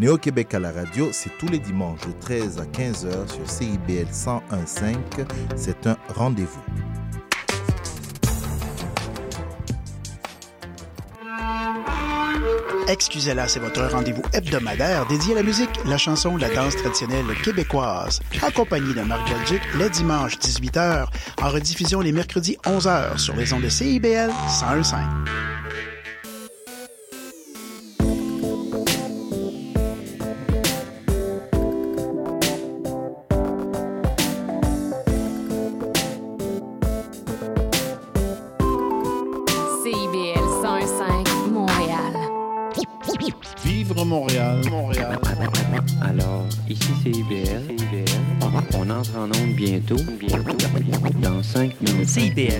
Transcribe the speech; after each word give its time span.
Néo-Québec 0.00 0.54
à 0.54 0.58
la 0.58 0.72
radio, 0.72 1.10
c'est 1.12 1.28
tous 1.38 1.48
les 1.48 1.58
dimanches 1.58 2.00
de 2.06 2.12
13 2.20 2.58
à 2.58 2.64
15h 2.64 3.34
sur 3.34 3.50
CIBL 3.50 4.08
101.5. 4.10 4.96
C'est 5.56 5.86
un 5.86 5.98
rendez-vous. 6.14 6.64
Excusez-la, 12.88 13.46
c'est 13.46 13.60
votre 13.60 13.82
rendez-vous 13.92 14.22
hebdomadaire 14.32 15.06
dédié 15.06 15.34
à 15.34 15.36
la 15.36 15.42
musique, 15.42 15.68
la 15.84 15.98
chanson, 15.98 16.38
la 16.38 16.48
danse 16.48 16.76
traditionnelle 16.76 17.26
québécoise. 17.44 18.20
Accompagné 18.40 18.94
de 18.94 19.02
Marc 19.02 19.30
Belgique, 19.30 19.62
les 19.78 19.90
dimanches 19.90 20.38
18h, 20.38 21.08
en 21.42 21.48
rediffusion 21.50 22.00
les 22.00 22.12
mercredis 22.12 22.56
11h 22.64 23.18
sur 23.18 23.36
les 23.36 23.52
ondes 23.52 23.62
de 23.62 23.68
CIBL 23.68 24.30
101.5. 24.48 25.49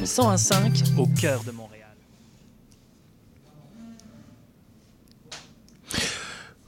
CIBL 0.01 0.07
105 0.07 0.83
au 0.99 1.07
cœur 1.07 1.43
de 1.45 1.51
Montréal. 1.51 1.87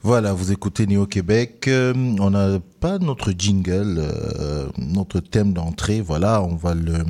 Voilà, 0.01 0.33
vous 0.33 0.51
écoutez 0.51 0.85
Néo-Québec. 0.85 1.67
Euh, 1.67 1.93
on 2.19 2.29
n'a 2.31 2.59
pas 2.79 2.99
notre 2.99 3.31
jingle, 3.31 3.95
euh, 3.99 4.67
notre 4.77 5.19
thème 5.21 5.53
d'entrée. 5.53 6.01
Voilà, 6.01 6.43
on 6.43 6.55
va 6.55 6.73
le. 6.75 7.03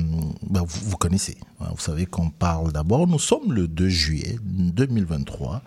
ben, 0.48 0.62
vous, 0.62 0.90
vous 0.90 0.96
connaissez. 0.96 1.36
hein, 1.60 1.68
Vous 1.74 1.80
savez 1.82 2.06
qu'on 2.06 2.30
parle 2.30 2.72
d'abord. 2.72 3.06
Nous 3.06 3.18
sommes 3.18 3.52
le 3.52 3.66
2 3.68 3.88
juillet 3.88 4.36
2023. 4.42 5.62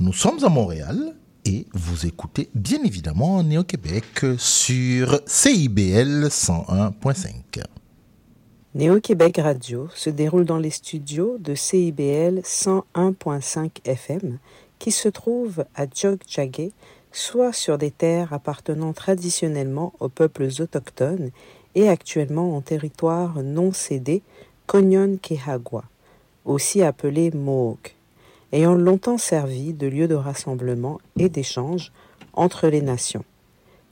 Nous 0.00 0.12
sommes 0.14 0.42
à 0.42 0.48
Montréal 0.48 1.14
et 1.44 1.66
vous 1.74 2.06
écoutez 2.06 2.48
bien 2.54 2.82
évidemment 2.84 3.42
Néo-Québec 3.42 4.24
sur 4.38 5.20
CIBL 5.26 6.26
101.5. 6.28 7.62
Néo-Québec 8.74 9.36
Radio 9.36 9.90
se 9.94 10.08
déroule 10.08 10.46
dans 10.46 10.56
les 10.56 10.70
studios 10.70 11.36
de 11.38 11.54
CIBL 11.54 12.40
101.5 12.40 13.68
FM 13.84 14.38
qui 14.78 14.90
se 14.90 15.10
trouvent 15.10 15.66
à 15.74 15.84
Jogjagué, 15.94 16.72
soit 17.12 17.52
sur 17.52 17.76
des 17.76 17.90
terres 17.90 18.32
appartenant 18.32 18.94
traditionnellement 18.94 19.92
aux 20.00 20.08
peuples 20.08 20.48
autochtones 20.60 21.32
et 21.74 21.90
actuellement 21.90 22.56
en 22.56 22.62
territoire 22.62 23.42
non 23.42 23.72
cédé 23.72 24.22
Konyon-Kehagwa, 24.68 25.84
aussi 26.46 26.80
appelé 26.82 27.30
Mohawk, 27.30 27.94
ayant 28.52 28.74
longtemps 28.74 29.18
servi 29.18 29.74
de 29.74 29.86
lieu 29.86 30.08
de 30.08 30.14
rassemblement 30.14 30.98
et 31.18 31.28
d'échange 31.28 31.92
entre 32.32 32.68
les 32.68 32.80
nations. 32.80 33.24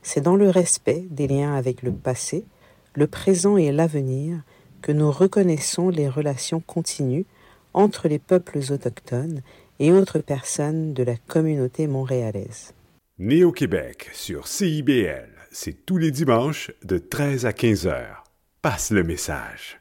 C'est 0.01 0.23
dans 0.23 0.37
le 0.37 0.49
respect 0.49 1.05
des 1.11 1.29
liens 1.29 1.55
avec 1.55 1.83
le 1.83 1.93
passé, 1.93 2.47
le 2.95 3.07
présent 3.07 3.59
et 3.59 3.73
l'avenir 3.73 4.41
que 4.83 4.93
nous 4.93 5.11
reconnaissons 5.11 5.89
les 5.89 6.09
relations 6.09 6.61
continues 6.61 7.27
entre 7.75 8.09
les 8.09 8.19
peuples 8.19 8.61
autochtones 8.71 9.43
et 9.79 9.93
autres 9.93 10.19
personnes 10.19 10.93
de 10.93 11.03
la 11.03 11.17
communauté 11.17 11.87
montréalaise. 11.87 12.75
Néo-Québec 13.19 14.11
sur 14.13 14.47
CIBL, 14.47 15.31
c'est 15.51 15.85
tous 15.85 15.99
les 15.99 16.11
dimanches 16.11 16.71
de 16.85 16.99
13 16.99 17.47
à 17.47 17.53
15 17.53 17.87
heures. 17.87 18.25
Passe 18.63 18.91
le 18.91 19.03
message. 19.03 19.81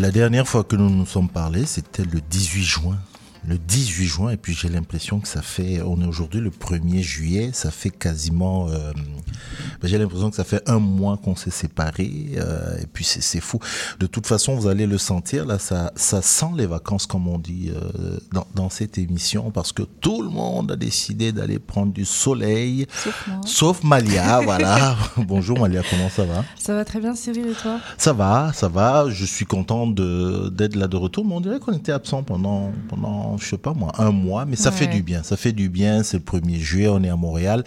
La 0.00 0.10
dernière 0.10 0.48
fois 0.48 0.64
que 0.64 0.76
nous 0.76 0.88
nous 0.88 1.04
sommes 1.04 1.28
parlé, 1.28 1.66
c'était 1.66 2.04
le 2.04 2.22
18 2.22 2.62
juin. 2.62 2.98
Le 3.48 3.56
18 3.58 4.06
juin, 4.06 4.30
et 4.30 4.36
puis 4.36 4.52
j'ai 4.52 4.68
l'impression 4.68 5.18
que 5.18 5.26
ça 5.28 5.40
fait, 5.42 5.80
on 5.82 6.00
est 6.02 6.06
aujourd'hui 6.06 6.40
le 6.40 6.50
1er 6.50 7.00
juillet, 7.00 7.50
ça 7.52 7.70
fait 7.70 7.90
quasiment, 7.90 8.68
euh, 8.68 8.92
ben, 9.80 9.88
j'ai 9.88 9.98
l'impression 9.98 10.30
que 10.30 10.36
ça 10.36 10.44
fait 10.44 10.62
un 10.68 10.78
mois 10.78 11.16
qu'on 11.16 11.34
s'est 11.34 11.50
séparés, 11.50 12.32
euh, 12.36 12.76
et 12.78 12.86
puis 12.86 13.04
c'est 13.04 13.40
fou. 13.40 13.58
De 13.98 14.06
toute 14.06 14.26
façon, 14.26 14.54
vous 14.56 14.68
allez 14.68 14.86
le 14.86 14.98
sentir, 14.98 15.46
là, 15.46 15.58
ça, 15.58 15.90
ça 15.96 16.20
sent 16.22 16.50
les 16.56 16.66
vacances, 16.66 17.06
comme 17.06 17.28
on 17.28 17.38
dit, 17.38 17.70
euh, 17.74 18.18
dans, 18.32 18.46
dans 18.54 18.68
cette 18.70 18.98
émission, 18.98 19.50
parce 19.50 19.72
que 19.72 19.82
tout 19.82 20.22
le 20.22 20.28
monde 20.28 20.72
a 20.72 20.76
décidé 20.76 21.32
d'aller 21.32 21.58
prendre 21.58 21.92
du 21.92 22.04
soleil, 22.04 22.86
Sauf 22.92 23.26
moi. 23.26 23.40
sauf 23.46 23.82
Malia, 23.84 24.40
voilà. 24.44 24.96
Bonjour 25.16 25.58
Malia, 25.58 25.82
comment 25.88 26.10
ça 26.10 26.24
va? 26.24 26.44
Ça 26.58 26.74
va 26.74 26.84
très 26.84 27.00
bien, 27.00 27.14
Cyril, 27.14 27.48
et 27.48 27.54
toi? 27.54 27.80
Ça 27.96 28.12
va, 28.12 28.52
ça 28.54 28.68
va. 28.68 29.06
Je 29.08 29.24
suis 29.24 29.46
content 29.46 29.86
de 29.86 30.48
d'être 30.50 30.76
là 30.76 30.88
de 30.88 30.96
retour. 30.96 31.24
Mais 31.24 31.34
on 31.34 31.40
dirait 31.40 31.58
qu'on 31.60 31.72
était 31.72 31.92
absent 31.92 32.22
pendant 32.22 32.72
pendant 32.88 33.29
je 33.38 33.46
sais 33.46 33.58
pas 33.58 33.72
moi 33.74 33.92
un 33.98 34.10
mois, 34.10 34.44
mais 34.44 34.56
ça 34.56 34.70
Ouais. 34.70 34.76
fait 34.76 34.86
du 34.86 35.02
bien. 35.02 35.22
Ça 35.22 35.36
fait 35.36 35.52
du 35.52 35.68
bien. 35.68 36.02
C'est 36.02 36.18
le 36.18 36.22
1er 36.24 36.58
juillet, 36.58 36.88
on 36.88 37.02
est 37.02 37.08
à 37.10 37.16
Montréal. 37.16 37.64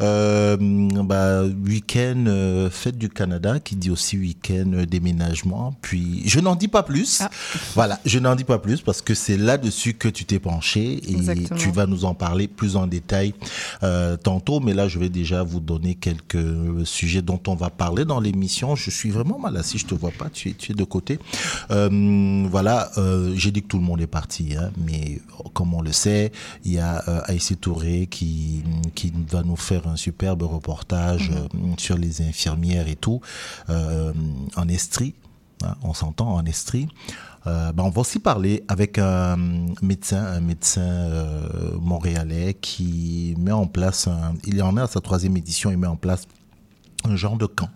Euh, 0.00 0.56
bah, 0.58 1.44
week-end 1.44 2.24
euh, 2.26 2.70
fête 2.70 2.98
du 2.98 3.08
Canada, 3.08 3.60
qui 3.60 3.76
dit 3.76 3.90
aussi 3.90 4.16
week-end 4.18 4.70
euh, 4.74 4.86
déménagement. 4.86 5.74
Puis 5.80 6.22
je 6.26 6.40
n'en 6.40 6.56
dis 6.56 6.68
pas 6.68 6.82
plus. 6.82 7.22
Ah. 7.22 7.30
Voilà, 7.74 7.98
je 8.04 8.18
n'en 8.18 8.34
dis 8.34 8.44
pas 8.44 8.58
plus 8.58 8.80
parce 8.80 9.02
que 9.02 9.14
c'est 9.14 9.36
là-dessus 9.36 9.94
que 9.94 10.08
tu 10.08 10.24
t'es 10.24 10.38
penché 10.38 11.00
et 11.08 11.12
Exactement. 11.12 11.58
tu 11.58 11.70
vas 11.70 11.86
nous 11.86 12.04
en 12.04 12.14
parler 12.14 12.48
plus 12.48 12.76
en 12.76 12.86
détail 12.86 13.34
euh, 13.82 14.16
tantôt. 14.16 14.60
Mais 14.60 14.74
là, 14.74 14.88
je 14.88 14.98
vais 14.98 15.08
déjà 15.08 15.42
vous 15.42 15.60
donner 15.60 15.94
quelques 15.94 16.36
sujets 16.84 17.22
dont 17.22 17.40
on 17.46 17.54
va 17.54 17.70
parler 17.70 18.04
dans 18.04 18.20
l'émission. 18.20 18.76
Je 18.76 18.90
suis 18.90 19.10
vraiment 19.10 19.38
mal 19.38 19.56
assis, 19.56 19.78
je 19.78 19.86
te 19.86 19.94
vois 19.94 20.10
pas, 20.10 20.28
tu 20.30 20.50
es, 20.50 20.52
tu 20.52 20.72
es 20.72 20.74
de 20.74 20.84
côté. 20.84 21.18
Euh, 21.70 22.46
voilà, 22.50 22.90
euh, 22.98 23.32
j'ai 23.36 23.50
dit 23.50 23.62
que 23.62 23.68
tout 23.68 23.78
le 23.78 23.84
monde 23.84 24.00
est 24.00 24.06
parti, 24.06 24.54
hein, 24.58 24.70
mais 24.86 25.20
comme 25.54 25.74
on 25.74 25.82
le 25.82 25.92
sait, 25.92 26.32
il 26.64 26.72
y 26.72 26.78
a 26.78 27.02
euh, 27.08 27.20
Aïssé 27.24 27.56
Touré 27.56 28.08
qui, 28.10 28.62
qui 28.94 29.12
va 29.30 29.42
nous 29.42 29.56
faire 29.56 29.85
un 29.86 29.96
superbe 29.96 30.42
reportage 30.42 31.30
euh, 31.30 31.48
sur 31.78 31.96
les 31.96 32.22
infirmières 32.22 32.88
et 32.88 32.96
tout, 32.96 33.20
euh, 33.70 34.12
en 34.56 34.68
Estrie. 34.68 35.14
hein, 35.62 35.74
on 35.82 35.94
s'entend 35.94 36.34
en 36.34 36.44
Estrie. 36.44 36.88
Euh, 37.46 37.72
ben, 37.72 37.84
on 37.84 37.90
va 37.90 38.00
aussi 38.00 38.18
parler 38.18 38.64
avec 38.66 38.98
un 38.98 39.36
médecin, 39.80 40.24
un 40.24 40.40
médecin 40.40 40.80
euh, 40.80 41.78
montréalais 41.80 42.54
qui 42.54 43.34
met 43.38 43.52
en 43.52 43.66
place, 43.66 44.08
un, 44.08 44.34
il 44.44 44.60
en 44.62 44.76
est 44.76 44.80
à 44.80 44.86
sa 44.88 45.00
troisième 45.00 45.36
édition, 45.36 45.70
il 45.70 45.78
met 45.78 45.86
en 45.86 45.96
place 45.96 46.26
un 47.06 47.16
genre 47.16 47.36
de 47.36 47.46
camp. 47.46 47.70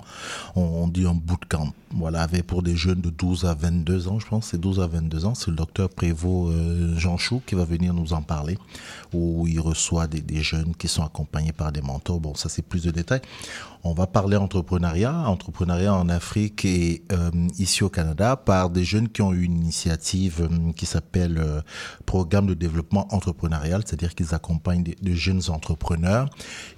On, 0.57 0.89
dit 0.89 1.07
un 1.07 1.15
bootcamp. 1.15 1.73
Voilà, 1.93 2.23
avec 2.23 2.47
pour 2.47 2.63
des 2.63 2.77
jeunes 2.77 3.01
de 3.01 3.11
12 3.11 3.45
à 3.47 3.55
22 3.55 4.09
ans, 4.09 4.19
je 4.19 4.27
pense, 4.27 4.47
c'est 4.47 4.61
12 4.61 4.81
à 4.81 4.87
22 4.87 5.25
ans. 5.27 5.35
C'est 5.35 5.51
le 5.51 5.57
docteur 5.57 5.89
Prévost 5.89 6.53
euh, 6.53 6.99
Jean 6.99 7.17
Chou 7.17 7.43
qui 7.45 7.55
va 7.55 7.65
venir 7.65 7.95
nous 7.95 8.13
en 8.13 8.23
parler, 8.23 8.59
où 9.13 9.47
il 9.47 9.61
reçoit 9.61 10.07
des 10.07 10.43
jeunes 10.43 10.75
qui 10.77 10.89
sont 10.89 11.05
accompagnés 11.05 11.53
par 11.53 11.73
des 11.73 11.83
mentors. 11.83 12.21
Bon, 12.21 12.35
ça 12.35 12.49
c'est 12.49 12.63
plus 12.63 12.85
de 12.85 12.91
détails. 12.91 13.23
On 13.83 13.95
va 13.95 14.07
parler 14.07 14.37
entrepreneuriat, 14.37 15.27
entrepreneuriat 15.27 15.95
en 15.95 16.09
Afrique 16.11 16.65
et 16.67 17.03
euh, 17.13 17.31
ici 17.59 17.83
au 17.83 17.89
Canada 17.89 18.37
par 18.37 18.69
des 18.69 18.85
jeunes 18.85 19.09
qui 19.09 19.23
ont 19.23 19.33
eu 19.33 19.45
une 19.45 19.57
initiative 19.57 20.43
euh, 20.51 20.73
qui 20.73 20.85
s'appelle 20.85 21.39
euh, 21.39 21.63
Programme 22.05 22.47
de 22.47 22.55
développement 22.55 23.07
entrepreneurial, 23.15 23.83
c'est-à-dire 23.87 24.15
qu'ils 24.15 24.35
accompagnent 24.35 24.83
des, 24.83 24.97
de 25.01 25.15
jeunes 25.15 25.43
entrepreneurs. 25.49 26.29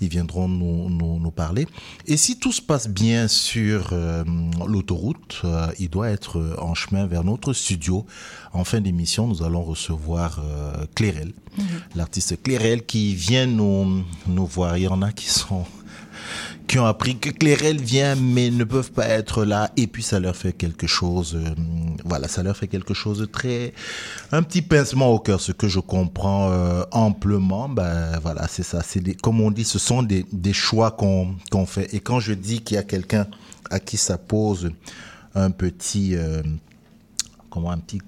Ils 0.00 0.08
viendront 0.08 0.46
nous, 0.46 0.90
nous, 0.90 1.19
nous 1.19 1.31
parler. 1.31 1.66
Et 2.06 2.16
si 2.16 2.38
tout 2.38 2.52
se 2.52 2.62
passe 2.62 2.88
bien 2.88 3.28
sur 3.28 3.90
euh, 3.93 4.22
l'autoroute, 4.66 5.40
euh, 5.44 5.69
il 5.78 5.88
doit 5.88 6.10
être 6.10 6.56
en 6.58 6.75
chemin 6.75 7.06
vers 7.06 7.25
notre 7.25 7.52
studio. 7.52 8.06
En 8.52 8.64
fin 8.64 8.81
d'émission, 8.81 9.26
nous 9.26 9.43
allons 9.43 9.62
recevoir 9.62 10.40
euh, 10.40 10.87
Clérel, 10.94 11.32
l'artiste 11.94 12.43
Clérel 12.43 12.84
qui 12.84 13.14
vient 13.14 13.46
nous, 13.46 14.05
nous 14.26 14.46
voir. 14.46 14.76
Il 14.76 14.84
y 14.84 14.88
en 14.88 15.02
a 15.02 15.12
qui 15.12 15.28
sont 15.28 15.64
qui 16.72 16.78
ont 16.78 16.86
appris 16.86 17.19
que 17.19 17.28
Clérel 17.28 17.82
vient 17.82 18.14
mais 18.14 18.48
ne 18.48 18.64
peuvent 18.64 18.92
pas 18.92 19.06
être 19.06 19.44
là 19.44 19.70
et 19.76 19.86
puis 19.86 20.02
ça 20.02 20.19
leur 20.19 20.34
fait 20.34 20.54
quelque 20.54 20.86
chose 20.86 21.34
euh, 21.36 21.50
voilà 22.02 22.28
ça 22.28 22.42
leur 22.42 22.56
fait 22.56 22.66
quelque 22.66 22.94
chose 22.94 23.19
de 23.19 23.26
très 23.26 23.74
un 24.30 24.42
petit 24.42 24.62
pincement 24.62 25.08
au 25.08 25.19
cœur 25.19 25.38
ce 25.38 25.52
que 25.52 25.69
je 25.69 25.80
comprends 25.80 26.50
euh, 26.50 26.82
amplement 26.90 27.69
ben 27.69 28.19
voilà 28.22 28.48
c'est 28.48 28.62
ça 28.62 28.82
c'est 28.82 29.02
comme 29.20 29.42
on 29.42 29.50
dit 29.50 29.64
ce 29.64 29.78
sont 29.78 30.02
des, 30.02 30.24
choix 30.54 30.92
qu'on 30.92 31.36
fait 31.66 31.92
et 31.94 32.00
quand 32.00 32.20
je 32.20 32.32
dis 32.32 32.62
qu'il 32.62 32.76
y 32.76 32.78
a 32.78 32.84
quelqu'un 32.84 33.26
à 33.69 33.78
qui 33.78 33.98
ça 33.98 34.16
pose 34.16 34.70
un 35.34 35.50
petit 35.50 36.16
euh, 36.16 36.40
comment 37.50 37.70
un 37.70 37.80
petit 37.80 38.00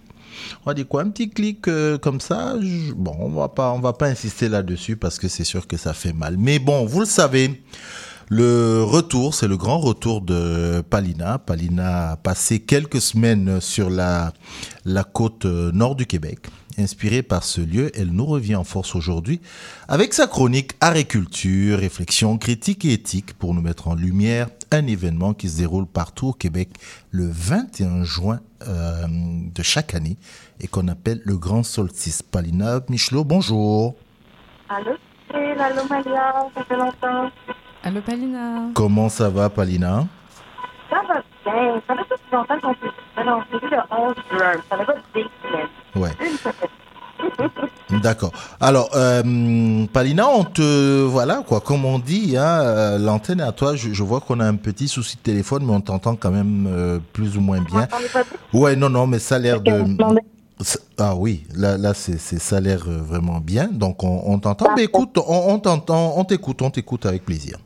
on 0.63 0.71
va 0.71 0.73
dire 0.73 0.89
quoi, 0.89 1.03
un 1.03 1.11
petit 1.11 1.29
clic 1.29 1.69
comme 2.01 2.21
ça. 2.21 2.57
bon, 2.97 3.15
on 3.21 3.29
va 3.29 3.49
pas, 3.49 3.71
on 3.73 3.79
va 3.79 3.93
pas 3.93 4.07
insister 4.07 4.49
là-dessus 4.49 4.97
parce 4.97 5.19
que 5.19 5.29
c'est 5.29 5.45
sûr 5.45 5.69
que 5.69 5.77
ça 5.77 5.93
fait 5.93 6.13
mal. 6.13 6.37
Mais 6.39 6.59
bon, 6.59 6.87
vous 6.87 6.99
le 6.99 7.07
savez. 7.07 7.63
Le 8.37 8.83
retour, 8.83 9.33
c'est 9.33 9.47
le 9.47 9.57
grand 9.57 9.79
retour 9.79 10.21
de 10.21 10.81
Palina. 10.91 11.39
Palina 11.39 12.11
a 12.11 12.17
passé 12.17 12.59
quelques 12.59 13.01
semaines 13.01 13.61
sur 13.61 13.91
la, 13.91 14.33
la 14.85 15.05
côte 15.05 15.45
euh, 15.45 15.71
nord 15.71 15.95
du 15.95 16.05
Québec. 16.05 16.41
Inspirée 16.77 17.23
par 17.23 17.45
ce 17.45 17.61
lieu, 17.61 17.93
elle 17.95 18.09
nous 18.09 18.27
revient 18.27 18.57
en 18.57 18.65
force 18.65 18.97
aujourd'hui 18.97 19.41
avec 19.87 20.13
sa 20.13 20.27
chronique 20.27 20.73
Agriculture, 20.81 21.79
réflexion 21.79 22.37
critique 22.37 22.85
et 22.85 22.95
éthique 22.95 23.35
pour 23.35 23.55
nous 23.55 23.63
mettre 23.63 23.87
en 23.87 23.95
lumière 23.95 24.49
un 24.73 24.85
événement 24.89 25.33
qui 25.33 25.49
se 25.49 25.59
déroule 25.59 25.87
partout 25.87 26.31
au 26.31 26.33
Québec 26.33 26.71
le 27.13 27.29
21 27.31 28.03
juin 28.03 28.41
euh, 28.67 29.07
de 29.07 29.63
chaque 29.63 29.95
année 29.95 30.17
et 30.61 30.67
qu'on 30.67 30.89
appelle 30.89 31.23
le 31.25 31.37
Grand 31.37 31.63
Solstice. 31.63 32.25
Palina 32.25 32.81
Michelot, 32.89 33.23
bonjour. 33.23 33.95
Allô, 34.69 34.97
allô 35.31 35.83
Maria, 35.89 36.49
ça 36.53 36.65
fait 36.65 36.77
longtemps. 36.77 37.31
Allô 37.87 38.01
Palina. 38.01 38.71
Comment 38.73 39.11
ça 39.11 39.29
va 39.29 39.51
Palina? 39.51 40.07
Ça 40.89 41.03
va 41.07 41.21
bien, 41.45 41.83
ça 41.87 41.95
fait 41.95 42.05
tout 42.09 42.17
longtemps 42.33 42.59
qu'on 42.63 42.69
on 42.71 43.41
s'est 43.43 43.59
vu 43.61 43.71
le 43.71 43.77
11 43.91 44.15
juin, 44.33 44.53
ça 44.71 44.79
fait 44.79 44.85
pas 44.87 44.95
des 45.15 45.27
semaines. 45.43 45.69
Ouais. 45.95 46.11
D'accord. 48.03 48.33
Alors, 48.59 48.89
euh, 48.95 49.85
Palina, 49.93 50.27
on 50.31 50.45
te 50.45 51.03
voilà 51.03 51.45
quoi, 51.47 51.61
comme 51.61 51.85
on 51.85 51.99
dit, 51.99 52.39
hein, 52.39 52.63
euh, 52.63 52.99
l'antenne 52.99 53.41
est 53.41 53.45
à 53.45 53.53
toi. 53.53 53.77
Je, 53.77 54.03
vois 54.03 54.21
qu'on 54.21 54.41
a 54.41 54.47
un 54.47 54.57
petit 54.57 54.89
souci 54.89 55.17
de 55.19 55.23
téléphone, 55.23 55.67
mais 55.67 55.75
on 55.75 55.83
t'entend 55.83 56.17
quand 56.17 56.31
même 56.31 56.67
euh, 56.67 56.99
plus 57.13 57.37
ou 57.37 57.43
moins 57.43 57.61
bien. 57.61 57.87
Ouais, 58.55 58.77
non, 58.77 58.89
non, 58.89 59.07
mais 59.07 59.19
ça 59.19 59.35
a 59.35 59.39
l'air 59.39 59.61
de. 59.61 59.85
Ah 60.97 61.15
oui, 61.15 61.45
là, 61.55 61.77
là, 61.77 61.93
c'est, 61.93 62.19
ça 62.19 62.57
a 62.57 62.61
l'air 62.61 62.85
vraiment 62.87 63.41
bien. 63.41 63.69
Donc, 63.71 64.03
on, 64.05 64.39
t'entend. 64.39 64.75
Mais 64.75 64.85
écoute, 64.85 65.19
on, 65.19 65.53
on 65.53 65.59
t'entend, 65.59 66.15
on 66.17 66.25
t'écoute, 66.25 66.63
on 66.63 66.71
t'écoute 66.71 67.05
avec 67.05 67.27
plaisir. 67.27 67.59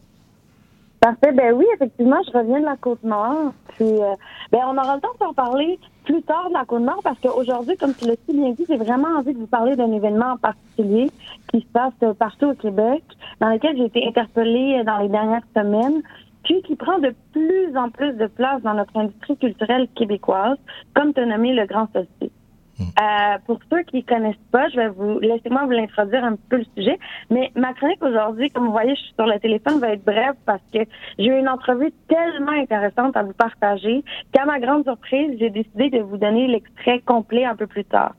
Parfait. 1.00 1.32
Ben 1.32 1.54
oui, 1.54 1.64
effectivement, 1.74 2.20
je 2.26 2.36
reviens 2.36 2.60
de 2.60 2.64
la 2.64 2.76
Côte-Nord. 2.76 3.52
Puis, 3.76 3.84
euh, 3.86 4.14
ben, 4.50 4.60
on 4.66 4.76
aura 4.76 4.96
le 4.96 5.00
temps 5.00 5.12
de 5.14 5.24
s'en 5.24 5.32
parler 5.32 5.78
plus 6.04 6.22
tard 6.22 6.48
de 6.48 6.54
la 6.54 6.64
Côte-Nord 6.64 7.00
parce 7.04 7.18
qu'aujourd'hui, 7.20 7.76
comme 7.76 7.94
tu 7.94 8.06
l'as 8.06 8.16
si 8.28 8.36
bien 8.36 8.50
dit, 8.50 8.64
j'ai 8.68 8.76
vraiment 8.76 9.08
envie 9.18 9.34
de 9.34 9.38
vous 9.38 9.46
parler 9.46 9.76
d'un 9.76 9.92
événement 9.92 10.32
en 10.32 10.36
particulier 10.38 11.10
qui 11.52 11.60
se 11.60 11.66
passe 11.66 11.92
partout 12.18 12.46
au 12.46 12.54
Québec, 12.54 13.04
dans 13.40 13.50
lequel 13.50 13.76
j'ai 13.76 13.84
été 13.84 14.06
interpellée 14.06 14.82
dans 14.84 14.98
les 14.98 15.08
dernières 15.08 15.46
semaines, 15.56 16.02
puis 16.44 16.62
qui 16.62 16.76
prend 16.76 16.98
de 16.98 17.14
plus 17.32 17.76
en 17.76 17.90
plus 17.90 18.14
de 18.14 18.26
place 18.26 18.62
dans 18.62 18.74
notre 18.74 18.96
industrie 18.96 19.36
culturelle 19.36 19.86
québécoise, 19.94 20.56
comme 20.94 21.12
tu 21.12 21.20
as 21.20 21.26
nommé 21.26 21.52
le 21.52 21.66
Grand 21.66 21.88
Solstice. 21.92 22.38
Euh, 22.80 23.38
pour 23.46 23.58
ceux 23.70 23.82
qui 23.82 24.04
connaissent 24.04 24.36
pas, 24.52 24.69
je 24.69 24.76
vais 24.76 24.88
vous 24.88 25.19
laissez-moi 25.19 25.64
vous 25.64 25.70
l'introduire 25.70 26.25
un 26.25 26.36
peu 26.48 26.58
le 26.58 26.66
sujet. 26.76 26.98
Mais 27.30 27.50
ma 27.54 27.72
chronique 27.75 28.02
aujourd'hui, 28.02 28.50
comme 28.50 28.66
vous 28.66 28.72
voyez, 28.72 28.94
je 28.94 29.00
suis 29.00 29.14
sur 29.14 29.26
le 29.26 29.38
téléphone, 29.38 29.80
va 29.80 29.90
être 29.90 30.04
brève 30.04 30.34
parce 30.46 30.62
que 30.72 30.80
j'ai 31.19 31.26
eu 31.26 31.38
une 31.38 31.48
entrevue 31.48 31.92
tellement 32.08 32.52
intéressante 32.52 33.16
à 33.16 33.22
vous 33.22 33.32
partager 33.32 34.04
qu'à 34.32 34.44
ma 34.44 34.60
grande 34.60 34.84
surprise, 34.84 35.36
j'ai 35.38 35.50
décidé 35.50 35.90
de 35.90 36.00
vous 36.00 36.16
donner 36.16 36.46
l'extrait 36.46 37.00
complet 37.00 37.44
un 37.44 37.56
peu 37.56 37.66
plus 37.66 37.84
tard. 37.84 38.14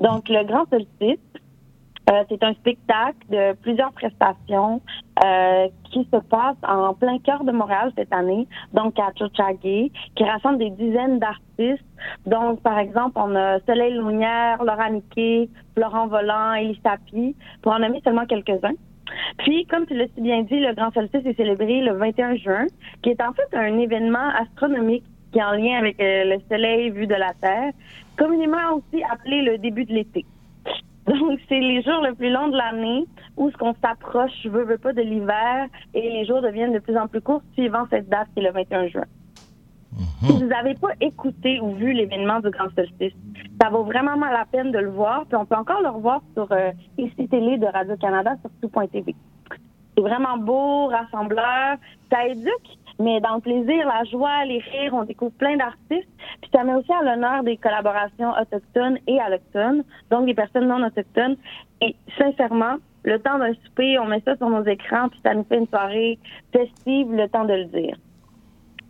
Donc, 0.00 0.28
le 0.28 0.44
grand 0.44 0.68
solstice, 0.70 1.18
euh, 2.10 2.24
c'est 2.28 2.42
un 2.42 2.54
spectacle 2.54 3.18
de 3.28 3.52
plusieurs 3.54 3.92
prestations 3.92 4.80
euh, 5.24 5.68
qui 5.90 6.08
se 6.12 6.18
passe 6.18 6.56
en 6.66 6.94
plein 6.94 7.18
cœur 7.18 7.44
de 7.44 7.52
Montréal 7.52 7.92
cette 7.96 8.12
année, 8.12 8.46
donc 8.72 8.98
à 8.98 9.10
Chochagé, 9.18 9.92
qui 10.14 10.24
rassemble 10.24 10.58
des 10.58 10.70
dizaines 10.70 11.18
d'artistes. 11.18 11.84
Donc, 12.26 12.62
par 12.62 12.78
exemple, 12.78 13.12
on 13.16 13.34
a 13.34 13.60
Soleil 13.60 13.94
Lumière, 13.94 14.62
Laura 14.64 14.90
Niquet, 14.90 15.48
Florent 15.74 16.06
Volant, 16.06 16.54
Elie 16.54 16.80
Sapi, 16.82 17.36
pour 17.62 17.72
en 17.72 17.80
nommer 17.80 18.00
seulement 18.04 18.26
quelques-uns. 18.26 18.74
Puis, 19.38 19.66
comme 19.66 19.86
tu 19.86 19.94
l'as 19.94 20.08
si 20.14 20.20
bien 20.20 20.42
dit, 20.42 20.60
le 20.60 20.74
Grand 20.74 20.92
Solstice 20.92 21.24
est 21.24 21.36
célébré 21.36 21.80
le 21.80 21.92
21 21.92 22.36
juin, 22.36 22.66
qui 23.02 23.10
est 23.10 23.22
en 23.22 23.32
fait 23.32 23.56
un 23.56 23.78
événement 23.78 24.28
astronomique 24.40 25.04
qui 25.32 25.38
est 25.38 25.44
en 25.44 25.52
lien 25.52 25.78
avec 25.78 26.00
euh, 26.00 26.24
le 26.24 26.40
soleil 26.48 26.90
vu 26.90 27.06
de 27.06 27.14
la 27.14 27.32
Terre, 27.40 27.72
communément 28.16 28.74
aussi 28.74 29.02
appelé 29.04 29.42
le 29.42 29.58
début 29.58 29.84
de 29.84 29.92
l'été. 29.92 30.24
Donc, 31.20 31.38
c'est 31.48 31.58
les 31.58 31.82
jours 31.82 32.02
les 32.02 32.12
plus 32.12 32.30
longs 32.30 32.48
de 32.48 32.56
l'année 32.56 33.06
où 33.36 33.50
ce 33.50 33.56
qu'on 33.56 33.74
s'approche, 33.82 34.32
je 34.42 34.48
veux, 34.48 34.64
veux 34.64 34.76
pas, 34.78 34.92
de 34.92 35.00
l'hiver 35.00 35.66
et 35.94 36.02
les 36.02 36.26
jours 36.26 36.42
deviennent 36.42 36.72
de 36.72 36.80
plus 36.80 36.98
en 36.98 37.08
plus 37.08 37.22
courts 37.22 37.42
suivant 37.54 37.86
cette 37.88 38.08
date 38.08 38.28
qui 38.34 38.40
est 38.40 38.42
le 38.42 38.52
21 38.52 38.88
juin. 38.88 39.04
Si 40.20 40.32
vous 40.32 40.46
n'avez 40.46 40.74
pas 40.74 40.90
écouté 41.00 41.60
ou 41.60 41.74
vu 41.74 41.92
l'événement 41.92 42.40
du 42.40 42.50
Grand 42.50 42.68
Solstice, 42.76 43.14
ça 43.60 43.70
vaut 43.70 43.84
vraiment 43.84 44.16
la 44.16 44.44
peine 44.50 44.70
de 44.70 44.78
le 44.78 44.90
voir. 44.90 45.24
Puis 45.26 45.36
on 45.36 45.46
peut 45.46 45.56
encore 45.56 45.80
le 45.80 45.88
revoir 45.88 46.20
sur 46.34 46.50
euh, 46.52 46.72
ici 46.98 47.26
télé 47.28 47.56
de 47.56 47.66
Radio-Canada 47.66 48.34
sur 48.42 48.50
tout.tv. 48.70 49.14
C'est 49.96 50.02
vraiment 50.02 50.36
beau, 50.36 50.88
rassembleur, 50.88 51.76
ça 52.12 52.26
éduque, 52.26 52.78
mais 52.98 53.20
dans 53.20 53.36
le 53.36 53.40
plaisir, 53.40 53.86
la 53.86 54.04
joie, 54.04 54.44
les 54.44 54.58
rires, 54.58 54.94
on 54.94 55.04
découvre 55.04 55.32
plein 55.32 55.56
d'artistes. 55.56 56.08
Puis 56.40 56.50
ça 56.52 56.64
met 56.64 56.74
aussi 56.74 56.92
à 56.92 57.02
l'honneur 57.02 57.44
des 57.44 57.56
collaborations 57.56 58.32
autochtones 58.32 58.98
et 59.06 59.20
allochtones, 59.20 59.84
donc 60.10 60.26
des 60.26 60.34
personnes 60.34 60.66
non 60.66 60.84
autochtones. 60.84 61.36
Et 61.80 61.94
sincèrement, 62.18 62.76
le 63.04 63.18
temps 63.20 63.38
d'un 63.38 63.54
souper, 63.64 63.98
on 63.98 64.06
met 64.06 64.20
ça 64.24 64.36
sur 64.36 64.50
nos 64.50 64.64
écrans, 64.64 65.08
puis 65.08 65.20
ça 65.24 65.34
nous 65.34 65.44
fait 65.44 65.58
une 65.58 65.68
soirée 65.68 66.18
festive, 66.52 67.12
le 67.12 67.28
temps 67.28 67.44
de 67.44 67.54
le 67.54 67.64
dire. 67.66 67.96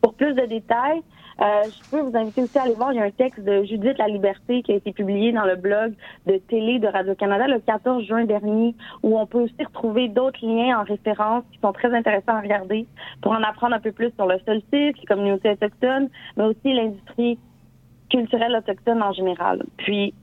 Pour 0.00 0.14
plus 0.14 0.32
de 0.34 0.46
détails, 0.46 1.02
euh, 1.40 1.62
je 1.64 1.90
peux 1.90 2.00
vous 2.00 2.17
inviter 2.17 2.43
aussi 2.43 2.58
à 2.58 2.62
aller 2.62 2.75
voir, 2.75 2.93
il 2.93 2.96
y 2.96 3.00
a 3.00 3.05
un 3.05 3.11
texte 3.11 3.44
de 3.44 3.62
Judith 3.62 3.96
La 3.99 4.08
Liberté 4.08 4.62
qui 4.62 4.73
a 4.73 4.75
été 4.75 4.93
publié 4.93 5.31
dans 5.31 5.44
le 5.44 5.55
blog 5.55 5.94
de 6.26 6.38
télé 6.49 6.81
de 6.81 6.88
Radio-Canada 6.88 7.46
le 7.46 7.61
14 7.61 8.05
juin 8.05 8.25
dernier, 8.25 8.75
où 9.05 9.19
on 9.19 9.26
peut 9.26 9.38
aussi 9.38 9.64
retrouver 9.64 10.08
d'autres 10.08 10.44
liens 10.44 10.81
en 10.81 10.82
référence 10.82 11.44
qui 11.52 11.58
sont 11.61 11.73
très 11.73 11.94
intéressants 11.94 12.35
à 12.35 12.40
regarder 12.40 12.87
pour 13.23 13.32
en 13.32 13.43
apprendre 13.43 13.76
un 13.76 13.81
peu 13.81 13.93
plus 13.93 14.11
sur 14.17 14.26
le 14.26 14.38
solstice, 14.44 14.96
les 14.99 15.06
communautés 15.06 15.50
autochtones, 15.50 16.08
mais 16.37 16.44
aussi 16.44 16.73
l'industrie 16.73 17.38
culturelle 18.11 18.56
autochtone 18.56 19.02
en 19.02 19.12
général. 19.12 19.64
Puis, 19.76 20.14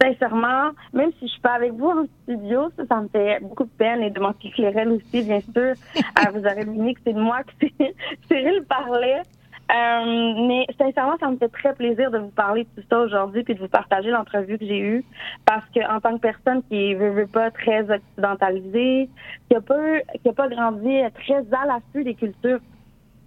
sincèrement, 0.00 0.72
même 0.92 1.12
si 1.18 1.26
je 1.26 1.32
suis 1.32 1.40
pas 1.40 1.54
avec 1.54 1.72
vous 1.72 1.88
en 1.88 2.04
studio, 2.24 2.68
ça, 2.88 3.00
me 3.00 3.08
fait 3.08 3.40
beaucoup 3.40 3.64
de 3.64 3.70
peine 3.70 4.02
et 4.02 4.10
de 4.10 4.20
manquer 4.20 4.52
aussi, 4.90 5.22
bien 5.22 5.40
sûr. 5.40 5.74
Vous 6.32 6.40
aurez 6.40 6.64
deviné 6.64 6.94
que 6.94 7.00
c'est 7.04 7.14
de 7.14 7.20
moi 7.20 7.42
que 7.42 7.66
Cyril 8.28 8.64
parlait. 8.68 9.22
Euh, 9.72 10.46
mais 10.46 10.64
sincèrement, 10.78 11.16
ça 11.18 11.28
me 11.28 11.36
fait 11.38 11.48
très 11.48 11.74
plaisir 11.74 12.12
de 12.12 12.18
vous 12.18 12.30
parler 12.30 12.64
de 12.64 12.80
tout 12.80 12.86
ça 12.88 13.00
aujourd'hui 13.00 13.42
puis 13.42 13.56
de 13.56 13.60
vous 13.60 13.68
partager 13.68 14.10
l'entrevue 14.10 14.58
que 14.58 14.64
j'ai 14.64 14.78
eue 14.78 15.04
parce 15.44 15.64
que 15.74 15.80
en 15.92 16.00
tant 16.00 16.14
que 16.16 16.20
personne 16.20 16.62
qui 16.70 16.94
veut, 16.94 17.10
veut 17.10 17.26
pas 17.26 17.50
très 17.50 17.80
occidentalisée, 17.90 19.10
qui 19.50 19.56
a 19.56 19.60
pas 19.60 20.00
qui 20.22 20.28
a 20.28 20.32
pas 20.32 20.48
grandi 20.48 21.00
très 21.14 21.42
à 21.52 21.66
l'affût 21.66 22.04
des 22.04 22.14
cultures 22.14 22.60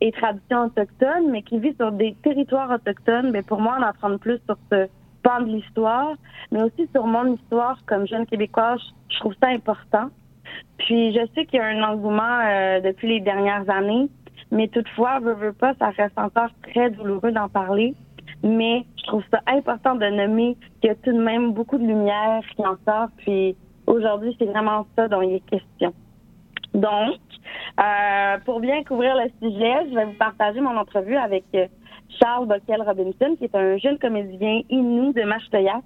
et 0.01 0.11
traditions 0.11 0.65
autochtones, 0.65 1.29
mais 1.29 1.41
qui 1.41 1.59
vit 1.59 1.75
sur 1.75 1.91
des 1.91 2.15
territoires 2.23 2.71
autochtones, 2.71 3.31
mais 3.31 3.41
pour 3.41 3.59
moi, 3.59 3.77
en 3.77 3.83
apprendre 3.83 4.17
plus 4.17 4.39
sur 4.45 4.57
ce 4.71 4.87
pan 5.23 5.41
de 5.41 5.47
l'histoire, 5.47 6.13
mais 6.51 6.63
aussi 6.63 6.87
sur 6.93 7.05
mon 7.05 7.35
histoire 7.35 7.77
comme 7.85 8.07
jeune 8.07 8.25
québécoise, 8.25 8.79
je 9.09 9.19
trouve 9.19 9.33
ça 9.41 9.49
important. 9.49 10.09
Puis 10.77 11.13
je 11.13 11.19
sais 11.35 11.45
qu'il 11.45 11.59
y 11.59 11.61
a 11.61 11.65
un 11.65 11.83
engouement 11.83 12.39
euh, 12.43 12.79
depuis 12.79 13.07
les 13.07 13.19
dernières 13.19 13.69
années 13.69 14.09
mais 14.51 14.67
toutefois, 14.67 15.19
veux, 15.19 15.33
veux 15.33 15.53
pas, 15.53 15.73
ça 15.75 15.89
reste 15.89 16.17
encore 16.17 16.49
très 16.63 16.89
douloureux 16.89 17.31
d'en 17.31 17.49
parler. 17.49 17.93
Mais 18.43 18.85
je 18.97 19.03
trouve 19.07 19.23
ça 19.31 19.41
important 19.47 19.95
de 19.95 20.05
nommer 20.05 20.55
qu'il 20.81 20.89
y 20.89 20.91
a 20.91 20.95
tout 20.95 21.11
de 21.11 21.21
même 21.21 21.51
beaucoup 21.51 21.77
de 21.77 21.85
lumière 21.85 22.41
qui 22.55 22.65
en 22.65 22.77
sort. 22.87 23.09
Puis 23.17 23.55
aujourd'hui, 23.85 24.35
c'est 24.39 24.45
vraiment 24.45 24.85
ça 24.95 25.07
dont 25.07 25.21
il 25.21 25.35
est 25.35 25.49
question. 25.49 25.93
Donc, 26.73 27.19
euh, 27.79 28.37
pour 28.45 28.59
bien 28.59 28.83
couvrir 28.83 29.15
le 29.15 29.29
sujet, 29.41 29.89
je 29.89 29.95
vais 29.95 30.05
vous 30.05 30.17
partager 30.17 30.61
mon 30.61 30.77
entrevue 30.77 31.17
avec 31.17 31.43
euh, 31.55 31.67
Charles 32.21 32.47
Bockel 32.47 32.81
Robinson, 32.81 33.35
qui 33.37 33.45
est 33.45 33.55
un 33.55 33.77
jeune 33.77 33.97
comédien 33.97 34.61
inou 34.69 35.13
de 35.13 35.23
Machtayach, 35.23 35.83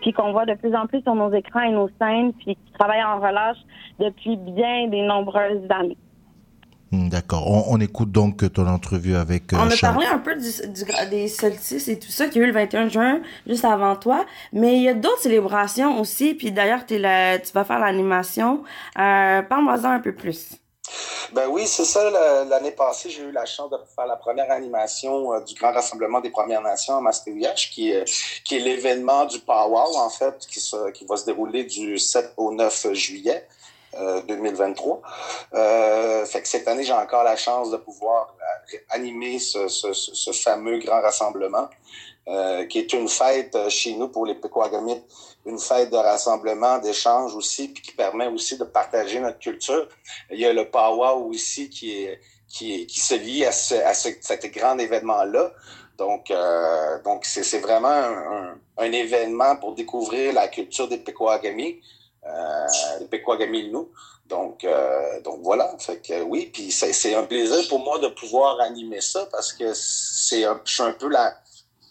puis 0.00 0.12
qu'on 0.12 0.32
voit 0.32 0.46
de 0.46 0.54
plus 0.54 0.74
en 0.74 0.86
plus 0.86 1.02
sur 1.02 1.14
nos 1.14 1.32
écrans 1.32 1.62
et 1.62 1.70
nos 1.70 1.88
scènes, 2.00 2.32
puis 2.34 2.56
qui 2.56 2.72
travaille 2.78 3.02
en 3.02 3.20
relâche 3.20 3.58
depuis 3.98 4.36
bien 4.36 4.88
des 4.88 5.02
nombreuses 5.02 5.66
années. 5.70 5.96
Hmm, 6.92 7.08
d'accord. 7.08 7.46
On, 7.48 7.80
écoute 7.80 8.12
donc 8.12 8.52
ton 8.52 8.66
entrevue 8.66 9.16
avec. 9.16 9.54
Euh, 9.54 9.56
on 9.58 9.70
a 9.70 9.76
parlé 9.78 10.06
un 10.06 10.18
peu 10.18 10.36
du, 10.36 10.50
des 11.10 11.26
solstices 11.26 11.88
et 11.88 11.98
tout 11.98 12.10
ça 12.10 12.28
qui 12.28 12.38
a 12.38 12.42
eu 12.42 12.46
le 12.46 12.52
21 12.52 12.90
juin, 12.90 13.22
juste 13.46 13.64
avant 13.64 13.96
toi. 13.96 14.26
Mais 14.52 14.76
il 14.76 14.82
y 14.82 14.90
a 14.90 14.94
d'autres 14.94 15.22
célébrations 15.22 15.98
aussi. 15.98 16.34
Puis 16.34 16.52
d'ailleurs, 16.52 16.84
tu 16.84 16.98
vas 16.98 17.64
faire 17.64 17.78
l'animation. 17.78 18.62
Euh, 18.98 19.40
Parle-moi-en 19.40 19.90
un 19.90 20.00
peu 20.00 20.14
plus. 20.14 20.50
Ben 21.32 21.48
oui, 21.48 21.66
c'est 21.66 21.86
ça. 21.86 22.10
L'année 22.44 22.72
passée, 22.72 23.08
j'ai 23.08 23.22
eu 23.22 23.32
la 23.32 23.46
chance 23.46 23.70
de 23.70 23.78
faire 23.96 24.06
la 24.06 24.16
première 24.16 24.50
animation 24.50 25.32
euh, 25.32 25.40
du 25.40 25.54
Grand 25.54 25.72
Rassemblement 25.72 26.20
des 26.20 26.28
Premières 26.28 26.60
Nations 26.60 26.98
à 26.98 27.00
Mastéouiache, 27.00 27.70
qui 27.70 27.90
est, 27.90 28.04
qui 28.44 28.56
est 28.56 28.60
l'événement 28.60 29.24
du 29.24 29.38
Powwow, 29.38 29.96
en 29.96 30.10
fait, 30.10 30.46
qui, 30.46 30.60
qui 30.92 31.06
va 31.06 31.16
se 31.16 31.24
dérouler 31.24 31.64
du 31.64 31.98
7 31.98 32.34
au 32.36 32.52
9 32.52 32.92
juillet. 32.92 33.46
2023. 34.28 35.02
Euh, 35.54 36.24
fait 36.24 36.42
que 36.42 36.48
cette 36.48 36.68
année, 36.68 36.84
j'ai 36.84 36.92
encore 36.92 37.24
la 37.24 37.36
chance 37.36 37.70
de 37.70 37.76
pouvoir 37.76 38.34
animé 38.90 39.38
ce, 39.38 39.68
ce, 39.68 39.92
ce, 39.92 40.32
fameux 40.32 40.78
grand 40.78 41.00
rassemblement, 41.00 41.68
euh, 42.28 42.64
qui 42.66 42.78
est 42.78 42.92
une 42.92 43.08
fête 43.08 43.54
euh, 43.54 43.68
chez 43.68 43.94
nous 43.94 44.08
pour 44.08 44.26
les 44.26 44.34
Pequagamites, 44.34 45.04
une 45.44 45.58
fête 45.58 45.90
de 45.90 45.96
rassemblement, 45.96 46.78
d'échange 46.78 47.34
aussi, 47.34 47.68
puis 47.68 47.82
qui 47.82 47.92
permet 47.92 48.28
aussi 48.28 48.56
de 48.56 48.64
partager 48.64 49.20
notre 49.20 49.38
culture. 49.38 49.88
Il 50.30 50.38
y 50.38 50.46
a 50.46 50.52
le 50.52 50.70
powwow 50.70 51.28
aussi 51.28 51.68
qui 51.68 52.04
est 52.04 52.20
qui, 52.52 52.86
qui 52.86 53.00
se 53.00 53.14
lie 53.14 53.44
à, 53.46 53.52
ce, 53.52 53.74
à 53.74 53.94
ce, 53.94 54.10
cet 54.20 54.46
grand 54.52 54.78
événement-là. 54.78 55.52
Donc, 55.98 56.30
euh, 56.30 57.02
donc 57.02 57.24
c'est, 57.24 57.58
vraiment 57.60 57.88
un, 57.88 58.58
un, 58.76 58.92
événement 58.92 59.56
pour 59.56 59.74
découvrir 59.74 60.34
la 60.34 60.48
culture 60.48 60.88
des 60.88 60.98
Pequagami, 60.98 61.80
euh, 62.24 62.66
les 63.00 63.06
Pequagami 63.06 63.70
nous. 63.70 63.90
Donc, 64.26 64.64
euh, 64.64 65.20
donc 65.22 65.40
voilà. 65.42 65.74
Fait 65.78 65.98
que 65.98 66.22
oui, 66.22 66.50
puis 66.52 66.70
c'est, 66.70 67.14
un 67.14 67.24
plaisir 67.24 67.68
pour 67.68 67.80
moi 67.80 67.98
de 67.98 68.08
pouvoir 68.08 68.60
animer 68.60 69.00
ça 69.00 69.26
parce 69.30 69.52
que 69.52 69.74
c'est 69.74 70.42
je 70.64 70.72
suis 70.72 70.82
un 70.82 70.92
peu 70.92 71.08
la 71.08 71.34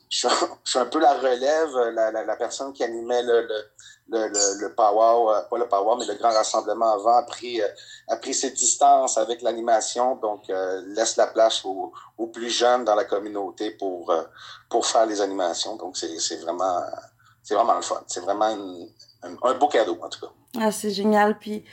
je 0.10 0.28
suis 0.66 0.80
un, 0.80 0.86
peu 0.88 1.00
la 1.00 1.14
relève, 1.14 1.74
la, 1.94 2.12
la, 2.12 2.24
la 2.26 2.36
personne 2.36 2.74
qui 2.74 2.84
animait 2.84 3.24
le, 3.24 3.44
le, 3.44 3.64
le, 4.10 4.28
le, 4.28 4.60
le 4.60 4.76
power, 4.76 5.38
euh, 5.38 5.42
pas 5.44 5.58
le 5.58 5.70
power, 5.70 5.96
mais 6.00 6.06
le 6.06 6.16
grand 6.16 6.34
rassemblement 6.34 6.92
avant 6.96 7.16
a 7.16 7.24
pris, 7.24 7.62
a 8.10 8.18
pris 8.18 8.34
ses 8.34 8.52
distances 8.52 9.18
avec 9.18 9.42
l'animation, 9.42 10.18
donc 10.18 10.50
euh, 10.50 10.82
laisse 10.88 11.16
la 11.16 11.28
place 11.28 11.64
aux, 11.64 11.94
aux, 12.18 12.28
plus 12.28 12.50
jeunes 12.50 12.84
dans 12.84 12.96
la 12.96 13.06
communauté 13.06 13.72
pour, 13.72 14.14
pour 14.70 14.86
faire 14.86 15.06
les 15.06 15.22
animations. 15.22 15.78
Donc 15.78 15.96
c'est 15.96 16.42
vraiment, 16.42 16.82
c'est 17.42 17.56
vraiment 17.56 17.76
le 17.76 17.82
fun. 17.82 18.04
C'est 18.08 18.20
vraiment 18.20 18.54
un, 19.24 19.36
un, 19.42 19.54
beau 19.56 19.68
cadeau, 19.68 19.98
en 20.02 20.10
tout 20.10 20.20
cas. 20.20 20.32
Ah, 20.60 20.72
c'est 20.72 20.92
génial. 20.92 21.38
Puis 21.38 21.64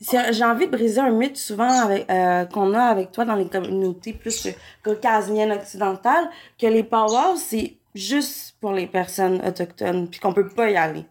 j'ai 0.00 0.44
envie 0.44 0.66
de 0.66 0.72
briser 0.72 1.00
un 1.00 1.10
mythe 1.10 1.36
souvent 1.36 1.68
avec 1.68 2.10
euh, 2.10 2.44
qu'on 2.46 2.74
a 2.74 2.84
avec 2.84 3.12
toi 3.12 3.24
dans 3.24 3.34
les 3.34 3.48
communautés 3.48 4.12
plus 4.12 4.48
caucasiennes 4.84 5.52
occidentales 5.52 6.28
que 6.58 6.66
les 6.66 6.82
powwows 6.82 7.36
c'est 7.36 7.76
juste 7.94 8.56
pour 8.60 8.72
les 8.72 8.86
personnes 8.86 9.40
autochtones 9.46 10.08
puis 10.08 10.20
qu'on 10.20 10.34
peut 10.34 10.48
pas 10.48 10.70
y 10.70 10.76
aller. 10.76 11.06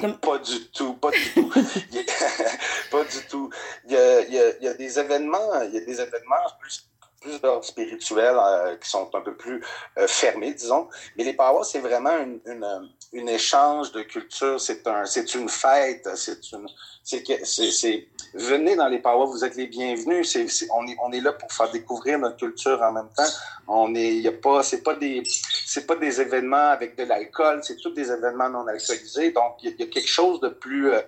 Comme... 0.00 0.18
Pas 0.18 0.38
du 0.38 0.68
tout, 0.72 0.94
pas 0.94 1.10
du 1.10 1.20
tout. 1.34 1.50
pas 2.90 3.04
du 3.04 3.26
tout. 3.28 3.50
Il 3.86 3.92
y 3.92 3.96
a, 3.96 4.20
il 4.22 4.34
y 4.34 4.38
a, 4.38 4.56
il 4.58 4.64
y 4.64 4.68
a 4.68 4.74
des 4.74 4.98
événements, 4.98 5.62
il 5.68 5.74
y 5.74 5.78
a 5.78 5.84
des 5.84 6.00
événements 6.00 6.36
plus 6.58 6.88
plus 7.24 7.40
d'ordre 7.40 7.64
spirituel, 7.64 8.36
euh, 8.38 8.76
qui 8.76 8.88
sont 8.88 9.10
un 9.14 9.20
peu 9.20 9.34
plus 9.34 9.64
euh, 9.98 10.06
fermés, 10.06 10.52
disons. 10.52 10.88
Mais 11.16 11.24
les 11.24 11.32
powwows, 11.32 11.64
c'est 11.64 11.80
vraiment 11.80 12.16
une, 12.18 12.38
une, 12.46 12.90
une, 13.12 13.28
échange 13.28 13.92
de 13.92 14.02
culture. 14.02 14.60
C'est 14.60 14.86
un, 14.86 15.04
c'est 15.06 15.34
une 15.34 15.48
fête. 15.48 16.06
C'est 16.16 16.52
une, 16.52 16.68
c'est 17.02 18.08
venez 18.34 18.76
dans 18.76 18.88
les 18.88 18.98
powwows, 18.98 19.28
vous 19.28 19.44
êtes 19.44 19.56
les 19.56 19.66
bienvenus. 19.66 20.30
C'est, 20.30 20.48
c'est, 20.48 20.68
on 20.74 20.86
est, 20.86 20.96
on 21.02 21.12
est 21.12 21.20
là 21.20 21.32
pour 21.32 21.50
faire 21.50 21.70
découvrir 21.70 22.18
notre 22.18 22.36
culture 22.36 22.80
en 22.82 22.92
même 22.92 23.08
temps. 23.16 23.32
On 23.66 23.94
est, 23.94 24.16
y 24.16 24.28
a 24.28 24.32
pas, 24.32 24.62
c'est 24.62 24.82
pas 24.82 24.94
des, 24.94 25.22
c'est 25.24 25.86
pas 25.86 25.96
des 25.96 26.20
événements 26.20 26.70
avec 26.70 26.96
de 26.96 27.04
l'alcool. 27.04 27.60
C'est 27.62 27.76
tous 27.76 27.92
des 27.92 28.10
événements 28.10 28.50
non 28.50 28.66
alcoolisés. 28.66 29.30
Donc, 29.32 29.62
il 29.62 29.74
y, 29.78 29.82
a 29.82 29.86
quelque 29.86 30.08
chose 30.08 30.40
de 30.40 30.50
plus, 30.50 30.92
euh, 30.92 31.00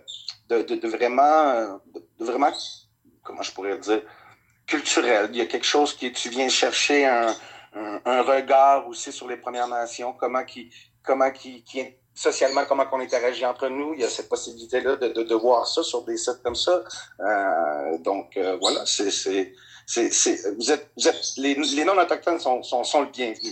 de, 0.49 0.63
de 0.63 0.89
vraiment, 0.89 1.79
de 1.95 2.25
vraiment, 2.25 2.53
comment 3.23 3.43
je 3.43 3.53
pourrais 3.53 3.77
dire, 3.79 4.03
culturel. 4.67 5.29
Il 5.33 5.39
y 5.39 5.41
a 5.41 5.47
quelque 5.47 5.67
chose 5.67 5.95
qui 5.97 6.13
tu 6.13 6.29
viens 6.29 6.49
chercher 6.49 7.07
un, 7.07 7.35
un, 7.75 8.01
un 8.05 8.23
regard 8.23 8.87
aussi 8.89 9.13
sur 9.13 9.29
les 9.29 9.37
Premières 9.37 9.69
Nations, 9.69 10.13
comment 10.13 10.45
qui 10.45 10.71
comment 11.05 11.31
qui, 11.31 11.63
qui 11.63 11.85
socialement 12.15 12.65
comment 12.67 12.87
on 12.93 13.01
interagit 13.01 13.45
entre 13.47 13.69
nous. 13.69 13.95
Il 13.95 14.01
y 14.01 14.05
a 14.05 14.09
cette 14.09 14.29
possibilité 14.29 14.81
là 14.81 14.97
de, 14.97 15.09
de, 15.09 15.23
de 15.23 15.35
voir 15.35 15.67
ça 15.67 15.83
sur 15.83 16.03
des 16.05 16.17
sites 16.17 16.43
comme 16.43 16.57
ça. 16.57 16.83
Euh, 17.21 17.99
donc 17.99 18.37
euh, 18.37 18.57
voilà, 18.61 18.85
c'est 18.87 19.11
c'est 19.11 19.53
c'est 19.87 20.55
vous 20.57 20.71
êtes 20.73 20.91
vous 20.97 21.07
êtes 21.07 21.21
les, 21.37 21.55
les 21.55 21.85
non 21.85 21.97
autochtones 21.99 22.41
sont, 22.41 22.63
sont 22.63 22.83
sont 22.85 23.03
le 23.03 23.09
bienvenu. 23.09 23.51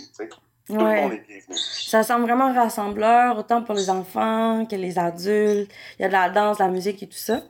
Tout 0.67 0.73
ouais. 0.77 0.95
le 0.97 1.01
monde 1.03 1.13
est 1.13 1.27
bienvenu. 1.29 1.57
Ça 1.57 2.03
semble 2.03 2.25
vraiment 2.25 2.53
rassembleur, 2.53 3.39
autant 3.39 3.63
pour 3.63 3.75
les 3.75 3.91
enfants 3.91 4.65
que 4.65 4.77
les 4.77 4.99
adultes. 4.99 5.71
Il 5.99 6.03
y 6.03 6.05
a 6.07 6.09
de 6.09 6.13
la 6.15 6.31
danse, 6.31 6.57
de 6.57 6.63
la 6.63 6.71
musique 6.71 7.03
et 7.03 7.07
tout 7.07 7.19
ça. 7.19 7.43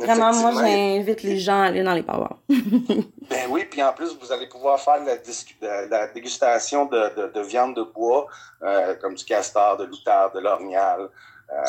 Vraiment, 0.00 0.32
moi, 0.32 0.52
j'invite 0.54 1.22
les 1.22 1.38
gens 1.38 1.60
à 1.60 1.66
aller 1.66 1.82
dans 1.82 1.94
les 1.94 2.02
powwows. 2.02 2.38
ben 2.48 3.46
oui, 3.50 3.64
puis 3.70 3.82
en 3.82 3.92
plus, 3.92 4.16
vous 4.20 4.32
allez 4.32 4.46
pouvoir 4.46 4.80
faire 4.80 4.98
la, 5.04 5.86
la 5.86 6.06
dégustation 6.08 6.86
de, 6.86 7.14
de, 7.16 7.32
de, 7.32 7.40
viande 7.40 7.76
de 7.76 7.82
bois, 7.82 8.26
euh, 8.62 8.94
comme 8.96 9.14
du 9.14 9.24
castor, 9.24 9.76
de 9.76 9.84
l'outarde, 9.84 10.34
de 10.34 10.40
l'orignal. 10.40 11.10
Euh, 11.52 11.62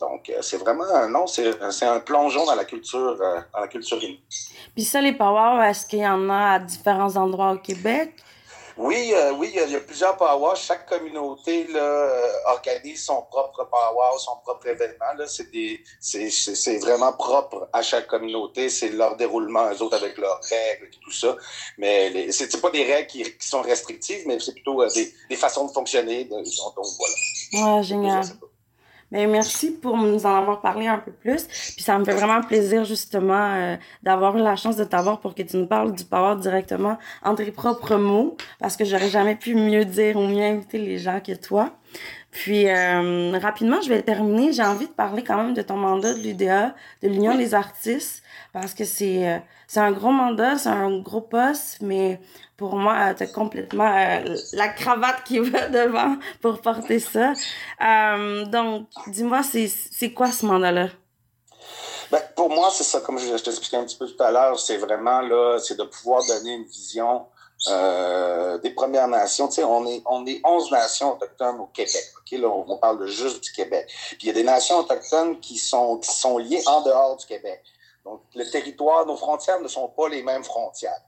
donc, 0.00 0.28
euh, 0.28 0.42
c'est 0.42 0.56
vraiment, 0.56 0.84
non, 1.08 1.26
c'est 1.26 1.86
un 1.86 2.00
plongeon 2.00 2.44
dans 2.44 2.54
la 2.54 2.64
culture, 2.64 3.16
euh, 3.20 3.40
dans 3.52 3.60
la 3.60 3.68
culture 3.68 3.98
Puis 4.74 4.84
ça, 4.84 5.00
les 5.00 5.12
powwows, 5.12 5.62
est-ce 5.62 5.86
qu'il 5.86 6.00
y 6.00 6.06
en 6.06 6.28
a 6.28 6.54
à 6.54 6.58
différents 6.58 7.16
endroits 7.16 7.52
au 7.52 7.58
Québec? 7.58 8.14
Oui, 8.78 9.12
euh, 9.14 9.32
oui, 9.32 9.52
il 9.54 9.70
y, 9.72 9.74
a, 9.74 9.80
plusieurs 9.80 10.16
powwows. 10.18 10.54
Chaque 10.54 10.86
communauté 10.86 11.66
là, 11.68 11.80
euh, 11.80 12.32
organise 12.46 13.04
son 13.04 13.22
propre 13.22 13.64
powwow, 13.64 14.18
son 14.18 14.36
propre 14.44 14.66
événement. 14.66 15.14
Là, 15.16 15.26
c'est 15.26 15.50
des, 15.50 15.82
c'est, 15.98 16.28
c'est, 16.28 16.78
vraiment 16.78 17.14
propre 17.14 17.68
à 17.72 17.80
chaque 17.80 18.06
communauté. 18.06 18.68
C'est 18.68 18.90
leur 18.90 19.16
déroulement, 19.16 19.70
eux 19.72 19.82
autres 19.82 19.96
avec 19.96 20.18
leurs 20.18 20.40
règles 20.42 20.88
et 20.92 20.98
tout 21.02 21.12
ça. 21.12 21.36
Mais 21.78 22.10
les, 22.10 22.32
c'est, 22.32 22.60
pas 22.60 22.70
des 22.70 22.84
règles 22.84 23.06
qui, 23.06 23.22
qui, 23.22 23.48
sont 23.48 23.62
restrictives, 23.62 24.24
mais 24.26 24.38
c'est 24.40 24.52
plutôt 24.52 24.82
euh, 24.82 24.88
des, 24.94 25.10
des, 25.30 25.36
façons 25.36 25.66
de 25.66 25.72
fonctionner. 25.72 26.24
Donc 26.24 26.44
voilà. 27.54 27.76
Ouais, 27.76 27.82
génial. 27.82 28.26
Mais 29.12 29.26
merci 29.26 29.70
pour 29.70 29.96
nous 29.96 30.26
en 30.26 30.36
avoir 30.36 30.60
parlé 30.60 30.86
un 30.86 30.98
peu 30.98 31.12
plus. 31.12 31.44
Puis 31.46 31.82
ça 31.82 31.98
me 31.98 32.04
fait 32.04 32.14
vraiment 32.14 32.42
plaisir 32.42 32.84
justement 32.84 33.54
euh, 33.54 33.76
d'avoir 34.02 34.36
eu 34.36 34.42
la 34.42 34.56
chance 34.56 34.76
de 34.76 34.84
t'avoir 34.84 35.20
pour 35.20 35.34
que 35.34 35.42
tu 35.42 35.56
nous 35.56 35.66
parles 35.66 35.92
du 35.94 36.04
power 36.04 36.36
directement 36.36 36.98
en 37.22 37.34
tes 37.34 37.50
propres 37.52 37.96
mots 37.96 38.36
parce 38.58 38.76
que 38.76 38.84
j'aurais 38.84 39.08
jamais 39.08 39.36
pu 39.36 39.54
mieux 39.54 39.84
dire 39.84 40.16
ou 40.16 40.26
mieux 40.26 40.42
inviter 40.42 40.78
les 40.78 40.98
gens 40.98 41.20
que 41.20 41.32
toi. 41.32 41.70
Puis 42.36 42.68
euh, 42.68 43.38
rapidement, 43.38 43.80
je 43.80 43.88
vais 43.88 44.02
terminer. 44.02 44.52
J'ai 44.52 44.62
envie 44.62 44.86
de 44.86 44.92
parler 44.92 45.24
quand 45.24 45.38
même 45.38 45.54
de 45.54 45.62
ton 45.62 45.76
mandat 45.76 46.12
de 46.12 46.20
l'UDA, 46.20 46.74
de 47.02 47.08
l'Union 47.08 47.34
des 47.34 47.54
artistes, 47.54 48.22
parce 48.52 48.74
que 48.74 48.84
c'est 48.84 49.26
euh, 49.26 49.38
c'est 49.66 49.80
un 49.80 49.90
gros 49.90 50.10
mandat, 50.10 50.58
c'est 50.58 50.68
un 50.68 50.98
gros 50.98 51.22
poste, 51.22 51.78
mais 51.80 52.20
pour 52.58 52.76
moi, 52.76 53.14
tu 53.14 53.22
as 53.22 53.26
complètement 53.26 53.90
euh, 53.90 54.36
la 54.52 54.68
cravate 54.68 55.24
qui 55.24 55.38
va 55.50 55.68
devant 55.70 56.18
pour 56.42 56.60
porter 56.60 56.98
ça. 56.98 57.32
Euh, 57.82 58.44
donc, 58.44 58.86
dis-moi, 59.06 59.40
c'est 59.42 60.12
quoi 60.12 60.30
ce 60.30 60.44
mandat-là? 60.44 60.88
Ben, 62.12 62.20
pour 62.36 62.50
moi, 62.50 62.68
c'est 62.70 62.84
ça, 62.84 63.00
comme 63.00 63.18
je, 63.18 63.34
je 63.34 63.42
t'expliquais 63.42 63.78
un 63.78 63.84
petit 63.84 63.96
peu 63.96 64.06
tout 64.06 64.22
à 64.22 64.30
l'heure, 64.30 64.60
c'est 64.60 64.76
vraiment 64.76 65.22
là, 65.22 65.58
c'est 65.58 65.78
de 65.78 65.84
pouvoir 65.84 66.22
donner 66.26 66.52
une 66.52 66.64
vision 66.64 67.24
euh, 67.68 68.58
des 68.58 68.70
Premières 68.70 69.08
Nations. 69.08 69.48
Tu 69.48 69.56
sais, 69.56 69.64
on 69.64 69.86
est, 69.86 70.02
on 70.06 70.26
est 70.26 70.40
11 70.44 70.70
nations 70.70 71.14
autochtones 71.14 71.60
au 71.60 71.66
Québec. 71.66 72.04
Okay? 72.20 72.38
Là, 72.38 72.48
on, 72.48 72.76
parle 72.78 73.06
juste 73.06 73.42
du 73.42 73.52
Québec. 73.52 73.86
Puis 73.86 74.18
il 74.22 74.26
y 74.26 74.30
a 74.30 74.34
des 74.34 74.42
nations 74.42 74.78
autochtones 74.78 75.40
qui 75.40 75.58
sont, 75.58 75.98
qui 75.98 76.12
sont 76.12 76.38
liées 76.38 76.62
en 76.66 76.82
dehors 76.82 77.16
du 77.16 77.26
Québec. 77.26 77.62
Donc, 78.04 78.22
le 78.34 78.48
territoire, 78.48 79.06
nos 79.06 79.16
frontières 79.16 79.60
ne 79.60 79.68
sont 79.68 79.88
pas 79.88 80.08
les 80.08 80.22
mêmes 80.22 80.44
frontières. 80.44 81.02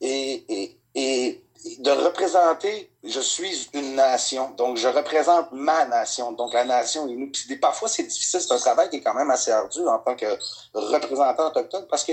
Et, 0.00 0.44
et, 0.48 0.78
et 0.94 1.42
de 1.78 1.90
représenter, 1.90 2.90
je 3.02 3.20
suis 3.20 3.68
une 3.72 3.96
nation, 3.96 4.50
donc 4.50 4.76
je 4.76 4.88
représente 4.88 5.50
ma 5.52 5.86
nation, 5.86 6.32
donc 6.32 6.52
la 6.52 6.64
nation 6.64 7.08
Inou. 7.08 7.30
Puis 7.32 7.56
parfois, 7.56 7.88
c'est 7.88 8.04
difficile, 8.04 8.40
c'est 8.40 8.52
un 8.52 8.58
travail 8.58 8.90
qui 8.90 8.96
est 8.96 9.00
quand 9.00 9.14
même 9.14 9.30
assez 9.30 9.50
ardu 9.50 9.80
en 9.86 9.98
tant 9.98 10.14
que 10.14 10.26
représentant 10.74 11.48
autochtone 11.48 11.86
parce 11.88 12.04
que 12.04 12.12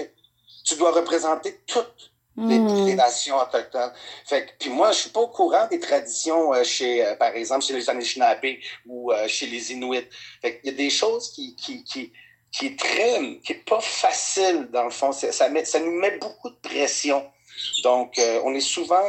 tu 0.63 0.75
dois 0.75 0.91
représenter 0.91 1.59
toutes 1.67 2.11
les, 2.37 2.59
les, 2.85 2.95
nations 2.95 3.37
autochtones. 3.37 3.91
Fait 4.25 4.45
que, 4.45 4.51
puis 4.59 4.69
moi, 4.69 4.91
je 4.91 4.99
suis 4.99 5.09
pas 5.09 5.21
au 5.21 5.27
courant 5.27 5.67
des 5.67 5.79
traditions 5.79 6.53
euh, 6.53 6.63
chez, 6.63 7.05
euh, 7.05 7.15
par 7.15 7.33
exemple, 7.35 7.63
chez 7.63 7.73
les 7.73 7.89
Anishinaabe 7.89 8.45
ou 8.85 9.11
euh, 9.11 9.27
chez 9.27 9.47
les 9.47 9.71
Inuits. 9.71 10.07
Fait 10.41 10.59
qu'il 10.59 10.71
y 10.71 10.73
a 10.73 10.77
des 10.77 10.89
choses 10.89 11.31
qui, 11.31 11.55
qui, 11.55 11.83
qui, 11.83 12.11
qui 12.51 12.75
très, 12.75 13.39
qui 13.43 13.53
est 13.53 13.65
pas 13.65 13.79
facile 13.79 14.67
dans 14.71 14.83
le 14.83 14.89
fond. 14.89 15.11
Ça, 15.11 15.49
met, 15.49 15.65
ça 15.65 15.79
nous 15.79 15.91
met 15.91 16.17
beaucoup 16.17 16.49
de 16.49 16.57
pression. 16.61 17.25
Donc, 17.83 18.19
euh, 18.19 18.41
on 18.43 18.53
est 18.53 18.59
souvent, 18.59 19.05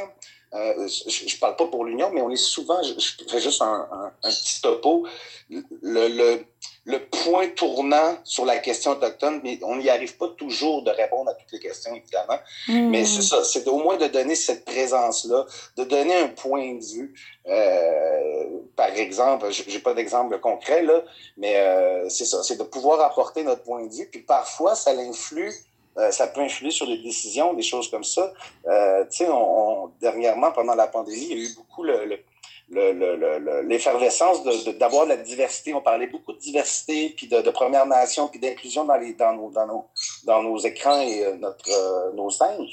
euh, 0.55 0.89
je, 0.89 1.29
je 1.29 1.39
parle 1.39 1.57
pas 1.57 1.67
pour 1.67 1.85
l'Union, 1.85 2.11
mais 2.13 2.21
on 2.21 2.31
est 2.31 2.37
souvent, 2.37 2.81
je, 2.83 2.93
je 2.99 3.29
fais 3.29 3.41
juste 3.41 3.61
un, 3.61 3.89
un, 3.91 4.13
un 4.23 4.31
petit 4.31 4.61
topo, 4.61 5.07
le, 5.51 5.63
le, 5.83 6.45
le, 6.87 6.99
point 7.25 7.49
tournant 7.49 8.17
sur 8.25 8.45
la 8.45 8.59
question 8.59 8.93
autochtone, 8.93 9.41
mais 9.43 9.59
on 9.63 9.77
n'y 9.77 9.91
arrive 9.91 10.17
pas 10.17 10.29
toujours 10.29 10.83
de 10.83 10.91
répondre 10.91 11.31
à 11.31 11.35
toutes 11.35 11.53
les 11.53 11.59
questions, 11.59 11.95
évidemment. 11.95 12.39
Mmh. 12.69 12.89
Mais 12.89 13.05
c'est 13.05 13.23
ça, 13.23 13.45
c'est 13.45 13.67
au 13.69 13.79
moins 13.79 13.97
de 13.97 14.07
donner 14.07 14.35
cette 14.35 14.65
présence-là, 14.65 15.45
de 15.77 15.85
donner 15.85 16.15
un 16.17 16.29
point 16.29 16.75
de 16.75 16.85
vue. 16.85 17.15
Euh, 17.49 18.45
par 18.77 18.91
exemple, 18.91 19.47
j'ai 19.51 19.79
pas 19.81 19.95
d'exemple 19.95 20.39
concret, 20.39 20.83
là, 20.83 21.03
mais 21.37 21.57
euh, 21.57 22.09
c'est 22.09 22.25
ça, 22.25 22.43
c'est 22.43 22.57
de 22.57 22.65
pouvoir 22.65 23.01
apporter 23.01 23.43
notre 23.43 23.63
point 23.63 23.85
de 23.85 23.93
vue, 23.93 24.09
puis 24.11 24.21
parfois, 24.21 24.75
ça 24.75 24.93
l'influe 24.93 25.53
euh, 25.99 26.11
ça 26.11 26.27
peut 26.27 26.41
influer 26.41 26.71
sur 26.71 26.87
des 26.87 26.99
décisions, 26.99 27.55
des 27.55 27.63
choses 27.63 27.91
comme 27.91 28.05
ça. 28.05 28.33
Euh, 28.67 29.05
tu 29.05 29.19
sais, 29.19 29.29
on, 29.29 29.85
on, 29.85 29.93
dernièrement, 30.01 30.53
pendant 30.53 30.75
la 30.75 30.87
pandémie, 30.87 31.29
il 31.31 31.39
y 31.39 31.41
a 31.41 31.45
eu 31.45 31.55
beaucoup 31.57 31.85
le, 31.85 32.05
le 32.05 32.19
l'effervescence 32.69 34.43
d'avoir 34.79 35.05
de, 35.05 35.11
la 35.11 35.17
diversité. 35.17 35.73
On 35.75 35.83
parlait 35.83 36.09
beaucoup 36.09 36.33
de 36.33 36.39
diversité, 36.39 37.11
puis 37.17 37.29
de, 37.29 37.41
de 37.41 37.51
Première 37.51 37.87
Nation, 37.87 38.29
puis 38.29 38.41
d'inclusion 38.41 38.85
dans, 38.85 38.99
dans, 39.19 39.33
nos, 39.35 39.51
dans, 39.51 39.67
nos, 39.67 39.85
dans 40.25 40.43
nos 40.43 40.59
écrans 40.59 41.01
et 41.01 41.25
euh, 41.25 41.37
notre, 41.37 41.71
euh, 41.71 42.13
nos 42.13 42.31
scènes. 42.31 42.67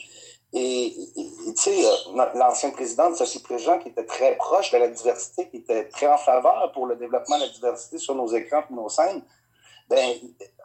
Et, 0.55 0.85
et 0.85 0.93
tu 1.47 1.53
sais, 1.55 1.85
euh, 1.85 2.25
l'ancien 2.35 2.69
président 2.71 3.09
de 3.09 3.15
Sophie 3.15 3.39
Préjean, 3.39 3.79
qui 3.79 3.89
était 3.89 4.05
très 4.05 4.35
proche 4.35 4.71
de 4.71 4.77
la 4.77 4.87
diversité, 4.87 5.49
qui 5.49 5.57
était 5.57 5.87
très 5.89 6.07
en 6.07 6.17
faveur 6.17 6.71
pour 6.73 6.85
le 6.85 6.95
développement 6.95 7.37
de 7.37 7.43
la 7.43 7.49
diversité 7.49 7.97
sur 7.97 8.15
nos 8.15 8.27
écrans 8.27 8.63
et 8.69 8.73
nos 8.73 8.89
scènes, 8.89 9.21
ben, 9.89 10.15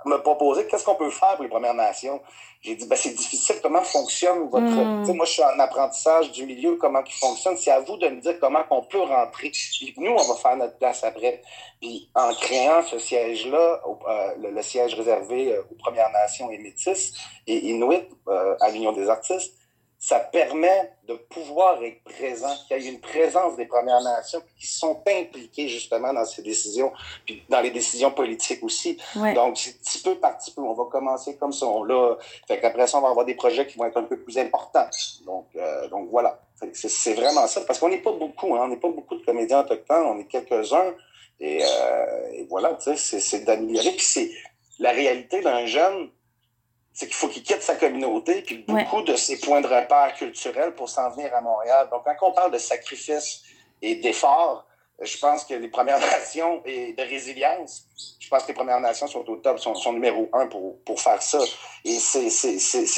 m'a 0.05 0.19
proposé 0.19 0.67
qu'est-ce 0.67 0.85
qu'on 0.85 0.95
peut 0.95 1.11
faire 1.11 1.35
pour 1.35 1.45
les 1.45 1.51
Premières 1.51 1.75
Nations? 1.75 2.21
J'ai 2.61 2.75
dit, 2.75 2.87
ben, 2.87 2.97
c'est 2.97 3.15
difficile, 3.15 3.57
comment 3.63 3.83
fonctionne 3.83 4.49
votre... 4.49 4.65
Mm. 4.65 5.13
Moi, 5.15 5.27
je 5.27 5.33
suis 5.33 5.43
en 5.43 5.59
apprentissage 5.59 6.33
du 6.33 6.45
milieu, 6.47 6.77
comment 6.77 7.03
il 7.05 7.13
fonctionne. 7.13 7.57
C'est 7.57 7.71
à 7.71 7.81
vous 7.81 7.97
de 7.97 8.09
me 8.09 8.21
dire 8.21 8.39
comment 8.41 8.65
on 8.71 8.83
peut 8.83 9.01
rentrer. 9.01 9.51
Puis 9.51 9.95
nous, 9.97 10.11
on 10.11 10.29
va 10.29 10.35
faire 10.35 10.57
notre 10.57 10.77
place 10.79 11.05
après. 11.05 11.43
Puis 11.81 12.11
en 12.15 12.33
créant 12.35 12.83
ce 12.83 12.99
siège-là, 12.99 13.81
euh, 13.87 14.51
le, 14.51 14.63
siège 14.63 14.95
réservé 14.95 15.53
euh, 15.53 15.63
aux 15.71 15.75
Premières 15.77 16.11
Nations 16.11 16.51
et 16.51 16.59
Métis 16.59 17.15
et 17.47 17.71
Inuit 17.71 18.09
euh, 18.29 18.57
à 18.61 18.71
l'Union 18.71 18.93
des 18.93 19.09
artistes, 19.09 19.58
ça 19.99 20.21
permet 20.21 20.93
de 21.09 21.14
pouvoir 21.14 21.83
être 21.83 22.05
présent, 22.05 22.55
qu'il 22.69 22.81
y 22.81 22.87
ait 22.87 22.93
une 22.93 23.00
présence 23.00 23.57
des 23.57 23.67
Premières 23.67 24.00
Nations 24.00 24.40
qui 24.57 24.67
sont 24.67 25.02
impliquées 25.09 25.69
justement 25.69 26.12
dans 26.12 26.25
ces 26.25 26.43
décisions, 26.43 26.93
puis 27.26 27.43
dans 27.49 27.61
les 27.61 27.73
décisions 27.73 28.12
politiques 28.12 28.62
aussi. 28.62 28.97
Donc, 29.35 29.59
c'est 29.59 29.81
petit 29.81 30.00
peu 30.00 30.14
par 30.14 30.38
petit 30.38 30.52
peu. 30.52 30.62
On 30.62 30.75
va 30.75 30.85
commencer 30.85 31.37
comme 31.37 31.52
ça. 31.52 31.67
On 31.67 31.83
l'a. 31.83 32.17
Fait 32.47 32.61
qu'après 32.61 32.87
ça, 32.87 32.99
on 32.99 33.00
va 33.00 33.09
avoir 33.09 33.26
des 33.26 33.35
projets 33.35 33.67
qui 33.67 33.76
vont 33.76 33.87
être 33.87 33.97
un 33.97 34.05
peu 34.05 34.21
plus 34.21 34.38
importants. 34.38 34.88
Donc, 35.26 35.47
euh, 35.57 35.88
donc 35.88 36.09
voilà. 36.11 36.40
C'est 36.73 37.14
vraiment 37.14 37.47
ça. 37.49 37.62
Parce 37.62 37.81
qu'on 37.81 37.88
n'est 37.88 38.02
pas 38.02 38.12
beaucoup, 38.12 38.55
hein. 38.55 38.61
On 38.62 38.69
n'est 38.69 38.76
pas 38.76 38.90
beaucoup 38.90 39.17
de 39.17 39.25
comédiens 39.25 39.61
autochtones. 39.61 40.07
On 40.07 40.19
est 40.21 40.26
quelques-uns. 40.26 40.95
Et, 41.40 41.61
euh, 41.62 42.33
et 42.35 42.47
voilà, 42.49 42.75
tu 42.75 42.97
sais, 42.97 43.19
c'est 43.19 43.40
d'améliorer. 43.40 43.90
Puis 43.90 44.07
c'est 44.07 44.31
la 44.78 44.93
réalité 44.93 45.40
d'un 45.40 45.67
jeune 45.67 46.11
c'est 46.99 47.07
qu'il 47.07 47.14
faut 47.14 47.28
qu'il 47.28 47.45
quitte 47.45 47.62
sa 47.62 47.76
communauté, 47.76 48.43
puis 48.43 48.64
beaucoup 48.67 49.02
de 49.02 49.14
ses 49.14 49.38
points 49.38 49.61
de 49.61 49.69
repère 49.69 50.14
culturels 50.17 50.75
pour 50.75 50.88
s'en 50.88 51.11
venir 51.11 51.33
à 51.33 51.40
Montréal. 51.40 51.87
Donc, 51.93 52.02
quand 52.05 52.26
on 52.26 52.33
parle 52.33 52.50
de 52.50 52.59
sacrifice 52.59 53.45
et 53.81 53.95
d'effort, 53.95 54.67
je 55.00 55.17
pense 55.19 55.45
que 55.45 55.55
les 55.55 55.69
Premières 55.69 56.00
Nations 56.19 56.61
et 56.64 56.95
de 56.95 57.02
résilience, 57.02 57.85
je 58.19 58.28
pense 58.28 58.43
que 58.43 58.49
les 58.49 58.55
Premières 58.55 58.81
Nations 58.81 59.07
sont 59.07 59.25
au 59.31 59.37
top, 59.37 59.61
sont, 59.61 59.76
sont 59.76 59.93
numéro 59.93 60.28
un 60.33 60.49
pour, 60.49 60.83
pour 60.83 61.00
faire 61.00 61.23
ça. 61.23 61.38
Et 61.85 62.00
c'est 62.00 62.25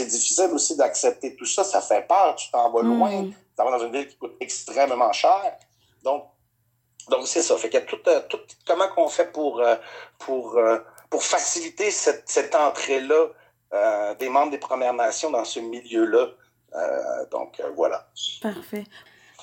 difficile 0.07 0.49
aussi 0.55 0.79
d'accepter 0.79 1.37
tout 1.37 1.45
ça. 1.45 1.63
Ça 1.63 1.83
fait 1.83 2.09
peur. 2.09 2.37
Tu 2.37 2.51
t'en 2.51 2.71
vas 2.71 2.81
loin. 2.81 3.11
Mm. 3.11 3.33
Tu 3.33 3.63
vas 3.63 3.71
dans 3.71 3.85
une 3.85 3.93
ville 3.93 4.09
qui 4.09 4.17
coûte 4.17 4.37
extrêmement 4.41 5.13
cher. 5.13 5.59
Donc, 6.03 6.25
donc 7.11 7.29
c'est 7.29 7.43
ça. 7.43 7.55
Fait 7.59 7.69
qu'il 7.69 7.79
y 7.79 7.83
a 7.83 7.87
tout, 7.87 8.01
euh, 8.07 8.21
tout 8.31 8.41
comment 8.67 8.89
qu'on 8.89 9.09
fait 9.09 9.31
pour, 9.31 9.61
euh, 9.61 9.77
pour, 10.19 10.57
euh, 10.57 10.79
pour 11.11 11.23
faciliter 11.23 11.91
cette, 11.91 12.27
cette 12.31 12.55
entrée-là 12.55 13.27
euh, 13.73 14.15
des 14.15 14.29
membres 14.29 14.51
des 14.51 14.59
Premières 14.59 14.95
Nations 14.95 15.31
dans 15.31 15.45
ce 15.45 15.61
milieu-là. 15.61 16.29
Euh, 16.75 17.27
donc, 17.31 17.61
euh, 17.61 17.71
voilà. 17.75 18.09
Parfait. 18.43 18.85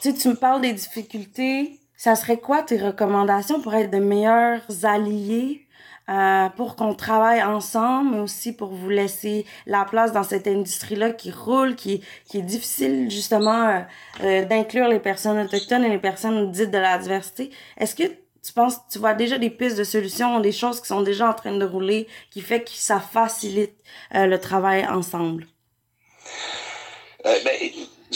Sais, 0.02 0.14
tu 0.14 0.30
me 0.30 0.36
parles 0.36 0.62
des 0.62 0.74
difficultés. 0.74 1.80
Ça 1.96 2.16
serait 2.16 2.38
quoi 2.38 2.62
tes 2.62 2.78
recommandations 2.78 3.62
pour 3.62 3.74
être 3.74 3.90
de 3.90 3.98
meilleurs 3.98 4.62
alliés 4.84 5.68
euh, 6.10 6.48
pour 6.56 6.78
qu'on 6.78 6.94
travaille 6.94 7.44
ensemble, 7.44 8.12
mais 8.12 8.20
aussi 8.20 8.54
pour 8.54 8.70
vous 8.70 8.88
laisser 8.88 9.46
la 9.66 9.84
place 9.84 10.14
dans 10.14 10.24
cette 10.24 10.48
industrie-là 10.48 11.12
qui 11.12 11.32
roule, 11.32 11.76
qui, 11.76 12.02
qui 12.30 12.38
est 12.38 12.44
difficile 12.44 13.12
justement 13.12 13.84
euh, 14.24 14.46
d'inclure 14.46 14.88
les 14.88 15.00
personnes 15.00 15.38
autochtones 15.38 15.84
et 15.84 15.90
les 15.90 16.00
personnes 16.00 16.50
dites 16.52 16.72
de 16.72 16.78
la 16.78 16.98
diversité? 16.98 17.52
Est-ce 17.78 17.94
que 17.94 18.04
tu 18.48 18.54
penses, 18.54 18.76
tu 18.90 18.98
vois 19.00 19.14
déjà 19.14 19.38
des 19.38 19.50
pistes 19.50 19.78
de 19.78 19.84
solutions, 19.84 20.40
des 20.40 20.54
choses 20.54 20.80
qui 20.80 20.88
sont 20.88 21.02
déjà 21.02 21.30
en 21.30 21.34
train 21.34 21.58
de 21.58 21.66
rouler, 21.66 22.08
qui 22.32 22.40
fait 22.40 22.64
que 22.64 22.70
ça 22.72 23.02
facilite 23.02 23.76
euh, 24.16 24.26
le 24.26 24.40
travail 24.40 24.88
ensemble? 24.88 25.48
Euh, 27.26 27.36
ben, 27.44 27.52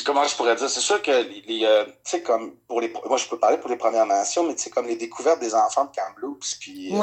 comment 0.06 0.26
je 0.26 0.34
pourrais 0.38 0.56
dire? 0.56 0.70
C'est 0.70 0.80
sûr 0.80 1.02
que 1.02 1.12
les, 1.12 1.66
euh, 1.66 1.84
tu 1.84 1.92
sais, 2.06 2.22
comme 2.22 2.56
pour 2.66 2.80
les, 2.80 2.94
moi 3.06 3.18
je 3.18 3.28
peux 3.28 3.38
parler 3.38 3.58
pour 3.58 3.70
les 3.70 3.76
Premières 3.76 4.06
Nations, 4.06 4.46
mais 4.46 4.56
tu 4.56 4.62
sais, 4.64 4.70
comme 4.70 4.88
les 4.88 4.96
découvertes 4.96 5.42
des 5.42 5.54
enfants 5.54 5.84
de 5.84 5.92
Kamloops, 5.92 6.56
puis 6.62 6.94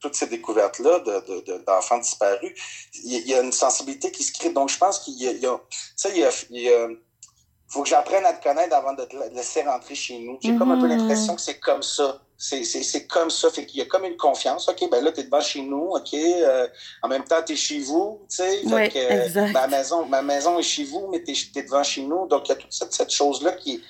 toutes 0.00 0.14
ces 0.14 0.26
découvertes-là 0.26 0.98
d'enfants 1.66 1.96
de, 1.96 2.02
disparus, 2.02 2.52
il 3.04 3.26
y, 3.26 3.32
a 3.32 3.40
une 3.40 3.52
sensibilité 3.52 4.10
qui 4.10 4.22
se 4.22 4.32
crée. 4.32 4.50
Donc 4.50 4.68
je 4.68 4.76
pense 4.76 4.98
qu'il 4.98 5.14
y 5.14 5.28
a, 5.28 5.32
tu 5.32 5.76
sais, 5.96 6.10
il 6.10 6.60
y 6.60 6.68
a, 6.68 6.88
faut 7.68 7.84
que 7.84 7.88
j'apprenne 7.88 8.26
à 8.26 8.34
te 8.34 8.42
connaître 8.42 8.76
avant 8.76 8.92
de 8.92 9.04
te 9.04 9.16
laisser 9.34 9.62
rentrer 9.62 9.94
chez 9.94 10.18
nous. 10.18 10.38
J'ai 10.42 10.56
comme 10.56 10.72
un 10.72 10.78
peu 10.78 10.88
mm-hmm. 10.88 10.98
l'impression 10.98 11.36
que 11.36 11.40
c'est 11.40 11.58
comme 11.58 11.82
ça. 11.82 12.20
C'est 12.42 13.06
comme 13.06 13.28
ça. 13.28 13.50
Fait 13.50 13.66
qu'il 13.66 13.80
y 13.80 13.82
a 13.82 13.84
comme 13.84 14.06
une 14.06 14.16
confiance. 14.16 14.66
OK, 14.66 14.88
ben 14.90 15.04
là, 15.04 15.12
t'es 15.12 15.24
devant 15.24 15.42
chez 15.42 15.60
nous. 15.60 15.90
OK, 15.90 16.14
euh, 16.14 16.66
en 17.02 17.08
même 17.08 17.24
temps, 17.24 17.42
t'es 17.44 17.54
chez 17.54 17.80
vous. 17.80 18.22
Tu 18.30 18.36
sais, 18.36 18.62
euh, 18.64 19.52
ma, 19.52 19.66
maison, 19.66 20.06
ma 20.06 20.22
maison 20.22 20.58
est 20.58 20.62
chez 20.62 20.84
vous, 20.84 21.08
mais 21.12 21.22
t'es 21.22 21.34
es 21.56 21.62
devant 21.62 21.82
chez 21.82 22.02
nous. 22.02 22.26
Donc, 22.28 22.48
il 22.48 22.52
y 22.52 22.52
a 22.52 22.54
toute 22.54 22.72
cette, 22.72 22.94
cette 22.94 23.10
chose-là 23.10 23.52
qui 23.52 23.84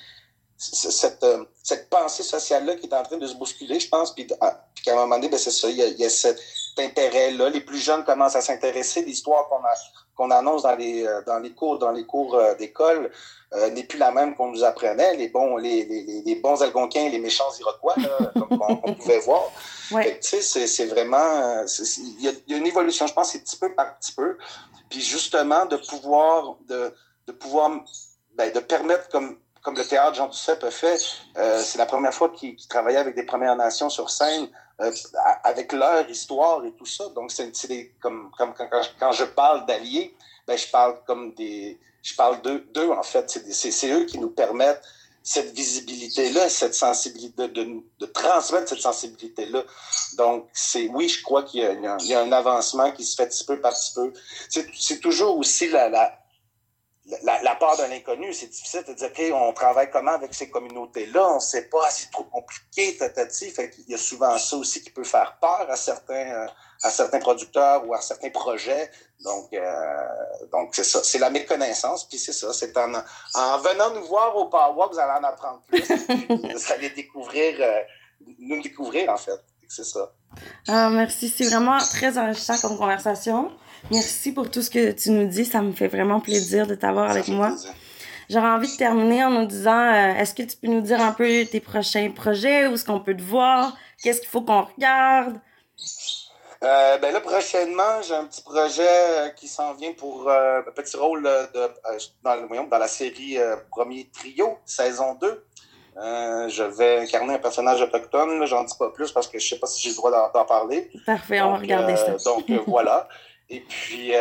cette, 0.57 1.23
euh, 1.23 1.45
cette 1.63 1.89
pensée 1.89 2.23
sociale-là 2.23 2.75
qui 2.75 2.87
est 2.87 2.93
en 2.93 3.01
train 3.01 3.17
de 3.17 3.25
se 3.25 3.35
bousculer, 3.35 3.79
je 3.79 3.87
pense. 3.87 4.13
Puis, 4.13 4.27
ah, 4.41 4.67
puis 4.75 4.83
qu'à 4.83 4.91
un 4.91 4.95
moment 4.95 5.15
donné, 5.15 5.29
ben, 5.29 5.39
c'est 5.39 5.49
ça. 5.49 5.69
Il 5.69 5.77
y 5.77 5.81
a, 5.81 5.87
il 5.87 5.97
y 5.97 6.05
a 6.05 6.09
cet 6.09 6.37
intérêt-là. 6.77 7.49
Les 7.49 7.61
plus 7.61 7.79
jeunes 7.79 8.03
commencent 8.03 8.35
à 8.35 8.41
s'intéresser. 8.41 9.03
L'histoire 9.03 9.47
qu'on 9.47 9.63
a 9.63 9.73
qu'on 10.13 10.29
annonce 10.29 10.63
dans 10.63 10.75
les 10.75 11.07
dans 11.25 11.39
les 11.39 11.51
cours 11.51 11.79
dans 11.79 11.91
les 11.91 12.05
cours 12.05 12.37
d'école 12.59 13.11
euh, 13.53 13.69
n'est 13.69 13.83
plus 13.83 13.99
la 13.99 14.11
même 14.11 14.35
qu'on 14.35 14.47
nous 14.47 14.63
apprenait, 14.63 15.15
les 15.15 15.27
bons, 15.27 15.57
les, 15.57 15.85
les, 15.85 16.21
les 16.25 16.35
bons 16.35 16.61
Algonquins 16.61 17.05
et 17.05 17.09
les 17.09 17.19
méchants 17.19 17.51
Iroquois, 17.59 17.95
là, 17.97 18.31
comme 18.39 18.61
on, 18.83 18.93
pouvait 18.93 19.19
voir. 19.19 19.51
Ouais. 19.91 20.19
Tu 20.19 20.41
sais, 20.41 20.67
c'est 20.67 20.85
vraiment... 20.85 21.63
Il 21.97 22.21
y, 22.21 22.53
a 22.53 22.57
une 22.57 22.67
évolution, 22.67 23.07
je 23.07 23.13
pense, 23.13 23.31
c'est 23.31 23.39
petit 23.39 23.57
peu 23.57 23.73
par 23.73 23.97
petit 23.97 24.13
peu. 24.13 24.37
Puis 24.89 25.01
justement, 25.01 25.65
de 25.65 25.77
pouvoir... 25.77 26.57
de, 26.67 26.93
de 27.27 27.31
pouvoir 27.33 27.71
ben, 28.33 28.51
de 28.51 28.59
permettre, 28.59 29.09
comme 29.09 29.37
comme 29.61 29.75
le 29.75 29.85
théâtre 29.85 30.15
Jean 30.15 30.27
Duceppe 30.27 30.63
a 30.63 30.71
fait, 30.71 30.99
euh, 31.37 31.59
c'est 31.61 31.77
la 31.77 31.85
première 31.85 32.13
fois 32.13 32.29
qu'il 32.29 32.55
qu 32.55 32.67
travaillait 32.67 32.99
avec 32.99 33.15
des 33.15 33.25
Premières 33.25 33.55
Nations 33.55 33.89
sur 33.89 34.09
scène, 34.09 34.49
euh, 34.81 34.91
avec 35.43 35.71
leur 35.71 36.09
histoire 36.09 36.65
et 36.65 36.71
tout 36.73 36.85
ça. 36.85 37.09
Donc, 37.09 37.31
c'est 37.31 37.93
comme, 38.01 38.31
comme 38.37 38.53
quand, 38.55 38.67
quand, 38.99 39.11
je 39.11 39.23
parle 39.25 39.65
d'alliés, 39.67 40.15
ben, 40.47 40.57
je 40.57 40.67
parle 40.69 40.97
comme 41.05 41.33
des, 41.35 41.79
je 42.01 42.15
parle 42.15 42.41
d'eux, 42.41 42.89
en 42.91 43.03
fait. 43.03 43.29
C'est 43.51 43.91
eux 43.91 44.05
qui 44.05 44.17
nous 44.17 44.29
permettent 44.29 44.83
cette 45.23 45.53
visibilité-là, 45.53 46.49
cette 46.49 46.73
sensibilité, 46.73 47.47
de, 47.47 47.83
de, 47.99 48.05
transmettre 48.07 48.69
cette 48.69 48.81
sensibilité-là. 48.81 49.63
Donc, 50.17 50.47
c'est 50.51 50.87
oui, 50.87 51.09
je 51.09 51.21
crois 51.21 51.43
qu'il 51.43 51.61
y, 51.61 52.07
y, 52.07 52.13
a 52.13 52.21
un 52.21 52.31
avancement 52.31 52.91
qui 52.91 53.03
se 53.03 53.15
fait 53.15 53.27
petit 53.27 53.43
peu 53.43 53.59
par 53.61 53.73
petit 53.73 53.93
peu. 53.93 54.11
C'est 54.49 54.99
toujours 54.99 55.37
aussi 55.37 55.69
la, 55.69 55.89
la, 55.89 56.20
la, 57.23 57.41
la 57.41 57.55
part 57.55 57.77
d'un 57.77 57.91
inconnu. 57.91 58.33
C'est 58.33 58.47
difficile 58.47 58.83
de 58.87 58.93
dire, 58.93 59.09
OK, 59.09 59.21
on 59.33 59.53
travaille 59.53 59.89
comment 59.89 60.11
avec 60.11 60.33
ces 60.33 60.49
communautés-là? 60.49 61.31
On 61.31 61.35
ne 61.35 61.39
sait 61.39 61.69
pas, 61.69 61.89
c'est 61.89 62.11
trop 62.11 62.23
compliqué, 62.25 62.97
tatati. 62.97 63.49
Fait 63.49 63.69
qu'il 63.69 63.89
y 63.89 63.93
a 63.93 63.97
souvent 63.97 64.37
ça 64.37 64.55
aussi 64.57 64.81
qui 64.81 64.89
peut 64.89 65.03
faire 65.03 65.37
peur 65.41 65.67
à 65.69 65.75
certains, 65.75 66.47
à 66.83 66.89
certains 66.89 67.19
producteurs 67.19 67.87
ou 67.87 67.93
à 67.93 68.01
certains 68.01 68.29
projets 68.29 68.89
donc, 69.23 69.53
euh, 69.53 70.07
donc 70.51 70.69
c'est 70.73 70.83
ça. 70.83 71.03
C'est 71.03 71.19
la 71.19 71.29
méconnaissance, 71.29 72.07
puis 72.07 72.17
c'est 72.17 72.33
ça. 72.33 72.53
C'est 72.53 72.75
en, 72.77 72.93
en 72.93 73.57
venant 73.59 73.93
nous 73.93 74.05
voir 74.05 74.35
au 74.35 74.45
Power, 74.45 74.87
vous 74.91 74.99
allez 74.99 75.19
en 75.19 75.23
apprendre 75.23 75.61
plus. 75.67 75.81
vous 76.29 76.71
allez 76.71 76.89
découvrir, 76.91 77.55
euh, 77.59 77.81
nous 78.39 78.61
découvrir, 78.61 79.09
en 79.09 79.17
fait. 79.17 79.39
C'est 79.67 79.85
ça. 79.85 80.11
Ah, 80.67 80.89
merci. 80.89 81.29
C'est 81.29 81.49
vraiment 81.49 81.77
très 81.77 82.17
enrichissant 82.17 82.57
comme 82.61 82.77
conversation. 82.77 83.51
Merci 83.91 84.31
pour 84.31 84.49
tout 84.49 84.61
ce 84.61 84.69
que 84.69 84.91
tu 84.91 85.11
nous 85.11 85.27
dis. 85.27 85.45
Ça 85.45 85.61
me 85.61 85.71
fait 85.71 85.87
vraiment 85.87 86.19
plaisir 86.19 86.67
de 86.67 86.75
t'avoir 86.75 87.09
avec 87.09 87.27
moi. 87.27 87.55
J'aurais 88.29 88.49
envie 88.49 88.71
de 88.71 88.77
terminer 88.77 89.25
en 89.25 89.31
nous 89.31 89.45
disant, 89.45 89.77
euh, 89.77 90.13
est-ce 90.15 90.33
que 90.33 90.43
tu 90.43 90.55
peux 90.55 90.67
nous 90.67 90.81
dire 90.81 91.01
un 91.01 91.11
peu 91.11 91.45
tes 91.45 91.59
prochains 91.59 92.09
projets? 92.11 92.67
Où 92.67 92.75
est-ce 92.75 92.85
qu'on 92.85 93.01
peut 93.01 93.15
te 93.15 93.21
voir? 93.21 93.75
Qu'est-ce 94.01 94.21
qu'il 94.21 94.29
faut 94.29 94.41
qu'on 94.41 94.61
regarde? 94.61 95.39
Euh, 96.63 96.97
ben 96.99 97.11
là, 97.11 97.21
prochainement, 97.21 98.03
j'ai 98.03 98.13
un 98.13 98.25
petit 98.25 98.43
projet 98.43 98.87
euh, 98.87 99.29
qui 99.29 99.47
s'en 99.47 99.73
vient 99.73 99.93
pour 99.93 100.29
euh, 100.29 100.59
un 100.59 100.71
petit 100.71 100.95
rôle 100.95 101.23
de, 101.23 101.71
dans, 102.23 102.67
dans 102.67 102.77
la 102.77 102.87
série 102.87 103.37
Premier 103.71 104.09
Trio, 104.13 104.59
saison 104.65 105.15
2. 105.15 105.43
Je 105.95 106.63
vais 106.63 106.99
incarner 106.99 107.33
un 107.33 107.39
personnage 107.39 107.81
autochtone. 107.81 108.45
J'en 108.45 108.63
dis 108.63 108.75
pas 108.77 108.89
plus 108.89 109.11
parce 109.11 109.27
que 109.27 109.39
je 109.39 109.47
sais 109.47 109.59
pas 109.59 109.67
si 109.67 109.81
j'ai 109.81 109.89
le 109.89 109.95
droit 109.95 110.31
d'en 110.33 110.45
parler. 110.45 110.89
Parfait, 111.05 111.41
on 111.41 111.51
va 111.51 111.57
regarder 111.57 111.95
ça. 111.95 112.15
donc 112.25 112.49
voilà. 112.67 113.07
Et 113.49 113.59
puis, 113.61 114.11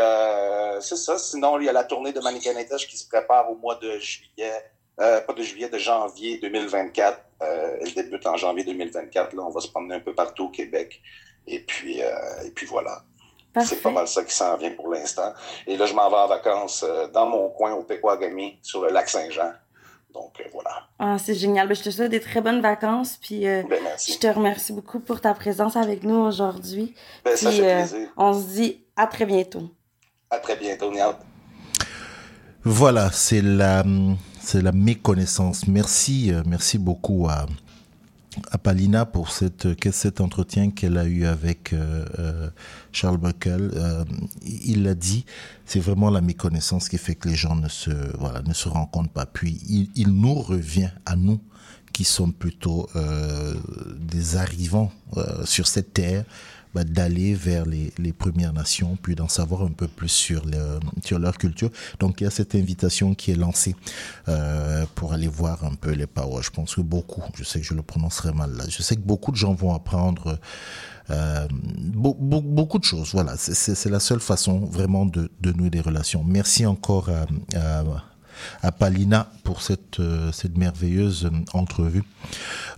c'est 0.81 0.97
ça. 0.97 1.19
Sinon, 1.19 1.59
il 1.59 1.67
y 1.67 1.69
a 1.69 1.73
la 1.73 1.85
tournée 1.85 2.13
de 2.13 2.21
Manicanetage 2.21 2.87
qui 2.89 2.97
se 2.97 3.09
prépare 3.09 3.51
au 3.51 3.57
mois 3.57 3.77
de 3.77 3.99
juillet. 3.99 4.65
pas 4.97 5.33
de 5.37 5.43
juillet, 5.43 5.69
de 5.69 5.79
janvier 5.79 6.39
2024. 6.39 7.19
elle 7.41 7.95
débute 7.95 8.27
en 8.27 8.37
janvier 8.37 8.65
2024. 8.65 9.35
Là, 9.35 9.43
on 9.43 9.51
va 9.51 9.61
se 9.61 9.69
promener 9.69 9.95
un 9.97 10.01
peu 10.01 10.15
partout 10.15 10.45
au 10.47 10.51
Québec. 10.51 11.01
Et 11.47 11.61
puis, 11.61 12.03
euh, 12.03 12.43
et 12.45 12.51
puis 12.51 12.67
voilà. 12.67 13.03
C'est 13.65 13.83
pas 13.83 13.91
mal 13.91 14.07
ça 14.07 14.23
qui 14.23 14.35
s'en 14.35 14.57
vient 14.57 14.71
pour 14.71 14.89
l'instant. 14.89 15.33
Et 15.67 15.77
là, 15.77 15.87
je 15.87 15.95
m'en 15.95 16.09
vais 16.09 16.17
en 16.17 16.29
vacances 16.29 16.85
euh, 16.89 17.09
dans 17.09 17.27
mon 17.27 17.49
coin 17.51 17.73
au 17.73 17.83
Pequagami, 17.83 18.59
sur 18.63 18.83
le 18.83 18.91
lac 18.91 19.09
Saint-Jean. 19.09 19.53
Donc, 20.15 20.41
euh, 20.41 20.45
voilà. 20.53 20.89
Ah, 20.99 21.17
c'est 21.19 21.35
génial. 21.35 21.69
Ben, 21.69 21.75
je 21.75 21.83
te 21.83 21.91
souhaite 21.91 22.11
des 22.11 22.21
très 22.21 22.41
bonnes 22.41 22.61
vacances. 22.61 23.19
Puis, 23.21 23.41
ben, 23.41 23.67
je 24.07 24.19
te 24.19 24.27
remercie 24.27 24.73
beaucoup 24.73 25.01
pour 25.01 25.21
ta 25.21 25.35
présence 25.35 25.77
avec 25.77 26.03
nous 26.03 26.17
aujourd'hui. 26.17 26.95
Ben, 27.25 27.37
ça 27.37 27.51
fait 27.51 27.77
plaisir. 27.77 28.09
on 28.17 28.33
se 28.33 28.47
dit 28.47 28.85
à 28.97 29.07
très 29.07 29.27
bientôt. 29.27 29.71
À 30.31 30.39
très 30.39 30.57
bientôt, 30.57 30.93
Nial. 30.93 31.15
Voilà, 32.63 33.11
c'est 33.11 33.41
la 33.41 33.85
c'est 34.41 34.63
la 34.63 34.73
méconnaissance. 34.73 35.67
Merci, 35.69 36.33
euh, 36.33 36.43
merci 36.47 36.79
beaucoup 36.79 37.29
à 37.29 37.47
Palina 38.63 39.07
pour 39.07 39.31
cette, 39.31 39.69
cet 39.93 40.21
entretien 40.21 40.71
qu'elle 40.71 40.99
a 40.99 41.05
eu 41.05 41.25
avec 41.25 41.73
euh, 41.73 42.05
euh, 42.19 42.51
Charles 42.93 43.19
Buckle. 43.19 43.71
il 44.45 44.83
l'a 44.83 44.95
dit, 44.95 45.25
c'est 45.65 45.81
vraiment 45.81 46.11
la 46.11 46.21
méconnaissance 46.21 46.89
qui 46.89 46.99
fait 46.99 47.15
que 47.15 47.29
les 47.29 47.35
gens 47.35 47.57
ne 47.57 47.69
se, 47.69 47.91
voilà, 48.19 48.43
ne 48.43 48.53
se 48.53 48.69
rencontrent 48.69 49.13
pas. 49.13 49.27
Puis 49.27 49.61
il, 49.69 49.91
il 49.95 50.09
nous 50.09 50.35
revient 50.35 50.91
à 51.07 51.17
nous 51.17 51.41
qui 51.93 52.05
sommes 52.05 52.33
plutôt 52.33 52.89
des 53.99 54.37
arrivants 54.37 54.93
sur 55.45 55.67
cette 55.67 55.93
terre 55.93 56.25
bah, 56.75 56.85
d'aller 56.85 57.35
vers 57.35 57.67
les, 57.67 57.93
les, 57.99 58.13
Premières 58.13 58.53
Nations, 58.53 58.97
puis 59.01 59.15
d'en 59.15 59.29
savoir 59.29 59.63
un 59.63 59.73
peu 59.73 59.89
plus 59.89 60.09
sur, 60.09 60.45
le, 60.45 60.79
sur 61.03 61.19
leur 61.19 61.39
culture. 61.39 61.71
Donc 61.99 62.21
il 62.21 62.25
y 62.25 62.27
a 62.27 62.31
cette 62.31 62.55
invitation 62.55 63.15
qui 63.15 63.31
est 63.31 63.37
lancée 63.37 63.75
euh, 64.29 64.85
pour 64.95 65.13
aller 65.13 65.29
voir 65.29 65.65
un 65.65 65.75
peu 65.75 65.93
les 65.93 66.07
Pawa. 66.07 66.41
Je 66.43 66.51
pense 66.51 66.75
que 66.75 66.81
beaucoup, 66.81 67.23
je 67.37 67.45
sais 67.45 67.61
que 67.61 67.67
je 67.67 67.75
le 67.75 67.83
prononcerai 67.83 68.33
mal 68.33 68.53
là, 68.57 68.65
je 68.69 68.83
sais 68.83 68.97
que 68.97 69.01
beaucoup 69.01 69.31
de 69.31 69.37
gens 69.37 69.55
vont 69.55 69.75
apprendre 69.75 70.39
euh, 71.11 71.49
beaucoup, 71.51 72.41
beaucoup 72.41 72.79
de 72.79 72.85
choses. 72.85 73.11
Voilà, 73.13 73.37
c'est 73.37 73.91
la 73.91 74.01
seule 74.01 74.21
façon 74.21 74.61
vraiment 74.61 75.07
de, 75.07 75.31
de 75.41 75.53
nouer 75.53 75.71
des 75.71 75.81
relations. 75.81 76.23
Merci 76.25 76.67
encore 76.67 77.09
à, 77.09 77.27
à 77.59 77.85
à 78.63 78.73
Palina 78.73 79.31
pour 79.45 79.63
cette, 79.63 80.01
euh, 80.01 80.31
merveilleuse 80.57 81.27
euh, 81.27 81.31
entrevue. 81.53 82.05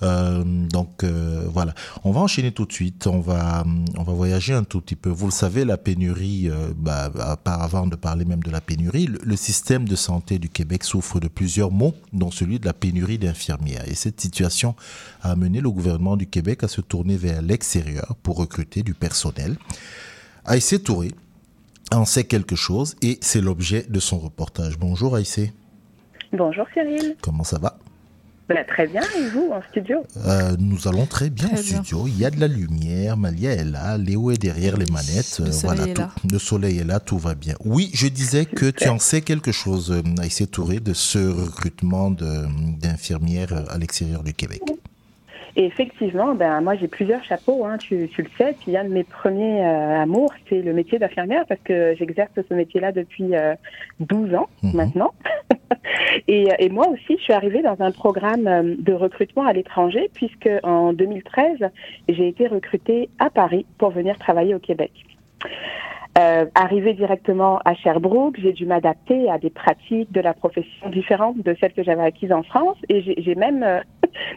Euh, 0.03 0.43
donc 0.45 1.05
voilà, 1.05 1.75
on 2.05 2.13
va 2.13 2.21
enchaîner 2.21 2.53
tout 2.53 2.65
de 2.65 2.73
suite. 2.73 3.07
On 3.07 3.21
va, 3.21 3.65
on 3.97 4.03
va 4.03 4.13
voyager 4.13 4.55
un 4.55 4.65
tout 4.65 4.81
petit 4.81 4.97
peu. 4.97 5.11
Vous 5.11 5.27
le 5.27 5.33
savez, 5.33 5.65
la 5.65 5.77
pénurie, 5.77 6.51
bah, 6.77 7.11
avant 7.45 7.87
de 7.87 7.97
parler 7.97 8.25
même 8.25 8.43
de 8.43 8.51
la 8.51 8.61
pénurie, 8.61 9.07
le, 9.07 9.37
système 9.37 9.89
de 9.89 9.97
santé 9.97 10.39
du 10.39 10.49
Québec 10.49 10.85
souffre 10.85 11.21
de 11.21 11.29
plusieurs 11.29 11.71
maux, 11.71 11.95
dont 12.13 12.31
celui 12.31 12.59
de 12.59 12.67
la 12.67 12.73
pénurie 12.73 13.19
d'infirmières. 13.19 13.87
Et 13.89 13.95
cette 13.95 14.21
situation 14.21 14.75
a 15.23 15.33
amené 15.33 15.61
le 15.61 15.71
gouvernement 15.71 16.17
du 16.17 16.27
Québec 16.27 16.63
à 16.65 16.69
se 16.69 16.81
tourner 16.81 17.17
vers 17.17 17.43
l'extérieur 17.43 18.17
pour 18.23 18.37
recruter 18.37 18.83
du 18.83 18.95
personnel. 18.95 19.57
Aïssé 20.45 20.81
Touré 20.81 21.13
en 21.93 22.05
sait 22.05 22.25
quelque 22.25 22.57
chose 22.57 22.97
et 23.03 23.19
c'est 23.21 23.41
l'objet 23.41 23.87
de 23.89 24.01
son 24.01 24.19
reportage. 24.19 24.79
Bonjour 24.79 25.15
Aïssé. 25.17 25.53
Bonjour 26.33 26.67
Cyril. 26.73 27.17
Comment 27.21 27.45
ça 27.45 27.59
va? 27.59 27.79
Ben, 28.49 28.65
Très 28.67 28.87
bien, 28.87 29.03
et 29.17 29.29
vous 29.31 29.51
en 29.53 29.63
studio? 29.71 30.05
Euh, 30.27 30.57
Nous 30.59 30.87
allons 30.89 31.07
très 31.07 31.31
bien 31.31 31.49
en 31.53 31.57
studio. 31.57 32.07
Il 32.07 32.19
y 32.19 32.25
a 32.25 32.31
de 32.31 32.41
la 32.41 32.49
lumière, 32.49 33.17
Malia 33.17 33.53
est 33.53 33.65
là, 33.65 33.97
Léo 33.97 34.31
est 34.31 34.37
derrière 34.37 34.77
les 34.77 34.87
manettes. 34.87 35.41
Le, 35.45 35.53
soleil 35.53 35.61
voilà, 35.63 35.87
est 35.89 35.95
tout, 35.95 36.03
là. 36.03 36.11
le 36.31 36.39
soleil 36.39 36.79
est 36.79 36.85
là, 36.85 37.01
tout 37.01 37.19
va 37.19 37.35
bien. 37.35 37.55
Oui, 37.65 37.91
je 37.95 38.09
disais 38.09 38.45
que 38.45 38.71
tu 38.71 38.89
en 38.89 38.99
sais 38.99 39.21
quelque 39.23 39.53
chose, 39.53 39.91
euh, 39.91 40.03
Aïssé 40.21 40.47
Touré, 40.47 40.81
de 40.81 40.93
ce 40.93 41.19
recrutement 41.19 42.11
d'infirmières 42.11 43.71
à 43.71 43.79
l'extérieur 43.79 44.23
du 44.23 44.35
Québec. 44.35 44.63
Et 45.55 45.67
effectivement, 45.67 46.35
ben 46.35 46.61
moi 46.63 46.77
j'ai 46.77 46.89
plusieurs 46.89 47.23
chapeaux, 47.25 47.65
hein, 47.67 47.77
tu, 47.79 48.09
tu, 48.09 48.23
le 48.23 48.29
sais. 48.39 48.57
Puis 48.61 48.77
un 48.77 48.85
de 48.85 48.89
mes 48.89 49.05
premiers 49.05 49.65
euh, 49.65 50.03
amours, 50.03 50.33
c'est 50.49 50.63
le 50.63 50.73
métier 50.73 50.99
d'infirmière 50.99 51.45
parce 51.47 51.61
que 51.63 51.95
j'exerce 51.99 52.31
ce 52.49 52.55
métier-là 52.55 52.93
depuis 52.93 53.35
euh, 53.37 53.55
12 54.01 54.35
ans 54.35 54.49
Mhm. 54.63 54.73
maintenant. 54.75 55.11
et, 56.29 56.49
et 56.59 56.69
moi 56.71 56.89
aussi, 56.89 57.17
je 57.19 57.23
suis 57.23 57.33
arrivée 57.33 57.63
dans 57.63 57.77
un 57.81 57.91
programme 57.93 58.47
euh, 58.47 58.75
de 58.79 58.93
recrutement 58.93 59.45
à 59.47 59.53
l'étranger 59.53 60.11
puisque 60.15 60.49
en 60.63 60.93
2013, 60.93 61.59
j'ai 62.09 62.29
été 62.29 62.47
recrutée 62.47 63.11
à 63.19 63.29
Paris 63.29 63.67
pour 63.79 63.91
venir 63.91 64.19
travailler 64.19 64.55
au 64.55 64.59
Québec. 64.59 64.93
Euh, 66.19 66.45
arrivée 66.55 66.93
directement 66.93 67.59
à 67.65 67.75
Sherbrooke, 67.75 68.39
j'ai 68.39 68.53
dû 68.53 68.67
m'adapter 68.67 69.31
à 69.31 69.39
des 69.39 69.49
pratiques 69.49 70.13
de 70.13 70.21
la 70.21 70.35
profession 70.35 70.91
différentes 70.91 71.39
de 71.43 71.57
celles 71.59 71.73
que 71.73 71.83
j'avais 71.83 72.03
acquises 72.03 72.33
en 72.33 72.43
France 72.43 72.77
et 72.91 73.01
j'ai 73.01 73.15
j'ai 73.17 73.35
même 73.35 73.63
euh, 73.63 73.81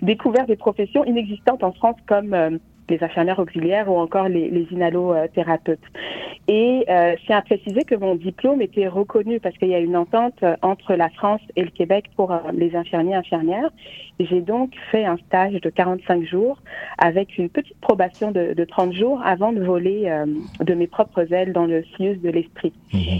découvert 0.02 0.46
des 0.46 0.56
professions 0.56 1.04
inexistantes 1.06 1.64
en 1.64 1.72
France 1.72 1.98
comme 2.08 2.34
euh, 2.34 2.58
les 2.90 3.04
infirmières 3.04 3.40
auxiliaires 3.40 3.92
ou 3.92 3.98
encore 3.98 4.30
les, 4.30 4.50
les 4.50 4.68
inhalothérapeutes. 4.72 5.80
Et 6.48 6.86
euh, 6.90 7.16
je 7.20 7.26
tiens 7.26 7.38
à 7.38 7.42
préciser 7.42 7.84
que 7.84 7.96
mon 7.96 8.16
diplôme 8.16 8.62
était 8.62 8.88
reconnu 8.88 9.40
parce 9.40 9.58
qu'il 9.58 9.70
y 9.70 9.76
a 9.76 9.80
une 9.80 9.98
entente 9.98 10.36
euh, 10.44 10.56
entre 10.62 10.94
la 10.94 11.10
France 11.10 11.42
et 11.56 11.64
le 11.64 11.72
Québec 11.72 12.06
pour 12.16 12.32
euh, 12.32 12.38
les 12.54 12.76
infirmiers 12.76 13.14
et 13.14 13.16
infirmières. 13.16 13.72
J'ai 14.20 14.42
donc 14.42 14.74
fait 14.92 15.06
un 15.06 15.18
stage 15.18 15.54
de 15.54 15.70
45 15.70 16.24
jours 16.24 16.60
avec 16.98 17.38
une 17.38 17.50
petite 17.50 17.80
probation 17.82 18.32
de, 18.32 18.54
de 18.54 18.64
30 18.64 18.94
jours 18.94 19.22
avant 19.26 19.52
de 19.52 19.62
voler 19.62 20.04
euh, 20.06 20.26
de 20.62 20.74
mes 20.74 20.88
propres 20.88 21.34
ailes 21.34 21.52
dans 21.52 21.66
le 21.66 21.84
CIUS 21.96 22.18
de 22.18 22.30
l'esprit. 22.30 22.74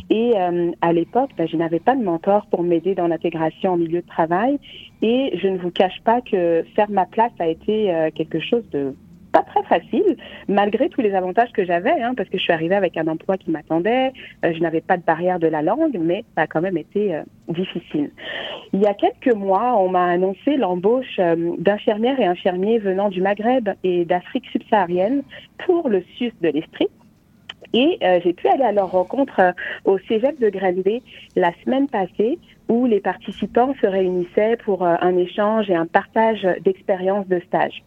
Et 0.10 0.34
euh, 0.36 0.72
à 0.82 0.94
l'époque, 0.94 1.32
ben, 1.38 1.48
je 1.48 1.58
n'avais 1.58 1.80
pas 1.80 1.96
de 1.96 2.04
mentor 2.04 2.46
pour 2.46 2.64
m'aider 2.64 2.96
dans 2.96 3.08
l'intégration 3.08 3.74
au 3.74 3.78
milieu 3.78 4.02
de 4.02 4.08
travail. 4.08 4.60
Et 5.02 5.38
je 5.42 5.48
ne 5.48 5.58
vous 5.58 5.72
cache 5.72 6.02
pas 6.04 6.22
que 6.22 6.64
faire 6.76 6.90
ma 6.90 7.06
place 7.06 7.32
a 7.40 7.48
été 7.48 7.94
euh, 7.94 8.10
quelque 8.14 8.40
chose 8.40 8.68
de 8.72 8.96
pas 9.32 9.44
très 9.44 9.64
facile, 9.64 10.16
malgré 10.48 10.88
tous 10.88 11.02
les 11.02 11.14
avantages 11.14 11.52
que 11.52 11.66
j'avais, 11.66 12.02
hein, 12.02 12.14
parce 12.16 12.30
que 12.30 12.38
je 12.38 12.44
suis 12.44 12.54
arrivée 12.54 12.76
avec 12.76 12.96
un 12.96 13.06
emploi 13.08 13.36
qui 13.36 13.52
m'attendait, 13.52 14.14
euh, 14.46 14.54
je 14.54 14.60
n'avais 14.62 14.80
pas 14.80 14.96
de 14.96 15.04
barrière 15.04 15.40
de 15.40 15.48
la 15.48 15.62
langue, 15.62 15.98
mais 16.00 16.24
ça 16.36 16.44
a 16.44 16.48
quand 16.48 16.62
même 16.62 16.78
été 16.78 17.14
euh, 17.14 17.24
difficile. 17.50 18.12
Il 18.72 18.80
y 18.80 18.86
a 18.86 18.94
quelques 18.94 19.36
mois, 19.36 19.78
on 19.78 19.90
m'a 19.90 20.06
annoncé 20.06 20.56
l'embauche 20.56 21.20
d'infirmières 21.58 22.20
et 22.20 22.26
infirmiers 22.26 22.80
venant 22.80 23.10
du 23.10 23.22
Maghreb 23.22 23.70
et 23.84 24.06
d'Afrique 24.06 24.46
subsaharienne 24.54 25.22
pour 25.66 25.90
le 25.90 26.02
SUS 26.18 26.32
de 26.42 26.50
l'Esprit. 26.50 26.88
Et 27.74 28.00
j'ai 28.24 28.34
pu 28.34 28.48
aller 28.48 28.64
à 28.64 28.72
leur 28.72 28.92
rencontre 28.92 29.54
au 29.84 29.98
Cégep 30.00 30.40
de 30.40 30.50
Granby 30.50 31.04
la 31.36 31.52
semaine 31.64 31.88
passée 31.88 32.40
où 32.70 32.86
les 32.86 33.00
participants 33.00 33.74
se 33.82 33.88
réunissaient 33.88 34.58
pour 34.64 34.84
euh, 34.84 34.96
un 35.02 35.18
échange 35.18 35.70
et 35.70 35.76
un 35.76 35.86
partage 35.86 36.48
d'expériences 36.64 37.28
de 37.28 37.40
stage. 37.48 37.84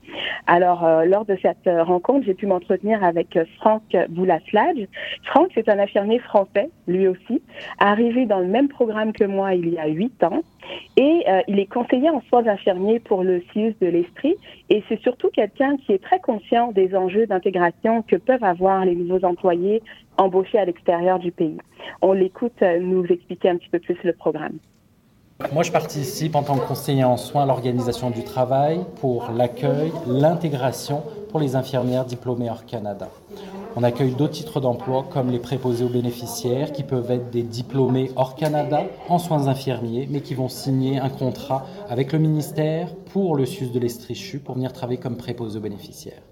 Alors, 0.46 0.84
euh, 0.84 1.04
lors 1.04 1.24
de 1.26 1.36
cette 1.42 1.66
euh, 1.66 1.82
rencontre, 1.82 2.24
j'ai 2.24 2.34
pu 2.34 2.46
m'entretenir 2.46 3.04
avec 3.04 3.36
euh, 3.36 3.44
Franck 3.58 3.82
Boulasladj. 4.08 4.86
Franck, 5.24 5.50
c'est 5.54 5.68
un 5.68 5.78
infirmier 5.78 6.18
français, 6.20 6.70
lui 6.86 7.06
aussi, 7.06 7.42
arrivé 7.78 8.24
dans 8.24 8.38
le 8.38 8.46
même 8.46 8.68
programme 8.68 9.12
que 9.12 9.24
moi 9.24 9.54
il 9.54 9.68
y 9.68 9.78
a 9.78 9.86
huit 9.86 10.24
ans. 10.24 10.42
Et 10.96 11.24
il 11.46 11.58
est 11.58 11.66
conseiller 11.66 12.10
en 12.10 12.20
soins 12.28 12.46
infirmiers 12.46 13.00
pour 13.00 13.22
le 13.22 13.42
CIUS 13.52 13.74
de 13.80 13.86
l'Esprit. 13.86 14.34
Et 14.68 14.82
c'est 14.88 15.00
surtout 15.00 15.30
quelqu'un 15.30 15.78
qui 15.78 15.92
est 15.92 16.02
très 16.02 16.20
conscient 16.20 16.72
des 16.72 16.94
enjeux 16.94 17.26
d'intégration 17.26 18.02
que 18.02 18.16
peuvent 18.16 18.44
avoir 18.44 18.84
les 18.84 18.94
nouveaux 18.94 19.24
employés 19.24 19.82
embauchés 20.18 20.58
à 20.58 20.64
l'extérieur 20.64 21.18
du 21.18 21.32
pays. 21.32 21.58
On 22.02 22.12
l'écoute 22.12 22.60
euh, 22.62 22.78
nous 22.80 23.04
expliquer 23.06 23.50
un 23.50 23.56
petit 23.56 23.70
peu 23.70 23.78
plus 23.78 23.96
le 24.04 24.12
programme. 24.12 24.58
Moi, 25.52 25.62
je 25.62 25.70
participe 25.70 26.34
en 26.34 26.42
tant 26.42 26.58
que 26.58 26.66
conseiller 26.66 27.04
en 27.04 27.16
soins 27.16 27.44
à 27.44 27.46
l'organisation 27.46 28.10
du 28.10 28.24
travail 28.24 28.80
pour 29.00 29.30
l'accueil, 29.30 29.92
l'intégration 30.08 31.04
pour 31.30 31.38
les 31.38 31.54
infirmières 31.54 32.04
diplômées 32.04 32.50
hors 32.50 32.66
Canada. 32.66 33.08
On 33.76 33.84
accueille 33.84 34.16
d'autres 34.16 34.32
titres 34.32 34.60
d'emploi 34.60 35.06
comme 35.08 35.30
les 35.30 35.38
préposés 35.38 35.84
aux 35.84 35.88
bénéficiaires 35.88 36.72
qui 36.72 36.82
peuvent 36.82 37.08
être 37.12 37.30
des 37.30 37.44
diplômés 37.44 38.10
hors 38.16 38.34
Canada 38.34 38.82
en 39.08 39.20
soins 39.20 39.46
infirmiers 39.46 40.08
mais 40.10 40.22
qui 40.22 40.34
vont 40.34 40.48
signer 40.48 40.98
un 40.98 41.10
contrat 41.10 41.64
avec 41.88 42.12
le 42.12 42.18
ministère 42.18 42.92
pour 43.12 43.36
le 43.36 43.46
SUS 43.46 43.70
de 43.70 43.78
l'Estrichu 43.78 44.40
pour 44.40 44.56
venir 44.56 44.72
travailler 44.72 44.98
comme 44.98 45.16
préposés 45.16 45.58
aux 45.58 45.62
bénéficiaires. 45.62 46.22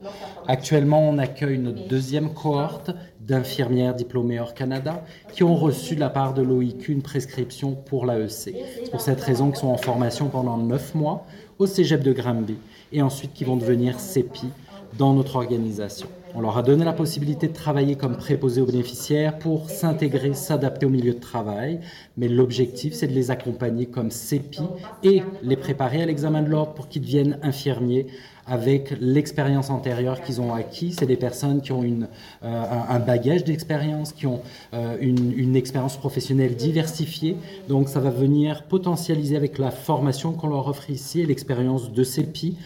Actuellement, 0.49 1.09
on 1.09 1.19
accueille 1.19 1.59
notre 1.59 1.87
deuxième 1.87 2.35
cohorte 2.35 2.91
d'infirmières 3.27 3.95
diplômées 3.95 4.39
hors 4.39 4.55
Canada 4.55 5.05
qui 5.33 5.43
ont 5.43 5.57
reçu 5.57 5.97
de 5.97 6.01
la 6.01 6.11
part 6.11 6.35
de 6.35 6.43
l'OIQ 6.43 6.93
une 6.93 7.03
prescription 7.03 7.73
pour 7.73 8.07
l'AEC. 8.07 8.31
C'est 8.31 8.91
pour 8.91 9.01
cette 9.01 9.21
raison 9.21 9.49
qu'ils 9.49 9.61
sont 9.61 9.69
en 9.69 9.77
formation 9.77 10.29
pendant 10.29 10.57
neuf 10.57 10.95
mois 10.95 11.27
au 11.59 11.67
cégep 11.67 12.03
de 12.03 12.13
Granby 12.13 12.57
et 12.93 13.03
ensuite 13.03 13.33
qui 13.33 13.45
vont 13.45 13.57
devenir 13.57 13.99
CEPI 13.99 14.49
dans 14.97 15.13
notre 15.13 15.37
organisation. 15.37 16.09
On 16.35 16.41
leur 16.41 16.59
a 16.59 16.63
donné 16.63 16.85
la 16.85 16.93
possibilité 16.93 17.49
de 17.49 17.55
travailler 17.55 17.97
comme 17.97 18.17
préposés 18.17 18.61
aux 18.61 18.67
bénéficiaires 18.67 19.39
pour 19.39 19.71
s'intégrer, 19.71 20.35
s'adapter 20.35 20.85
au 20.85 20.91
milieu 20.91 21.15
de 21.15 21.19
travail, 21.19 21.81
mais 22.19 22.29
l'objectif 22.29 22.93
c'est 22.93 23.07
de 23.07 23.15
les 23.15 23.31
accompagner 23.31 23.87
comme 23.87 24.11
CEPI 24.11 24.63
et 25.03 25.23
les 25.43 25.57
préparer 25.57 26.03
à 26.03 26.07
l'examen 26.07 26.43
de 26.43 26.49
l'ordre 26.49 26.75
pour 26.75 26.89
qu'ils 26.89 27.03
deviennent 27.03 27.39
infirmiers 27.43 28.07
avec 28.47 28.95
l'expérience 29.01 29.71
antérieure 29.71 30.23
qu'ils 30.23 30.41
ont 30.41 30.55
acquis. 30.55 30.95
C'est 30.99 31.07
des 31.07 31.17
personnes 31.17 31.61
qui 31.61 31.73
ont 31.73 31.83
euh, 31.83 32.65
un, 32.89 32.99
bagage 32.99 33.45
d'expérience, 33.45 34.13
qui 34.13 34.27
ont 34.27 34.43
euh, 34.75 34.97
une, 35.01 35.57
expérience 35.57 35.97
professionnelle 35.97 36.57
diversifiée. 36.57 37.37
Donc 37.69 37.89
ça 37.89 38.01
va 38.01 38.11
venir 38.11 38.65
potentialiser 38.65 39.37
avec 39.37 39.59
la 39.59 39.71
formation 39.71 40.33
qu'on 40.33 40.49
leur 40.49 40.69
offre 40.69 40.91
ici 40.91 41.21
et 41.21 41.27
l'expérience 41.27 41.93
de 41.93 42.05
CEPI 42.05 42.57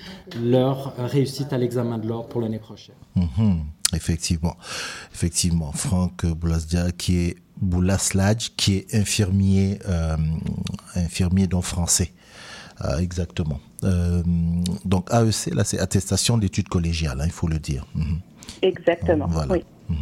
leur 0.43 0.95
réussite 0.97 1.53
à 1.53 1.59
l'examen 1.59 1.99
de 1.99 2.09
l'ordre 2.09 2.29
pour 2.29 2.41
l'année 2.41 2.59
prochaine. 2.59 2.95
Mmh, 3.15 3.61
effectivement, 3.95 4.57
effectivement, 5.13 5.73
Franck 5.73 6.27
Boulasdia 6.27 6.91
qui 6.93 7.19
est 7.19 7.37
Boulasladj, 7.61 8.53
qui 8.57 8.77
est 8.77 8.95
infirmier, 8.95 9.79
euh, 9.87 10.17
infirmier 10.95 11.47
français. 11.63 12.13
Euh, 12.85 12.99
exactement. 12.99 13.61
Euh, 13.85 14.23
donc 14.85 15.09
AEC, 15.11 15.55
là, 15.55 15.65
c'est 15.65 15.79
attestation 15.79 16.39
d'études 16.39 16.69
collégiales, 16.69 17.21
hein, 17.21 17.25
il 17.27 17.33
faut 17.33 17.49
le 17.49 17.59
dire. 17.59 17.87
Mmh. 17.95 18.03
Exactement. 18.63 19.27
Voilà. 19.29 19.53
Oui. 19.53 19.65
Mmh. 19.89 19.95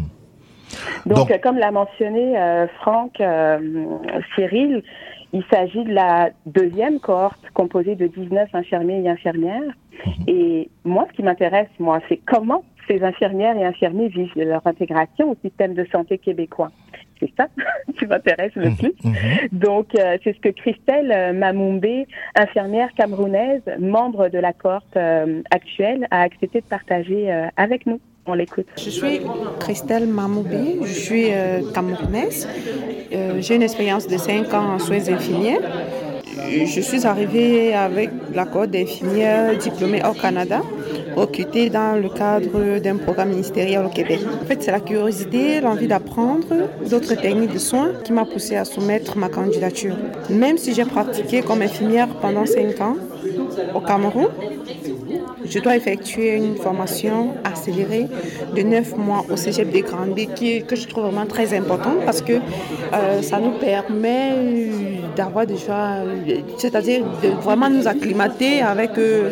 Donc, 1.07 1.29
Donc, 1.29 1.41
comme 1.41 1.57
l'a 1.59 1.71
mentionné 1.71 2.39
euh, 2.39 2.67
Franck, 2.81 3.23
Cyril, 4.35 4.83
Il 5.33 5.45
s'agit 5.51 5.85
de 5.85 5.93
la 5.93 6.31
deuxième 6.47 7.01
cohorte 7.01 7.51
composée 7.53 7.95
de 7.95 8.07
19 8.07 8.49
infirmiers 8.55 9.03
et 9.03 9.09
infirmières. 9.09 9.75
Et 10.27 10.71
moi, 10.85 11.07
ce 11.11 11.17
qui 11.17 11.23
m'intéresse, 11.23 11.69
moi, 11.79 12.01
c'est 12.09 12.19
comment 12.19 12.65
ces 12.87 13.03
infirmières 13.03 13.57
et 13.57 13.65
infirmiers 13.65 14.09
vivent 14.09 14.33
leur 14.37 14.67
intégration 14.67 15.31
au 15.31 15.37
système 15.43 15.75
de 15.75 15.87
santé 15.93 16.17
québécois. 16.19 16.71
C'est 17.21 17.33
ça 17.37 17.49
qui 17.99 18.07
m'intéresse 18.07 18.55
le 18.55 18.71
plus. 18.77 18.95
Donc, 19.53 19.95
euh, 19.99 20.19
c'est 20.23 20.35
ce 20.35 20.41
que 20.41 20.51
Christelle 20.51 21.13
euh, 21.13 21.33
Mamoumbé, 21.33 22.07
infirmière 22.37 22.93
camerounaise, 22.95 23.63
membre 23.79 24.29
de 24.29 24.39
la 24.39 24.53
cohorte 24.53 24.97
euh, 24.97 25.43
actuelle, 25.51 26.07
a 26.11 26.23
accepté 26.23 26.61
de 26.61 26.67
partager 26.67 27.33
euh, 27.33 27.49
avec 27.57 27.87
nous. 27.87 28.01
Je 28.77 28.91
suis 28.91 29.21
Christelle 29.59 30.07
Mamoubi, 30.07 30.79
je 30.83 30.93
suis 30.93 31.29
euh, 31.31 31.61
camerounaise. 31.73 32.47
Euh, 33.13 33.41
J'ai 33.41 33.55
une 33.55 33.63
expérience 33.63 34.07
de 34.07 34.19
5 34.19 34.53
ans 34.53 34.75
en 34.75 34.79
soins 34.79 35.09
infirmiers. 35.09 35.61
Je 36.67 36.81
suis 36.81 37.07
arrivée 37.07 37.75
avec 37.75 38.11
la 38.35 38.45
cohorte 38.45 38.71
d'infirmières 38.71 39.57
diplômées 39.57 40.03
au 40.05 40.13
Canada, 40.13 40.61
recrutée 41.17 41.71
dans 41.71 42.01
le 42.01 42.09
cadre 42.11 42.79
d'un 42.79 42.97
programme 42.97 43.31
ministériel 43.31 43.85
au 43.85 43.89
Québec. 43.89 44.21
En 44.43 44.45
fait, 44.45 44.63
c'est 44.63 44.73
la 44.73 44.81
curiosité, 44.81 45.61
l'envie 45.61 45.89
d'apprendre 45.89 46.47
d'autres 46.89 47.15
techniques 47.15 47.55
de 47.55 47.59
soins 47.59 47.93
qui 48.05 48.13
m'a 48.13 48.25
poussée 48.25 48.57
à 48.57 48.65
soumettre 48.65 49.17
ma 49.17 49.29
candidature. 49.29 49.97
Même 50.31 50.59
si 50.59 50.75
j'ai 50.75 50.85
pratiqué 50.85 51.43
comme 51.43 51.63
infirmière 51.63 52.09
pendant 52.21 52.45
5 52.47 52.81
ans 52.81 52.97
au 53.75 53.81
Cameroun, 53.81 54.29
je 55.45 55.59
dois 55.59 55.77
effectuer 55.77 56.37
une 56.37 56.57
formation 56.57 57.35
accélérée 57.45 58.07
de 58.55 58.63
9 58.63 58.97
mois 58.97 59.25
au 59.31 59.37
Cégep 59.37 59.71
des 59.71 59.83
Grandes 59.83 60.15
qui- 60.35 60.63
que 60.65 60.77
je 60.77 60.87
trouve 60.89 61.05
vraiment 61.05 61.27
très 61.27 61.57
importante 61.57 61.99
parce 62.05 62.23
que 62.23 62.35
euh, 62.35 63.23
ça 63.23 63.39
nous 63.39 63.53
permet 63.53 64.33
d'avoir 65.17 65.47
déjà, 65.47 66.03
c'est-à-dire 66.59 67.05
de 67.23 67.29
vraiment 67.43 67.69
nous 67.71 67.87
acclimater 67.89 68.63
avec 68.63 68.97
euh, 68.99 69.31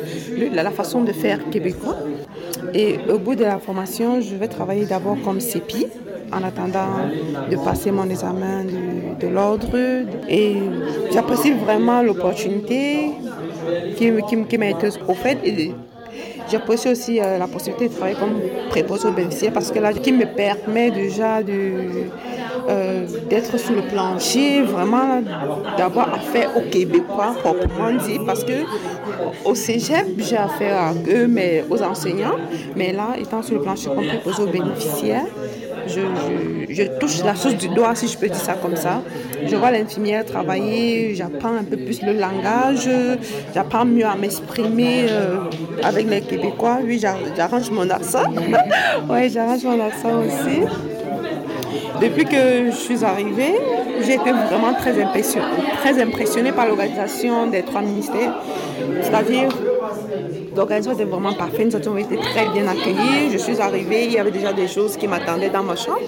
la, 0.53 0.71
façon 0.71 1.03
de 1.03 1.13
faire 1.13 1.39
québécois. 1.51 1.97
Et 2.75 2.99
au 3.09 3.19
bout 3.19 3.35
de 3.35 3.45
la 3.45 3.59
formation, 3.59 4.21
je 4.21 4.35
vais 4.35 4.49
travailler 4.49 4.85
d'abord 4.87 5.17
comme 5.25 5.41
CEPI 5.41 5.87
en 6.33 6.43
attendant 6.43 6.89
de 7.51 7.57
passer 7.57 7.91
mon 7.93 8.09
examen 8.11 8.65
de 9.21 9.29
l'ordre. 9.29 9.69
Et 10.29 10.57
j'apprécie 11.13 11.53
vraiment 11.53 12.03
l'opportunité 12.03 13.11
qui, 13.97 14.59
m'a 14.59 14.69
été 14.71 14.89
fait. 15.23 15.39
Et 15.45 15.73
J'apprécie 16.51 16.89
aussi 16.89 17.21
euh, 17.21 17.39
la 17.39 17.49
possibilité 17.49 17.89
de 17.89 17.95
travailler 17.95 18.17
comme 18.17 18.41
préposé 18.71 19.09
aux 19.09 19.13
bénéficiaires 19.13 19.53
parce 19.53 19.73
que 19.73 19.81
là, 19.81 19.93
qui 19.93 20.13
me 20.13 20.27
permet 20.27 20.93
déjà 20.93 21.43
de, 21.43 21.53
euh, 22.69 23.07
d'être 23.29 23.59
sur 23.59 23.75
le 23.75 23.83
plancher, 23.83 24.63
vraiment 24.63 25.23
d'avoir 25.77 26.15
affaire 26.15 26.57
aux 26.57 26.71
Québécois, 26.71 27.35
proprement 27.43 27.93
dit, 28.07 28.21
parce 28.25 28.45
que 28.45 28.65
au 29.45 29.55
cégep, 29.57 30.07
j'ai 30.19 30.37
affaire 30.37 30.81
à 30.81 30.93
eux, 31.09 31.27
mais 31.27 31.65
aux 31.69 31.83
enseignants, 31.83 32.37
mais 32.77 32.93
là, 32.93 33.09
étant 33.21 33.43
sur 33.43 33.57
le 33.57 33.63
plancher 33.63 33.89
comme 33.89 34.07
préposé 34.07 34.43
aux 34.43 34.47
bénéficiaires, 34.47 35.27
je, 35.89 36.83
touche 37.01 37.23
la 37.25 37.35
chose 37.35 37.57
du 37.57 37.69
doigt, 37.69 37.95
si 37.95 38.09
je 38.09 38.17
peux 38.19 38.27
dire 38.29 38.37
ça 38.41 38.55
comme 38.55 38.77
ça. 38.77 39.03
Je 39.47 39.55
vois 39.57 39.71
l'infirmière 39.71 40.25
travailler, 40.25 41.15
j'apprends 41.15 41.55
un 41.55 41.65
peu 41.65 41.77
plus 41.77 42.03
le 42.03 42.13
langage, 42.13 42.89
j'apprends 43.55 43.85
mieux 43.85 44.05
à 44.07 44.15
m'exprimer 44.17 45.07
euh, 45.09 45.37
avec 45.83 46.09
les 46.09 46.21
Québécois. 46.23 46.79
Oui, 46.85 46.99
j'a- 46.99 47.17
j'arrange 47.37 47.71
mon 47.71 47.89
accent. 47.91 48.25
oui, 49.11 49.31
j'arrange 49.31 49.65
mon 49.65 49.81
accent 49.85 50.21
aussi. 50.25 50.61
Depuis 52.01 52.25
que 52.25 52.71
je 52.71 52.77
suis 52.77 53.05
arrivée, 53.05 53.55
j'ai 54.05 54.15
été 54.15 54.31
vraiment 54.31 54.75
très 54.79 55.01
impressionnée, 55.03 55.47
très 55.83 56.01
impressionnée 56.03 56.53
par 56.53 56.67
l'organisation 56.67 57.47
des 57.47 57.63
trois 57.63 57.81
ministères. 57.81 58.35
C'est-à-dire, 59.03 59.49
l'organisation 60.57 60.93
était 60.93 61.05
vraiment 61.05 61.35
parfaite, 61.35 61.67
nous 61.67 61.77
avons 61.77 61.97
été 61.99 62.17
très 62.17 62.49
bien 62.49 62.67
accueillis. 62.67 63.31
Je 63.33 63.39
suis 63.39 63.61
arrivée, 63.61 64.07
il 64.07 64.13
y 64.13 64.19
avait 64.19 64.31
déjà 64.31 64.53
des 64.53 64.69
choses 64.69 64.97
qui 64.97 65.07
m'attendaient 65.07 65.51
dans 65.51 65.63
ma 65.63 65.77
chambre, 65.77 66.01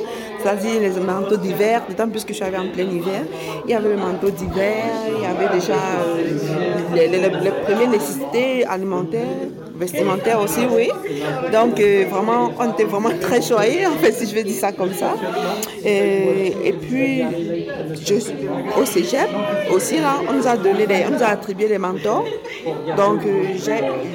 c'est-à-dire 0.42 0.80
les 0.80 1.00
manteaux 1.00 1.36
d'hiver, 1.36 1.82
d'autant 1.88 2.08
plus 2.08 2.24
que 2.24 2.30
je 2.30 2.34
suis 2.34 2.42
arrivée 2.44 2.58
en 2.58 2.68
plein 2.68 2.84
hiver. 2.84 3.22
Il 3.64 3.70
y 3.70 3.74
avait 3.74 3.90
le 3.90 3.96
manteau 3.96 4.30
d'hiver, 4.30 4.84
il 5.16 5.22
y 5.22 5.26
avait 5.26 5.54
déjà 5.54 5.74
euh, 5.74 6.22
les, 6.94 7.50
premières 7.50 7.90
nécessités 7.90 8.64
alimentaires, 8.64 9.48
vestimentaires 9.78 10.40
aussi, 10.40 10.60
oui. 10.70 10.90
Donc, 11.52 11.80
euh, 11.80 12.04
vraiment, 12.10 12.50
on 12.58 12.72
était 12.72 12.84
vraiment 12.84 13.10
très 13.20 13.40
joyeux, 13.40 13.86
en 13.86 13.96
fait, 13.98 14.12
si 14.12 14.28
je 14.28 14.34
veux 14.34 14.42
dire 14.42 14.54
ça 14.54 14.72
comme 14.72 14.92
ça. 14.92 15.14
Et, 15.84 16.52
et 16.64 16.72
puis, 16.72 17.22
je, 18.04 18.14
au 18.80 18.84
cégep, 18.84 19.28
aussi, 19.72 20.00
là, 20.00 20.16
on 20.28 20.32
nous 20.34 20.46
a 20.46 20.56
donné 20.56 20.86
des, 20.86 21.04
on 21.08 21.12
nous 21.12 21.22
a 21.22 21.28
attribué 21.28 21.68
des 21.68 21.78
mentors. 21.78 22.26
Donc, 22.96 23.24
euh, 23.24 23.54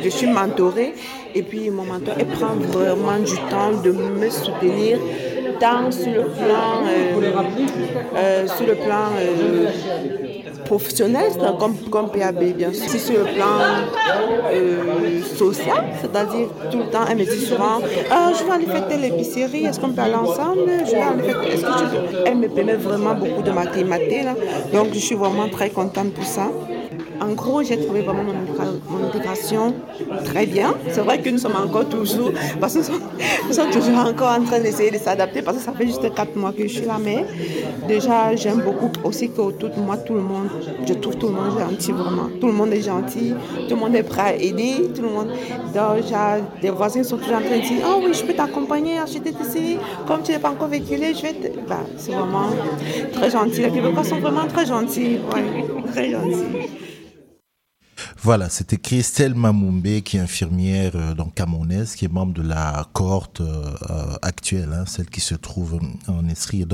je 0.03 0.09
suis 0.09 0.27
mentorée. 0.27 0.93
Et 1.35 1.41
puis, 1.41 1.69
mon 1.71 1.83
mentor, 1.83 2.15
il 2.19 2.25
prend 2.25 2.53
vraiment 2.55 3.17
du 3.19 3.35
temps 3.49 3.71
de 3.83 3.91
me 3.91 4.29
soutenir 4.29 4.99
tant 5.59 5.91
sur 5.91 6.11
le 6.11 6.23
plan, 6.23 6.83
euh, 6.85 7.43
euh, 8.15 8.47
sur 8.47 8.67
le 8.67 8.75
plan 8.75 9.11
euh, 9.17 9.67
professionnel, 10.63 11.31
c'est 11.31 11.57
comme, 11.59 11.75
comme 11.89 12.09
PAB, 12.11 12.43
bien 12.55 12.71
sûr. 12.73 12.89
Si 12.89 12.99
sur 12.99 13.19
le 13.19 13.25
plan 13.33 13.57
euh, 14.51 15.21
social, 15.35 15.85
c'est-à-dire 16.01 16.47
tout 16.71 16.79
le 16.79 16.85
temps, 16.85 17.05
elle 17.09 17.17
me 17.17 17.23
dit 17.25 17.45
souvent 17.45 17.79
Je 17.81 18.43
vais 18.45 18.51
aller 18.51 18.65
faire 18.65 18.87
telle 18.87 19.05
épicerie, 19.05 19.65
est-ce 19.65 19.79
qu'on 19.79 19.89
peut 19.89 20.01
aller 20.01 20.15
ensemble? 20.15 20.69
Je 20.85 20.91
vais 20.91 21.01
aller 21.01 21.33
que 21.33 21.55
tu 21.57 22.17
Elle 22.25 22.37
me 22.37 22.47
permet 22.47 22.75
vraiment 22.75 23.13
beaucoup 23.15 23.41
de 23.41 23.51
m'acclimater. 23.51 24.23
là. 24.23 24.35
Donc, 24.73 24.87
je 24.93 24.99
suis 24.99 25.15
vraiment 25.15 25.49
très 25.49 25.69
contente 25.69 26.13
pour 26.13 26.25
ça. 26.25 26.49
En 27.21 27.33
gros, 27.33 27.63
j'ai 27.63 27.77
trouvé 27.77 28.01
vraiment 28.01 28.23
mon, 28.23 28.31
intégra- 28.33 28.79
mon 28.89 29.07
intégration 29.07 29.73
très 30.25 30.45
bien. 30.45 30.73
C'est 30.89 31.01
vrai 31.01 31.19
que 31.21 31.29
nous 31.29 31.37
sommes 31.37 31.55
encore 31.55 31.87
toujours, 31.87 32.31
parce 32.59 32.73
que 32.73 32.79
nous 33.47 33.53
sommes, 33.53 33.69
toujours 33.71 33.97
encore 33.99 34.31
en 34.39 34.43
train 34.43 34.59
d'essayer 34.59 34.91
de 34.91 34.97
s'adapter, 34.97 35.41
parce 35.41 35.57
que 35.57 35.63
ça 35.63 35.71
fait 35.73 35.85
juste 35.87 36.13
quatre 36.13 36.35
mois 36.35 36.51
que 36.51 36.63
je 36.67 36.73
suis 36.79 36.85
là. 36.85 36.97
Mais 37.03 37.25
déjà, 37.87 38.35
j'aime 38.35 38.61
beaucoup 38.61 38.91
aussi 39.03 39.29
qu'autour 39.29 39.69
de 39.69 39.79
moi, 39.79 39.97
tout 39.97 40.13
le 40.15 40.21
monde, 40.21 40.49
je 40.87 40.93
trouve 40.93 41.15
tout 41.17 41.27
le 41.27 41.33
monde 41.33 41.57
gentil, 41.59 41.91
vraiment. 41.91 42.29
Tout 42.39 42.47
le 42.47 42.53
monde 42.53 42.73
est 42.73 42.81
gentil, 42.81 43.33
tout 43.69 43.75
le 43.75 43.81
monde 43.81 43.95
est 43.95 44.03
prêt 44.03 44.21
à 44.21 44.35
aider, 44.35 44.89
tout 44.95 45.01
le 45.01 45.09
monde. 45.09 45.29
J'ai- 45.73 46.61
des 46.61 46.69
voisins 46.69 47.03
sont 47.03 47.17
toujours 47.17 47.35
en 47.37 47.41
train 47.41 47.57
de 47.57 47.61
dire 47.61 47.85
Oh 47.87 48.01
oui, 48.03 48.13
je 48.13 48.23
peux 48.23 48.33
t'accompagner 48.33 48.99
acheter 48.99 49.33
ici. 49.41 49.77
Comme 50.07 50.21
tu 50.23 50.31
n'es 50.31 50.39
pas 50.39 50.49
encore 50.49 50.67
véhiculé, 50.67 51.13
je 51.15 51.21
vais 51.21 51.33
te. 51.33 51.47
Bah, 51.67 51.79
c'est 51.97 52.11
vraiment 52.11 52.49
très 53.13 53.29
gentil. 53.29 53.61
Les 53.61 53.69
Québécois 53.71 54.03
sont 54.03 54.19
vraiment 54.19 54.45
très 54.47 54.65
gentils. 54.65 55.19
Ouais, 55.33 55.43
très 55.91 56.11
gentils. 56.11 56.69
Voilà, 58.23 58.47
c'était 58.47 58.77
Christelle 58.77 59.35
Mamoumbé, 59.35 60.01
qui 60.01 60.15
est 60.15 60.21
infirmière 60.21 60.93
euh, 60.95 61.13
donc 61.13 61.35
qui 61.97 62.05
est 62.05 62.11
membre 62.11 62.33
de 62.33 62.41
la 62.41 62.87
cohorte 62.93 63.41
euh, 63.41 63.75
euh, 63.89 64.15
actuelle, 64.21 64.69
hein, 64.71 64.85
celle 64.87 65.07
qui 65.07 65.19
se 65.19 65.35
trouve 65.35 65.81
en 66.07 66.29
Estrie, 66.29 66.61
et 66.61 66.65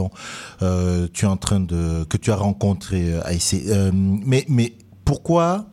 euh, 0.62 1.08
tu 1.12 1.26
es 1.26 1.28
en 1.28 1.38
train 1.38 1.60
de 1.60 2.04
que 2.04 2.18
tu 2.18 2.32
as 2.32 2.36
rencontré 2.36 3.16
euh. 3.16 3.22
Euh, 3.68 3.92
mais 3.92 4.46
mais 4.48 4.74
pourquoi 5.06 5.66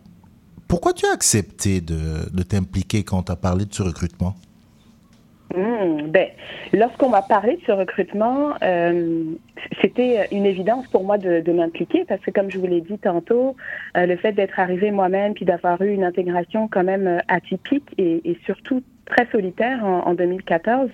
pourquoi 0.66 0.94
tu 0.94 1.04
as 1.04 1.12
accepté 1.12 1.82
de, 1.82 2.26
de 2.32 2.42
t'impliquer 2.42 3.04
quand 3.04 3.24
tu 3.24 3.32
as 3.32 3.36
parlé 3.36 3.66
de 3.66 3.74
ce 3.74 3.82
recrutement? 3.82 4.34
Hmm, 5.54 6.08
ben, 6.08 6.28
lorsqu'on 6.72 7.08
m'a 7.08 7.22
parlé 7.22 7.56
de 7.56 7.62
ce 7.66 7.72
recrutement, 7.72 8.54
euh, 8.62 9.24
c'était 9.80 10.26
une 10.32 10.44
évidence 10.44 10.86
pour 10.88 11.04
moi 11.04 11.18
de, 11.18 11.52
m'impliquer 11.52 12.04
parce 12.04 12.20
que, 12.20 12.30
comme 12.30 12.50
je 12.50 12.58
vous 12.58 12.66
l'ai 12.66 12.80
dit 12.80 12.98
tantôt, 12.98 13.56
euh, 13.96 14.06
le 14.06 14.16
fait 14.16 14.32
d'être 14.32 14.58
arrivée 14.58 14.90
moi-même 14.90 15.34
puis 15.34 15.44
d'avoir 15.44 15.80
eu 15.82 15.92
une 15.92 16.04
intégration 16.04 16.68
quand 16.68 16.84
même 16.84 17.06
euh, 17.06 17.18
atypique 17.28 17.88
et 17.96 18.36
surtout 18.44 18.82
très 19.06 19.26
solitaire 19.26 19.84
en, 19.84 20.00
en 20.06 20.14
2014, 20.14 20.90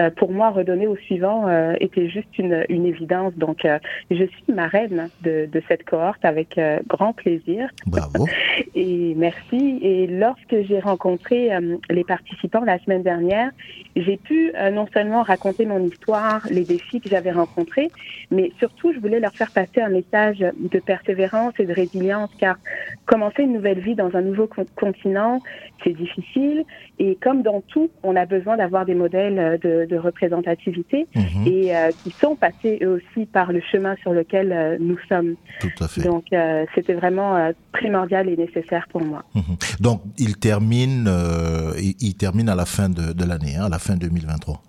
euh, 0.00 0.10
pour 0.10 0.32
moi, 0.32 0.50
redonner 0.50 0.86
au 0.86 0.96
suivant 0.96 1.48
euh, 1.48 1.74
était 1.80 2.08
juste 2.08 2.38
une, 2.38 2.64
une 2.68 2.86
évidence. 2.86 3.34
Donc, 3.34 3.64
euh, 3.64 3.78
je 4.10 4.24
suis 4.24 4.52
marraine 4.52 5.08
de, 5.22 5.46
de 5.50 5.62
cette 5.68 5.84
cohorte 5.84 6.24
avec 6.24 6.58
euh, 6.58 6.78
grand 6.86 7.12
plaisir. 7.12 7.70
Bravo. 7.86 8.26
Et 8.74 9.14
merci. 9.16 9.78
Et 9.82 10.06
lorsque 10.06 10.62
j'ai 10.62 10.80
rencontré 10.80 11.54
euh, 11.54 11.76
les 11.90 12.04
participants 12.04 12.64
la 12.64 12.78
semaine 12.80 13.02
dernière, 13.02 13.50
j'ai 13.96 14.16
pu 14.16 14.52
euh, 14.54 14.70
non 14.70 14.86
seulement 14.92 15.22
raconter 15.22 15.66
mon 15.66 15.82
histoire, 15.84 16.46
les 16.50 16.64
défis 16.64 17.00
que 17.00 17.08
j'avais 17.08 17.30
rencontrés, 17.32 17.90
mais 18.30 18.52
surtout, 18.58 18.92
je 18.92 18.98
voulais 18.98 19.20
leur 19.20 19.32
faire 19.32 19.50
passer 19.50 19.80
un 19.80 19.88
message 19.88 20.38
de 20.38 20.78
persévérance 20.80 21.54
et 21.58 21.66
de 21.66 21.72
résilience, 21.72 22.30
car 22.38 22.56
commencer 23.06 23.42
une 23.42 23.52
nouvelle 23.54 23.80
vie 23.80 23.94
dans 23.94 24.14
un 24.16 24.22
nouveau 24.22 24.46
con- 24.46 24.66
continent, 24.76 25.40
c'est 25.84 25.92
difficile. 25.92 26.64
Et 26.98 27.16
comme 27.16 27.42
dans 27.42 27.60
tout, 27.60 27.90
on 28.02 28.16
a 28.16 28.26
besoin 28.26 28.56
d'avoir 28.56 28.84
des 28.86 28.94
modèles 28.94 29.38
euh, 29.38 29.58
de, 29.58 29.86
de 29.88 29.96
représentativité 29.96 31.06
et 31.46 31.76
euh, 31.76 31.90
qui 32.02 32.10
sont 32.10 32.36
passés 32.36 32.78
eux 32.82 33.00
aussi 33.00 33.26
par 33.26 33.52
le 33.52 33.60
chemin 33.60 33.94
sur 33.96 34.12
lequel 34.12 34.52
euh, 34.52 34.76
nous 34.80 34.98
sommes. 35.08 35.34
Tout 35.60 35.68
à 35.80 35.88
fait. 35.88 36.02
Donc, 36.02 36.24
euh, 36.32 36.64
c'était 36.74 36.94
vraiment 36.94 37.52
primordial 37.72 38.28
et 38.28 38.36
nécessaire 38.36 38.86
pour 38.90 39.02
moi. 39.02 39.24
Mhm. 39.34 39.56
Donc, 39.80 40.02
il 40.18 40.36
termine, 40.36 41.10
il, 41.78 41.94
il 42.00 42.14
termine 42.16 42.48
à 42.48 42.54
la 42.54 42.66
fin 42.66 42.88
de, 42.88 43.12
de 43.12 43.24
l'année, 43.24 43.56
hein, 43.56 43.66
à 43.66 43.68
la 43.68 43.78
fin 43.78 43.96
2023. 43.96 44.60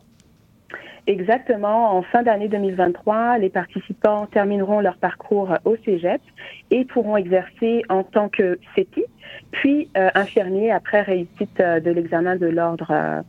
Exactement. 1.08 1.96
En 1.96 2.02
fin 2.02 2.24
d'année 2.24 2.48
2023, 2.48 3.38
les 3.38 3.50
participants 3.50 4.26
termineront 4.26 4.80
leur 4.80 4.98
parcours 4.98 5.54
au 5.64 5.76
cégep 5.86 6.22
et 6.72 6.84
pourront 6.86 7.16
exercer 7.16 7.84
en 7.90 8.04
tant 8.04 8.28
que 8.28 8.60
CETI, 8.76 9.04
puis 9.52 9.90
euh, 9.98 10.10
infirmier 10.16 10.72
après 10.72 11.02
réussite 11.02 11.60
euh, 11.60 11.80
de 11.80 11.92
l'examen 11.92 12.36
de 12.36 12.48
l'ordre. 12.48 12.88
euh, 12.92 13.22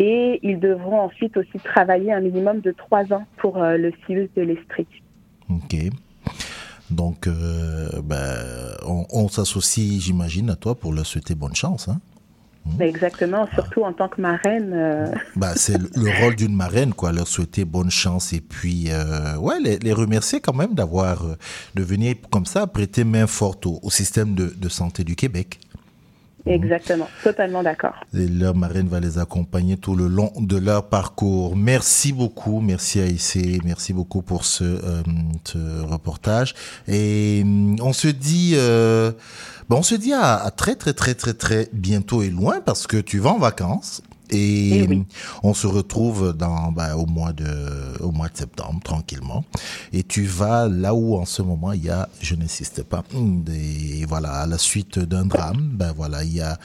et 0.00 0.38
ils 0.44 0.60
devront 0.60 1.00
ensuite 1.00 1.36
aussi 1.36 1.58
travailler 1.64 2.12
un 2.12 2.20
minimum 2.20 2.60
de 2.60 2.70
trois 2.70 3.12
ans 3.12 3.26
pour 3.36 3.58
le 3.58 3.90
CIUS 4.06 4.28
de 4.36 4.42
l'Estrie. 4.42 4.86
Ok. 5.50 5.74
Donc, 6.88 7.28
ben, 7.28 8.36
on, 8.86 9.06
on 9.10 9.26
s'associe, 9.26 10.00
j'imagine, 10.00 10.50
à 10.50 10.54
toi 10.54 10.76
pour 10.76 10.92
leur 10.92 11.04
souhaiter 11.04 11.34
bonne 11.34 11.56
chance. 11.56 11.88
Hein? 11.88 11.98
Exactement, 12.80 13.46
surtout 13.54 13.82
en 13.82 13.92
tant 13.92 14.08
que 14.08 14.20
marraine. 14.20 14.72
euh, 14.74 15.06
Bah, 15.36 15.52
c'est 15.56 15.78
le, 15.78 15.88
le 15.94 16.10
rôle 16.22 16.36
d'une 16.36 16.54
marraine, 16.54 16.94
quoi, 16.94 17.12
leur 17.12 17.26
souhaiter 17.28 17.64
bonne 17.64 17.90
chance 17.90 18.32
et 18.32 18.40
puis, 18.40 18.86
euh, 18.90 19.36
ouais, 19.36 19.58
les, 19.60 19.78
les 19.78 19.92
remercier 19.92 20.40
quand 20.40 20.54
même 20.54 20.74
d'avoir, 20.74 21.24
euh, 21.24 21.36
de 21.74 21.82
venir 21.82 22.14
comme 22.30 22.46
ça 22.46 22.66
prêter 22.66 23.04
main 23.04 23.26
forte 23.26 23.66
au, 23.66 23.80
au 23.82 23.90
système 23.90 24.34
de, 24.34 24.52
de 24.56 24.68
santé 24.68 25.04
du 25.04 25.16
Québec. 25.16 25.60
Exactement, 26.48 27.08
totalement 27.22 27.62
d'accord. 27.62 27.94
Et 28.14 28.26
leur 28.26 28.54
marraine 28.54 28.88
va 28.88 29.00
les 29.00 29.18
accompagner 29.18 29.76
tout 29.76 29.94
le 29.94 30.08
long 30.08 30.32
de 30.40 30.56
leur 30.56 30.88
parcours. 30.88 31.54
Merci 31.56 32.12
beaucoup, 32.14 32.60
merci 32.60 33.00
Aïssé, 33.00 33.60
merci 33.64 33.92
beaucoup 33.92 34.22
pour 34.22 34.46
ce, 34.46 34.64
euh, 34.64 35.02
ce 35.44 35.82
reportage. 35.82 36.54
Et 36.86 37.42
hum, 37.44 37.76
on 37.82 37.92
se 37.92 38.08
dit, 38.08 38.54
euh, 38.56 39.12
on 39.68 39.82
se 39.82 39.94
dit 39.94 40.14
à 40.14 40.50
très 40.56 40.74
très 40.74 40.94
très 40.94 41.14
très 41.14 41.34
très 41.34 41.68
bientôt 41.74 42.22
et 42.22 42.30
loin 42.30 42.62
parce 42.64 42.86
que 42.86 42.96
tu 42.96 43.18
vas 43.18 43.30
en 43.30 43.38
vacances. 43.38 44.00
Et 44.30 44.86
hum, 44.88 45.04
on 45.42 45.54
se 45.54 45.66
retrouve 45.66 46.32
dans, 46.32 46.72
ben, 46.72 46.94
au, 46.94 47.06
mois 47.06 47.32
de, 47.32 47.46
au 48.00 48.10
mois 48.10 48.28
de 48.28 48.36
septembre, 48.36 48.80
tranquillement. 48.82 49.44
Et 49.92 50.02
tu 50.02 50.24
vas 50.24 50.68
là 50.68 50.94
où 50.94 51.16
en 51.16 51.24
ce 51.24 51.42
moment 51.42 51.72
il 51.72 51.84
y 51.84 51.90
a, 51.90 52.08
je 52.20 52.34
n'insiste 52.34 52.82
pas, 52.82 53.04
des, 53.12 54.04
voilà, 54.06 54.32
à 54.32 54.46
la 54.46 54.58
suite 54.58 54.98
d'un 54.98 55.26
drame, 55.26 55.70
ben 55.72 55.92
voilà, 55.96 56.24
il 56.24 56.34
y 56.34 56.40
a 56.40 56.58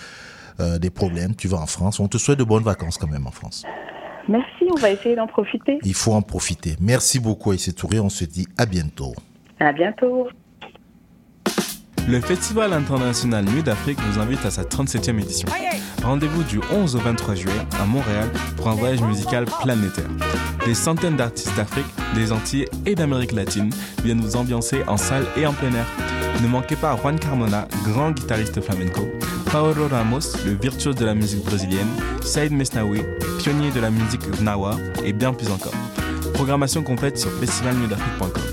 euh, 0.59 0.77
des 0.77 0.89
problèmes. 0.89 1.35
Tu 1.35 1.47
vas 1.47 1.57
en 1.57 1.65
France. 1.65 1.99
On 1.99 2.07
te 2.07 2.17
souhaite 2.17 2.39
de 2.39 2.43
bonnes 2.43 2.63
vacances 2.63 2.97
quand 2.97 3.07
même 3.07 3.25
en 3.25 3.31
France. 3.31 3.63
Merci, 4.27 4.65
on 4.71 4.79
va 4.79 4.91
essayer 4.91 5.15
d'en 5.15 5.27
profiter. 5.27 5.79
Il 5.83 5.93
faut 5.93 6.13
en 6.13 6.21
profiter. 6.21 6.75
Merci 6.79 7.19
beaucoup, 7.19 7.51
Aïssé 7.51 7.73
Touré. 7.73 7.99
On 7.99 8.09
se 8.09 8.23
dit 8.25 8.47
à 8.57 8.65
bientôt. 8.65 9.13
À 9.59 9.73
bientôt. 9.73 10.27
Le 12.07 12.19
Festival 12.19 12.73
international 12.73 13.45
Nuit 13.45 13.63
d'Afrique 13.63 13.97
vous 14.01 14.19
invite 14.19 14.45
à 14.45 14.51
sa 14.51 14.63
37e 14.63 15.19
édition. 15.19 15.47
Rendez-vous 16.03 16.43
du 16.43 16.59
11 16.71 16.97
au 16.97 16.99
23 16.99 17.35
juillet 17.35 17.55
à 17.79 17.85
Montréal 17.85 18.29
pour 18.57 18.67
un 18.67 18.75
voyage 18.75 19.01
musical 19.01 19.45
planétaire. 19.61 20.09
Des 20.65 20.73
centaines 20.73 21.15
d'artistes 21.15 21.55
d'Afrique, 21.55 21.85
des 22.13 22.33
Antilles 22.33 22.67
et 22.85 22.95
d'Amérique 22.95 23.31
latine 23.31 23.69
viennent 24.03 24.19
vous 24.19 24.35
ambiancer 24.35 24.83
en 24.87 24.97
salle 24.97 25.25
et 25.37 25.45
en 25.45 25.53
plein 25.53 25.73
air. 25.73 25.85
Ne 26.41 26.47
manquez 26.47 26.75
pas 26.75 26.97
Juan 26.97 27.17
Carmona, 27.17 27.67
grand 27.85 28.11
guitariste 28.11 28.59
flamenco, 28.59 29.07
Paolo 29.49 29.87
Ramos, 29.87 30.35
le 30.45 30.53
virtuose 30.53 30.95
de 30.95 31.05
la 31.05 31.13
musique 31.13 31.45
brésilienne, 31.45 31.87
Saïd 32.21 32.51
Mesnaoui, 32.51 33.01
pionnier 33.39 33.71
de 33.71 33.79
la 33.79 33.91
musique 33.91 34.29
gnawa 34.41 34.75
et 35.05 35.13
bien 35.13 35.31
plus 35.31 35.49
encore. 35.49 35.73
Programmation 36.33 36.83
complète 36.83 37.17
sur 37.17 37.31
festivalnuitdafrique.com. 37.39 38.52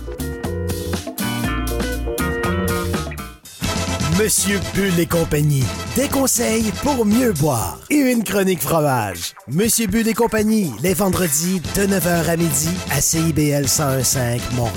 Monsieur 4.19 4.59
Bull 4.75 4.99
et 4.99 5.07
compagnie. 5.07 5.65
Des 5.95 6.09
conseils 6.09 6.73
pour 6.83 7.05
mieux 7.07 7.33
boire. 7.33 7.79
Et 7.91 7.97
une 7.97 8.25
chronique 8.25 8.61
fromage. 8.61 9.35
Monsieur 9.47 9.87
Bull 9.87 10.09
et 10.09 10.15
compagnie, 10.15 10.73
les 10.83 10.95
vendredis 10.95 11.61
de 11.61 11.83
9h 11.87 12.29
à 12.29 12.37
midi 12.37 12.71
à 12.91 13.01
CIBL 13.01 13.63
1015 13.63 14.41
Montréal. 14.57 14.75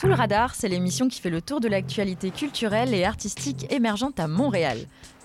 Sous 0.00 0.06
le 0.06 0.14
radar, 0.14 0.54
c'est 0.54 0.68
l'émission 0.68 1.08
qui 1.08 1.20
fait 1.20 1.30
le 1.30 1.40
tour 1.40 1.60
de 1.60 1.68
l'actualité 1.68 2.30
culturelle 2.30 2.92
et 2.92 3.04
artistique 3.04 3.66
émergente 3.72 4.20
à 4.20 4.28
Montréal. 4.28 4.78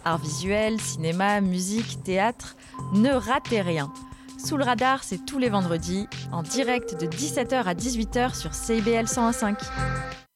Art 0.06 0.20
visuel, 0.20 0.80
cinéma, 0.80 1.42
musique, 1.42 2.04
théâtre, 2.04 2.56
ne 2.94 3.12
ratez 3.12 3.62
rien. 3.62 3.92
Sous 4.38 4.56
le 4.56 4.64
radar, 4.64 5.04
c'est 5.04 5.26
tous 5.26 5.40
les 5.40 5.50
vendredis, 5.50 6.08
en 6.32 6.44
direct 6.44 7.00
de 7.00 7.08
17h 7.08 7.64
à 7.64 7.74
18h 7.74 8.36
sur 8.36 8.54
CIBL 8.54 9.06
101.5. 9.06 10.27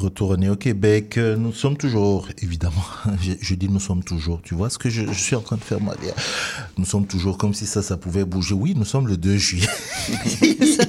retourner 0.00 0.48
au 0.48 0.56
Québec. 0.56 1.18
Euh, 1.18 1.36
Nous 1.36 1.52
sommes 1.52 1.76
toujours, 1.76 2.28
évidemment, 2.42 2.84
je, 3.22 3.32
je 3.40 3.54
dis 3.54 3.68
nous 3.68 3.80
sommes 3.80 4.02
toujours, 4.04 4.40
tu 4.42 4.54
vois 4.54 4.70
ce 4.70 4.78
que 4.78 4.88
je, 4.90 5.06
je 5.06 5.18
suis 5.18 5.36
en 5.36 5.40
train 5.40 5.56
de 5.56 5.62
faire 5.62 5.80
moi 5.80 5.94
derrière. 5.96 6.14
Nous 6.76 6.84
sommes 6.84 7.06
toujours 7.06 7.36
comme 7.38 7.54
si 7.54 7.66
ça, 7.66 7.82
ça 7.82 7.96
pouvait 7.96 8.24
bouger. 8.24 8.54
Oui, 8.54 8.74
nous 8.76 8.84
sommes 8.84 9.08
le 9.08 9.16
2 9.16 9.36
juillet. 9.36 9.66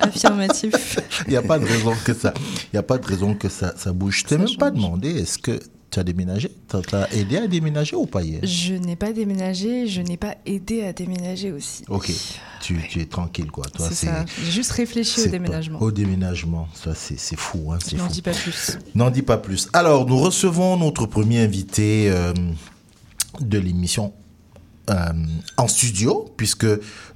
Affirmatif. 0.00 0.98
Il 1.26 1.30
n'y 1.30 1.36
a 1.36 1.42
pas 1.42 1.58
de 1.58 1.64
raison 1.64 1.92
que 2.04 2.14
ça, 2.14 2.32
il 2.72 2.76
y 2.76 2.78
a 2.78 2.82
pas 2.82 2.98
de 2.98 3.06
raison 3.06 3.34
que 3.34 3.48
ça, 3.48 3.74
ça 3.76 3.92
bouge. 3.92 4.20
Je 4.20 4.24
t'ai 4.24 4.38
même 4.38 4.56
pas 4.58 4.70
demandé, 4.70 5.10
est-ce 5.10 5.38
que 5.38 5.58
tu 5.90 5.98
as 5.98 6.04
déménagé? 6.04 6.50
Tu 6.68 6.76
as 6.94 7.12
aidé 7.14 7.36
à 7.38 7.46
déménager 7.46 7.96
ou 7.96 8.06
pas 8.06 8.22
hier? 8.22 8.40
Je 8.42 8.74
n'ai 8.74 8.96
pas 8.96 9.12
déménagé, 9.12 9.86
je 9.86 10.00
n'ai 10.00 10.16
pas 10.16 10.36
aidé 10.46 10.84
à 10.84 10.92
déménager 10.92 11.52
aussi. 11.52 11.84
Ok, 11.88 12.10
tu, 12.70 12.88
tu 12.88 13.00
es 13.00 13.06
tranquille 13.06 13.50
quoi. 13.50 13.64
Toi, 13.64 13.88
C'est. 13.90 14.08
J'ai 14.44 14.50
juste 14.50 14.72
réfléchi 14.72 15.22
au 15.22 15.26
déménagement. 15.26 15.80
Au 15.80 15.90
déménagement, 15.90 16.68
ça 16.74 16.94
c'est 16.94 17.36
fou. 17.36 17.72
Hein, 17.72 17.78
N'en 17.96 18.06
dis 18.06 18.22
pas 18.22 18.32
plus. 18.32 18.78
N'en 18.94 19.10
dis 19.10 19.22
pas 19.22 19.38
plus. 19.38 19.68
Alors, 19.72 20.06
nous 20.06 20.18
recevons 20.18 20.76
notre 20.76 21.06
premier 21.06 21.40
invité 21.40 22.10
euh, 22.10 22.32
de 23.40 23.58
l'émission 23.58 24.12
euh, 24.90 24.94
en 25.56 25.68
studio, 25.68 26.32
puisque 26.36 26.66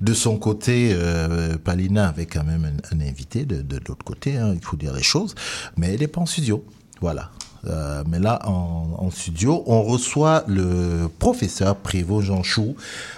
de 0.01 0.15
son 0.15 0.39
côté, 0.39 0.91
euh, 0.93 1.57
Palina 1.57 2.09
avait 2.09 2.27
quand 2.27 2.45
même 2.45 2.65
un, 2.93 2.97
un 2.97 3.01
invité 3.01 3.45
de, 3.45 3.63
de 3.63 3.81
l'autre 3.89 4.05
côté, 4.05 4.37
hein, 4.37 4.53
il 4.55 4.65
faut 4.65 4.77
dire 4.77 4.93
les 4.93 5.03
choses, 5.03 5.35
mais 5.77 5.93
elle 5.93 6.01
n'est 6.01 6.09
pas 6.09 6.21
en 6.21 6.27
studio. 6.27 6.65
Voilà. 7.01 7.31
Euh, 7.67 8.03
mais 8.09 8.19
là, 8.19 8.41
en, 8.47 9.11
studio, 9.11 9.63
on 9.67 9.83
reçoit 9.83 10.45
le 10.49 11.09
professeur 11.19 11.77
Prévost 11.77 12.27
Jean 12.27 12.43
Chou, 12.43 12.75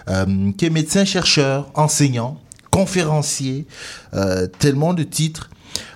euh, 0.08 0.52
qui 0.56 0.66
est 0.66 0.70
médecin-chercheur, 0.70 1.68
enseignant, 1.74 2.38
conférencier, 2.70 3.66
euh, 4.14 4.46
tellement 4.46 4.94
de 4.94 5.02
titres 5.02 5.50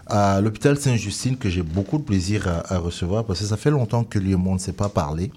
à 0.07 0.41
l'hôpital 0.41 0.77
Sainte-Justine 0.79 1.37
que 1.37 1.49
j'ai 1.49 1.63
beaucoup 1.63 1.99
de 1.99 2.03
plaisir 2.03 2.49
à, 2.69 2.79
recevoir 2.79 3.25
parce 3.25 3.41
que 3.41 3.45
ça 3.45 3.57
fait 3.57 3.71
longtemps 3.71 4.03
que 4.03 4.19
lui 4.19 4.33
et 4.33 4.37
moi 4.37 4.55
ne 4.55 4.59
s'est 4.59 4.73
pas 4.73 4.89
parlé. 4.89 5.31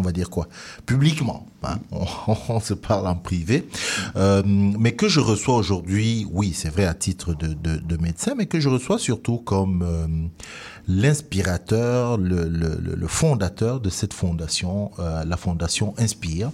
On 0.00 0.02
va 0.02 0.12
dire 0.12 0.30
quoi 0.30 0.48
Publiquement. 0.86 1.46
hein. 1.62 1.78
On, 2.48 2.60
se 2.60 2.74
parle 2.74 3.06
en 3.06 3.16
privé. 3.16 3.68
Euh, 4.16 4.42
mais 4.46 4.92
que 4.92 5.08
je 5.08 5.20
reçois 5.20 5.56
aujourd'hui, 5.56 6.26
oui, 6.32 6.52
c'est 6.54 6.70
vrai 6.70 6.86
à 6.86 6.94
titre 6.94 7.34
de, 7.34 7.48
de, 7.48 7.76
de 7.76 7.96
médecin, 7.98 8.34
mais 8.36 8.46
que 8.46 8.60
je 8.60 8.68
reçois 8.68 8.98
surtout 8.98 9.38
comme 9.38 9.82
euh, 9.82 10.06
l'inspirateur, 10.88 12.16
le, 12.16 13.06
fondateur 13.06 13.80
de 13.80 13.90
cette 13.90 14.14
fondation, 14.14 14.90
euh, 14.98 15.24
la 15.24 15.36
fondation 15.36 15.94
Inspire, 15.98 16.50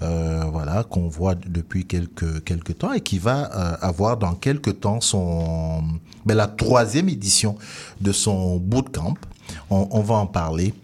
voilà, 0.00 0.84
qu'on 0.84 1.08
voit 1.08 1.34
depuis 1.34 1.86
quelques, 1.86 2.78
temps 2.78 2.92
et 2.92 3.00
qui 3.00 3.18
va 3.18 3.42
avoir 3.42 4.16
dans 4.16 4.34
quelques 4.34 4.80
temps 4.80 5.00
son, 5.00 5.84
ben, 6.26 6.34
la 6.34 6.48
troisième 6.48 7.08
édition 7.08 7.56
de 8.00 8.12
son 8.12 8.56
bootcamp. 8.56 9.14
On, 9.70 9.88
on 9.90 10.00
va 10.00 10.16
en 10.16 10.26
parler. 10.26 10.74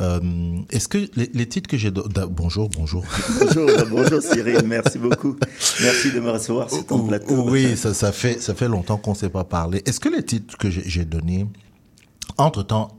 Euh, 0.00 0.20
Est-ce 0.70 0.88
que 0.88 0.98
les, 1.16 1.30
les 1.32 1.46
titres 1.46 1.68
que 1.68 1.76
j'ai... 1.76 1.90
Bonjour, 1.90 2.68
bonjour. 2.70 3.04
Bonjour, 3.40 3.70
bonjour 3.90 4.22
Cyril, 4.22 4.62
merci 4.64 4.98
beaucoup. 4.98 5.36
Merci 5.82 6.12
de 6.12 6.20
me 6.20 6.30
recevoir 6.30 6.70
sur 6.70 6.86
ton 6.86 7.06
plateau. 7.06 7.48
Oui, 7.48 7.76
ça, 7.76 7.94
ça, 7.94 8.12
fait, 8.12 8.40
ça 8.40 8.54
fait 8.54 8.68
longtemps 8.68 8.96
qu'on 8.96 9.12
ne 9.12 9.16
s'est 9.16 9.28
pas 9.28 9.44
parlé. 9.44 9.82
Est-ce 9.86 10.00
que 10.00 10.08
les 10.08 10.22
titres 10.24 10.56
que 10.56 10.70
j'ai 10.70 11.04
donnés, 11.04 11.46
entre-temps, 12.38 12.95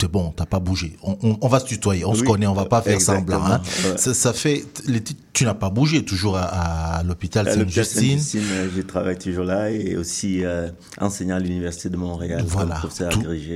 c'est 0.00 0.10
bon, 0.10 0.32
t'as 0.34 0.46
pas 0.46 0.58
bougé. 0.60 0.96
On, 1.02 1.16
on- 1.22 1.38
on 1.40 1.48
va 1.48 1.60
se 1.60 1.66
tutoyer, 1.66 2.04
on 2.04 2.14
se 2.14 2.22
connaît, 2.22 2.46
on 2.46 2.54
va 2.54 2.64
pas 2.66 2.82
faire 2.82 3.00
semblant. 3.00 3.44
hein. 3.44 3.60
ouais. 3.84 3.98
Ça, 3.98 4.14
ça 4.14 4.32
fait, 4.32 4.64
les 4.86 5.02
tu 5.32 5.44
n'as 5.44 5.54
pas 5.54 5.70
bougé, 5.70 6.04
toujours 6.04 6.36
à, 6.36 6.42
à 6.42 7.02
l'hôpital 7.04 7.46
Sainte-Justine. 7.50 8.18
Sainte-Justine, 8.18 8.40
euh, 8.52 8.68
je 8.76 8.82
travaille 8.82 9.16
toujours 9.16 9.44
là 9.44 9.70
et 9.70 9.96
aussi 9.96 10.44
euh, 10.44 10.68
enseignant 11.00 11.36
à 11.36 11.38
l'Université 11.38 11.88
de 11.88 11.96
Montréal 11.96 12.44
Voilà, 12.46 12.82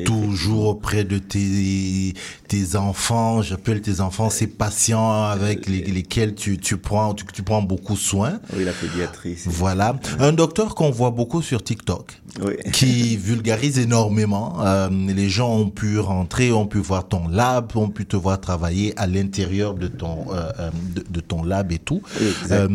toujours 0.05 0.67
auprès 0.67 1.05
de 1.05 1.19
tes, 1.19 2.15
tes 2.49 2.77
enfants, 2.77 3.43
j'appelle 3.43 3.81
tes 3.81 4.01
enfants, 4.01 4.31
ces 4.31 4.47
patients 4.47 5.25
avec 5.25 5.67
les- 5.67 5.83
lesquels 5.85 6.35
tu, 6.35 6.59
tu, 6.59 6.77
prends, 6.77 7.15
tu, 7.15 7.25
tu 7.33 7.43
prends 7.43 7.63
beaucoup 7.63 7.97
soin. 7.97 8.41
Oui, 8.57 8.65
la 8.65 8.73
pédiatrie. 8.73 9.37
Voilà. 9.47 9.97
Un 10.21 10.33
docteur 10.33 10.75
qu'on 10.75 10.91
voit 10.91 11.11
beaucoup 11.11 11.43
sur 11.43 11.63
TikTok, 11.63 12.21
Oui. 12.45 12.55
qui 12.73 13.17
vulgarise 13.31 13.79
énormément. 13.79 14.65
Euh, 14.65 14.89
les 14.91 15.29
gens 15.29 15.53
ont 15.55 15.71
pu 15.71 15.99
rentrer, 15.99 16.34
ont 16.43 16.67
pu 16.67 16.79
voir 16.79 17.07
ton 17.09 17.29
lab, 17.29 17.71
ont 17.77 17.89
pu 17.89 18.07
te 18.07 18.17
voir 18.17 18.41
travailler 18.41 18.93
à 18.99 19.07
l'intérieur 19.07 19.75
de 19.75 19.89
ton 19.89 20.27
euh, 20.33 20.51
euh, 20.59 20.71
de, 20.95 21.05
de 21.09 21.21
ton 21.21 21.43
lab 21.43 21.73
et 21.73 21.79
tout. 21.79 22.03
Euh, 22.51 22.69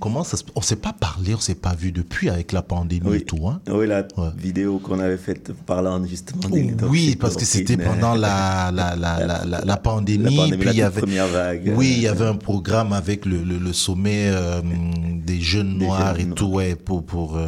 comment 0.00 0.24
ça 0.24 0.36
se... 0.36 0.44
On 0.54 0.60
s'est 0.60 0.76
pas 0.76 0.92
parlé, 0.92 1.34
on 1.34 1.40
s'est 1.40 1.54
pas 1.54 1.74
vu 1.74 1.92
depuis 1.92 2.28
avec 2.30 2.52
la 2.52 2.62
pandémie 2.62 3.16
et 3.16 3.20
tout. 3.22 3.48
Hein? 3.48 3.60
Oui, 3.68 3.86
la 3.86 4.06
vidéo 4.36 4.78
qu'on 4.78 4.98
avait 5.00 5.16
faite 5.16 5.52
parlant 5.66 6.04
justement 6.04 6.48
des 6.48 6.74
Oui, 6.88 7.16
parce 7.16 7.36
que 7.36 7.44
c'était 7.44 7.76
pendant 7.76 8.14
la, 8.14 8.70
la, 8.74 8.96
la, 8.96 9.44
la, 9.44 9.64
la, 9.64 9.76
pandémie. 9.76 10.24
La 10.24 10.42
pandémie, 10.42 10.58
puis 10.58 10.70
il 10.70 10.76
y 10.76 10.82
avait, 10.82 11.00
première 11.00 11.28
vague. 11.28 11.72
Oui, 11.76 11.92
il 11.96 12.02
y 12.02 12.08
avait 12.08 12.26
un 12.26 12.36
programme 12.36 12.92
avec 12.92 13.24
le, 13.26 13.42
le, 13.42 13.58
le 13.58 13.72
sommet 13.72 14.28
euh, 14.28 14.60
des 15.24 15.40
jeunes 15.40 15.78
Des 15.78 15.86
noirs 15.86 16.16
jeunes 16.16 16.32
et 16.32 16.34
tout, 16.34 16.46
ouais, 16.46 16.76
pour, 16.76 17.04
pour 17.04 17.38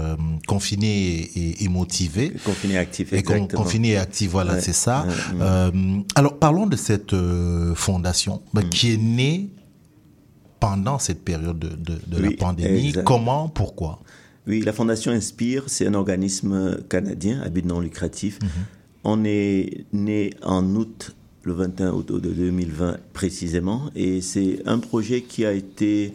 confiner 0.46 1.20
et, 1.34 1.64
et 1.64 1.68
motiver. 1.68 2.32
Confiné 2.44 2.74
et 2.74 2.78
actif, 2.78 3.12
exactement. 3.12 3.64
et 3.84 3.96
actif, 3.96 4.30
voilà, 4.30 4.54
Ouais, 4.54 4.60
c'est 4.60 4.72
ça. 4.72 5.06
ouais, 5.06 5.37
Euh, 5.40 5.70
alors, 6.14 6.38
parlons 6.38 6.66
de 6.66 6.76
cette 6.76 7.12
euh, 7.12 7.74
fondation 7.74 8.42
bah, 8.52 8.62
Mm. 8.62 8.68
qui 8.70 8.92
est 8.92 8.96
née 8.96 9.50
pendant 10.60 10.98
cette 10.98 11.24
période 11.24 11.58
de, 11.58 11.68
de, 11.68 11.98
de 12.06 12.22
la 12.22 12.30
pandémie. 12.32 12.88
exact. 12.88 13.04
Comment, 13.04 13.48
pourquoi? 13.48 14.00
Oui, 14.46 14.62
la 14.62 14.72
Fondation 14.72 15.12
Inspire, 15.12 15.64
c'est 15.66 15.86
un 15.86 15.94
organisme 15.94 16.78
canadien 16.88 17.40
à 17.42 17.48
but 17.50 17.64
non 17.66 17.80
lucratif. 17.80 18.38
On 19.04 19.24
est 19.24 19.84
né 19.92 20.30
en 20.42 20.64
août, 20.74 21.14
le 21.44 21.52
21 21.52 21.92
août 21.92 22.10
de 22.12 22.30
2020 22.30 22.96
précisément, 23.12 23.90
et 23.94 24.20
c'est 24.22 24.60
un 24.66 24.78
projet 24.78 25.20
qui 25.22 25.44
a 25.44 25.52
été 25.52 26.14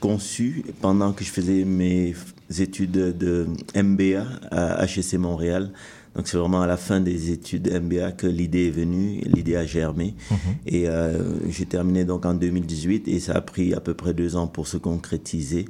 conçu 0.00 0.64
pendant 0.80 1.12
que 1.12 1.24
je 1.24 1.30
faisais 1.30 1.64
mes 1.64 2.14
études 2.58 2.92
de 3.18 3.46
MBA 3.76 4.24
à 4.50 4.84
HEC 4.84 5.14
Montréal. 5.14 5.72
Donc 6.14 6.28
c'est 6.28 6.36
vraiment 6.36 6.62
à 6.62 6.66
la 6.66 6.76
fin 6.76 7.00
des 7.00 7.30
études 7.30 7.72
MBA 7.72 8.12
que 8.12 8.26
l'idée 8.26 8.66
est 8.66 8.70
venue, 8.70 9.22
l'idée 9.24 9.56
a 9.56 9.64
germé. 9.64 10.14
Et 10.66 10.88
euh, 10.88 11.18
j'ai 11.48 11.64
terminé 11.64 12.04
donc 12.04 12.26
en 12.26 12.34
2018 12.34 13.08
et 13.08 13.20
ça 13.20 13.34
a 13.34 13.40
pris 13.40 13.72
à 13.74 13.80
peu 13.80 13.94
près 13.94 14.12
deux 14.12 14.36
ans 14.36 14.46
pour 14.46 14.66
se 14.66 14.76
concrétiser. 14.76 15.64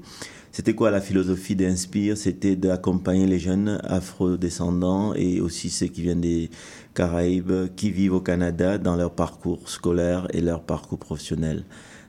C'était 0.51 0.75
quoi 0.75 0.91
la 0.91 1.01
philosophie 1.01 1.57
d'Inspire? 1.57 2.19
C'était 2.19 2.57
d'accompagner 2.57 3.27
les 3.27 3.39
jeunes 3.39 3.81
afro-descendants 3.85 5.15
et 5.15 5.41
aussi 5.41 5.71
ceux 5.71 5.87
qui 5.87 6.03
viennent 6.03 6.21
des 6.21 6.51
Caraïbes, 6.93 7.75
qui 7.75 7.91
vivent 7.91 8.15
au 8.15 8.21
Canada 8.21 8.77
dans 8.77 8.97
leur 8.97 9.13
parcours 9.13 9.67
scolaire 9.71 10.29
et 10.35 10.43
leur 10.43 10.63
parcours 10.63 10.99
professionnel. 10.99 11.65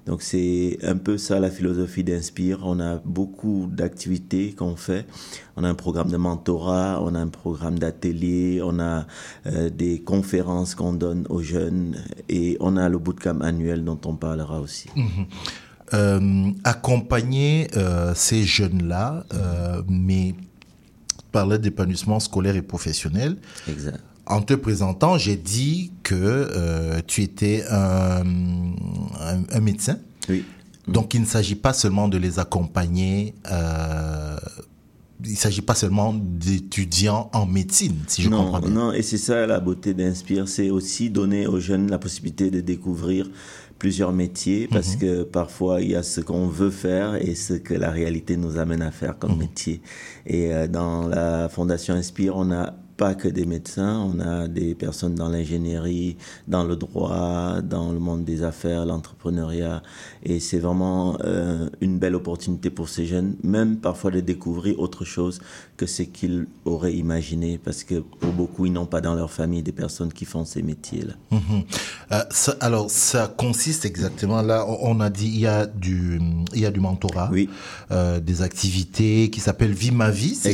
Donc 0.06 0.22
c'est 0.22 0.80
un 0.84 0.98
peu 0.98 1.18
ça 1.18 1.40
la 1.40 1.50
philosophie 1.50 2.04
d'Inspire. 2.04 2.60
On 2.64 2.80
a 2.80 2.98
beaucoup 3.06 3.70
d'activités 3.72 4.54
qu'on 4.54 4.76
fait. 4.76 5.06
On 5.56 5.64
a 5.64 5.70
un 5.70 5.76
programme 5.76 6.10
de 6.10 6.18
mentorat, 6.18 7.02
on 7.02 7.16
a 7.16 7.20
un 7.20 7.28
programme 7.28 7.80
d'atelier, 7.80 8.62
on 8.64 8.80
a 8.80 9.08
euh, 9.46 9.70
des 9.70 10.02
conférences 10.02 10.76
qu'on 10.76 10.94
donne 10.94 11.26
aux 11.30 11.42
jeunes 11.42 11.98
et 12.28 12.58
on 12.60 12.76
a 12.76 12.90
le 12.90 12.98
bootcamp 12.98 13.40
annuel 13.42 13.86
dont 13.86 14.00
on 14.06 14.16
parlera 14.16 14.60
aussi. 14.60 14.90
Mhm. 14.96 15.26
Euh, 15.94 16.52
accompagner 16.64 17.68
euh, 17.78 18.14
ces 18.16 18.44
jeunes-là, 18.44 19.26
mais 19.88 20.34
parler 21.32 21.60
d'épanouissement 21.60 22.20
scolaire 22.20 22.56
et 22.56 22.62
professionnel. 22.62 23.38
Exact. 23.70 24.00
En 24.26 24.42
te 24.42 24.54
présentant, 24.54 25.18
j'ai 25.18 25.36
dit 25.36 25.92
que 26.04 26.16
euh, 26.16 27.02
tu 27.06 27.22
étais 27.24 27.64
un, 27.70 28.24
un- 28.24 29.44
un 29.52 29.60
médecin. 29.60 29.98
Oui. 30.30 30.46
Donc, 30.88 31.14
il 31.14 31.22
ne 31.22 31.26
s'agit 31.26 31.56
pas 31.56 31.74
seulement 31.74 32.08
de 32.08 32.18
les 32.18 32.40
accompagner. 32.40 33.36
euh, 33.52 34.38
il 35.26 35.32
ne 35.32 35.36
s'agit 35.38 35.62
pas 35.62 35.76
seulement 35.76 36.14
d'étudiants 36.14 37.30
en 37.34 37.46
médecine, 37.46 37.96
si 38.08 38.22
je 38.24 38.30
non, 38.30 38.44
comprends 38.46 38.60
bien. 38.60 38.70
Non, 38.72 38.92
et 38.92 39.02
c'est 39.02 39.18
ça 39.18 39.46
la 39.48 39.62
beauté 39.62 39.94
d'Inspire, 39.94 40.50
c'est 40.50 40.70
aussi 40.70 41.10
donner 41.10 41.48
aux 41.48 41.62
jeunes 41.62 41.90
la 41.90 41.98
possibilité 41.98 42.52
de 42.52 42.60
découvrir 42.60 43.30
plusieurs 43.80 44.12
métiers, 44.12 44.68
parce 44.70 44.96
Mhm. 44.96 45.00
que 45.00 45.24
parfois 45.24 45.82
il 45.82 45.92
y 45.92 45.96
a 45.96 46.04
ce 46.04 46.20
qu'on 46.20 46.48
veut 46.48 46.72
faire 46.72 47.16
et 47.16 47.36
ce 47.36 47.54
que 47.54 47.74
la 47.74 47.90
réalité 47.92 48.36
nous 48.36 48.58
amène 48.58 48.82
à 48.82 48.92
faire 48.92 49.12
Mhm. 49.14 49.20
comme 49.20 49.38
métier. 49.38 49.82
Et 50.28 50.52
euh, 50.54 50.68
dans 50.68 51.08
la 51.08 51.48
Fondation 51.48 51.94
Inspire, 51.94 52.36
on 52.36 52.46
n'a 52.46 52.76
pas 52.98 53.16
que 53.16 53.28
des 53.28 53.46
médecins, 53.46 54.00
on 54.00 54.20
a 54.20 54.48
des 54.48 54.76
personnes 54.76 55.16
dans 55.16 55.30
l'ingénierie, 55.30 56.18
dans 56.48 56.64
le 56.64 56.76
droit, 56.76 57.62
dans 57.62 57.92
le 57.92 58.00
monde 58.00 58.24
des 58.24 58.44
affaires, 58.44 58.86
l'entrepreneuriat. 58.86 59.82
Et 60.26 60.40
c'est 60.40 60.60
vraiment 60.60 61.18
euh, 61.26 61.70
une 61.82 62.00
belle 62.00 62.16
opportunité 62.16 62.70
pour 62.70 62.88
ces 62.88 63.06
jeunes, 63.06 63.36
même 63.44 63.78
parfois 63.78 64.10
de 64.10 64.22
découvrir 64.22 64.80
autre 64.80 65.04
chose 65.04 65.42
que 65.76 65.86
ce 65.86 66.04
qu'ils 66.04 66.48
auraient 66.64 66.94
imaginé, 66.94 67.60
parce 67.64 67.84
que 67.84 67.96
pour 67.96 68.32
beaucoup, 68.32 68.66
ils 68.66 68.72
n'ont 68.72 68.86
pas 68.86 69.02
dans 69.02 69.16
leur 69.16 69.32
famille 69.32 69.64
des 69.64 69.74
personnes 69.74 70.14
qui 70.14 70.24
font 70.24 70.46
ces 70.46 70.62
métiers-là. 70.62 71.16
Mhm. 71.32 71.64
Euh, 72.14 72.22
alors, 72.62 72.90
ça 72.90 73.34
consiste 73.36 73.86
exactement 73.86 74.42
là. 74.42 74.66
On 74.82 75.00
a 75.02 75.10
dit 75.10 75.28
il 75.28 75.40
y 75.40 75.48
a 75.48 75.66
du, 75.66 76.22
il 76.54 76.62
y 76.62 76.66
a 76.66 76.72
du 76.72 76.80
mentorat, 76.80 77.30
euh, 77.92 78.20
des 78.20 78.42
activités 78.42 79.30
qui 79.30 79.42
s'appellent 79.42 79.74
Vie 79.74 79.92
ma 79.92 80.10
vie. 80.10 80.36
C'est 80.36 80.54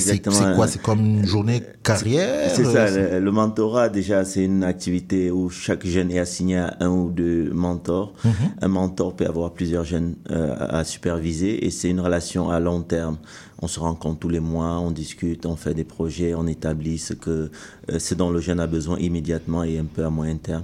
quoi? 0.56 0.68
C'est 0.68 0.82
comme 0.82 1.00
une 1.00 1.26
journée 1.26 1.62
carrière? 1.84 2.50
C'est 2.56 2.66
ça, 2.66 2.90
le, 2.90 3.20
le 3.20 3.32
mentorat, 3.32 3.90
déjà, 3.90 4.26
c'est 4.26 4.44
une 4.44 4.64
activité 4.64 5.30
où 5.30 5.50
chaque 5.50 5.86
jeune 5.86 6.10
est 6.10 6.20
assigné 6.20 6.58
à 6.58 6.78
un 6.80 6.90
ou 6.90 7.12
deux 7.12 7.52
mentors. 7.54 8.14
Mhm. 8.26 8.32
Un 8.62 8.68
mentor 8.68 9.16
peut 9.16 9.28
avoir 9.28 9.52
plusieurs 9.60 9.84
jeunes 9.84 10.16
euh, 10.32 10.56
à 10.58 10.86
superviser 10.86 11.66
et 11.66 11.70
c'est 11.70 11.90
une 11.90 12.00
relation 12.00 12.50
à 12.50 12.62
long 12.62 12.82
terme. 12.82 13.18
On 13.62 13.68
se 13.68 13.82
rencontre 13.82 14.20
tous 14.20 14.30
les 14.30 14.40
mois, 14.40 14.80
on 14.80 14.90
discute, 14.90 15.46
on 15.46 15.58
fait 15.58 15.74
des 15.74 15.84
projets, 15.84 16.34
on 16.34 16.48
établit 16.48 16.98
ce, 16.98 17.14
que, 17.14 17.52
euh, 17.92 18.00
ce 18.00 18.16
dont 18.16 18.30
le 18.30 18.40
jeune 18.40 18.62
a 18.62 18.68
besoin 18.68 18.98
immédiatement 19.00 19.66
et 19.66 19.78
un 19.78 19.84
peu 19.84 20.06
à 20.06 20.10
moyen 20.10 20.38
terme. 20.38 20.64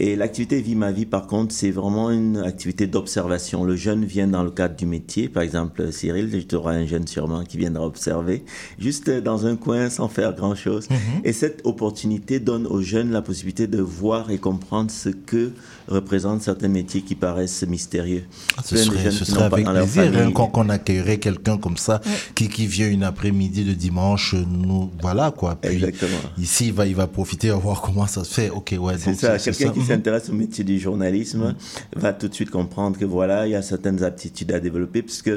Et 0.00 0.16
l'activité 0.16 0.60
Vie 0.60 0.74
ma 0.74 0.90
vie, 0.90 1.06
par 1.06 1.28
contre, 1.28 1.54
c'est 1.54 1.70
vraiment 1.70 2.10
une 2.10 2.38
activité 2.38 2.88
d'observation. 2.88 3.62
Le 3.62 3.76
jeune 3.76 4.04
vient 4.04 4.26
dans 4.26 4.42
le 4.42 4.50
cadre 4.50 4.74
du 4.74 4.86
métier. 4.86 5.28
Par 5.28 5.44
exemple, 5.44 5.92
Cyril, 5.92 6.44
tu 6.48 6.56
auras 6.56 6.72
un 6.72 6.86
jeune 6.86 7.06
sûrement 7.06 7.44
qui 7.44 7.58
viendra 7.58 7.86
observer, 7.86 8.44
juste 8.80 9.08
dans 9.08 9.46
un 9.46 9.54
coin 9.54 9.90
sans 9.90 10.08
faire 10.08 10.34
grand-chose. 10.34 10.88
Et 11.22 11.32
cette 11.32 11.60
opportunité 11.64 12.40
donne 12.40 12.66
aux 12.66 12.82
jeunes 12.82 13.12
la 13.12 13.22
possibilité 13.22 13.68
de 13.68 13.80
voir 13.80 14.32
et 14.32 14.38
comprendre 14.38 14.90
ce 14.90 15.10
que 15.10 15.52
représentent 15.88 16.42
certains 16.42 16.68
métiers 16.68 17.02
qui 17.02 17.14
paraissent 17.14 17.64
mystérieux. 17.66 18.24
Ah, 18.56 18.62
Ce 18.64 18.74
Plein 18.74 18.84
serait, 18.84 19.10
ce 19.10 19.24
serait 19.24 19.42
avec 19.44 19.66
plaisir 19.66 20.12
hein, 20.16 20.30
quand 20.32 20.50
on 20.54 20.68
accueillerait 20.68 21.18
quelqu'un 21.18 21.58
comme 21.58 21.76
ça 21.76 22.00
qui, 22.34 22.48
qui 22.48 22.66
vient 22.66 22.88
une 22.88 23.02
après-midi 23.04 23.64
de 23.64 23.72
dimanche. 23.72 24.34
Nous, 24.34 24.90
voilà 25.00 25.30
quoi. 25.30 25.56
Puis, 25.60 25.74
Exactement. 25.74 26.18
Ici, 26.38 26.68
il 26.68 26.72
va, 26.72 26.86
il 26.86 26.94
va 26.94 27.06
profiter, 27.06 27.50
à 27.50 27.56
voir 27.56 27.80
comment 27.82 28.06
ça 28.06 28.24
se 28.24 28.32
fait. 28.34 28.50
Ok, 28.50 28.74
ouais. 28.78 28.94
C'est 28.98 29.14
ça, 29.14 29.38
c'est 29.38 29.52
quelqu'un 29.52 29.72
qui 29.72 29.80
Mhm. 29.80 29.86
s'intéresse 29.86 30.28
au 30.30 30.34
métier 30.34 30.64
du 30.64 30.78
journalisme 30.78 31.54
va 31.96 32.12
tout 32.12 32.28
de 32.28 32.34
suite 32.34 32.50
comprendre 32.50 32.98
que 32.98 33.04
voilà, 33.04 33.46
il 33.46 33.50
y 33.50 33.54
a 33.54 33.62
certaines 33.62 34.02
aptitudes 34.04 34.52
à 34.52 34.60
développer, 34.60 35.02
puisque 35.02 35.30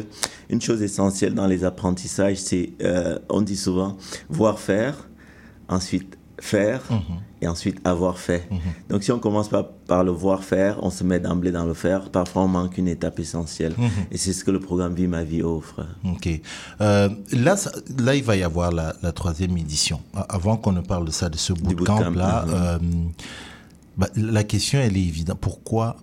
une 0.50 0.62
chose 0.62 0.82
essentielle 0.82 1.34
dans 1.34 1.48
les 1.48 1.64
apprentissages, 1.64 2.38
c'est, 2.38 2.72
euh, 2.84 3.20
on 3.30 3.42
dit 3.42 3.58
souvent, 3.58 3.98
voir 4.30 4.60
faire, 4.60 5.08
ensuite 5.70 6.17
faire, 6.40 6.82
Mhm. 6.92 7.00
et 7.42 7.48
ensuite 7.48 7.80
avoir 7.84 8.18
fait. 8.20 8.48
Donc 8.90 9.04
si 9.04 9.12
on 9.12 9.20
commence 9.20 9.50
par, 9.50 9.68
par 9.88 10.04
le 10.04 10.12
voir 10.12 10.44
faire, 10.44 10.78
on 10.84 10.90
se 10.92 11.04
met 11.04 11.20
d'emblée 11.20 11.52
dans 11.52 11.66
le 11.66 11.74
faire, 11.74 12.10
parfois 12.12 12.44
on 12.44 12.48
manque 12.48 12.78
une 12.78 12.88
étape 12.88 13.20
essentielle. 13.20 13.74
Mhm. 13.78 13.90
Et 14.12 14.18
c'est 14.18 14.34
ce 14.34 14.44
que 14.44 14.52
le 14.52 14.60
programme 14.60 14.94
Vie 14.94 15.08
ma 15.08 15.24
vie 15.24 15.42
offre. 15.42 15.86
Ok. 16.06 16.30
Euh, 16.82 17.10
là, 17.32 17.58
ça- 17.58 17.72
là, 18.00 18.16
il 18.16 18.24
va 18.24 18.36
y 18.36 18.44
avoir 18.44 18.72
la, 18.72 18.94
la 19.02 19.12
troisième 19.12 19.58
édition. 19.58 20.00
Avant 20.30 20.58
qu'on 20.58 20.72
ne 20.74 20.82
parle 20.82 21.06
de 21.06 21.12
ça, 21.12 21.30
de 21.30 21.38
ce 21.38 21.54
bootcamp 21.54 21.96
bootcamp, 21.98 22.12
là, 22.12 22.46
mhm. 22.46 22.54
euh, 22.54 22.78
bah, 23.98 24.08
la 24.16 24.44
question 24.44 24.80
elle 24.80 24.96
est 24.96 25.02
évidente. 25.02 25.40
Pourquoi, 25.42 25.98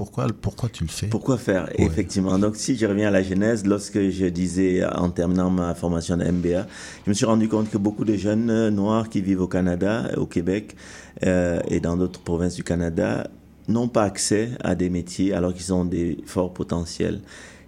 pourquoi, 0.00 0.28
pourquoi 0.28 0.70
tu 0.70 0.82
le 0.84 0.88
fais? 0.88 1.08
Pourquoi 1.08 1.36
faire? 1.36 1.68
Effectivement. 1.76 2.38
Donc, 2.38 2.56
si 2.56 2.74
je 2.74 2.86
reviens 2.86 3.08
à 3.08 3.10
la 3.10 3.22
genèse, 3.22 3.66
lorsque 3.66 4.00
je 4.08 4.24
disais 4.24 4.82
en 4.82 5.10
terminant 5.10 5.50
ma 5.50 5.74
formation 5.74 6.16
de 6.16 6.24
MBA, 6.24 6.66
je 7.04 7.10
me 7.10 7.12
suis 7.12 7.26
rendu 7.26 7.50
compte 7.50 7.68
que 7.68 7.76
beaucoup 7.76 8.06
de 8.06 8.14
jeunes 8.14 8.48
euh, 8.48 8.70
noirs 8.70 9.10
qui 9.10 9.20
vivent 9.20 9.42
au 9.42 9.46
Canada, 9.46 10.10
au 10.16 10.24
Québec 10.24 10.74
euh, 11.26 11.60
et 11.68 11.80
dans 11.80 11.98
d'autres 11.98 12.22
provinces 12.22 12.54
du 12.54 12.64
Canada 12.64 13.28
n'ont 13.68 13.88
pas 13.88 14.04
accès 14.04 14.52
à 14.64 14.74
des 14.74 14.88
métiers 14.88 15.34
alors 15.34 15.52
qu'ils 15.52 15.74
ont 15.74 15.84
des 15.84 16.16
forts 16.24 16.54
potentiels. 16.54 17.20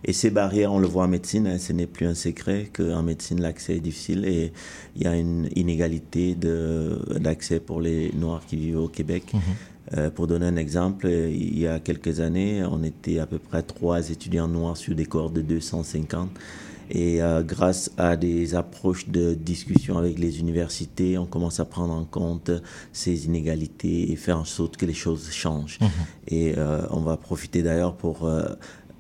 Et 0.05 0.15
ces 0.15 0.31
barrières, 0.31 0.73
on 0.73 0.81
le 0.81 0.87
voit 0.87 1.05
en 1.05 1.09
médecine, 1.09 1.47
hein, 1.47 1.59
ce 1.59 1.75
n'est 1.75 1.87
plus 1.87 2.07
un 2.07 2.15
secret 2.15 2.71
qu'en 2.73 3.03
médecine, 3.03 3.43
l'accès 3.43 3.77
est 3.77 3.81
difficile 3.81 4.25
et 4.25 4.53
il 4.97 5.03
y 5.03 5.07
a 5.07 5.15
une 5.15 5.49
inégalité 5.55 6.35
d'accès 6.35 7.61
pour 7.61 7.83
les 7.83 8.11
Noirs 8.13 8.43
qui 8.47 8.57
vivent 8.57 8.79
au 8.79 8.89
Québec. 8.89 9.33
Euh, 9.97 10.11
pour 10.11 10.27
donner 10.27 10.47
un 10.47 10.57
exemple, 10.57 11.09
il 11.09 11.59
y 11.59 11.67
a 11.67 11.79
quelques 11.81 12.21
années, 12.21 12.65
on 12.65 12.83
était 12.83 13.19
à 13.19 13.27
peu 13.27 13.39
près 13.39 13.63
trois 13.63 14.11
étudiants 14.11 14.49
noirs 14.49 14.77
sur 14.77 14.95
des 14.95 15.07
corps 15.07 15.31
de 15.31 15.43
250. 15.43 16.31
Et 16.95 17.23
euh, 17.23 17.43
grâce 17.43 17.91
à 17.97 18.17
des 18.17 18.55
approches 18.55 19.09
de 19.09 19.33
discussion 19.33 19.97
avec 19.97 20.19
les 20.19 20.41
universités, 20.41 21.17
on 21.17 21.25
commence 21.25 21.59
à 21.59 21.65
prendre 21.65 21.95
en 21.95 22.05
compte 22.05 22.51
ces 22.93 23.27
inégalités 23.27 24.13
et 24.13 24.17
faire 24.17 24.39
en 24.39 24.45
sorte 24.45 24.77
que 24.77 24.85
les 24.85 24.93
choses 24.93 25.31
changent. 25.31 25.79
Mhm. 25.81 25.89
Et 26.29 26.55
euh, 26.59 26.83
on 26.91 27.01
va 27.01 27.17
profiter 27.17 27.63
d'ailleurs 27.63 27.95
pour 27.95 28.29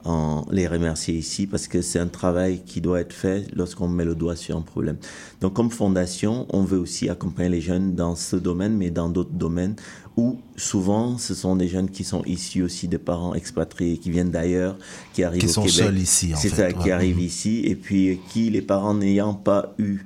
en 0.04 0.44
les 0.50 0.66
remercier 0.66 1.14
ici 1.14 1.46
parce 1.46 1.68
que 1.68 1.82
c'est 1.82 1.98
un 1.98 2.08
travail 2.08 2.62
qui 2.64 2.80
doit 2.80 3.00
être 3.00 3.12
fait 3.12 3.46
lorsqu'on 3.54 3.88
met 3.88 4.04
le 4.04 4.14
doigt 4.14 4.36
sur 4.36 4.56
un 4.56 4.62
problème. 4.62 4.96
Donc 5.40 5.54
comme 5.54 5.70
fondation, 5.70 6.46
on 6.50 6.64
veut 6.64 6.78
aussi 6.78 7.08
accompagner 7.08 7.48
les 7.48 7.60
jeunes 7.60 7.94
dans 7.94 8.14
ce 8.16 8.36
domaine, 8.36 8.76
mais 8.76 8.90
dans 8.90 9.08
d'autres 9.08 9.32
domaines 9.32 9.76
où 10.16 10.38
souvent 10.56 11.16
ce 11.18 11.34
sont 11.34 11.56
des 11.56 11.68
jeunes 11.68 11.88
qui 11.90 12.04
sont 12.04 12.22
issus 12.24 12.62
aussi 12.62 12.86
de 12.88 12.96
parents 12.98 13.34
expatriés, 13.34 13.96
qui 13.98 14.10
viennent 14.10 14.30
d'ailleurs, 14.30 14.76
qui 15.14 15.24
arrivent 15.24 15.40
Qui 15.40 15.46
au 15.46 15.50
sont 15.52 15.62
Québec. 15.62 15.74
seuls 15.86 15.98
ici, 15.98 16.32
en 16.34 16.36
C'est 16.36 16.48
ça, 16.50 16.66
ouais. 16.66 16.74
qui 16.74 16.90
arrivent 16.90 17.16
Mhm. 17.16 17.22
ici 17.22 17.62
et 17.64 17.74
puis 17.76 18.20
qui, 18.30 18.50
les 18.50 18.62
parents 18.62 18.94
n'ayant 18.94 19.34
pas 19.34 19.74
eu 19.78 20.00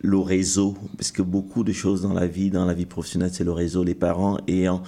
le 0.00 0.16
réseau, 0.18 0.76
parce 0.96 1.10
que 1.10 1.22
beaucoup 1.22 1.64
de 1.64 1.72
choses 1.72 2.02
dans 2.02 2.12
la 2.12 2.28
vie, 2.28 2.50
dans 2.50 2.64
la 2.64 2.72
vie 2.72 2.86
professionnelle, 2.86 3.30
c'est 3.32 3.42
le 3.42 3.50
réseau. 3.50 3.82
Les 3.82 3.96
parents 3.96 4.38
ayant 4.46 4.80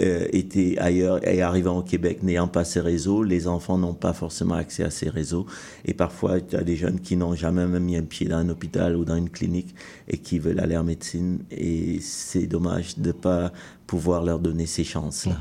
euh, 0.00 0.26
été 0.32 0.76
ailleurs 0.80 1.24
et 1.26 1.40
arrivant 1.40 1.78
au 1.78 1.82
Québec, 1.82 2.24
n'ayant 2.24 2.48
pas 2.48 2.64
ces 2.64 2.80
réseaux, 2.80 3.22
les 3.22 3.46
enfants 3.46 3.78
n'ont 3.78 3.94
pas 3.94 4.12
forcément 4.12 4.56
accès 4.56 4.82
à 4.82 4.90
ces 4.90 5.08
réseaux. 5.08 5.46
Et 5.84 5.94
parfois, 5.94 6.38
il 6.38 6.52
y 6.52 6.56
a 6.56 6.64
des 6.64 6.74
jeunes 6.74 6.98
qui 6.98 7.16
n'ont 7.16 7.36
jamais 7.36 7.64
même 7.64 7.84
mis 7.84 7.96
un 7.96 8.02
pied 8.02 8.26
dans 8.26 8.38
un 8.38 8.48
hôpital 8.48 8.96
ou 8.96 9.04
dans 9.04 9.14
une 9.14 9.30
clinique 9.30 9.72
et 10.08 10.18
qui 10.18 10.40
veulent 10.40 10.58
aller 10.58 10.76
en 10.76 10.82
médecine. 10.82 11.38
Et 11.52 12.00
c'est 12.00 12.48
dommage 12.48 12.98
de 12.98 13.06
ne 13.06 13.12
pas 13.12 13.52
pouvoir 13.86 14.22
leur 14.22 14.38
donner 14.38 14.66
ces 14.66 14.84
chances-là. 14.84 15.36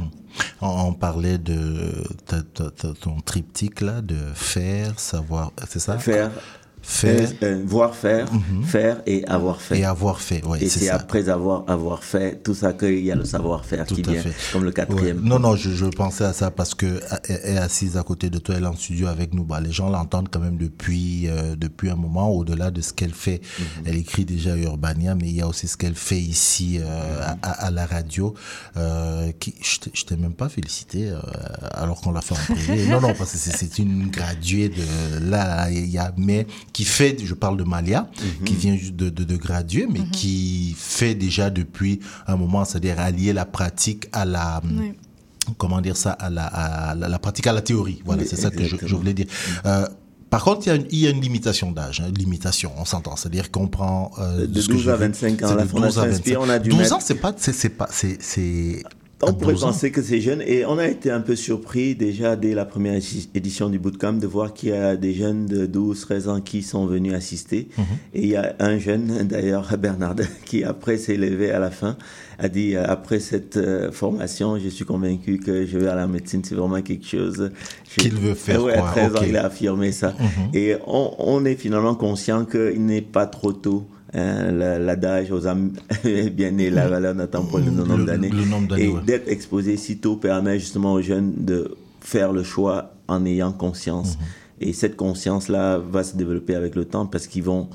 On, 0.62 0.68
on 0.68 0.93
parlait 0.93 1.38
de 1.38 1.91
ta- 2.26 2.41
ton 2.93 3.20
triptyque 3.22 3.82
là, 3.82 4.02
de 4.02 4.18
faire, 4.34 5.00
savoir, 5.00 5.52
c'est 5.68 5.80
ça? 5.80 5.98
Faire. 5.98 6.32
Faire. 6.88 7.30
Euh, 7.42 7.46
euh, 7.46 7.64
voir 7.66 7.96
faire, 7.96 8.28
faire 8.68 9.02
et 9.08 9.26
avoir 9.26 9.60
fait. 9.60 9.80
Et 9.80 9.86
avoir 9.86 10.22
fait, 10.22 10.46
ouais, 10.46 10.64
Et 10.64 10.70
c'est 10.70 10.88
après 10.90 11.30
avoir, 11.30 11.64
avoir 11.68 12.04
fait 12.04 12.42
tout 12.44 12.54
ça 12.54 12.74
qu'il 12.74 13.04
y 13.04 13.12
a 13.12 13.16
le 13.16 13.26
savoir-faire 13.26 13.86
qui 13.88 14.02
Tout 14.04 14.10
à 14.12 14.14
vient, 14.14 14.22
fait. 14.22 14.34
comme 14.54 14.64
le 14.64 14.72
quatrième. 14.72 15.18
Ouais. 15.18 15.24
Non, 15.28 15.40
non, 15.40 15.56
je, 15.56 15.72
je 15.72 15.86
pensais 15.88 16.24
à 16.26 16.32
ça 16.34 16.52
parce 16.52 16.76
que 16.76 17.02
est 17.28 17.58
assise 17.58 17.98
à 17.98 18.04
côté 18.04 18.30
de 18.30 18.38
toi, 18.38 18.56
elle 18.58 18.64
est 18.64 18.68
en 18.68 18.76
studio 18.76 19.08
avec 19.08 19.34
nous. 19.34 19.44
Bah, 19.44 19.60
les 19.62 19.72
gens 19.72 19.90
l'entendent 19.90 20.30
quand 20.32 20.40
même 20.40 20.58
depuis 20.58 21.28
euh, 21.28 21.56
depuis 21.56 21.90
un 21.90 21.96
moment. 21.96 22.30
Au-delà 22.30 22.70
de 22.70 22.82
ce 22.82 22.94
qu'elle 22.94 23.14
fait, 23.16 23.42
Mhm. 23.60 23.84
elle 23.88 23.96
écrit 23.96 24.26
déjà 24.26 24.54
à 24.54 24.58
Urbania, 24.58 25.16
mais 25.16 25.28
il 25.30 25.36
y 25.36 25.42
a 25.42 25.48
aussi 25.48 25.68
ce 25.68 25.78
qu'elle 25.78 25.96
fait 25.96 26.20
ici 26.22 26.78
euh, 26.80 27.20
à, 27.24 27.36
à- 27.42 27.66
à 27.66 27.72
la 27.72 27.86
radio. 27.88 28.36
Qui, 29.40 29.56
je 29.94 30.04
t'ai- 30.06 30.16
même 30.18 30.34
pas 30.34 30.50
félicité 30.50 31.12
alors 31.74 32.00
qu'on 32.02 32.12
l'a 32.12 32.22
fait 32.22 32.36
en 32.36 32.54
privé. 32.54 32.88
non, 32.90 33.02
non, 33.02 33.14
parce 33.18 33.32
que 33.32 33.38
c'est- 33.38 33.58
c'est 33.58 33.80
une 33.80 34.08
graduée 34.10 34.70
de 34.70 34.84
là. 35.30 35.70
Il 35.72 35.90
y 35.90 35.98
a 35.98 36.14
mais 36.18 36.46
qui 36.76 36.84
fait, 36.84 37.15
je 37.23 37.34
parle 37.34 37.55
de 37.55 37.63
Malia, 37.63 38.01
Mhm. 38.19 38.43
qui 38.45 38.53
vient 38.55 38.76
juste 38.76 38.97
de, 38.97 39.07
de, 39.09 39.23
de 39.23 39.38
graduer, 39.38 39.88
mais 39.89 40.01
qui 40.11 40.76
fait 40.78 41.15
déjà 41.15 41.49
depuis 41.49 42.01
un 42.28 42.36
moment, 42.36 42.65
c'est-à-dire 42.65 42.99
allier 42.99 43.32
la 43.32 43.45
pratique 43.45 44.07
à 44.11 44.26
la 44.26 44.61
Oui. 44.65 44.91
comment 45.57 45.80
dire 45.80 45.95
ça 45.95 46.11
à 46.11 46.30
la, 46.30 46.45
à 46.47 46.93
la, 46.95 47.07
la 47.07 47.17
pratique 47.19 47.47
à 47.47 47.53
la 47.53 47.61
théorie. 47.61 48.01
Voilà, 48.03 48.23
Oui, 48.23 48.28
c'est 48.30 48.36
ça 48.36 48.49
que 48.51 48.61
je, 48.65 48.95
voulais 48.95 49.13
dire. 49.13 49.28
Euh, 49.65 49.88
par 50.30 50.43
contre, 50.43 50.67
il 50.67 50.69
y 50.69 50.71
a 50.73 50.76
une, 50.76 50.86
il 50.91 50.99
y 50.99 51.07
a 51.07 51.11
une 51.11 51.21
limitation 51.21 51.71
d'âge, 51.71 52.01
hein, 52.01 52.11
limitation, 52.13 52.73
on 52.78 52.84
s'entend. 52.84 53.15
C'est-à-dire 53.15 53.51
qu'on 53.51 53.67
prend 53.69 54.11
euh, 54.19 54.45
De 54.45 54.59
ce 54.59 54.67
que 54.67 54.73
12 54.73 54.84
j'ai 54.84 54.91
à 54.91 54.95
vu, 54.97 55.05
25 55.05 55.43
ans, 55.43 55.47
c'est 55.47 55.55
la 55.55 55.61
de 55.61 55.61
12 55.61 55.71
Fondation 55.71 56.01
à 56.01 56.05
Inspire, 56.07 56.39
25. 56.41 56.45
on 56.45 56.49
a 56.53 56.59
dû 56.59 56.69
12 56.71 56.80
mettre- 56.80 56.95
ans, 56.95 56.99
c'est 57.01 57.15
pas, 57.15 57.34
c'est, 57.38 57.53
c'est 57.53 57.69
pas, 57.69 57.88
c'est, 57.89 58.17
c'est. 58.21 58.84
On 59.26 59.30
à 59.30 59.34
pourrait 59.34 59.53
12 59.53 59.63
ans. 59.63 59.67
penser 59.67 59.91
que 59.91 60.01
c'est 60.01 60.21
jeune 60.21 60.41
et 60.45 60.65
on 60.65 60.78
a 60.78 60.88
été 60.88 61.11
un 61.11 61.21
peu 61.21 61.36
surpris 61.36 61.95
déjà 61.95 62.36
dès 62.36 62.53
la 62.53 62.65
première 62.65 62.95
édi- 62.95 63.28
édition 63.36 63.69
du 63.69 63.80
bootcamp 63.80 64.13
de 64.13 64.28
voir 64.28 64.53
qu'il 64.53 64.69
y 64.69 64.73
a 64.73 64.95
des 64.95 65.13
jeunes 65.13 65.45
de 65.45 65.65
12, 65.65 65.99
13 66.01 66.28
ans 66.30 66.41
qui 66.41 66.61
sont 66.63 66.86
venus 66.86 67.13
assister. 67.13 67.67
Mhm. 67.78 67.84
Et 68.13 68.21
il 68.21 68.28
y 68.30 68.36
a 68.36 68.55
un 68.59 68.78
jeune, 68.78 69.23
d'ailleurs 69.30 69.76
Bernard, 69.78 70.15
qui 70.45 70.63
après 70.63 70.97
s'est 70.97 71.17
levé 71.17 71.51
à 71.51 71.59
la 71.59 71.71
fin, 71.71 71.97
a 72.39 72.49
dit 72.49 72.76
euh, 72.76 72.84
après 72.88 73.19
cette 73.19 73.57
euh, 73.57 73.91
formation, 73.91 74.57
je 74.59 74.69
suis 74.69 74.86
convaincu 74.86 75.38
que 75.39 75.65
je 75.65 75.78
vais 75.78 75.88
à 75.88 75.95
la 75.95 76.07
médecine, 76.07 76.41
c'est 76.43 76.55
vraiment 76.55 76.82
quelque 76.82 77.05
chose 77.07 77.51
Qu'il 77.97 78.13
veut 78.15 78.34
faire, 78.34 78.63
Ouais, 78.63 78.73
quoi, 78.73 78.91
13 78.91 79.11
ans, 79.15 79.19
ok. 79.19 79.26
il 79.30 79.38
a 79.38 79.45
affirmé 79.45 79.91
ça. 79.91 80.13
Mhm. 80.19 80.49
Et 80.53 80.76
on, 80.86 81.11
on 81.19 81.45
est 81.45 81.55
finalement 81.55 81.95
conscient 81.95 82.45
qu'il 82.45 82.86
n'est 82.86 83.01
pas 83.01 83.26
trop 83.26 83.53
tôt. 83.53 83.86
Hein, 84.16 84.51
la- 84.51 84.80
L'adage 84.80 85.32
aux 85.32 85.45
âmes 85.47 85.72
bien 86.34 86.51
nées, 86.51 86.70
la 86.70 86.88
valeur 86.88 87.13
n'attend 87.16 87.43
pas 87.45 87.59
le 87.59 87.72
nombre 87.72 87.97
Le- 87.97 88.05
d'années. 88.05 88.30
le 88.30 88.45
nombre 88.45 88.68
d'années, 88.70 88.86
Et 88.86 88.89
ouais. 88.89 89.01
d'être 89.05 89.28
exposé 89.30 89.78
si 89.78 89.97
tôt 89.97 90.16
permet 90.16 90.57
justement 90.59 90.93
aux 90.93 91.01
jeunes 91.01 91.34
de 91.38 91.76
faire 92.01 92.32
le 92.34 92.43
choix 92.43 92.93
en 93.07 93.26
ayant 93.26 93.51
conscience. 93.51 94.18
Mhm. 94.18 94.24
Et 94.61 94.74
cette 94.74 94.95
conscience-là 94.95 95.78
va 95.80 96.03
se 96.03 96.16
développer 96.16 96.55
avec 96.55 96.76
le 96.76 96.86
temps 96.86 97.05
parce 97.05 97.28
qu'ils 97.28 97.43
vont 97.43 97.68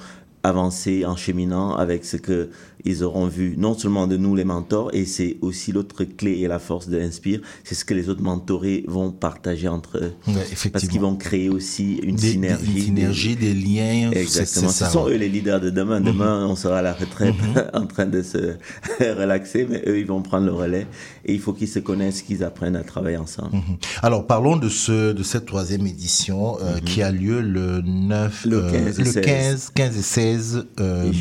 avancer 0.43 1.05
en 1.05 1.17
cheminant 1.17 1.75
avec 1.77 2.05
ce 2.05 2.17
que 2.17 2.49
ils 2.87 3.05
auront 3.05 3.27
vu, 3.27 3.57
non 3.59 3.77
seulement 3.77 4.07
de 4.07 4.17
nous 4.17 4.35
les 4.35 4.45
mentors, 4.45 4.89
et 4.95 5.05
c'est 5.05 5.37
aussi 5.43 5.71
l'autre 5.71 6.03
clé 6.05 6.39
et 6.39 6.49
la 6.49 6.59
force 6.59 6.89
de 6.89 6.99
Inspire, 6.99 7.43
c'est 7.63 7.75
ce 7.75 7.85
que 7.85 7.93
les 7.93 8.09
autres 8.09 8.23
mentorés 8.23 8.85
vont 8.89 9.11
partager 9.13 9.69
entre 9.69 9.99
eux. 9.99 10.13
Ouais, 10.27 10.33
parce 10.73 10.89
qu'ils 10.89 11.01
vont 11.03 11.15
créer 11.15 11.51
aussi 11.51 11.97
une 12.03 12.17
Des- 12.17 12.23
des- 12.23 12.33
synergie. 12.33 12.73
une 12.79 12.83
synergie, 12.83 13.37
des 13.37 13.53
liens, 13.53 14.09
c'est- 14.15 14.21
Exactement. 14.23 14.69
c'est 14.71 14.79
ça, 14.79 14.87
Ce 14.87 14.93
sont 14.95 15.05
ouais. 15.05 15.13
eux 15.13 15.17
les 15.19 15.29
leaders 15.29 15.61
de 15.61 15.69
demain. 15.69 16.01
Demain, 16.01 16.47
on 16.47 16.57
sera 16.57 16.79
à 16.79 16.83
la 16.83 16.95
retraite 16.95 17.35
en 17.75 17.87
train 17.87 18.07
de 18.07 18.23
se 18.23 18.55
relaxer, 19.01 19.67
mais 19.69 19.83
eux, 19.87 19.99
ils 19.99 20.07
vont 20.07 20.23
prendre 20.23 20.47
le 20.47 20.53
relais. 20.55 20.87
Et 21.25 21.35
il 21.35 21.41
faut 21.41 21.53
qu'ils 21.53 21.69
se 21.69 21.79
connaissent, 21.79 22.23
qu'ils 22.23 22.43
apprennent 22.45 22.77
à 22.77 22.83
travailler 22.83 23.17
ensemble. 23.19 23.55
Mhm. 23.57 23.77
Alors 24.03 24.27
parlons 24.27 24.57
de 24.57 24.69
ce 24.69 25.13
de 25.13 25.23
cette 25.23 25.47
troisième 25.47 25.87
édition 25.87 26.57
euh, 26.61 26.79
qui 26.85 27.03
a 27.03 27.11
lieu 27.11 27.41
le 27.41 27.81
9 27.83 28.47
Mhm. 28.47 28.51
Le 28.51 28.57
euh, 28.65 28.71
15 28.71 29.01
et 29.01 29.05
le 29.05 29.11
16. 29.11 29.23
15 29.25 29.71
15 29.75 29.97
et 29.99 30.03
16 30.03 30.67
euh, 30.81 31.13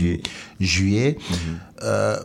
juillet. 0.60 1.18
Mhm. 1.30 1.36
euh, 1.84 2.18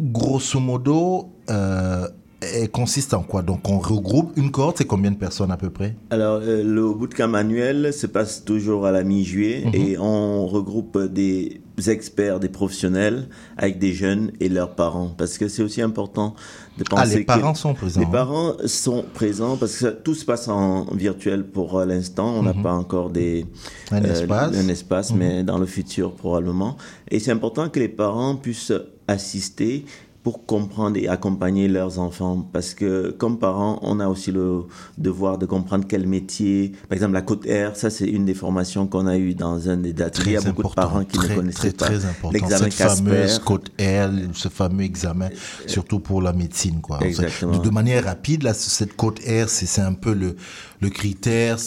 grosso 0.00 0.58
modo, 0.60 1.28
euh, 1.50 2.08
elle 2.40 2.70
consiste 2.70 3.14
en 3.14 3.22
quoi? 3.22 3.42
Donc, 3.42 3.68
on 3.68 3.78
regroupe 3.78 4.32
une 4.36 4.50
cohorte, 4.50 4.78
c'est 4.78 4.84
combien 4.84 5.12
de 5.12 5.16
personnes 5.16 5.52
à 5.52 5.56
peu 5.56 5.70
près? 5.70 5.94
Alors, 6.10 6.40
euh, 6.42 6.64
le 6.64 6.92
bootcamp 6.92 7.34
annuel 7.34 7.92
se 7.92 8.08
passe 8.08 8.44
toujours 8.44 8.84
à 8.86 8.90
la 8.90 9.04
mi-juillet 9.04 9.62
Mhm. 9.66 9.74
et 9.74 9.98
on 9.98 10.46
regroupe 10.48 10.98
des 10.98 11.60
experts, 11.86 12.40
des 12.40 12.48
professionnels 12.48 13.28
avec 13.56 13.78
des 13.78 13.92
jeunes 13.92 14.32
et 14.40 14.48
leurs 14.48 14.74
parents 14.74 15.14
parce 15.16 15.38
que 15.38 15.46
c'est 15.48 15.62
aussi 15.62 15.82
important 15.82 16.34
de 16.78 16.84
penser 16.84 17.02
Ah, 17.14 17.18
les 17.18 17.24
parents 17.24 17.54
sont 17.54 17.74
présents, 17.74 18.00
Les 18.00 18.06
hein. 18.06 18.10
parents 18.10 18.52
sont 18.66 19.04
présents 19.12 19.56
parce 19.56 19.76
que 19.78 19.86
tout 19.88 20.14
se 20.14 20.24
passe 20.24 20.48
en 20.48 20.84
virtuel 20.94 21.44
pour 21.44 21.78
euh, 21.78 21.84
l'instant. 21.84 22.34
On 22.38 22.42
n'a 22.42 22.52
Mhm. 22.54 22.62
pas 22.62 22.72
encore 22.72 23.10
des, 23.10 23.46
Un 23.90 24.02
espace. 24.02 24.56
un 24.56 24.68
espace, 24.68 25.10
Mhm. 25.12 25.18
mais 25.18 25.42
dans 25.44 25.58
le 25.58 25.66
futur 25.66 26.14
probablement. 26.14 26.76
Et 27.10 27.18
c'est 27.20 27.30
important 27.30 27.68
que 27.68 27.78
les 27.78 27.88
parents 27.88 28.36
puissent 28.36 28.72
assister 29.08 29.84
pour 30.22 30.46
comprendre 30.46 30.96
et 30.96 31.08
accompagner 31.08 31.66
leurs 31.66 31.98
enfants. 31.98 32.48
Parce 32.52 32.74
que 32.74 33.10
comme 33.10 33.38
parents, 33.38 33.80
on 33.82 33.98
a 33.98 34.06
aussi 34.06 34.30
le 34.30 34.62
devoir 34.96 35.38
de 35.38 35.46
comprendre 35.46 35.84
quel 35.88 36.06
métier. 36.06 36.72
Par 36.88 36.96
exemple, 36.96 37.14
la 37.14 37.22
côte 37.22 37.44
R, 37.46 37.74
ça 37.74 37.90
c'est 37.90 38.06
une 38.06 38.24
des 38.24 38.34
formations 38.34 38.86
qu'on 38.86 39.06
a 39.06 39.16
eues 39.16 39.34
dans 39.34 39.68
un 39.68 39.76
des 39.78 40.00
ateliers. 40.00 40.32
Il 40.32 40.34
y 40.34 40.36
a 40.36 40.52
beaucoup 40.52 40.62
de 40.62 40.74
parents 40.74 41.04
qui 41.04 41.18
très, 41.18 41.30
ne 41.30 41.34
connaissaient 41.34 41.72
très, 41.72 41.86
pas 41.86 41.98
très 41.98 42.06
important. 42.06 42.30
l'examen 42.30 42.70
Cette 42.70 42.74
fameuse 42.74 43.26
Casper. 43.26 43.44
code 43.44 43.68
L, 43.78 44.28
ce 44.32 44.48
fameux 44.48 44.84
examen, 44.84 45.28
surtout 45.66 45.98
pour 45.98 46.22
la 46.22 46.32
médecine, 46.32 46.80
quoi. 46.80 47.00
Exactement. 47.02 47.58
de, 47.58 47.62
de 47.62 47.70
manière 47.70 48.04
rapide, 48.04 48.44
là, 48.44 48.54
cette 48.54 48.94
code 48.94 49.18
R, 49.20 49.48
c'est 49.48 49.66
c'est 49.66 49.80
un 49.80 49.94
peu 49.94 50.12
le, 50.12 50.36
le 50.82 50.90
critère 50.90 51.58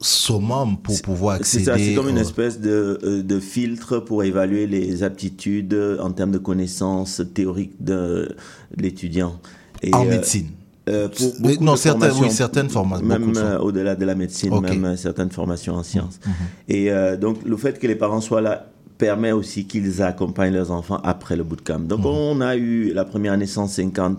summum 0.00 0.76
pour 0.82 1.00
pouvoir 1.00 1.36
accéder. 1.36 1.64
ça, 1.64 1.78
c'est 1.78 1.94
comme 1.94 2.08
une 2.10 2.18
espèce 2.18 2.60
de, 2.60 2.98
euh, 3.02 3.22
de 3.22 3.40
filtre 3.40 3.98
pour 3.98 4.22
évaluer 4.24 4.66
les 4.66 5.02
aptitudes 5.02 5.76
en 6.00 6.10
termes 6.12 6.32
de 6.32 6.38
connaissances 6.38 7.22
théoriques 7.34 7.82
de 7.82 8.28
l'étudiant. 8.76 9.40
Et, 9.82 9.94
En 9.94 10.04
euh, 10.04 10.10
médecine. 10.10 10.48
euh, 10.90 11.08
pour 11.08 11.32
Mais 11.40 11.52
beaucoup 11.54 11.64
non, 11.64 11.72
de 11.72 11.78
certaines- 11.78 12.00
formations, 12.10 12.26
oui, 12.26 12.30
certaines 12.30 12.68
formations, 12.70 13.06
Même 13.06 13.32
euh, 13.36 13.58
au-delà 13.58 13.96
de 13.96 14.04
la 14.04 14.14
médecine, 14.14 14.60
même 14.60 14.84
euh, 14.84 14.96
certaines 14.96 15.30
formations 15.30 15.74
en 15.74 15.82
sciences. 15.82 16.20
Mhm. 16.26 16.32
Et 16.68 16.90
euh, 16.90 17.16
donc, 17.16 17.38
le 17.46 17.56
fait 17.56 17.78
que 17.78 17.86
les 17.86 17.94
parents 17.96 18.20
soient 18.20 18.42
là 18.42 18.66
permet 18.98 19.30
aussi 19.30 19.64
qu'ils 19.64 20.02
accompagnent 20.02 20.52
leurs 20.52 20.72
enfants 20.72 21.00
après 21.04 21.36
le 21.36 21.44
bootcamp. 21.44 21.78
Donc, 21.78 22.00
Mhm. 22.00 22.06
on 22.06 22.40
a 22.40 22.56
eu 22.56 22.92
la 22.92 23.04
première 23.04 23.32
année 23.32 23.46
150 23.46 24.18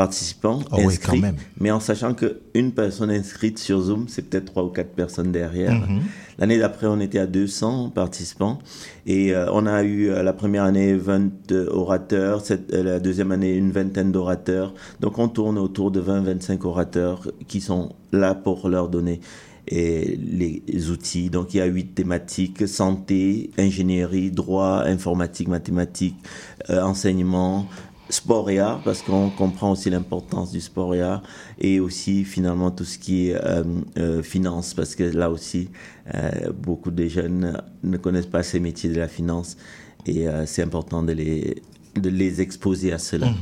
participants 0.00 0.60
oui, 0.72 0.84
inscrits, 0.86 1.20
quand 1.20 1.26
même. 1.26 1.36
mais 1.60 1.70
en 1.70 1.78
sachant 1.78 2.14
qu'une 2.14 2.72
personne 2.72 3.10
inscrite 3.10 3.58
sur 3.58 3.82
Zoom, 3.82 4.06
c'est 4.08 4.22
peut-être 4.22 4.46
trois 4.46 4.64
ou 4.64 4.68
quatre 4.68 4.92
personnes 4.92 5.30
derrière. 5.30 5.74
Mhm. 5.74 6.00
L'année 6.38 6.58
d'après, 6.58 6.86
on 6.86 7.00
était 7.00 7.18
à 7.18 7.26
200 7.26 7.90
participants 7.90 8.60
et 9.04 9.34
euh, 9.34 9.52
on 9.52 9.66
a 9.66 9.82
eu 9.82 10.08
euh, 10.08 10.22
la 10.22 10.32
première 10.32 10.64
année 10.64 10.94
20 10.94 11.52
orateurs, 11.68 12.40
cette, 12.40 12.72
euh, 12.72 12.82
la 12.82 12.98
deuxième 12.98 13.30
année 13.30 13.52
une 13.54 13.72
vingtaine 13.72 14.10
d'orateurs. 14.10 14.72
Donc 15.00 15.18
on 15.18 15.28
tourne 15.28 15.58
autour 15.58 15.90
de 15.90 16.00
20-25 16.00 16.66
orateurs 16.66 17.30
qui 17.46 17.60
sont 17.60 17.92
là 18.10 18.34
pour 18.34 18.70
leur 18.70 18.88
donner 18.88 19.20
et 19.70 20.16
les 20.16 20.90
outils. 20.90 21.30
Donc 21.30 21.54
il 21.54 21.58
y 21.58 21.60
a 21.60 21.66
huit 21.66 21.94
thématiques 21.94 22.66
santé, 22.66 23.50
ingénierie, 23.58 24.30
droit, 24.30 24.82
informatique, 24.84 25.48
mathématiques, 25.48 26.16
euh, 26.70 26.82
enseignement, 26.82 27.66
sport 28.10 28.50
et 28.50 28.58
art 28.58 28.80
parce 28.82 29.02
qu'on 29.02 29.30
comprend 29.30 29.72
aussi 29.72 29.90
l'importance 29.90 30.50
du 30.50 30.60
sport 30.60 30.94
et 30.94 31.02
art 31.02 31.22
et 31.58 31.80
aussi 31.80 32.24
finalement 32.24 32.70
tout 32.70 32.84
ce 32.84 32.98
qui 32.98 33.28
est 33.28 33.34
euh, 33.34 33.62
euh, 33.98 34.22
finance 34.22 34.74
parce 34.74 34.94
que 34.94 35.04
là 35.04 35.30
aussi 35.30 35.70
euh, 36.14 36.52
beaucoup 36.52 36.90
de 36.90 37.06
jeunes 37.06 37.62
ne 37.82 37.96
connaissent 37.96 38.26
pas 38.26 38.42
ces 38.42 38.60
métiers 38.60 38.90
de 38.90 38.98
la 38.98 39.08
finance 39.08 39.56
et 40.06 40.26
c'est 40.46 40.62
important 40.62 41.02
de 41.02 41.12
les 41.12 41.62
de 41.96 42.08
les 42.08 42.40
exposer 42.40 42.92
à 42.92 42.98
cela. 42.98 43.26
Mhm, 43.26 43.32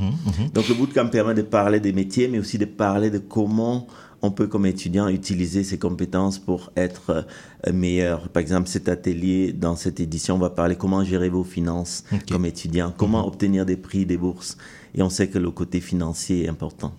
mhm. 0.45 0.51
Donc 0.55 0.69
le 0.69 0.75
bootcamp 0.75 1.09
permet 1.09 1.35
de 1.35 1.43
parler 1.43 1.81
des 1.81 1.93
métiers 1.93 2.29
mais 2.29 2.39
aussi 2.39 2.59
de 2.59 2.64
parler 2.64 3.11
de 3.11 3.19
comment 3.19 3.87
on 4.23 4.31
peut 4.31 4.47
comme 4.47 4.66
étudiant 4.66 5.09
utiliser 5.09 5.64
ses 5.64 5.79
compétences 5.79 6.39
pour 6.39 6.73
être 6.77 7.27
euh, 7.66 7.73
meilleur. 7.73 8.29
Par 8.29 8.41
exemple, 8.41 8.69
cet 8.69 8.89
atelier, 8.89 9.53
dans 9.53 9.77
cette 9.77 10.01
édition, 10.01 10.35
on 10.35 10.39
va 10.39 10.51
parler 10.51 10.77
comment 10.77 11.05
gérer 11.05 11.29
vos 11.29 11.45
finances 11.45 12.05
comme 12.31 12.47
étudiant, 12.47 12.93
comment 12.97 13.27
obtenir 13.27 13.64
des 13.64 13.77
prix, 13.77 14.07
des 14.07 14.16
bourses. 14.16 14.57
Et 14.95 15.03
on 15.03 15.11
sait 15.11 15.29
que 15.29 15.39
le 15.39 15.51
côté 15.51 15.81
financier 15.81 16.45
est 16.45 16.49
important. 16.49 16.95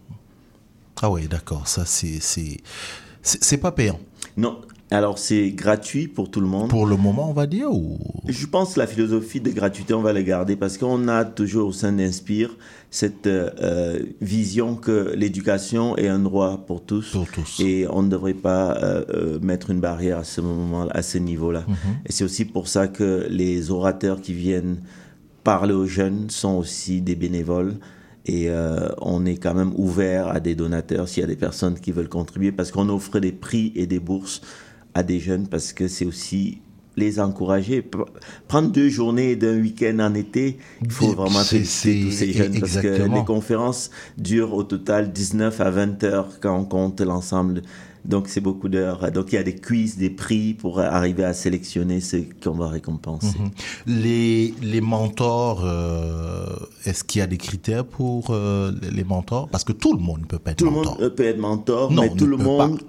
Ah 1.01 1.09
oui, 1.09 1.27
d'accord. 1.27 1.67
Ça, 1.67 1.85
c'est 1.85 2.19
c'est 3.21 3.57
pas 3.57 3.71
payant. 3.71 3.99
Non. 4.37 4.61
Alors, 4.91 5.19
c'est 5.19 5.51
gratuit 5.51 6.07
pour 6.07 6.31
tout 6.31 6.41
le 6.41 6.47
monde. 6.47 6.69
Pour 6.69 6.87
le 6.87 6.97
moment, 6.97 7.29
on 7.29 7.33
va 7.33 7.45
dire 7.45 7.71
ou? 7.71 7.99
Je 8.27 8.45
pense 8.47 8.73
que 8.73 8.79
la 8.79 8.87
philosophie 8.87 9.39
de 9.39 9.51
gratuité, 9.51 9.93
on 9.93 10.01
va 10.01 10.13
la 10.13 10.23
garder 10.23 10.55
parce 10.55 10.79
qu'on 10.79 11.07
a 11.07 11.25
toujours 11.25 11.67
au 11.67 11.71
sein 11.71 11.91
d'Inspire 11.91 12.57
cette 12.89 13.27
euh, 13.27 13.51
euh, 13.61 13.99
vision 14.19 14.75
que 14.75 15.13
l'éducation 15.15 15.95
est 15.95 16.07
un 16.07 16.17
droit 16.17 16.65
pour 16.65 16.81
tous, 16.81 17.15
et 17.59 17.85
on 17.87 18.01
ne 18.01 18.09
devrait 18.09 18.33
pas 18.33 18.77
euh, 18.81 19.37
mettre 19.41 19.69
une 19.69 19.79
barrière 19.79 20.17
à 20.17 20.23
ce 20.23 20.41
moment, 20.41 20.87
à 20.89 21.03
ce 21.03 21.19
niveau-là. 21.19 21.65
Mhm. 21.67 21.75
Et 22.07 22.11
c'est 22.11 22.23
aussi 22.23 22.45
pour 22.45 22.67
ça 22.67 22.87
que 22.87 23.27
les 23.29 23.69
orateurs 23.69 24.21
qui 24.21 24.33
viennent 24.33 24.77
parler 25.43 25.73
aux 25.73 25.85
jeunes 25.85 26.29
sont 26.29 26.55
aussi 26.55 27.01
des 27.01 27.15
bénévoles. 27.15 27.75
Et 28.25 28.49
euh, 28.49 28.89
on 28.99 29.25
est 29.25 29.37
quand 29.37 29.55
même 29.55 29.73
ouvert 29.75 30.27
à 30.27 30.39
des 30.39 30.53
donateurs 30.53 31.07
s'il 31.07 31.21
y 31.21 31.23
a 31.23 31.27
des 31.27 31.35
personnes 31.35 31.79
qui 31.79 31.91
veulent 31.91 32.09
contribuer 32.09 32.51
parce 32.51 32.71
qu'on 32.71 32.89
offre 32.89 33.19
des 33.19 33.31
prix 33.31 33.71
et 33.75 33.87
des 33.87 33.99
bourses 33.99 34.41
à 34.93 35.03
des 35.03 35.19
jeunes 35.19 35.47
parce 35.47 35.73
que 35.73 35.87
c'est 35.87 36.05
aussi 36.05 36.59
les 36.97 37.19
encourager. 37.19 37.87
Prendre 38.49 38.71
deux 38.71 38.89
journées 38.89 39.35
d'un 39.37 39.57
week-end 39.61 39.99
en 39.99 40.13
été, 40.15 40.57
il 40.83 40.91
faut 40.91 41.13
vraiment 41.13 41.39
féliciter 41.43 42.03
tous 42.05 42.11
ces 42.11 42.33
jeunes 42.33 42.59
parce 42.59 42.77
que 42.77 43.03
les 43.13 43.23
conférences 43.25 43.89
durent 44.17 44.53
au 44.53 44.63
total 44.63 45.11
19 45.13 45.61
à 45.61 45.69
20 45.69 46.03
heures 46.03 46.27
quand 46.41 46.57
on 46.57 46.65
compte 46.65 46.99
l'ensemble. 46.99 47.61
Donc 48.05 48.27
c'est 48.27 48.41
beaucoup 48.41 48.69
d'heures. 48.69 49.11
Donc 49.11 49.31
il 49.31 49.35
y 49.35 49.37
a 49.37 49.43
des 49.43 49.55
quiz, 49.55 49.97
des 49.97 50.09
prix 50.09 50.53
pour 50.53 50.79
arriver 50.79 51.23
à 51.23 51.33
sélectionner 51.33 51.99
ceux 52.01 52.25
qu'on 52.43 52.51
va 52.55 52.67
récompenser. 52.69 53.37
Mhm. 53.39 53.51
Les, 54.01 54.53
les 54.61 54.81
mentors, 54.81 55.61
euh, 55.63 56.45
est-ce 56.85 57.03
qu'il 57.03 57.19
y 57.19 57.21
a 57.21 57.27
des 57.27 57.37
critères 57.37 57.85
pour 57.85 58.31
euh, 58.31 58.71
les- 58.91 59.03
mentors? 59.03 59.47
Parce 59.49 59.63
que 59.63 59.73
tout 59.73 59.93
le 59.93 59.99
monde 59.99 60.21
ne 60.21 60.25
peut 60.25 60.39
pas 60.39 60.51
être 60.51 60.57
Tout 60.57 60.65
le 60.65 60.71
mentor. 60.71 60.99
monde 60.99 61.09
peut 61.15 61.25
être 61.25 61.39
mentor, 61.39 61.91
Non, 61.91 62.01
mais 62.03 62.09
tout 62.09 62.25
le 62.25 62.37
monde 62.37 62.79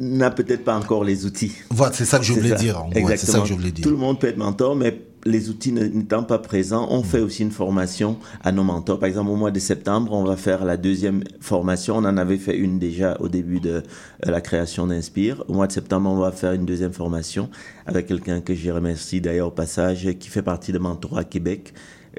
n'a 0.00 0.30
peut-être 0.30 0.64
pas 0.64 0.76
encore 0.76 1.04
les 1.04 1.26
outils. 1.26 1.52
Voilà, 1.70 1.92
c'est 1.92 2.04
ça 2.04 2.18
que 2.18 2.24
je 2.24 2.32
voulais 2.32 2.54
dire, 2.54 2.78
en 2.78 2.88
gros, 2.88 2.92
c'est 2.92 3.00
ça 3.00 3.12
exactement. 3.12 3.42
que 3.42 3.48
je 3.48 3.54
voulais 3.54 3.70
dire. 3.70 3.84
Tout 3.84 3.90
le 3.90 3.96
monde 3.96 4.18
peut 4.18 4.28
être 4.28 4.36
mentor, 4.36 4.76
mais 4.76 5.00
les 5.24 5.50
outils 5.50 5.72
n'étant 5.72 6.22
pas 6.22 6.38
présents, 6.38 6.86
on 6.90 7.02
fait 7.02 7.20
aussi 7.20 7.42
une 7.42 7.50
formation 7.50 8.18
à 8.42 8.52
nos 8.52 8.64
mentors. 8.64 8.98
Par 8.98 9.08
exemple, 9.08 9.30
au 9.30 9.36
mois 9.36 9.50
de 9.50 9.58
septembre, 9.58 10.12
on 10.12 10.24
va 10.24 10.36
faire 10.36 10.64
la 10.64 10.76
deuxième 10.76 11.22
formation. 11.40 11.96
On 11.96 12.04
en 12.04 12.16
avait 12.16 12.38
fait 12.38 12.56
une 12.56 12.78
déjà 12.78 13.16
au 13.20 13.28
début 13.28 13.60
de 13.60 13.70
euh, 13.70 13.82
la 14.22 14.40
création 14.40 14.86
d'Inspire. 14.86 15.44
Au 15.48 15.54
mois 15.54 15.66
de 15.66 15.72
septembre, 15.72 16.10
on 16.10 16.16
va 16.16 16.32
faire 16.32 16.52
une 16.52 16.64
deuxième 16.64 16.92
formation 16.92 17.50
avec 17.86 18.06
quelqu'un 18.06 18.40
que 18.40 18.54
je 18.54 18.70
remercie 18.70 19.20
d'ailleurs 19.20 19.48
au 19.48 19.52
passage, 19.52 20.08
qui 20.18 20.28
fait 20.28 20.42
partie 20.42 20.72
de 20.72 20.78
Mentorat 20.78 21.24
Québec. 21.24 21.74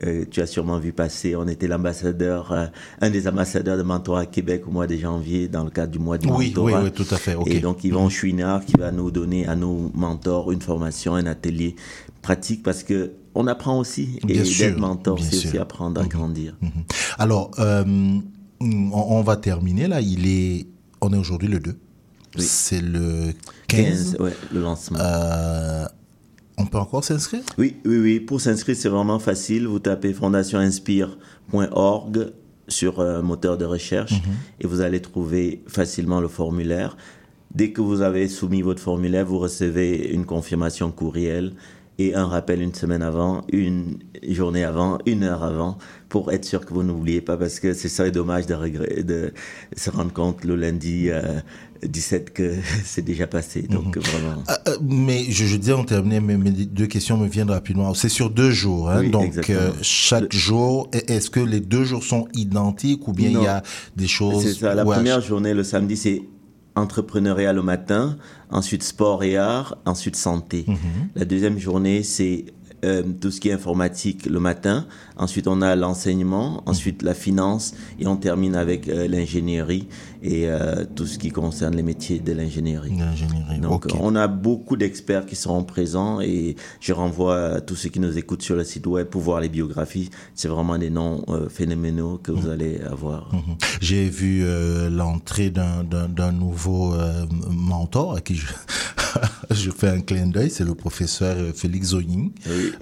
Euh, 0.05 0.23
tu 0.29 0.41
as 0.41 0.45
sûrement 0.45 0.79
vu 0.79 0.93
passer, 0.93 1.35
on 1.35 1.47
était 1.47 1.67
l'ambassadeur, 1.67 2.51
euh, 2.51 2.65
un 3.01 3.09
des 3.09 3.27
ambassadeurs 3.27 3.77
de 3.77 3.83
Mentorat 3.83 4.25
Québec 4.27 4.63
au 4.67 4.71
mois 4.71 4.87
de 4.87 4.95
janvier 4.95 5.47
dans 5.47 5.63
le 5.63 5.69
cadre 5.71 5.91
du 5.91 5.99
mois 5.99 6.17
du 6.17 6.27
Oui, 6.27 6.47
mentorat. 6.49 6.81
oui, 6.83 6.85
oui, 6.85 6.91
tout 6.91 7.13
à 7.13 7.17
fait. 7.17 7.35
Et 7.47 7.59
donc 7.59 7.83
Yvon 7.83 8.07
Chouinard 8.09 8.63
qui 8.65 8.73
va 8.77 8.91
nous 8.91 9.11
donner 9.11 9.45
à 9.47 9.55
nos 9.55 9.91
mentors 9.93 10.51
une 10.51 10.61
formation, 10.61 11.15
un 11.15 11.25
atelier 11.25 11.75
pratique 12.21 12.63
parce 12.63 12.83
que 12.83 13.11
on 13.35 13.47
apprend 13.47 13.79
aussi 13.79 14.19
et 14.27 14.33
d'être 14.33 14.77
mentor, 14.77 15.19
c'est 15.21 15.35
aussi 15.35 15.57
apprendre 15.57 16.01
à 16.01 16.05
grandir. 16.05 16.55
Mhm. 16.61 16.71
Alors, 17.17 17.51
euh, 17.59 17.83
on, 18.61 18.91
on 18.93 19.21
va 19.21 19.37
terminer 19.37 19.87
là. 19.87 20.01
Il 20.01 20.27
est, 20.27 20.67
on 21.01 21.13
est 21.13 21.17
aujourd'hui 21.17 21.47
le 21.47 21.59
2. 21.59 21.77
C'est 22.37 22.81
le 22.81 23.33
15. 23.67 24.15
15, 24.15 24.17
ouais, 24.19 24.33
le 24.53 24.61
lancement. 24.61 24.99
Euh, 26.59 26.63
on 26.63 26.65
peut 26.65 26.77
encore 26.77 27.03
s'inscrire? 27.03 27.41
Oui, 27.57 27.75
oui, 27.85 27.97
oui. 27.99 28.19
Pour 28.19 28.41
s'inscrire, 28.41 28.75
c'est 28.75 28.89
vraiment 28.89 29.19
facile. 29.19 29.67
Vous 29.67 29.79
tapez 29.79 30.13
fondationinspire.org 30.13 32.31
sur 32.67 32.99
un 33.01 33.21
moteur 33.21 33.57
de 33.57 33.65
recherche 33.65 34.11
Mhm. 34.13 34.33
et 34.61 34.67
vous 34.67 34.81
allez 34.81 35.01
trouver 35.01 35.63
facilement 35.67 36.21
le 36.21 36.27
formulaire. 36.27 36.97
Dès 37.53 37.71
que 37.71 37.81
vous 37.81 38.01
avez 38.01 38.27
soumis 38.27 38.61
votre 38.61 38.81
formulaire, 38.81 39.25
vous 39.25 39.39
recevez 39.39 40.11
une 40.13 40.25
confirmation 40.25 40.91
courriel 40.91 41.53
et 41.97 42.13
un 42.13 42.27
rappel 42.27 42.61
une 42.61 42.75
semaine 42.75 43.01
avant, 43.01 43.41
une 43.51 43.97
journée 44.29 44.63
avant, 44.63 44.99
une 45.07 45.23
heure 45.23 45.43
avant, 45.43 45.79
pour 46.09 46.31
être 46.31 46.45
sûr 46.45 46.63
que 46.65 46.73
vous 46.73 46.83
n'oubliez 46.83 47.21
pas, 47.21 47.35
parce 47.37 47.59
que 47.59 47.73
c'est 47.73 47.89
ça 47.89 48.09
dommage 48.11 48.45
de, 48.45 48.53
regret, 48.53 49.01
de 49.03 49.33
se 49.75 49.89
rendre 49.89 50.13
compte 50.13 50.45
le 50.45 50.55
lundi 50.55 51.09
euh, 51.09 51.39
17 51.87 52.33
que 52.33 52.55
c'est 52.85 53.01
déjà 53.03 53.27
passé. 53.27 53.61
Donc 53.63 53.97
vraiment. 53.97 54.43
Euh, 54.49 54.53
euh, 54.69 54.77
mais 54.81 55.23
je, 55.29 55.45
je 55.45 55.55
disais, 55.57 55.73
on 55.73 55.83
terminait, 55.85 56.19
mais 56.19 56.37
mes 56.37 56.51
deux 56.51 56.87
questions 56.87 57.17
me 57.17 57.27
viennent 57.27 57.51
rapidement. 57.51 57.93
C'est 57.93 58.09
sur 58.09 58.29
deux 58.29 58.51
jours, 58.51 58.89
hein, 58.89 59.01
Oui, 59.01 59.09
donc 59.11 59.49
euh, 59.49 59.71
chaque 59.81 60.33
jour, 60.33 60.89
est- 60.93 61.09
est-ce 61.09 61.29
que 61.29 61.39
les 61.39 61.59
deux 61.61 61.83
jours 61.83 62.03
sont 62.03 62.27
identiques 62.33 63.07
ou 63.07 63.13
bien 63.13 63.29
Non. 63.31 63.41
il 63.41 63.43
y 63.43 63.47
a 63.47 63.63
des 63.95 64.07
choses 64.07 64.43
C'est 64.43 64.53
ça. 64.53 64.75
La 64.75 64.83
Ouais, 64.85 64.95
première 64.95 65.21
journée, 65.21 65.53
le 65.53 65.63
samedi, 65.63 65.95
c'est 65.97 66.21
entrepreneuriat 66.75 67.53
le 67.53 67.61
matin, 67.61 68.17
ensuite 68.49 68.83
sport 68.83 69.23
et 69.23 69.37
art, 69.37 69.77
ensuite 69.85 70.15
santé. 70.15 70.65
Mhm. 70.67 70.77
La 71.15 71.25
deuxième 71.25 71.57
journée, 71.59 72.03
c'est 72.03 72.45
euh, 72.85 73.03
tout 73.19 73.29
ce 73.31 73.41
qui 73.41 73.49
est 73.49 73.51
informatique 73.51 74.25
le 74.25 74.39
matin. 74.39 74.85
Ensuite, 75.17 75.47
on 75.49 75.61
a 75.61 75.75
l'enseignement, 75.75 76.63
ensuite 76.65 77.01
la 77.03 77.13
finance 77.13 77.73
et 77.99 78.07
on 78.07 78.15
termine 78.15 78.55
avec 78.55 78.87
euh, 78.87 79.05
l'ingénierie 79.09 79.89
et 80.21 80.47
euh, 80.49 80.83
tout 80.95 81.05
ce 81.07 81.17
qui 81.17 81.29
concerne 81.31 81.75
les 81.75 81.83
métiers 81.83 82.19
de 82.19 82.33
l'ingénierie. 82.33 82.91
Donc, 83.61 83.85
on 83.99 84.15
a 84.15 84.27
beaucoup 84.27 84.75
d'experts 84.75 85.25
qui 85.25 85.35
seront 85.35 85.63
présents 85.63 86.19
et 86.21 86.55
je 86.81 86.91
renvoie 86.93 87.55
à 87.55 87.61
tous 87.61 87.75
ceux 87.75 87.89
qui 87.89 87.99
nous 87.99 88.17
écoutent 88.17 88.41
sur 88.41 88.55
le 88.55 88.63
site 88.63 88.85
web 88.87 89.07
pour 89.07 89.21
voir 89.21 89.39
les 89.39 89.49
biographies. 89.49 90.09
C'est 90.35 90.47
vraiment 90.49 90.77
des 90.77 90.89
noms 90.89 91.23
euh, 91.29 91.47
phénoménaux 91.49 92.17
que 92.21 92.31
vous 92.31 92.49
allez 92.49 92.81
avoir. 92.81 93.33
Mhm. 93.33 93.55
J'ai 93.81 94.09
vu 94.09 94.41
euh, 94.43 94.89
l'entrée 94.89 95.49
d'un- 95.49 95.69
nouveau 96.31 96.93
mentor 97.49 98.15
à 98.15 98.21
qui 98.21 98.35
je, 98.35 98.45
je 99.51 99.71
fais 99.71 99.87
un 99.89 100.01
clin 100.01 100.27
d'œil, 100.27 100.49
c'est 100.51 100.63
le 100.63 100.75
professeur 100.75 101.35
Félix 101.55 101.87
Zoying 101.89 102.31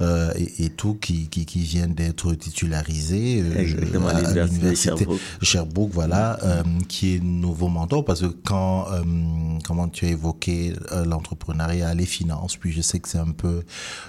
euh, 0.02 0.32
et, 0.36 0.66
et 0.66 0.70
tout 0.70 0.96
qui, 0.96 1.28
qui, 1.30 1.46
qui 1.46 1.60
vient 1.60 1.88
d'être 1.88 2.34
titularisé 2.34 3.42
à 3.42 4.44
l'université 4.46 4.76
Sherbrooke. 4.76 5.20
Sherbrooke, 5.42 5.92
voilà, 5.94 6.40
qui 6.88 7.16
est 7.16 7.22
nouveau 7.28 7.68
mentor 7.68 8.06
parce 8.06 8.22
que 8.22 8.28
quand 8.28 8.88
euh, 8.92 9.04
comment 9.66 9.88
tu 9.88 10.06
as 10.06 10.10
évoqué 10.10 10.74
euh, 10.92 11.06
l'entrepreneuriat, 11.06 11.94
les 11.94 12.06
finances, 12.06 12.58
puis 12.58 12.72
je 12.72 12.82
sais 12.82 13.00
que 13.00 13.08
c'est 13.08 13.18
un 13.18 13.32
peu 13.32 13.64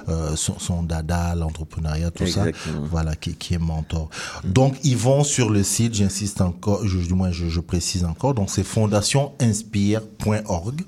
euh, 0.09 0.37
son, 0.37 0.59
son 0.59 0.83
dada, 0.83 1.35
l'entrepreneuriat, 1.35 2.11
tout 2.11 2.25
Exactement. 2.25 2.55
ça, 2.55 2.71
voilà, 2.89 3.17
qui, 3.17 3.35
qui 3.35 3.55
est 3.55 3.59
mentor. 3.59 4.11
Donc 4.45 4.77
ils 4.85 4.97
vont 4.97 5.25
sur 5.25 5.51
le 5.51 5.63
site, 5.63 5.95
j'insiste 5.95 6.41
encore, 6.41 6.87
je, 6.87 6.99
du 6.99 7.15
moins 7.15 7.33
je, 7.33 7.49
je 7.49 7.61
précise 7.61 8.05
encore, 8.05 8.35
donc 8.35 8.51
c'est 8.51 8.65
fondationinspire.org. 8.65 10.83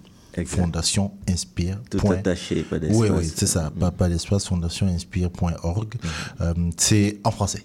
Fondation 0.46 1.12
Inspire. 1.28 1.78
Tout 1.90 2.10
attaché, 2.10 2.62
pas 2.62 2.78
d'espace. 2.78 2.98
Oui, 2.98 3.08
oui, 3.10 3.30
c'est 3.34 3.46
ça, 3.46 3.70
pas, 3.78 3.90
pas 3.90 4.08
d'espace, 4.08 4.46
fondationinspire.org. 4.46 5.94
Euh, 6.40 6.54
c'est 6.76 7.18
en 7.24 7.30
français. 7.30 7.64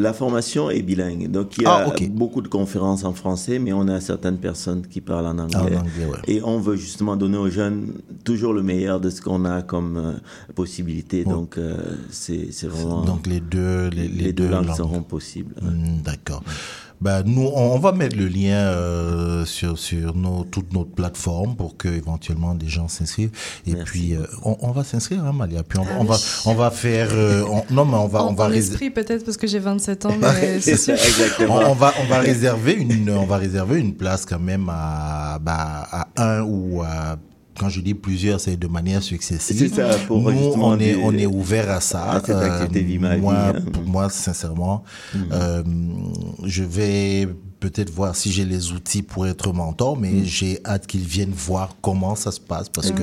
La 0.00 0.12
formation 0.14 0.70
est 0.70 0.82
bilingue. 0.82 1.30
Donc, 1.30 1.58
il 1.58 1.64
y 1.64 1.66
a 1.66 1.86
Ah, 1.86 1.94
beaucoup 2.10 2.40
de 2.40 2.48
conférences 2.48 3.04
en 3.04 3.12
français, 3.12 3.58
mais 3.58 3.72
on 3.72 3.86
a 3.88 4.00
certaines 4.00 4.38
personnes 4.38 4.86
qui 4.86 5.00
parlent 5.00 5.26
en 5.26 5.38
anglais. 5.38 5.56
En 5.76 5.80
anglais, 5.80 6.06
ouais. 6.10 6.18
Et 6.26 6.42
on 6.42 6.58
veut 6.58 6.76
justement 6.76 7.16
donner 7.16 7.36
aux 7.36 7.50
jeunes 7.50 7.92
toujours 8.24 8.54
le 8.54 8.62
meilleur 8.62 9.00
de 9.00 9.10
ce 9.10 9.20
qu'on 9.20 9.44
a 9.44 9.60
comme 9.62 9.96
euh, 9.98 10.12
possibilité. 10.54 11.18
Ouais. 11.24 11.32
Donc, 11.32 11.58
euh, 11.58 11.76
c'est 12.10 12.48
vraiment. 12.66 13.02
Donc 13.04 13.26
les 13.26 13.40
deux, 13.40 13.88
les, 13.88 14.08
les 14.08 14.32
deux, 14.32 14.44
deux 14.44 14.48
langues 14.48 14.66
langues. 14.68 14.76
seront 14.76 15.02
possibles. 15.02 15.54
Hmm, 15.60 16.00
D'accord. 16.02 16.42
Ben, 17.00 17.22
nous, 17.24 17.50
on, 17.54 17.74
on 17.74 17.78
va 17.78 17.92
mettre 17.92 18.16
le 18.16 18.26
lien 18.26 18.56
euh, 18.56 19.44
sur, 19.46 19.78
sur 19.78 20.14
nos, 20.14 20.44
toutes 20.44 20.72
nos 20.74 20.84
plateformes 20.84 21.56
pour 21.56 21.76
que 21.78 21.88
éventuellement 21.88 22.54
des 22.54 22.68
gens 22.68 22.88
s'inscrivent. 22.88 23.30
Et 23.66 23.74
puis, 23.74 24.14
euh, 24.14 24.26
on, 24.44 24.56
on 24.60 24.70
va 24.72 24.84
s'inscrire, 24.84 25.24
hein, 25.24 25.32
Malia. 25.32 25.62
Puis 25.62 25.78
on, 25.78 25.84
Ah 25.88 25.96
on 25.98 26.04
va, 26.04 26.16
oui. 26.16 26.20
on 26.46 26.54
va 26.54 26.70
faire. 26.70 27.08
euh, 27.12 27.42
on- 27.50 27.64
non, 27.72 27.84
mais 27.86 27.96
on 27.96 28.06
va, 28.06 28.24
on 28.24 28.34
va 28.34 28.44
en 28.44 28.48
réser- 28.48 28.72
esprit 28.72 28.90
peut-être 28.90 29.24
parce 29.24 29.36
que 29.38 29.46
j'ai 29.46 29.58
27 29.60 30.04
ans, 30.06 30.16
mais 30.20 30.60
c'est 30.60 30.76
sûr. 30.76 30.94
on, 31.48 31.70
on 31.70 31.74
va, 31.74 31.94
on 32.02 32.06
va 32.06 32.18
réserver 32.18 32.74
une, 32.74 33.08
on 33.10 33.24
va 33.26 33.38
réserver 33.38 33.80
une 33.80 33.94
place 33.94 34.26
quand 34.26 34.38
même 34.38 34.68
à, 34.70 35.38
bah, 35.40 35.88
à 35.90 36.08
un 36.18 36.42
ou 36.42 36.82
à 36.82 37.16
quand 37.60 37.68
je 37.68 37.80
dis 37.82 37.94
plusieurs, 37.94 38.40
c'est 38.40 38.56
de 38.56 38.66
manière 38.78 39.02
successive. 39.02 39.56
C'est 39.58 39.74
ça, 39.74 39.98
pour 40.08 40.22
Nous, 40.22 40.30
justement 40.44 40.68
on 40.68 40.74
est, 40.78 40.94
des- 40.94 40.96
on 40.96 41.12
est 41.12 41.26
ouvert 41.26 41.68
à 41.70 41.80
ça. 41.82 42.02
à 42.12 42.20
cette 42.24 42.30
activité 42.36 42.98
moi, 42.98 43.52
vie, 43.52 43.58
hein. 43.58 43.64
pour 43.74 43.82
moi, 43.84 44.08
sincèrement, 44.08 44.82
Mhm. 45.14 45.28
euh, 45.32 45.62
je 46.44 46.62
vais 46.64 47.28
peut-être 47.60 47.90
voir 47.90 48.16
si 48.16 48.32
j'ai 48.32 48.46
les 48.46 48.72
outils 48.72 49.02
pour 49.02 49.26
être 49.26 49.52
mentor, 49.52 49.94
mais 50.02 50.10
Mhm. 50.10 50.24
j'ai 50.24 50.60
hâte 50.64 50.86
qu'ils 50.86 51.04
viennent 51.16 51.34
voir 51.48 51.76
comment 51.82 52.14
ça 52.14 52.32
se 52.32 52.40
passe 52.40 52.70
parce 52.70 52.90
que, 52.92 53.02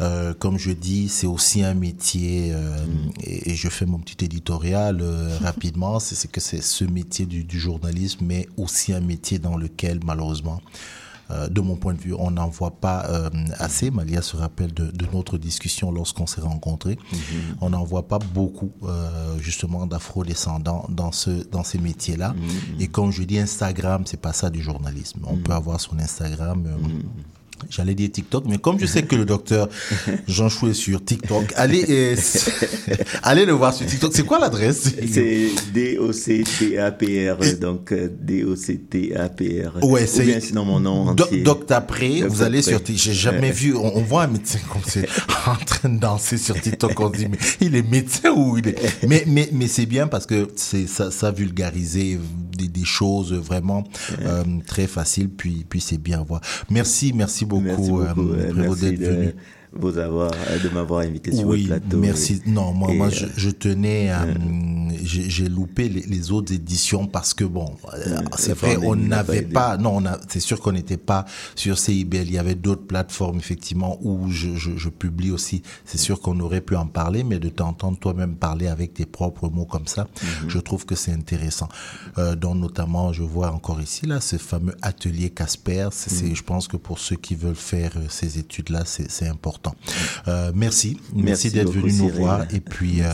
euh, 0.00 0.32
comme 0.38 0.56
je 0.58 0.70
dis, 0.70 1.08
c'est 1.08 1.26
aussi 1.26 1.64
un 1.64 1.74
métier 1.74 2.52
euh, 2.52 2.86
Mhm. 2.86 3.10
et, 3.24 3.50
et 3.50 3.54
je 3.56 3.68
fais 3.68 3.86
mon 3.86 3.98
petit 3.98 4.24
éditorial 4.24 5.00
euh, 5.02 5.36
rapidement. 5.42 5.98
C'est 5.98 6.14
c'est 6.14 6.30
que 6.30 6.40
c'est 6.40 6.62
ce 6.62 6.84
métier 6.84 7.26
du, 7.26 7.42
du 7.42 7.58
journalisme, 7.58 8.24
mais 8.24 8.46
aussi 8.56 8.92
un 8.92 9.00
métier 9.00 9.40
dans 9.40 9.56
lequel 9.56 9.98
malheureusement. 10.04 10.60
Euh, 11.30 11.48
de 11.48 11.60
mon 11.60 11.76
point 11.76 11.94
de 11.94 12.00
vue, 12.00 12.14
on 12.18 12.30
n'en 12.32 12.48
voit 12.48 12.72
pas 12.72 13.06
euh, 13.08 13.30
assez. 13.58 13.90
Malia 13.90 14.22
se 14.22 14.36
rappelle 14.36 14.72
de, 14.74 14.86
de 14.86 15.06
notre 15.12 15.38
discussion 15.38 15.90
lorsqu'on 15.90 16.26
s'est 16.26 16.40
rencontrés. 16.40 16.98
On 17.60 17.70
n'en 17.70 17.84
voit 17.84 18.08
pas 18.08 18.18
beaucoup, 18.18 18.72
euh, 18.84 19.38
justement, 19.38 19.86
d'afro-descendants 19.86 20.86
dans, 20.88 21.12
ce, 21.12 21.30
dans 21.48 21.64
ces 21.64 21.78
métiers-là. 21.78 22.34
Et 22.78 22.88
comme 22.88 23.10
je 23.10 23.22
dis, 23.22 23.38
Instagram, 23.38 24.02
c'est 24.06 24.20
pas 24.20 24.32
ça 24.32 24.50
du 24.50 24.62
journalisme. 24.62 25.20
On 25.26 25.36
peut 25.36 25.52
avoir 25.52 25.80
son 25.80 25.98
Instagram. 25.98 26.66
J'allais 27.70 27.94
dire 27.94 28.10
TikTok, 28.10 28.44
mais 28.46 28.58
comme 28.58 28.78
je 28.78 28.86
sais 28.86 29.02
que 29.02 29.16
le 29.16 29.24
docteur 29.24 29.68
Jean 30.28 30.48
Chou 30.48 30.68
est 30.68 30.74
sur 30.74 31.04
TikTok, 31.04 31.52
allez, 31.56 31.84
euh, 31.88 32.16
allez 33.22 33.44
le 33.44 33.52
voir 33.52 33.74
sur 33.74 33.86
TikTok. 33.86 34.12
C'est 34.14 34.24
quoi 34.24 34.38
l'adresse 34.38 34.94
C'est 35.10 35.50
D-O-C-T-A-P-R. 35.72 37.36
Donc, 37.60 37.92
euh, 37.92 38.08
D-O-C-T-A-P-R. 38.20 39.84
Ouais, 39.84 40.02
Ou 40.02 40.06
c'est 40.06 40.24
bien 40.24 40.40
sinon 40.40 40.64
mon 40.64 40.80
nom 40.80 41.14
Doc, 41.14 41.28
entier. 41.28 41.42
Doc 41.42 41.66
Tapré, 41.66 42.20
Doc 42.20 42.30
vous 42.30 42.42
allez 42.42 42.62
sur 42.62 42.82
TikTok. 42.82 43.04
J'ai 43.04 43.12
jamais 43.14 43.50
vu, 43.50 43.74
on, 43.74 43.96
on 43.96 44.02
voit 44.02 44.24
un 44.24 44.28
médecin 44.28 44.58
comme 44.70 44.82
c'est 44.86 45.08
en 45.46 45.56
train 45.64 45.88
de 45.88 45.98
danser 45.98 46.38
sur 46.38 46.60
TikTok. 46.60 46.98
On 46.98 47.12
se 47.12 47.18
dit, 47.18 47.28
mais 47.28 47.38
il 47.60 47.76
est 47.76 47.88
médecin 47.88 48.30
ou 48.30 48.58
il 48.58 48.68
est? 48.68 49.06
Mais, 49.06 49.24
mais, 49.26 49.48
mais 49.52 49.68
c'est 49.68 49.86
bien 49.86 50.06
parce 50.06 50.26
que 50.26 50.48
c'est 50.56 50.86
ça, 50.86 51.10
ça 51.10 51.30
vulgarisé 51.30 52.18
des, 52.56 52.68
des 52.68 52.84
choses 52.84 53.32
vraiment 53.32 53.84
euh, 54.22 54.44
très 54.66 54.86
faciles. 54.86 55.28
Puis, 55.28 55.64
puis 55.68 55.80
c'est 55.80 55.98
bien 55.98 56.20
à 56.20 56.24
voir. 56.24 56.40
Merci, 56.70 57.12
merci 57.14 57.44
beaucoup, 57.44 57.51
Beaucoup. 57.60 58.00
euh, 58.00 58.14
euh, 58.18 58.52
Prévost, 58.52 58.80
d'être 58.80 58.98
de, 59.00 59.06
venu. 59.06 59.34
Vous 59.74 59.96
avoir, 59.98 60.30
euh, 60.32 60.58
de 60.62 60.68
m'avoir 60.68 61.00
invité 61.00 61.32
sur 61.32 61.46
Oui, 61.46 61.62
le 61.62 61.78
plateau. 61.78 61.96
merci. 61.98 62.42
Et- 62.46 62.50
non, 62.50 62.72
moi, 62.72 62.92
moi 62.92 63.06
euh, 63.08 63.10
je, 63.10 63.26
je 63.36 63.50
tenais 63.50 64.10
à. 64.10 64.26
J'ai 65.04 65.28
j'ai 65.30 65.48
loupé 65.48 65.88
les, 65.88 66.02
les 66.02 66.30
autres 66.30 66.52
éditions 66.52 67.06
parce 67.06 67.32
que, 67.34 67.44
bon, 67.44 67.74
euh, 67.94 68.18
c'est 68.38 68.52
vrai, 68.52 68.76
on 68.82 68.94
n'avait 68.94 69.42
pas. 69.42 69.76
Non, 69.78 70.02
c'est 70.28 70.38
sûr 70.40 70.60
qu'on 70.60 70.72
n'était 70.72 70.96
pas 70.98 71.24
sur 71.56 71.78
CIBL. 71.78 72.26
Il 72.26 72.32
y 72.32 72.38
avait 72.38 72.54
d'autres 72.54 72.86
plateformes, 72.86 73.38
effectivement, 73.38 73.98
où 74.02 74.30
je, 74.30 74.54
je, 74.56 74.76
je 74.76 74.88
publie 74.90 75.30
aussi. 75.30 75.62
C'est 75.84 75.98
sûr 75.98 76.20
qu'on 76.20 76.38
aurait 76.40 76.60
pu 76.60 76.76
en 76.76 76.86
parler, 76.86 77.24
mais 77.24 77.38
de 77.38 77.48
t'entendre 77.48 77.98
toi-même 77.98 78.36
parler 78.36 78.68
avec 78.68 78.94
tes 78.94 79.06
propres 79.06 79.48
mots 79.48 79.64
comme 79.64 79.86
ça, 79.86 80.06
Mhm. 80.42 80.50
je 80.50 80.58
trouve 80.58 80.84
que 80.84 80.94
c'est 80.94 81.12
intéressant. 81.12 81.68
Euh, 82.18 82.36
donc, 82.36 82.56
notamment, 82.58 83.12
je 83.12 83.22
vois 83.22 83.50
encore 83.50 83.80
ici, 83.80 84.06
là, 84.06 84.20
ce 84.20 84.36
fameux 84.36 84.74
atelier 84.82 85.30
Casper. 85.30 85.88
Mhm. 86.22 86.34
je 86.34 86.42
pense 86.42 86.68
que 86.68 86.76
pour 86.76 86.98
ceux 86.98 87.16
qui 87.16 87.34
veulent 87.34 87.54
faire 87.56 87.92
euh, 87.96 88.06
ces 88.08 88.38
études-là, 88.38 88.82
c'est, 88.84 89.10
c'est 89.10 89.26
important. 89.62 89.76
Euh, 90.28 90.52
merci. 90.54 90.98
Merci, 91.14 91.24
Merci 91.24 91.50
d'être 91.50 91.70
venu 91.70 91.92
nous 91.92 92.08
Cyril. 92.08 92.20
voir. 92.20 92.42
Et 92.52 92.60
puis, 92.60 93.02
euh, 93.02 93.10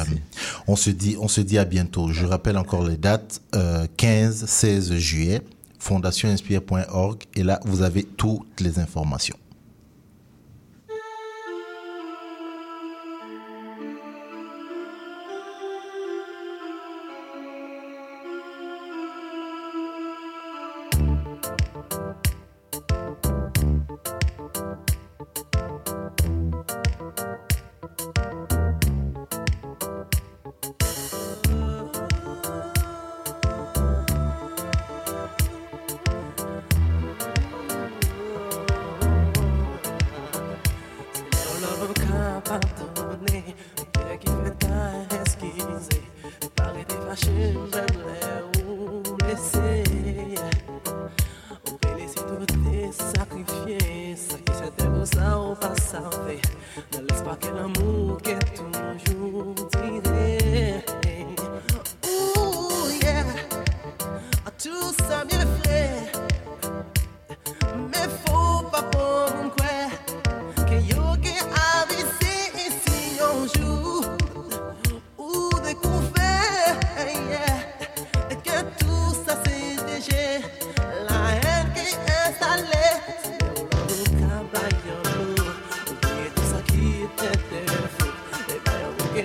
on 0.67 0.77
se 0.77 0.91
dit, 0.91 1.17
on 1.21 1.29
se 1.29 1.41
dit 1.41 1.59
à 1.59 1.65
bientôt. 1.65 2.09
Je 2.13 2.27
rappelle 2.27 2.57
encore 2.57 2.87
les 2.87 2.97
dates, 2.97 3.41
euh, 3.55 3.87
15, 3.97 4.47
16 4.47 4.95
juillet, 4.95 5.43
fondationinspire.org. 5.79 7.23
Et 7.35 7.43
là, 7.43 7.61
vous 7.65 7.83
avez 7.83 8.03
toutes 8.05 8.61
les 8.61 8.79
informations. 8.79 9.37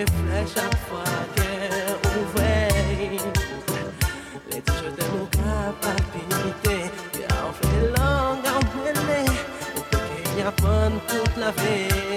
Chaque 0.02 0.78
fois 0.88 1.04
qu'elle 1.36 1.96
ouvrait. 2.20 2.68
Les 4.52 4.60
deux 4.62 4.74
je 4.84 4.89
t'aime 4.89 5.22
au 5.22 5.28
capacité. 5.28 6.76
Et 7.20 7.28
on 7.32 7.54
fait 7.54 7.88
langue 7.89 8.48
en 8.56 8.62
mêlée. 8.84 9.30
Il 10.34 10.39
y 10.39 10.41
a 10.41 10.52
pas 10.52 10.89
toute 11.08 11.38
la 11.38 11.52
vérité. 11.52 12.12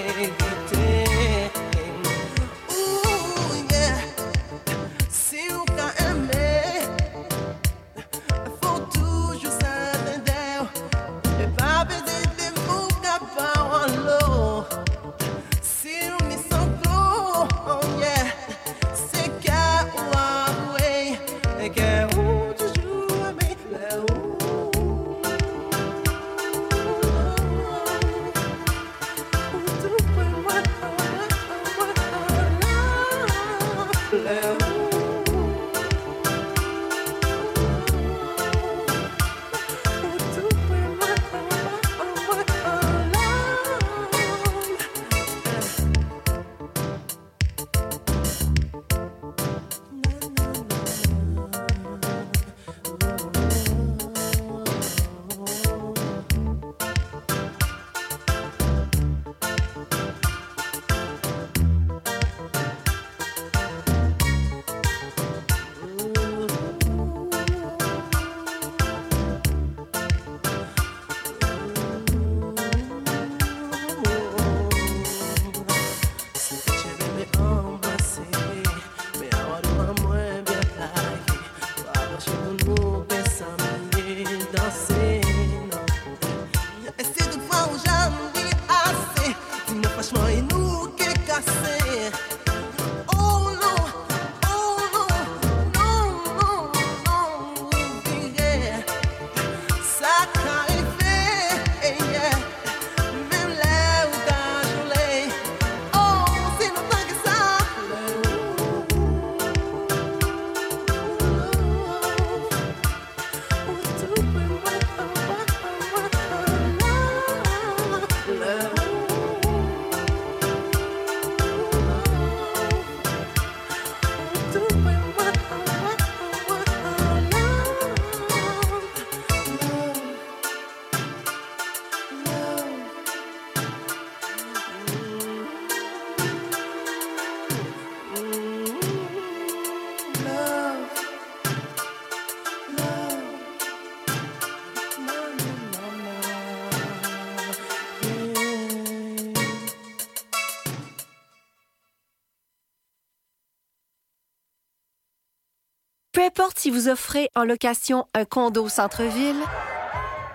Si 156.55 156.69
vous 156.69 156.87
offrez 156.87 157.29
en 157.35 157.43
location 157.43 158.05
un 158.13 158.25
condo 158.25 158.63
au 158.63 158.69
centre-ville, 158.69 159.41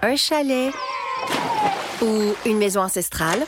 un 0.03 0.17
chalet 0.17 0.73
ou 2.03 2.35
une 2.45 2.59
maison 2.59 2.83
ancestrale, 2.83 3.47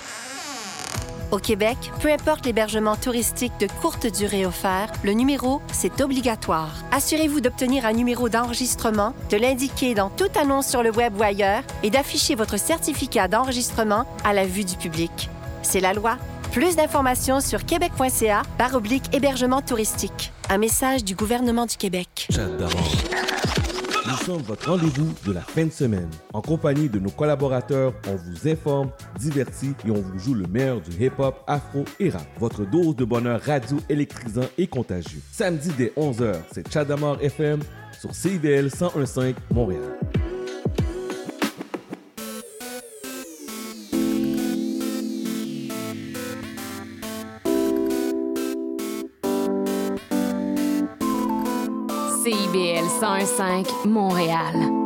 au 1.31 1.39
Québec, 1.39 1.77
peu 2.01 2.13
importe 2.13 2.47
l'hébergement 2.47 2.95
touristique 2.95 3.53
de 3.59 3.67
courte 3.81 4.07
durée 4.07 4.47
offert, 4.47 4.93
le 5.03 5.13
numéro, 5.13 5.61
c'est 5.73 6.01
obligatoire. 6.01 6.71
Assurez-vous 6.93 7.41
d'obtenir 7.41 7.87
un 7.87 7.93
numéro 7.93 8.29
d'enregistrement, 8.29 9.15
de 9.31 9.37
l'indiquer 9.37 9.95
dans 9.95 10.11
toute 10.11 10.37
annonce 10.37 10.69
sur 10.69 10.83
le 10.83 10.93
web 10.93 11.19
ou 11.19 11.23
ailleurs 11.25 11.63
et 11.83 11.91
d'afficher 11.91 12.37
votre 12.37 12.57
certificat 12.57 13.27
d'enregistrement 13.27 14.07
à 14.25 14.33
la 14.33 14.47
vue 14.47 14.65
du 14.65 14.77
public. 14.77 15.29
C'est 15.63 15.81
la 15.81 15.93
loi. 15.93 16.19
Plus 16.53 16.77
d'informations 16.77 17.41
sur 17.41 17.65
québec.ca 17.65 18.43
par 18.57 18.75
oblique 18.75 19.13
hébergement 19.13 19.61
touristique. 19.61 20.31
Un 20.51 20.59
message 20.59 21.05
du 21.05 21.15
gouvernement 21.15 21.67
du 21.67 21.77
Québec. 21.77 22.29
Nous 24.07 24.17
sommes 24.25 24.43
votre 24.43 24.71
rendez-vous 24.71 25.13
de 25.27 25.33
la 25.33 25.41
fin 25.41 25.65
de 25.65 25.73
semaine. 25.73 26.11
En 26.33 26.43
compagnie 26.43 26.89
de 26.89 26.99
nos 26.99 27.11
collaborateurs, 27.11 27.95
on 28.09 28.17
vous 28.17 28.49
informe, 28.49 28.91
divertit 29.19 29.75
et 29.87 29.91
on 29.91 29.95
vous 30.01 30.19
joue 30.19 30.35
le 30.35 30.47
meilleur 30.47 30.81
du 30.81 30.91
hip-hop, 31.05 31.43
afro 31.47 31.85
et 31.99 32.11
rap. 32.11 32.27
Votre 32.39 32.65
dose 32.65 32.95
de 32.97 33.05
bonheur 33.05 33.41
radio 33.41 33.79
électrisant 33.89 34.47
et 34.59 34.67
contagieux. 34.67 35.21
Samedi 35.33 35.71
dès 35.77 35.93
11h, 35.97 36.35
c'est 36.53 36.71
Chadamar 36.71 37.17
FM 37.23 37.61
sur 37.99 38.15
CIVL 38.15 38.65
1015 38.65 39.35
Montréal. 39.51 39.99
CIBL 52.25 52.89
101.5 52.89 53.85
Montréal. 53.85 54.84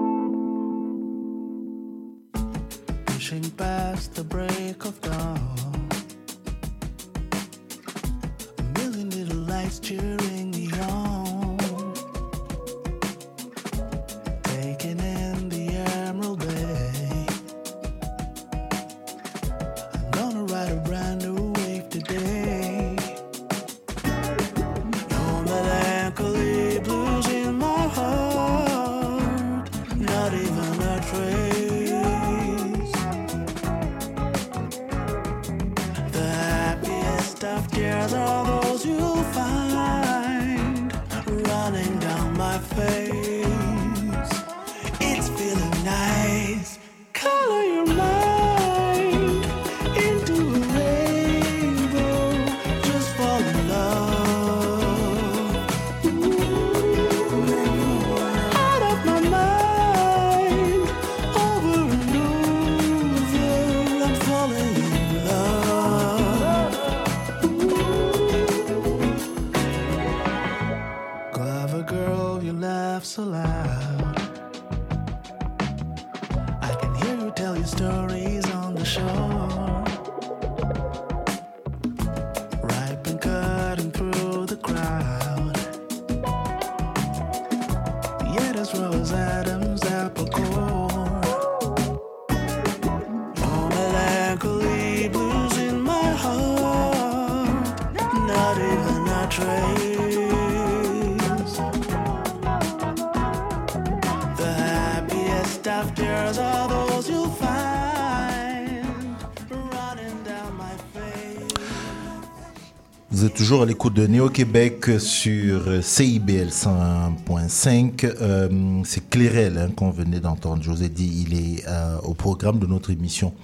Néo-Québec 114.38 115.00
sur 115.00 115.82
CIBL 115.82 116.50
101.5. 116.50 118.06
Euh, 118.20 118.82
c'est 118.84 119.10
Clérel 119.10 119.58
hein, 119.58 119.70
qu'on 119.74 119.90
venait 119.90 120.20
d'entendre. 120.20 120.62
Ai 120.80 120.88
dit, 120.88 121.26
il 121.26 121.34
est 121.34 121.66
euh, 121.66 121.98
au 122.04 122.14
programme 122.14 122.60
de 122.60 122.66
notre 122.66 122.90
émission 122.90 123.34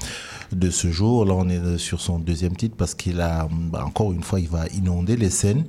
de 0.53 0.71
ce 0.71 0.93
jour. 0.93 1.25
Là, 1.25 1.35
on 1.35 1.49
est 1.49 1.79
sur 1.79 2.01
son 2.01 2.21
deuxième 2.21 2.55
titre 2.55 2.77
parce 2.77 2.95
qu'il 2.95 3.21
a, 3.21 3.49
bah, 3.51 3.85
encore 3.85 4.13
une 4.13 4.23
fois, 4.23 4.39
il 4.39 4.49
va 4.49 4.69
inonder 4.69 5.17
les 5.17 5.31
scènes. 5.31 5.65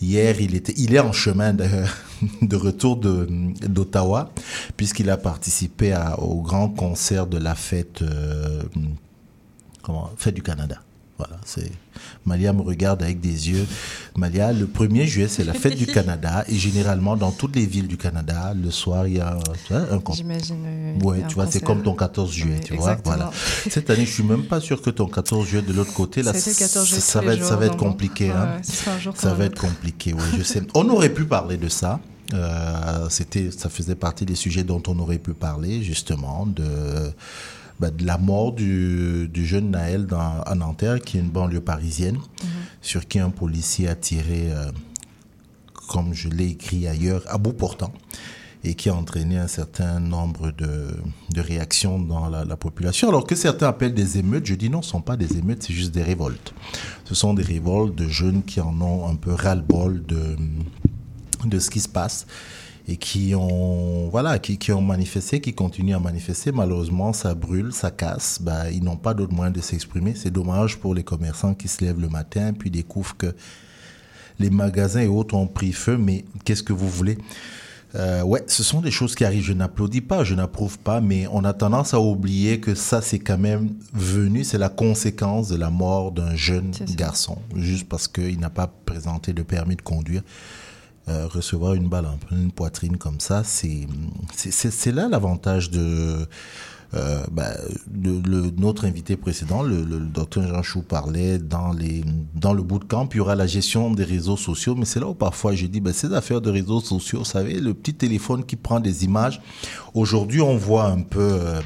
Hier, 0.00 0.40
il, 0.40 0.54
était, 0.54 0.74
il 0.76 0.94
est 0.94 1.00
en 1.00 1.12
chemin 1.12 1.52
de, 1.52 1.66
retour 2.56 2.96
de- 2.96 3.26
d'Ottawa 3.66 4.30
puisqu'il 4.76 5.10
a 5.10 5.16
participé 5.16 5.98
au 6.18 6.42
grand 6.42 6.68
concert 6.68 7.26
de 7.26 7.38
la 7.38 7.56
fête, 7.56 8.02
euh, 8.02 8.62
fête 10.16 10.34
du 10.34 10.42
Canada. 10.42 10.80
Voilà, 11.20 11.36
c'est 11.44 11.70
Malia 12.24 12.54
me 12.54 12.62
regarde 12.62 13.02
avec 13.02 13.20
des 13.20 13.50
yeux. 13.50 13.66
Malia, 14.16 14.52
le 14.52 14.66
1er 14.66 15.04
juillet, 15.06 15.28
c'est 15.28 15.44
la 15.44 15.52
fête 15.54 15.76
du 15.76 15.86
Canada 15.98 16.44
et 16.48 16.54
généralement 16.56 17.16
dans 17.16 17.30
toutes 17.30 17.56
les 17.56 17.66
villes 17.66 17.86
du 17.88 17.96
Canada, 17.96 18.54
le 18.60 18.70
soir, 18.70 19.06
il 19.06 19.16
y 19.16 19.20
a 19.20 19.36
tu 19.66 19.72
vois, 19.72 19.82
un 19.92 19.98
concert. 19.98 20.24
J'imagine. 20.24 20.64
euh, 20.66 20.98
Ouais, 21.04 21.22
un 21.22 21.26
tu 21.28 21.34
vois, 21.36 21.46
c'est 21.46 21.60
comme 21.60 21.82
ton 21.82 21.94
14 21.94 22.32
juillet, 22.32 22.60
tu 22.64 22.74
vois. 22.74 22.96
Voilà. 23.04 23.30
Cette 23.68 23.88
année, 23.90 24.04
je 24.06 24.10
suis 24.12 24.22
même 24.24 24.44
pas 24.44 24.60
sûr 24.60 24.82
que 24.82 24.90
ton 24.90 25.06
14 25.06 25.46
juillet 25.46 25.62
de 25.62 25.72
l'autre 25.72 25.92
côté, 25.94 26.22
là, 26.22 26.32
C'était 26.34 26.50
le 26.50 26.68
14 26.68 26.86
juillet 26.86 27.00
ça 27.00 27.20
va 27.20 27.34
être, 27.34 27.44
ça 27.44 27.56
va 27.56 27.68
compliqué. 27.70 28.30
Hein. 28.30 28.56
ouais, 28.56 29.12
ça 29.14 29.34
va 29.34 29.44
être 29.44 29.60
compliqué, 29.60 30.12
ouais, 30.12 30.20
je 30.36 30.42
sais. 30.42 30.62
On 30.74 30.88
aurait 30.88 31.10
pu 31.10 31.24
parler 31.24 31.56
de 31.56 31.68
ça. 31.68 32.00
Euh, 32.32 33.06
c'était, 33.08 33.50
ça 33.50 33.68
faisait 33.68 33.96
partie 33.96 34.24
des 34.24 34.36
sujets 34.36 34.62
dont 34.62 34.82
on 34.86 34.98
aurait 35.00 35.18
pu 35.18 35.32
parler, 35.34 35.82
justement, 35.82 36.46
de, 36.46 36.62
bah, 37.80 37.90
de 37.90 38.06
la 38.06 38.18
mort 38.18 38.52
du, 38.52 39.28
du 39.32 39.44
jeune 39.46 39.70
Naël 39.72 40.06
dans, 40.06 40.40
à 40.42 40.54
Nanterre, 40.54 41.00
qui 41.00 41.16
est 41.16 41.20
une 41.20 41.30
banlieue 41.30 41.60
parisienne, 41.60 42.18
sur 42.80 43.06
qui 43.06 43.18
un 43.18 43.30
policier 43.30 43.88
a 43.88 43.94
tiré, 43.94 44.52
euh, 44.52 44.70
comme 45.88 46.14
je 46.14 46.28
l'ai 46.28 46.48
écrit 46.48 46.86
ailleurs, 46.86 47.22
à 47.28 47.38
bout 47.38 47.52
portant 47.52 47.92
et 48.62 48.74
qui 48.74 48.90
a 48.90 48.94
entraîné 48.94 49.38
un 49.38 49.48
certain 49.48 50.00
nombre 50.00 50.50
de, 50.50 50.88
de 51.30 51.40
réactions 51.40 51.98
dans 51.98 52.28
la, 52.28 52.44
la 52.44 52.56
population. 52.56 53.08
Alors 53.08 53.26
que 53.26 53.34
certains 53.34 53.68
appellent 53.68 53.94
des 53.94 54.18
émeutes, 54.18 54.44
je 54.46 54.54
dis 54.54 54.68
non, 54.68 54.82
ce 54.82 54.88
ne 54.88 54.92
sont 54.92 55.00
pas 55.00 55.16
des 55.16 55.38
émeutes, 55.38 55.62
c'est 55.62 55.72
juste 55.72 55.92
des 55.92 56.02
révoltes. 56.02 56.52
Ce 57.04 57.14
sont 57.14 57.32
des 57.32 57.42
révoltes 57.42 57.94
de 57.94 58.08
jeunes 58.08 58.42
qui 58.42 58.60
en 58.60 58.78
ont 58.82 59.08
un 59.08 59.14
peu 59.14 59.32
ras-le-bol 59.32 60.04
de, 60.04 60.36
de 61.46 61.58
ce 61.58 61.70
qui 61.70 61.80
se 61.80 61.88
passe 61.88 62.26
et 62.88 62.96
qui 62.96 63.34
ont, 63.34 64.08
voilà, 64.08 64.38
qui, 64.38 64.58
qui 64.58 64.72
ont 64.72 64.82
manifesté, 64.82 65.40
qui 65.40 65.54
continuent 65.54 65.94
à 65.94 66.00
manifester. 66.00 66.52
Malheureusement, 66.52 67.12
ça 67.12 67.34
brûle, 67.34 67.72
ça 67.72 67.90
casse. 67.90 68.38
Bah, 68.40 68.70
ils 68.70 68.82
n'ont 68.82 68.96
pas 68.96 69.14
d'autre 69.14 69.32
moyen 69.32 69.50
de 69.50 69.60
s'exprimer. 69.60 70.14
C'est 70.14 70.30
dommage 70.30 70.78
pour 70.78 70.94
les 70.94 71.04
commerçants 71.04 71.54
qui 71.54 71.68
se 71.68 71.84
lèvent 71.84 72.00
le 72.00 72.08
matin 72.08 72.52
puis 72.52 72.70
découvrent 72.70 73.16
que 73.16 73.34
les 74.38 74.50
magasins 74.50 75.00
et 75.00 75.08
autres 75.08 75.34
ont 75.34 75.46
pris 75.46 75.72
feu, 75.72 75.98
mais 75.98 76.24
qu'est-ce 76.44 76.62
que 76.62 76.72
vous 76.72 76.88
voulez? 76.88 77.18
Euh, 77.96 78.22
ouais, 78.22 78.42
ce 78.46 78.62
sont 78.62 78.80
des 78.80 78.90
choses 78.90 79.14
qui 79.14 79.24
arrivent. 79.24 79.44
Je 79.44 79.52
n'applaudis 79.52 80.00
pas, 80.00 80.24
je 80.24 80.34
n'approuve 80.34 80.78
pas, 80.78 81.00
mais 81.00 81.26
on 81.32 81.44
a 81.44 81.52
tendance 81.52 81.92
à 81.92 82.00
oublier 82.00 82.60
que 82.60 82.74
ça, 82.74 83.02
c'est 83.02 83.18
quand 83.18 83.38
même 83.38 83.70
venu, 83.92 84.44
c'est 84.44 84.58
la 84.58 84.68
conséquence 84.68 85.48
de 85.48 85.56
la 85.56 85.70
mort 85.70 86.12
d'un 86.12 86.34
jeune 86.36 86.70
garçon, 86.96 87.38
juste 87.56 87.88
parce 87.88 88.08
qu'il 88.08 88.38
n'a 88.38 88.50
pas 88.50 88.68
présenté 88.86 89.32
de 89.32 89.42
permis 89.42 89.76
de 89.76 89.82
conduire. 89.82 90.22
Euh, 91.10 91.26
recevoir 91.26 91.74
une 91.74 91.88
balle 91.88 92.06
en 92.06 92.16
pleine 92.18 92.52
poitrine 92.52 92.96
comme 92.96 93.18
ça, 93.18 93.42
c'est 93.42 94.92
là 94.92 95.08
l'avantage 95.08 95.70
de, 95.70 96.26
euh, 96.94 97.24
bah, 97.32 97.52
notre 98.56 98.84
invité 98.84 99.16
précédent, 99.16 99.62
le, 99.62 99.82
le, 99.82 99.98
docteur 99.98 100.46
Jean 100.46 100.62
Chou 100.62 100.82
parlait 100.82 101.38
dans, 101.38 101.72
les, 101.72 102.04
dans 102.34 102.52
le 102.52 102.62
bootcamp, 102.62 103.08
il 103.12 103.16
y 103.16 103.20
aura 103.20 103.34
la 103.34 103.48
gestion 103.48 103.90
des 103.90 104.04
réseaux 104.04 104.36
sociaux, 104.36 104.76
mais 104.76 104.84
c'est 104.84 105.00
là 105.00 105.08
où 105.08 105.14
parfois 105.14 105.52
je 105.54 105.66
dis, 105.66 105.80
bah, 105.80 105.92
ces 105.92 106.12
affaires 106.12 106.40
de 106.40 106.50
réseaux 106.50 106.80
sociaux, 106.80 107.20
vous 107.20 107.24
savez, 107.24 107.58
le 107.58 107.74
petit 107.74 107.94
téléphone 107.94 108.44
qui 108.44 108.54
prend 108.54 108.78
des 108.78 109.04
images, 109.04 109.40
aujourd'hui 109.94 110.42
on 110.42 110.56
voit 110.56 110.86
un 110.86 111.02
peu... 111.02 111.20
euh, 111.20 111.60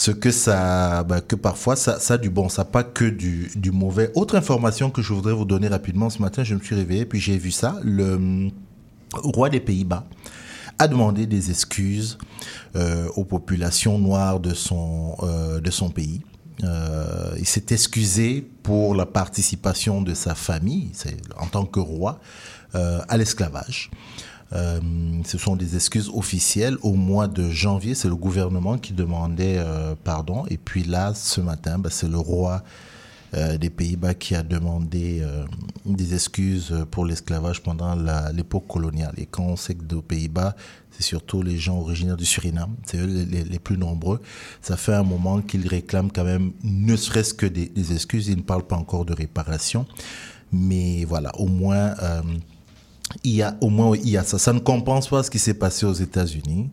ce 0.00 0.12
que 0.12 0.30
ça, 0.30 1.04
bah, 1.04 1.20
que 1.20 1.36
parfois 1.36 1.76
ça, 1.76 1.98
a 2.08 2.16
du 2.16 2.30
bon, 2.30 2.48
ça 2.48 2.64
pas 2.64 2.82
que 2.82 3.04
du, 3.04 3.50
du 3.54 3.70
mauvais. 3.70 4.10
Autre 4.14 4.34
information 4.34 4.88
que 4.88 5.02
je 5.02 5.12
voudrais 5.12 5.34
vous 5.34 5.44
donner 5.44 5.68
rapidement, 5.68 6.08
ce 6.08 6.22
matin 6.22 6.42
je 6.42 6.54
me 6.54 6.60
suis 6.60 6.74
réveillé 6.74 7.04
puis 7.04 7.20
j'ai 7.20 7.36
vu 7.36 7.50
ça, 7.50 7.78
le 7.82 8.14
hum, 8.14 8.50
roi 9.12 9.50
des 9.50 9.60
Pays-Bas 9.60 10.06
a 10.78 10.88
demandé 10.88 11.26
des 11.26 11.50
excuses 11.50 12.16
euh, 12.76 13.08
aux 13.14 13.24
populations 13.26 13.98
noires 13.98 14.40
de 14.40 14.54
son, 14.54 15.16
euh, 15.22 15.60
de 15.60 15.70
son 15.70 15.90
pays. 15.90 16.22
Euh, 16.64 17.34
il 17.38 17.46
s'est 17.46 17.66
excusé 17.68 18.48
pour 18.62 18.94
la 18.94 19.04
participation 19.04 20.00
de 20.00 20.14
sa 20.14 20.34
famille, 20.34 20.92
en 21.36 21.46
tant 21.46 21.66
que 21.66 21.80
roi, 21.80 22.20
euh, 22.74 23.00
à 23.06 23.18
l'esclavage. 23.18 23.90
Euh, 24.52 24.80
ce 25.24 25.38
sont 25.38 25.56
des 25.56 25.76
excuses 25.76 26.10
officielles. 26.12 26.76
Au 26.82 26.94
mois 26.94 27.28
de 27.28 27.48
janvier, 27.50 27.94
c'est 27.94 28.08
le 28.08 28.16
gouvernement 28.16 28.78
qui 28.78 28.92
demandait 28.92 29.56
euh, 29.58 29.94
pardon. 30.02 30.44
Et 30.48 30.56
puis 30.56 30.82
là, 30.82 31.14
ce 31.14 31.40
matin, 31.40 31.78
bah, 31.78 31.90
c'est 31.90 32.08
le 32.08 32.18
roi 32.18 32.62
euh, 33.34 33.58
des 33.58 33.70
Pays-Bas 33.70 34.14
qui 34.14 34.34
a 34.34 34.42
demandé 34.42 35.24
des 35.86 36.14
excuses 36.14 36.74
pour 36.90 37.04
l'esclavage 37.04 37.62
pendant 37.62 37.94
l'époque 38.32 38.66
coloniale. 38.66 39.14
Et 39.18 39.26
quand 39.26 39.44
on 39.44 39.56
sait 39.56 39.74
que 39.74 39.94
aux 39.94 40.02
Pays-Bas, 40.02 40.56
c'est 40.90 41.04
surtout 41.04 41.42
les 41.42 41.56
gens 41.56 41.78
originaires 41.78 42.16
du 42.16 42.26
Suriname, 42.26 42.74
c'est 42.84 42.98
eux 42.98 43.06
les, 43.06 43.58
plus 43.60 43.78
nombreux, 43.78 44.20
ça 44.60 44.76
fait 44.76 44.92
un 44.92 45.04
moment 45.04 45.40
qu'ils 45.40 45.66
réclament 45.68 46.10
quand 46.12 46.24
même, 46.24 46.50
ne 46.64 46.96
serait-ce 46.96 47.32
que 47.32 47.46
des 47.46 47.92
excuses. 47.92 48.26
Ils 48.26 48.36
ne 48.36 48.42
parlent 48.42 48.66
pas 48.66 48.76
encore 48.76 49.04
de 49.04 49.14
réparation. 49.14 49.86
Mais 50.52 51.04
voilà, 51.04 51.30
au 51.38 51.46
moins... 51.46 51.94
il 53.24 53.32
y 53.32 53.42
a 53.42 53.56
au 53.60 53.68
moins 53.68 53.96
il 53.96 54.10
y 54.10 54.16
a 54.16 54.24
ça. 54.24 54.38
Ça 54.38 54.52
ne 54.52 54.58
compense 54.58 55.08
pas 55.08 55.22
ce 55.22 55.30
qui 55.30 55.38
s'est 55.38 55.54
passé 55.54 55.86
aux 55.86 55.92
États-Unis. 55.92 56.70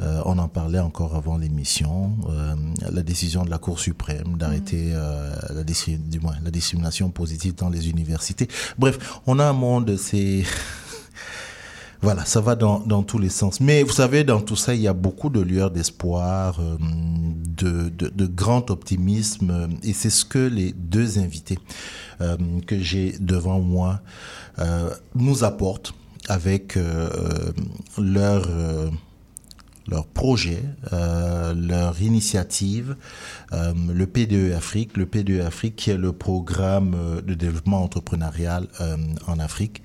Euh, 0.00 0.22
on 0.24 0.38
en 0.38 0.48
parlait 0.48 0.78
encore 0.78 1.14
avant 1.14 1.36
l'émission. 1.36 2.16
Euh, 2.30 2.54
la 2.90 3.02
décision 3.02 3.44
de 3.44 3.50
la 3.50 3.58
Cour 3.58 3.78
suprême 3.78 4.36
d'arrêter 4.38 4.90
euh, 4.92 5.30
la, 5.50 5.62
du 5.62 6.20
moins, 6.20 6.34
la 6.42 6.50
discrimination 6.50 7.10
positive 7.10 7.54
dans 7.54 7.68
les 7.68 7.90
universités. 7.90 8.48
Bref, 8.78 9.20
on 9.26 9.38
a 9.38 9.44
un 9.44 9.52
monde, 9.52 9.96
c'est 9.98 10.42
voilà, 12.02 12.24
ça 12.24 12.40
va 12.40 12.56
dans, 12.56 12.80
dans 12.80 13.02
tous 13.02 13.18
les 13.18 13.28
sens. 13.28 13.60
Mais 13.60 13.82
vous 13.82 13.92
savez, 13.92 14.24
dans 14.24 14.40
tout 14.40 14.56
ça, 14.56 14.74
il 14.74 14.80
y 14.80 14.88
a 14.88 14.94
beaucoup 14.94 15.28
de 15.28 15.40
lueurs 15.40 15.70
d'espoir, 15.70 16.58
euh, 16.60 16.76
de, 16.80 17.90
de, 17.90 18.08
de 18.08 18.26
grand 18.26 18.70
optimisme. 18.70 19.68
Et 19.82 19.92
c'est 19.92 20.10
ce 20.10 20.24
que 20.24 20.38
les 20.38 20.72
deux 20.72 21.18
invités 21.18 21.58
euh, 22.22 22.36
que 22.66 22.80
j'ai 22.80 23.16
devant 23.20 23.60
moi 23.60 24.00
nous 25.14 25.44
apportent 25.44 25.94
avec 26.28 26.76
euh, 26.76 27.10
euh, 27.12 27.52
leur... 27.98 28.46
euh, 28.48 28.90
leur 29.88 30.06
projet, 30.06 30.62
euh, 30.92 31.52
leur 31.54 32.00
initiative, 32.00 32.96
euh, 33.52 33.72
le 33.92 34.06
PDE 34.06 34.52
Afrique, 34.54 34.96
le 34.96 35.04
PDE 35.06 35.40
Afrique 35.40 35.76
qui 35.76 35.90
est 35.90 35.96
le 35.96 36.12
programme 36.12 36.94
euh, 36.94 37.20
de 37.20 37.34
développement 37.34 37.82
entrepreneurial 37.82 38.68
euh, 38.80 38.96
en 39.26 39.38
Afrique. 39.40 39.82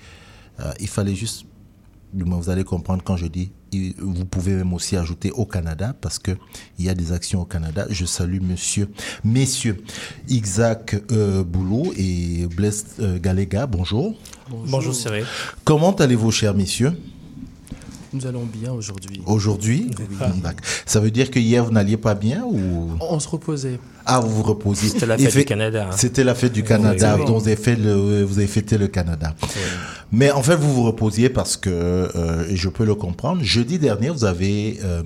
Euh, 0.60 0.72
il 0.80 0.88
fallait 0.88 1.16
juste, 1.16 1.46
vous 2.14 2.50
allez 2.50 2.64
comprendre 2.64 3.04
quand 3.04 3.18
je 3.18 3.26
dis, 3.26 3.52
vous 3.98 4.26
pouvez 4.26 4.54
même 4.54 4.74
aussi 4.74 4.96
ajouter 4.98 5.32
au 5.32 5.46
Canada 5.46 5.96
parce 6.00 6.20
que 6.20 6.32
il 6.80 6.86
y 6.86 6.90
a 6.90 6.96
des 6.96 7.12
actions 7.12 7.42
au 7.42 7.46
Canada. 7.46 7.86
Je 7.90 8.06
salue 8.06 8.42
monsieur, 8.42 8.90
messieurs 9.24 9.84
Isaac 10.28 10.96
euh, 11.12 11.44
Boulot 11.44 11.94
et 11.98 12.48
Blaise 12.56 12.86
euh, 13.00 13.20
Galega. 13.20 13.66
Bonjour. 13.68 14.16
Bonjour, 14.50 14.94
Cyril. 14.94 15.26
Comment 15.64 15.94
allez-vous, 15.96 16.32
chers 16.32 16.54
messieurs? 16.54 16.94
Nous 18.16 18.26
allons 18.26 18.46
bien 18.46 18.72
aujourd'hui. 18.72 19.22
Aujourd'hui? 19.26 19.92
D'accord. 20.42 20.62
Ça 20.86 21.02
veut 21.02 21.12
dire 21.12 21.30
que 21.30 21.38
hier, 21.38 21.66
vous 21.66 21.72
n'alliez 21.74 21.98
pas 21.98 22.16
bien 22.16 22.46
ou? 22.46 22.92
On 23.02 23.20
se 23.20 23.28
reposait. 23.28 23.78
Ah, 24.06 24.22
vous 24.22 24.30
vous 24.30 24.44
reposiez. 24.44 24.88
C'était 24.88 25.06
la 25.06 25.18
fête 25.18 25.32
fait- 25.32 25.40
du 25.40 25.46
Canada. 25.46 25.88
hein. 25.92 25.96
C'était 25.98 26.24
la 26.24 26.34
fête 26.34 26.54
du 26.54 26.64
Canada, 26.64 27.18
Oui. 27.20 27.26
dont 27.26 27.38
vous 27.40 27.48
avez, 27.48 27.58
fait 27.58 27.76
le, 27.76 28.24
vous 28.24 28.38
avez 28.38 28.48
fêté 28.48 28.78
le 28.78 28.88
Canada. 28.88 29.36
Mais 30.14 30.32
en 30.32 30.42
fait, 30.44 30.56
vous 30.56 30.74
vous 30.74 30.84
reposiez 30.84 31.28
parce 31.28 31.58
que, 31.58 31.70
euh, 31.70 32.48
et 32.48 32.56
je 32.56 32.70
peux 32.70 32.86
le 32.86 32.96
comprendre, 32.96 33.44
jeudi 33.44 33.80
dernier, 33.80 34.10
vous 34.12 34.24
avez 34.24 34.80
euh, 34.86 35.04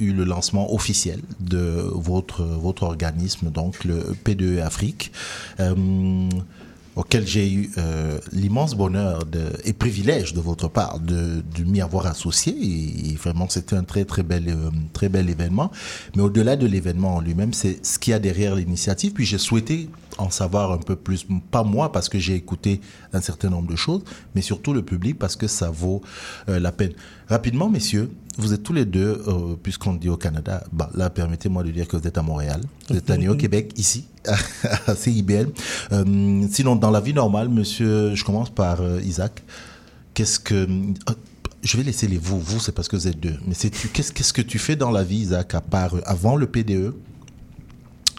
eu 0.00 0.12
le 0.14 0.24
lancement 0.24 0.72
officiel 0.72 1.20
de 1.40 1.84
votre, 1.92 2.44
votre 2.44 2.84
organisme, 2.84 3.50
donc 3.50 3.84
le 3.84 4.14
PDE 4.24 4.60
Afrique. 4.64 5.12
Euh, 5.60 5.74
auquel 6.98 7.24
j'ai 7.24 7.48
eu 7.48 7.70
euh, 7.78 8.18
l'immense 8.32 8.74
bonheur 8.74 9.24
de, 9.24 9.52
et 9.64 9.72
privilège 9.72 10.34
de 10.34 10.40
votre 10.40 10.66
part 10.66 10.98
de, 10.98 11.44
de 11.56 11.62
m'y 11.62 11.80
avoir 11.80 12.06
associé. 12.06 12.52
Et, 12.52 13.14
vraiment, 13.14 13.48
c'était 13.48 13.76
un 13.76 13.84
très 13.84 14.04
très 14.04 14.24
bel, 14.24 14.48
euh, 14.48 14.70
très 14.92 15.08
bel 15.08 15.30
événement. 15.30 15.70
Mais 16.16 16.22
au-delà 16.22 16.56
de 16.56 16.66
l'événement 16.66 17.14
en 17.14 17.20
lui-même, 17.20 17.52
c'est 17.52 17.86
ce 17.86 18.00
qu'il 18.00 18.10
y 18.10 18.14
a 18.14 18.18
derrière 18.18 18.56
l'initiative. 18.56 19.12
Puis 19.12 19.24
j'ai 19.24 19.38
souhaité 19.38 19.88
en 20.18 20.30
savoir 20.30 20.72
un 20.72 20.78
peu 20.78 20.96
plus, 20.96 21.24
pas 21.52 21.62
moi 21.62 21.92
parce 21.92 22.08
que 22.08 22.18
j'ai 22.18 22.34
écouté 22.34 22.80
un 23.12 23.20
certain 23.20 23.48
nombre 23.48 23.70
de 23.70 23.76
choses, 23.76 24.02
mais 24.34 24.42
surtout 24.42 24.72
le 24.72 24.82
public 24.82 25.20
parce 25.20 25.36
que 25.36 25.46
ça 25.46 25.70
vaut 25.70 26.02
euh, 26.48 26.58
la 26.58 26.72
peine. 26.72 26.94
Rapidement, 27.28 27.68
messieurs, 27.68 28.10
vous 28.38 28.54
êtes 28.54 28.62
tous 28.62 28.72
les 28.72 28.84
deux, 28.84 29.22
euh, 29.26 29.56
puisqu'on 29.60 29.94
dit 29.94 30.08
au 30.08 30.16
Canada, 30.16 30.62
bah, 30.72 30.88
là, 30.94 31.10
permettez-moi 31.10 31.64
de 31.64 31.70
dire 31.70 31.88
que 31.88 31.96
vous 31.96 32.06
êtes 32.06 32.16
à 32.16 32.22
Montréal, 32.22 32.60
vous 32.88 32.96
êtes 32.96 33.10
né 33.10 33.28
au 33.28 33.34
Québec, 33.42 33.72
ici, 33.76 34.06
à 34.86 34.94
CIBL. 34.94 35.48
Euh, 35.92 36.46
sinon, 36.50 36.76
dans 36.76 36.90
la 36.90 37.00
vie 37.00 37.12
normale, 37.12 37.48
monsieur, 37.48 38.14
je 38.14 38.24
commence 38.24 38.50
par 38.50 38.80
euh, 38.80 39.00
Isaac, 39.02 39.42
qu'est-ce 40.14 40.38
que... 40.38 40.68
je 41.62 41.76
vais 41.76 41.82
laisser 41.82 42.06
les 42.06 42.18
vous, 42.18 42.38
vous 42.38 42.60
c'est 42.60 42.72
parce 42.72 42.86
que 42.88 42.96
vous 42.96 43.08
êtes 43.08 43.18
deux, 43.18 43.36
mais 43.46 43.54
c'est 43.54 43.70
tu, 43.70 43.88
qu'est-ce, 43.88 44.12
qu'est-ce 44.12 44.32
que 44.32 44.42
tu 44.42 44.58
fais 44.58 44.76
dans 44.76 44.92
la 44.92 45.02
vie, 45.02 45.18
Isaac, 45.18 45.54
à 45.54 45.60
part, 45.60 45.96
avant 46.04 46.36
le 46.36 46.46
PDE 46.46 46.94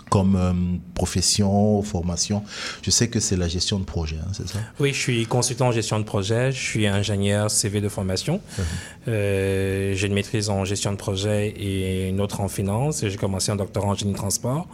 comme 0.09 0.35
euh, 0.35 0.53
profession, 0.95 1.81
formation. 1.83 2.43
Je 2.81 2.89
sais 2.91 3.07
que 3.07 3.19
c'est 3.19 3.37
la 3.37 3.47
gestion 3.47 3.79
de 3.79 3.85
projet, 3.85 4.17
hein, 4.19 4.31
c'est 4.33 4.47
ça? 4.47 4.59
Oui, 4.79 4.93
je 4.93 4.99
suis 4.99 5.25
consultant 5.25 5.67
en 5.67 5.71
gestion 5.71 5.99
de 5.99 6.03
projet, 6.03 6.51
je 6.51 6.59
suis 6.59 6.87
ingénieur 6.87 7.49
CV 7.51 7.79
de 7.81 7.89
formation. 7.89 8.41
Euh, 9.07 9.93
j'ai 9.95 10.07
une 10.07 10.13
maîtrise 10.13 10.49
en 10.49 10.65
gestion 10.65 10.91
de 10.91 10.97
projet 10.97 11.49
et 11.49 12.09
une 12.09 12.21
autre 12.21 12.41
en 12.41 12.47
finance. 12.47 13.05
J'ai 13.07 13.17
commencé 13.17 13.51
un 13.51 13.55
doctorat 13.55 13.87
en 13.87 13.95
génie 13.95 14.13
de 14.13 14.17
transport. 14.17 14.67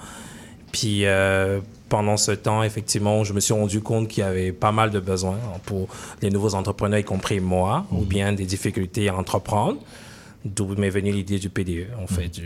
Puis 0.72 1.06
euh, 1.06 1.62
pendant 1.90 2.18
ce 2.18 2.32
temps, 2.32 2.64
effectivement, 2.64 3.24
je 3.24 3.34
me 3.34 3.40
suis 3.40 3.54
rendu 3.54 3.82
compte 3.82 4.08
qu'il 4.08 4.24
y 4.24 4.28
avait 4.28 4.52
pas 4.52 4.72
mal 4.72 4.92
de 4.92 5.00
besoins 5.00 5.40
pour 5.66 5.88
les 6.22 6.30
nouveaux 6.30 6.56
entrepreneurs, 6.56 7.00
y 7.00 7.04
compris 7.04 7.40
moi, 7.40 7.86
ou 7.92 8.02
bien 8.02 8.34
des 8.34 8.46
difficultés 8.46 9.10
à 9.10 9.16
entreprendre. 9.16 9.78
D'où 10.46 10.68
m'est 10.76 10.92
venue 10.92 11.12
l'idée 11.12 11.40
du 11.40 11.50
PDE. 11.50 11.88
En 12.00 12.06
fait, 12.08 12.32
Je- 12.36 12.42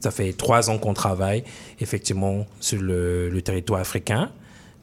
ça 0.00 0.10
fait 0.10 0.32
trois 0.34 0.68
ans 0.70 0.78
qu'on 0.78 0.92
travaille 0.94 1.42
effectivement 1.80 2.46
sur 2.60 2.80
le, 2.80 3.30
le 3.30 3.40
territoire 3.42 3.80
africain. 3.80 4.30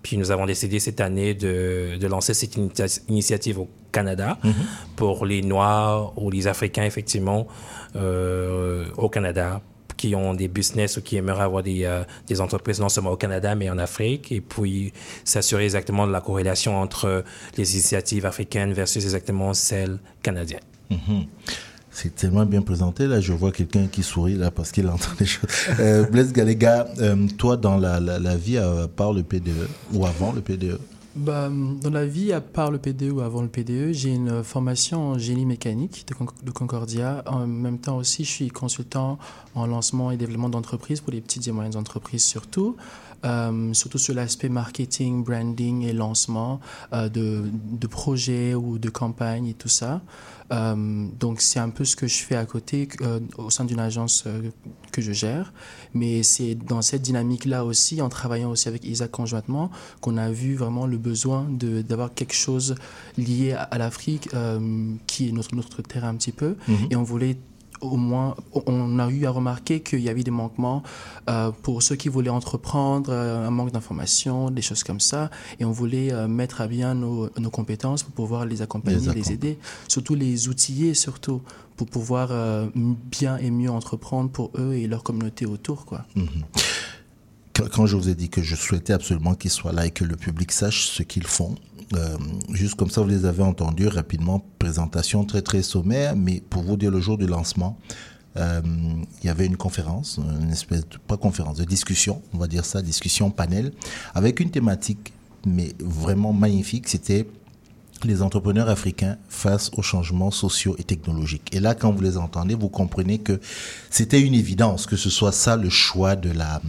Puis 0.02 0.18
nous 0.18 0.32
avons 0.32 0.46
décidé 0.48 0.80
cette 0.80 1.00
année 1.02 1.34
de, 1.36 1.98
de 2.00 2.08
lancer 2.08 2.34
cette 2.34 2.56
initi- 2.56 3.02
initiative 3.10 3.60
au 3.60 3.68
Canada 3.92 4.38
Mhm. 4.44 4.54
pour 4.96 5.26
les 5.26 5.42
Noirs 5.44 6.14
ou 6.18 6.32
les 6.32 6.48
Africains, 6.48 6.86
effectivement, 6.86 7.48
euh, 7.96 8.86
au 8.98 9.10
Canada, 9.10 9.62
qui 9.98 10.16
ont 10.16 10.34
des 10.34 10.48
business 10.48 10.96
ou 10.98 11.02
qui 11.02 11.18
aimeraient 11.18 11.44
avoir 11.44 11.62
des, 11.62 11.84
euh, 11.84 12.04
des 12.28 12.40
entreprises 12.40 12.80
non 12.80 12.88
seulement 12.90 13.12
au 13.12 13.18
Canada, 13.18 13.54
mais 13.56 13.70
en 13.70 13.78
Afrique, 13.78 14.32
et 14.32 14.40
puis 14.42 14.94
s'assurer 15.26 15.66
exactement 15.66 16.08
de 16.08 16.12
la 16.14 16.22
corrélation 16.22 16.80
entre 16.80 17.24
les 17.58 17.74
initiatives 17.74 18.26
africaines 18.26 18.72
versus 18.74 19.04
exactement 19.04 19.54
celles 19.54 20.00
canadiennes. 20.24 20.62
Mhm. 20.90 21.26
C'est 21.92 22.16
tellement 22.16 22.46
bien 22.46 22.62
présenté. 22.62 23.08
Là, 23.08 23.20
je 23.20 23.34
vois 23.34 23.52
quelqu'un 23.52 23.88
qui 23.88 24.04
sourit 24.04 24.36
là 24.36 24.52
parce 24.52 24.72
qu'il 24.72 24.88
entend 24.90 25.12
des 25.18 25.26
choses. 25.26 25.50
Euh, 25.80 26.06
Blaise 26.06 26.34
Galega, 26.34 26.88
euh, 27.00 27.28
toi, 27.38 27.58
dans 27.58 27.78
la, 27.78 28.00
la, 28.00 28.36
vie, 28.36 28.58
à 28.58 28.88
part 28.88 29.14
le 29.14 29.24
PDE 29.24 29.68
ou 29.94 30.06
avant 30.06 30.32
le 30.32 30.42
PDE, 30.42 30.80
Bah, 31.16 31.50
dans 31.50 31.90
la 31.90 32.06
vie, 32.06 32.32
à 32.32 32.42
part 32.42 32.72
le 32.72 32.78
PDE 32.78 33.12
ou 33.12 33.22
avant 33.22 33.42
le 33.42 33.48
PDE, 33.48 33.92
j'ai 33.92 34.14
une 34.14 34.44
formation 34.44 35.12
en 35.12 35.18
génie 35.18 35.46
mécanique 35.46 36.06
de, 36.08 36.16
de 36.46 36.52
Concordia. 36.52 37.24
En 37.26 37.48
même 37.48 37.80
temps 37.80 37.98
aussi, 37.98 38.24
je 38.24 38.30
suis 38.30 38.50
consultant 38.50 39.18
en 39.56 39.66
lancement 39.66 40.12
et 40.12 40.18
développement 40.18 40.50
d'entreprises 40.50 41.02
pour 41.02 41.12
les 41.12 41.22
petites 41.22 41.48
et 41.48 41.52
moyennes 41.52 41.76
entreprises 41.76 42.24
surtout. 42.24 42.76
Euh, 43.26 43.74
surtout 43.74 43.98
sur 43.98 44.14
l'aspect 44.14 44.48
marketing, 44.48 45.24
branding 45.26 45.84
et 45.84 45.92
lancement 45.92 46.62
euh, 46.94 47.10
de, 47.10 47.44
de 47.54 47.88
projets 47.88 48.54
ou 48.54 48.78
de 48.78 48.90
campagnes 48.90 49.48
et 49.48 49.54
tout 49.54 49.68
ça. 49.68 50.02
Euh, 50.52 51.06
donc 51.20 51.42
c'est 51.42 51.60
un 51.60 51.70
peu 51.70 51.86
ce 51.86 51.96
que 51.96 52.08
je 52.08 52.24
fais 52.24 52.36
à 52.36 52.46
côté 52.46 52.88
au 53.38 53.50
sein 53.50 53.66
d'une 53.66 53.80
agence 53.80 54.24
que 54.92 55.02
je 55.02 55.12
gère. 55.12 55.54
Mais 55.94 56.24
c'est 56.24 56.56
dans 56.56 56.82
cette 56.82 57.02
dynamique-là 57.02 57.66
aussi, 57.66 58.02
en 58.02 58.10
travaillant 58.10 58.52
aussi 58.52 58.70
avec 58.70 58.86
Isaac 58.86 59.12
conjointement, 59.12 59.70
qu'on 60.02 60.18
a 60.18 60.32
vu 60.32 60.56
vraiment 60.56 60.88
le 60.88 60.98
besoin 60.98 61.46
d'avoir 61.50 62.14
quelque 62.14 62.34
chose 62.34 62.76
lié 63.18 63.52
à, 63.52 63.64
à 63.64 63.78
l'Afrique, 63.78 64.30
qui 65.08 65.30
est 65.30 65.32
notre, 65.32 65.56
notre 65.56 65.82
terrain 65.82 66.10
un 66.10 66.16
petit 66.16 66.32
peu. 66.32 66.56
Mhm. 66.68 66.88
Et 66.92 66.96
on 66.96 67.04
voulait 67.04 67.38
au 67.82 67.98
moins, 67.98 68.36
on 68.66 69.00
a 69.00 69.10
eu 69.10 69.26
à 69.26 69.32
remarquer 69.32 69.82
qu'il 69.82 70.00
y 70.00 70.10
avait 70.10 70.24
des 70.24 70.32
manquements 70.32 70.84
euh, 71.30 71.52
pour 71.64 71.84
ceux 71.84 71.96
qui 71.96 72.10
voulaient 72.10 72.30
entreprendre, 72.30 73.12
euh, 73.12 73.48
un 73.48 73.52
manque 73.52 73.72
d'informations, 73.72 74.50
des 74.52 74.62
choses 74.62 74.84
comme 74.84 75.00
ça. 75.00 75.30
Et 75.60 75.66
on 75.66 75.72
voulait 75.72 76.12
euh, 76.12 76.28
mettre 76.28 76.62
à 76.62 76.68
bien 76.68 76.94
nos, 76.94 77.30
nos 77.38 77.50
compétences 77.50 78.04
pour 78.04 78.14
pouvoir 78.14 78.46
les 78.46 78.62
accompagner, 78.62 79.14
Les 79.14 79.32
aider, 79.32 79.58
surtout 79.88 80.16
les 80.16 80.50
outiller, 80.50 80.94
surtout 80.94 81.42
pour 81.76 81.88
pouvoir 81.88 82.30
bien 82.76 83.38
et 83.38 83.52
mieux 83.52 83.70
entreprendre 83.70 84.30
pour 84.30 84.52
eux 84.58 84.74
et 84.74 84.86
leur 84.88 85.02
communauté 85.02 85.46
autour, 85.46 85.86
quoi. 85.86 86.06
Mhm. 86.16 86.28
Quand 87.72 87.86
je 87.86 87.96
vous 87.96 88.10
ai 88.10 88.16
dit 88.16 88.30
que 88.30 88.42
je 88.42 88.56
souhaitais 88.56 88.94
absolument 88.94 89.36
qu'ils 89.36 89.52
soient 89.52 89.74
là 89.74 89.86
et 89.86 89.92
que 89.92 90.04
le 90.04 90.16
public 90.16 90.52
sache 90.52 90.88
ce 90.88 91.04
qu'ils 91.04 91.28
font, 91.28 91.56
euh, 91.96 92.18
juste 92.52 92.76
comme 92.76 92.90
ça, 92.90 93.02
vous 93.02 93.08
les 93.08 93.26
avez 93.26 93.44
entendus 93.44 93.88
rapidement, 93.88 94.44
présentation 94.60 95.26
très 95.26 95.42
très 95.42 95.64
sommaire, 95.64 96.16
mais 96.16 96.42
pour 96.50 96.64
vous 96.64 96.78
dire 96.78 96.92
le 96.92 97.00
jour 97.00 97.18
du 97.18 97.26
lancement, 97.26 97.78
euh, 98.38 98.62
il 99.22 99.26
y 99.26 99.30
avait 99.30 99.48
une 99.48 99.58
conférence, 99.58 100.20
une 100.42 100.52
espèce 100.52 100.88
de, 100.88 100.98
pas 100.98 101.18
conférence, 101.18 101.58
de 101.58 101.64
discussion, 101.64 102.22
on 102.34 102.38
va 102.38 102.48
dire 102.48 102.64
ça, 102.64 102.82
discussion 102.82 103.32
panel, 103.32 103.72
avec 104.14 104.40
une 104.40 104.52
thématique, 104.52 105.14
mais 105.46 105.74
vraiment 105.80 106.32
magnifique, 106.32 106.88
c'était 106.88 107.26
les 108.04 108.22
entrepreneurs 108.22 108.70
africains 108.70 109.18
face 109.28 109.72
aux 109.76 109.82
changements 109.82 110.32
sociaux 110.32 110.76
et 110.78 110.84
technologiques. 110.84 111.54
Et 111.54 111.60
là, 111.60 111.76
quand 111.76 111.92
vous 111.92 112.02
les 112.02 112.18
entendez, 112.18 112.56
vous 112.56 112.70
comprenez 112.70 113.18
que 113.18 113.40
c'était 113.90 114.22
une 114.22 114.36
évidence 114.36 114.86
que 114.86 114.96
ce 114.96 115.10
soit 115.10 115.32
ça 115.32 115.58
le 115.58 115.70
choix 115.70 116.16
de 116.16 116.32
la 116.32 116.62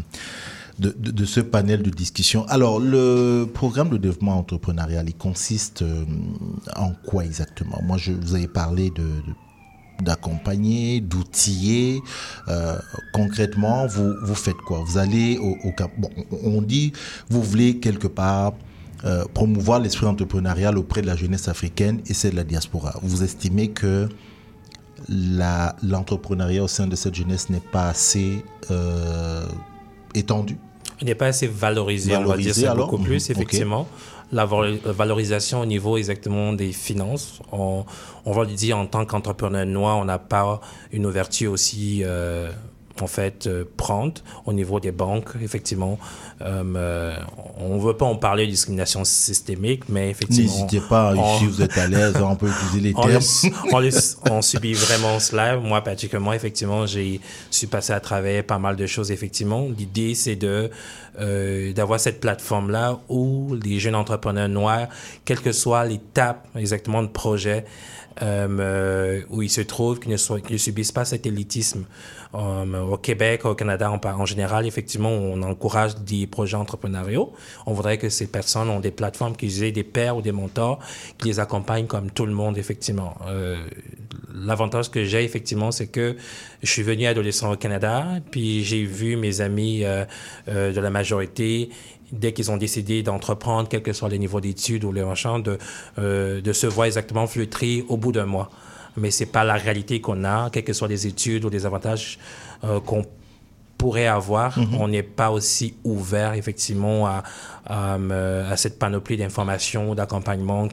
de, 0.80 1.24
ce 1.24 1.40
panel 1.40 1.82
de 1.82 1.90
discussion. 1.90 2.46
Alors, 2.48 2.80
le 2.80 3.46
programme 3.52 3.90
de 3.90 3.98
développement 3.98 4.38
entrepreneurial, 4.38 5.08
il 5.08 5.14
consiste 5.14 5.82
euh, 5.82 6.04
en 6.76 6.92
quoi 7.06 7.24
exactement? 7.24 7.80
Moi, 7.82 7.98
je 7.98 8.12
vous 8.12 8.34
avez 8.34 8.48
parlé 8.48 8.92
d'accompagner, 10.00 11.00
d'outiller. 11.00 12.00
Euh, 12.48 12.78
concrètement, 13.12 13.86
vous, 13.86 14.14
vous 14.22 14.34
faites 14.34 14.56
quoi? 14.56 14.82
Vous 14.84 14.96
allez 14.96 15.36
au, 15.38 15.50
au 15.50 15.72
bon, 15.98 16.10
on 16.42 16.62
dit, 16.62 16.92
vous 17.28 17.42
voulez 17.42 17.78
quelque 17.78 18.06
part 18.06 18.54
euh, 19.04 19.24
promouvoir 19.34 19.80
l'esprit 19.80 20.06
entrepreneurial 20.06 20.78
auprès 20.78 21.02
de 21.02 21.06
la 21.06 21.16
jeunesse 21.16 21.48
africaine 21.48 22.00
et 22.06 22.14
c'est 22.14 22.30
de 22.30 22.36
la 22.36 22.44
diaspora. 22.44 22.94
Vous 23.02 23.22
estimez 23.22 23.68
que 23.68 24.08
l'entrepreneuriat 25.08 26.62
au 26.62 26.68
sein 26.68 26.86
de 26.86 26.94
cette 26.96 27.14
jeunesse 27.14 27.50
n'est 27.50 27.60
pas 27.60 27.88
assez 27.88 28.44
étendu? 30.14 30.56
Il 31.00 31.06
n'est 31.06 31.14
pas 31.14 31.26
assez 31.26 31.46
valorisé, 31.46 32.16
on 32.16 32.24
va 32.24 32.36
dire 32.36 32.54
ça 32.54 32.72
alors 32.72 32.86
beaucoup 32.86 32.98
Mhm, 32.98 33.04
plus, 33.04 33.24
ok. 33.24 33.36
effectivement. 33.36 33.88
La 34.32 34.44
la 34.44 34.92
valorisation 34.92 35.60
au 35.60 35.66
niveau 35.66 35.96
exactement 35.96 36.52
des 36.52 36.70
finances. 36.72 37.40
On, 37.52 37.84
on 38.24 38.32
va 38.32 38.44
le 38.44 38.52
dire 38.52 38.78
en 38.78 38.86
tant 38.86 39.04
qu'entrepreneur 39.04 39.66
noir, 39.66 39.98
on 39.98 40.04
n'a 40.04 40.18
pas 40.20 40.60
une 40.92 41.04
ouverture 41.06 41.50
aussi, 41.52 42.02
euh, 42.04 42.50
en 43.02 43.06
fait, 43.06 43.46
euh, 43.46 43.64
prendre 43.76 44.14
au 44.46 44.52
niveau 44.52 44.80
des 44.80 44.92
banques, 44.92 45.30
effectivement. 45.42 45.98
Euh, 46.42 46.62
euh, 46.76 47.16
on 47.58 47.76
ne 47.76 47.80
veut 47.80 47.96
pas 47.96 48.06
en 48.06 48.16
parler 48.16 48.46
de 48.46 48.50
discrimination 48.50 49.04
systémique, 49.04 49.84
mais 49.88 50.10
effectivement. 50.10 50.50
N'hésitez 50.52 50.80
pas, 50.80 51.12
on- 51.16 51.36
ici 51.36 51.46
vous 51.46 51.62
êtes 51.62 51.76
à 51.78 51.86
l'aise, 51.86 52.14
on 52.22 52.36
peut 52.36 52.48
utiliser 52.48 52.80
les 52.80 52.94
on 52.96 53.02
termes. 53.02 53.22
le- 53.44 53.74
on, 53.74 53.78
le- 53.80 53.90
on 54.30 54.42
subit 54.42 54.72
vraiment 54.74 55.18
cela. 55.18 55.56
Moi, 55.58 55.80
particulièrement, 55.82 56.32
effectivement, 56.32 56.86
j'ai 56.86 57.20
suis 57.50 57.66
passé 57.66 57.92
à 57.92 58.00
travers 58.00 58.44
pas 58.44 58.58
mal 58.58 58.76
de 58.76 58.86
choses, 58.86 59.10
effectivement. 59.10 59.66
L'idée, 59.76 60.14
c'est 60.14 60.36
de 60.36 60.70
euh, 61.20 61.72
d'avoir 61.74 62.00
cette 62.00 62.20
plateforme-là 62.20 63.00
où 63.08 63.54
les 63.62 63.78
jeunes 63.78 63.94
entrepreneurs 63.96 64.48
noirs, 64.48 64.88
quelle 65.24 65.40
que 65.40 65.52
soit 65.52 65.84
l'étape 65.84 66.46
exactement 66.56 67.02
de 67.02 67.08
projet, 67.08 67.64
euh, 68.22 69.20
où 69.30 69.42
ils 69.42 69.50
se 69.50 69.60
trouvent, 69.60 69.98
qu'ils 70.00 70.12
ne, 70.12 70.16
soient- 70.16 70.40
qu'ils 70.40 70.54
ne 70.54 70.58
subissent 70.58 70.92
pas 70.92 71.04
cet 71.04 71.26
élitisme. 71.26 71.84
Euh, 72.34 72.80
au 72.82 72.96
Québec, 72.96 73.44
au 73.44 73.54
Canada, 73.54 73.90
en, 73.90 74.26
général, 74.26 74.66
effectivement, 74.66 75.10
on 75.10 75.42
encourage 75.42 75.96
des 75.96 76.26
projets 76.26 76.56
entrepreneuriaux. 76.56 77.32
On 77.66 77.72
voudrait 77.72 77.98
que 77.98 78.08
ces 78.08 78.28
personnes 78.28 78.70
ont 78.70 78.80
des 78.80 78.92
plateformes, 78.92 79.36
qu'ils 79.36 79.64
aient 79.64 79.72
des 79.72 79.82
pairs 79.84 80.16
ou 80.16 80.22
des 80.22 80.32
mentors 80.32 80.78
qui 81.18 81.28
les 81.28 81.40
accompagnent 81.40 81.86
comme 81.86 82.10
tout 82.10 82.26
le 82.26 82.32
monde, 82.32 82.56
effectivement. 82.56 83.14
Euh, 83.26 83.56
L'avantage 84.34 84.90
que 84.90 85.04
j'ai, 85.04 85.24
effectivement, 85.24 85.70
c'est 85.70 85.88
que 85.88 86.16
je 86.62 86.70
suis 86.70 86.82
venu 86.82 87.06
adolescent 87.06 87.52
au 87.52 87.56
Canada, 87.56 88.06
puis 88.30 88.62
j'ai 88.64 88.84
vu 88.84 89.16
mes 89.16 89.40
amis 89.40 89.84
euh, 89.84 90.04
euh, 90.48 90.72
de 90.72 90.80
la 90.80 90.90
majorité 90.90 91.70
dès 92.12 92.32
qu'ils 92.32 92.50
ont 92.50 92.56
décidé 92.56 93.02
d'entreprendre, 93.02 93.68
quel 93.68 93.82
que 93.82 93.92
soit 93.92 94.08
le 94.08 94.16
niveau 94.16 94.40
d'études 94.40 94.84
ou 94.84 94.92
le 94.92 95.04
machin, 95.04 95.38
de, 95.38 95.58
euh, 95.98 96.40
de 96.40 96.52
se 96.52 96.66
voir 96.66 96.86
exactement 96.86 97.26
flétrir 97.26 97.84
au 97.88 97.96
bout 97.96 98.12
d'un 98.12 98.26
mois. 98.26 98.50
Mais 98.96 99.10
c'est 99.10 99.26
pas 99.26 99.44
la 99.44 99.54
réalité 99.54 100.00
qu'on 100.00 100.24
a, 100.24 100.50
quelles 100.50 100.64
que 100.64 100.72
soient 100.72 100.88
les 100.88 101.06
études 101.06 101.44
ou 101.44 101.50
les 101.50 101.66
avantages 101.66 102.18
euh, 102.64 102.80
qu'on 102.80 103.04
pourrait 103.78 104.06
avoir. 104.06 104.58
Mhm. 104.58 104.74
On 104.78 104.88
n'est 104.88 105.02
pas 105.02 105.30
aussi 105.30 105.74
ouvert, 105.84 106.34
effectivement, 106.34 107.06
à, 107.06 107.22
à, 107.66 107.96
euh, 107.96 108.52
à 108.52 108.56
cette 108.56 108.78
panoplie 108.78 109.16
d'informations, 109.16 109.94
d'accompagnement 109.94 110.68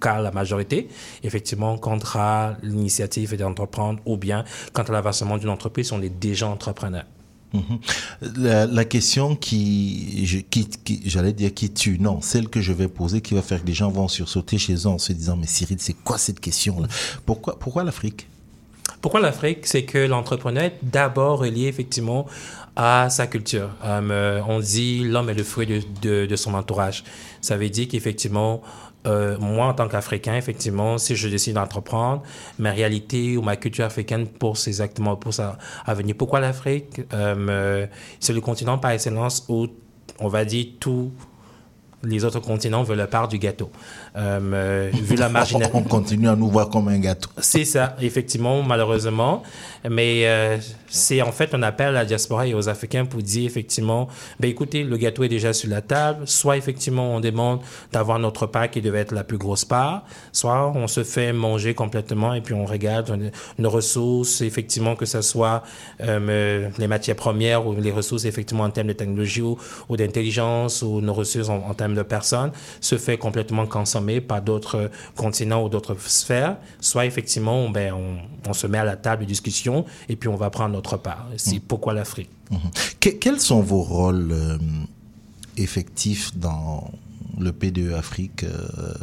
qu'à 0.00 0.20
la 0.20 0.30
majorité. 0.30 0.88
Effectivement, 1.22 1.76
contre 1.78 2.16
à 2.16 2.56
l'initiative 2.62 3.36
d'entreprendre 3.36 4.00
ou 4.06 4.16
bien 4.16 4.44
quant 4.72 4.82
à 4.82 4.92
l'avancement 4.92 5.36
d'une 5.36 5.50
entreprise, 5.50 5.92
on 5.92 6.00
est 6.02 6.08
déjà 6.08 6.48
entrepreneur. 6.48 7.04
Mhm. 7.54 7.78
La, 8.72 8.84
question 8.84 9.36
qui, 9.36 10.26
j'allais 11.04 11.32
dire 11.32 11.54
qui 11.54 11.70
tue, 11.70 11.98
non, 12.00 12.20
celle 12.20 12.48
que 12.48 12.60
je 12.60 12.72
vais 12.72 12.88
poser 12.88 13.20
qui 13.20 13.34
va 13.34 13.42
faire 13.42 13.62
que 13.62 13.66
les 13.66 13.74
gens 13.74 13.90
vont 13.90 14.08
sursauter 14.08 14.58
chez 14.58 14.74
eux 14.74 14.86
en 14.86 14.98
se 14.98 15.12
disant 15.12 15.36
mais 15.36 15.46
Cyril, 15.46 15.76
c'est 15.78 15.94
quoi 15.94 16.18
cette 16.18 16.40
question-là? 16.40 16.88
Pourquoi, 17.24 17.58
pourquoi 17.58 17.84
l'Afrique? 17.84 18.26
Pourquoi 19.00 19.20
l'Afrique? 19.20 19.66
C'est 19.66 19.84
que 19.84 19.98
l'entrepreneur 19.98 20.64
est 20.64 20.78
d'abord 20.82 21.38
relié 21.38 21.66
effectivement 21.66 22.26
à 22.74 23.08
sa 23.08 23.28
culture. 23.28 23.70
Euh, 23.84 24.40
on 24.48 24.58
dit 24.58 25.04
l'homme 25.04 25.30
est 25.30 25.34
le 25.34 25.44
fruit 25.44 25.84
de 26.02 26.36
son 26.36 26.54
entourage. 26.54 27.04
Ça 27.40 27.56
veut 27.56 27.68
dire 27.68 27.86
qu'effectivement, 27.86 28.62
euh, 29.06 29.36
moi 29.38 29.66
en 29.66 29.74
tant 29.74 29.88
qu'Africain, 29.88 30.36
effectivement, 30.36 30.98
si 30.98 31.16
je 31.16 31.28
décide 31.28 31.54
d'entreprendre, 31.54 32.22
ma 32.58 32.70
réalité 32.70 33.36
ou 33.36 33.42
ma 33.42 33.56
culture 33.56 33.84
africaine 33.84 34.26
pousse 34.26 34.66
exactement 34.68 35.16
pour 35.16 35.32
à 35.40 35.94
venir. 35.94 36.14
Pourquoi 36.16 36.40
l'Afrique 36.40 37.02
Euh, 37.12 37.86
C'est 38.20 38.32
le 38.32 38.40
continent 38.40 38.78
par 38.78 38.92
excellence 38.92 39.44
où 39.48 39.66
on 40.20 40.28
va 40.28 40.44
dire 40.44 40.66
tout 40.80 41.12
les 42.06 42.24
autres 42.24 42.40
continents 42.40 42.82
veulent 42.82 42.98
la 42.98 43.06
part 43.06 43.28
du 43.28 43.38
gâteau. 43.38 43.70
Euh, 44.16 44.90
vu 44.92 45.16
la 45.16 45.28
marginalité. 45.28 45.76
On 45.76 45.82
continue 45.82 46.28
à 46.28 46.36
nous 46.36 46.48
voir 46.48 46.68
comme 46.68 46.86
un 46.86 46.98
gâteau. 46.98 47.30
C'est 47.38 47.64
ça, 47.64 47.96
effectivement, 48.00 48.62
malheureusement. 48.62 49.42
Mais 49.90 50.26
euh, 50.26 50.56
c'est 50.88 51.20
en 51.20 51.32
fait 51.32 51.52
un 51.52 51.62
appel 51.62 51.88
à 51.88 51.92
la 51.92 52.04
diaspora 52.04 52.46
et 52.46 52.54
aux 52.54 52.68
Africains 52.68 53.04
pour 53.04 53.20
dire 53.20 53.44
effectivement, 53.44 54.08
ben 54.40 54.48
écoutez, 54.48 54.82
le 54.82 54.96
gâteau 54.96 55.24
est 55.24 55.28
déjà 55.28 55.52
sur 55.52 55.68
la 55.68 55.82
table. 55.82 56.26
Soit 56.26 56.56
effectivement 56.56 57.14
on 57.14 57.20
demande 57.20 57.60
d'avoir 57.92 58.18
notre 58.18 58.46
part 58.46 58.70
qui 58.70 58.80
devait 58.80 59.00
être 59.00 59.12
la 59.12 59.24
plus 59.24 59.36
grosse 59.36 59.66
part, 59.66 60.04
soit 60.32 60.72
on 60.74 60.86
se 60.86 61.04
fait 61.04 61.32
manger 61.34 61.74
complètement 61.74 62.32
et 62.32 62.40
puis 62.40 62.54
on 62.54 62.64
regarde 62.64 63.30
nos 63.58 63.70
ressources, 63.70 64.40
effectivement 64.40 64.96
que 64.96 65.04
ce 65.04 65.20
soit 65.20 65.62
euh, 66.00 66.70
les 66.78 66.86
matières 66.86 67.16
premières 67.16 67.66
ou 67.66 67.74
les 67.74 67.92
ressources 67.92 68.24
effectivement 68.24 68.64
en 68.64 68.70
termes 68.70 68.88
de 68.88 68.92
technologie 68.94 69.42
ou, 69.42 69.58
ou 69.90 69.96
d'intelligence 69.98 70.80
ou 70.80 71.02
nos 71.02 71.12
ressources 71.12 71.50
en, 71.50 71.56
en 71.56 71.74
termes 71.74 71.94
de 71.94 72.02
personnes 72.02 72.52
se 72.80 72.96
fait 72.96 73.18
complètement 73.18 73.66
consommer 73.66 74.03
par 74.20 74.42
d'autres 74.42 74.90
continents 75.16 75.64
ou 75.64 75.68
d'autres 75.68 75.96
sphères, 76.00 76.56
soit 76.80 77.06
effectivement 77.06 77.68
ben, 77.70 77.92
on, 77.94 78.16
on 78.48 78.52
se 78.52 78.66
met 78.66 78.78
à 78.78 78.84
la 78.84 78.96
table 78.96 79.22
de 79.22 79.28
discussion 79.28 79.84
et 80.08 80.16
puis 80.16 80.28
on 80.28 80.36
va 80.36 80.50
prendre 80.50 80.74
notre 80.74 80.96
part. 80.96 81.26
C'est 81.36 81.60
pourquoi 81.60 81.94
l'Afrique. 81.94 82.30
Que- 83.00 83.10
quels 83.10 83.40
sont 83.40 83.60
vos 83.60 83.82
rôles 83.82 84.30
euh, 84.32 84.58
effectifs 85.56 86.36
dans 86.36 86.90
le 87.38 87.52
PDE 87.52 87.92
Afrique 87.94 88.44
euh, 88.44 88.94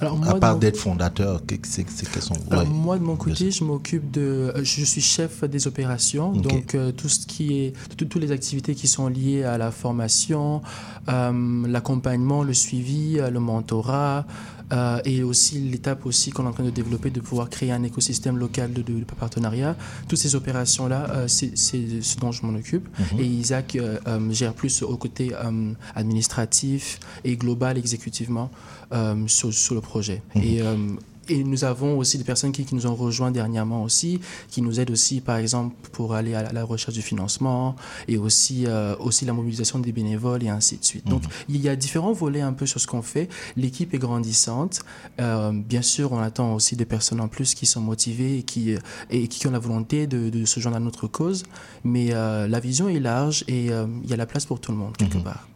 Alors, 0.00 0.18
À 0.28 0.34
part 0.38 0.58
d'être 0.58 0.76
fondateur, 0.76 1.44
que- 1.46 1.54
c'est 1.64 1.84
quels 1.84 2.22
sont 2.22 2.34
Alors, 2.50 2.64
ouais. 2.64 2.70
moi, 2.70 2.98
de 2.98 3.02
mon 3.04 3.16
côté, 3.16 3.50
je 3.50 3.64
m'occupe 3.64 4.10
de. 4.10 4.52
euh, 4.54 4.60
Je 4.64 4.84
suis 4.84 5.00
chef 5.00 5.44
des 5.44 5.66
opérations, 5.66 6.32
donc 6.32 6.74
euh, 6.74 6.92
tout 6.92 7.08
ce 7.08 7.26
qui 7.26 7.58
est. 7.60 7.72
tout- 7.96 8.04
Toutes 8.06 8.22
les 8.22 8.32
activités 8.32 8.74
qui 8.74 8.88
sont 8.88 9.08
liées 9.08 9.44
à 9.44 9.58
la 9.58 9.70
formation, 9.70 10.62
l'accompagnement, 11.66 12.42
le 12.42 12.54
suivi, 12.54 13.18
le 13.18 13.40
mentorat. 13.40 14.26
Euh, 14.72 15.00
et 15.04 15.22
aussi 15.22 15.58
l'étape 15.60 16.06
aussi 16.06 16.30
qu'on 16.30 16.44
est 16.44 16.48
en 16.48 16.52
train 16.52 16.64
de 16.64 16.70
développer 16.70 17.10
de 17.10 17.20
pouvoir 17.20 17.48
créer 17.50 17.72
un 17.72 17.82
écosystème 17.82 18.36
local 18.38 18.72
de, 18.72 18.82
de- 18.82 19.00
de 19.00 19.04
partenariat. 19.18 19.76
Toutes 20.08 20.18
ces 20.18 20.34
opérations-là, 20.34 21.06
euh, 21.10 21.28
c'est 21.28 21.56
ce 21.56 22.16
dont 22.18 22.32
je 22.32 22.44
m'en 22.46 22.54
occupe. 22.58 22.88
Mhm. 23.12 23.20
Et 23.20 23.24
Isaac 23.26 23.76
euh, 23.76 23.98
gère 24.32 24.54
plus 24.54 24.82
au 24.82 24.96
côté 24.96 25.32
administratif 25.94 27.00
et 27.24 27.36
global 27.36 27.78
exécutivement 27.78 28.50
sur, 29.26 29.52
sur 29.52 29.74
le 29.74 29.80
projet. 29.80 30.22
Mhm. 30.34 30.42
Et, 30.42 30.62
et 31.30 31.44
nous 31.44 31.64
avons 31.64 31.96
aussi 31.96 32.18
des 32.18 32.24
personnes 32.24 32.52
qui, 32.52 32.64
qui 32.64 32.74
nous 32.74 32.86
ont 32.86 32.94
rejoints 32.94 33.30
dernièrement 33.30 33.82
aussi, 33.84 34.20
qui 34.48 34.62
nous 34.62 34.80
aident 34.80 34.90
aussi, 34.90 35.20
par 35.20 35.36
exemple, 35.36 35.74
pour 35.92 36.14
aller 36.14 36.34
à 36.34 36.52
la, 36.52 36.64
recherche 36.64 36.94
du 36.94 37.02
financement 37.02 37.76
et 38.08 38.18
aussi, 38.18 38.64
euh, 38.66 38.94
aussi 38.98 39.24
la 39.24 39.32
mobilisation 39.32 39.78
des 39.78 39.92
bénévoles 39.92 40.42
et 40.42 40.48
ainsi 40.48 40.76
de 40.76 40.84
suite. 40.84 41.06
Donc, 41.06 41.22
il 41.48 41.60
y 41.60 41.68
a 41.68 41.76
différents 41.76 42.12
volets 42.12 42.40
un 42.40 42.52
peu 42.52 42.66
sur 42.66 42.80
ce 42.80 42.86
qu'on 42.86 43.02
fait. 43.02 43.28
L'équipe 43.56 43.94
est 43.94 43.98
grandissante. 43.98 44.80
Euh, 45.20 45.52
bien 45.52 45.82
sûr, 45.82 46.12
on 46.12 46.18
attend 46.18 46.54
aussi 46.54 46.76
des 46.76 46.84
personnes 46.84 47.20
en 47.20 47.28
plus 47.28 47.54
qui 47.54 47.66
sont 47.66 47.80
motivées 47.80 48.38
et 48.38 48.42
qui, 48.42 48.74
euh, 48.74 48.78
et 49.10 49.28
qui 49.28 49.46
ont 49.46 49.52
la 49.52 49.58
volonté 49.58 50.06
de, 50.06 50.30
de 50.30 50.44
se 50.44 50.60
joindre 50.60 50.76
à 50.76 50.80
notre 50.80 51.06
cause. 51.06 51.44
Mais 51.84 52.08
euh, 52.12 52.48
la 52.48 52.60
vision 52.60 52.88
est 52.88 53.00
large 53.00 53.44
et 53.48 53.66
il 53.66 54.10
y 54.10 54.12
a 54.12 54.16
la 54.16 54.26
place 54.26 54.46
pour 54.46 54.60
tout 54.60 54.72
le 54.72 54.78
monde, 54.78 54.96
quelque 54.96 55.18
part. 55.18 55.48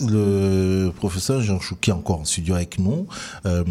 Le 0.00 0.90
professeur 0.96 1.40
Jean 1.42 1.60
Chou, 1.60 1.76
qui 1.80 1.90
est 1.90 1.92
encore 1.92 2.20
en 2.20 2.24
studio 2.24 2.54
avec 2.54 2.78
nous, 2.78 3.06
euh, 3.46 3.62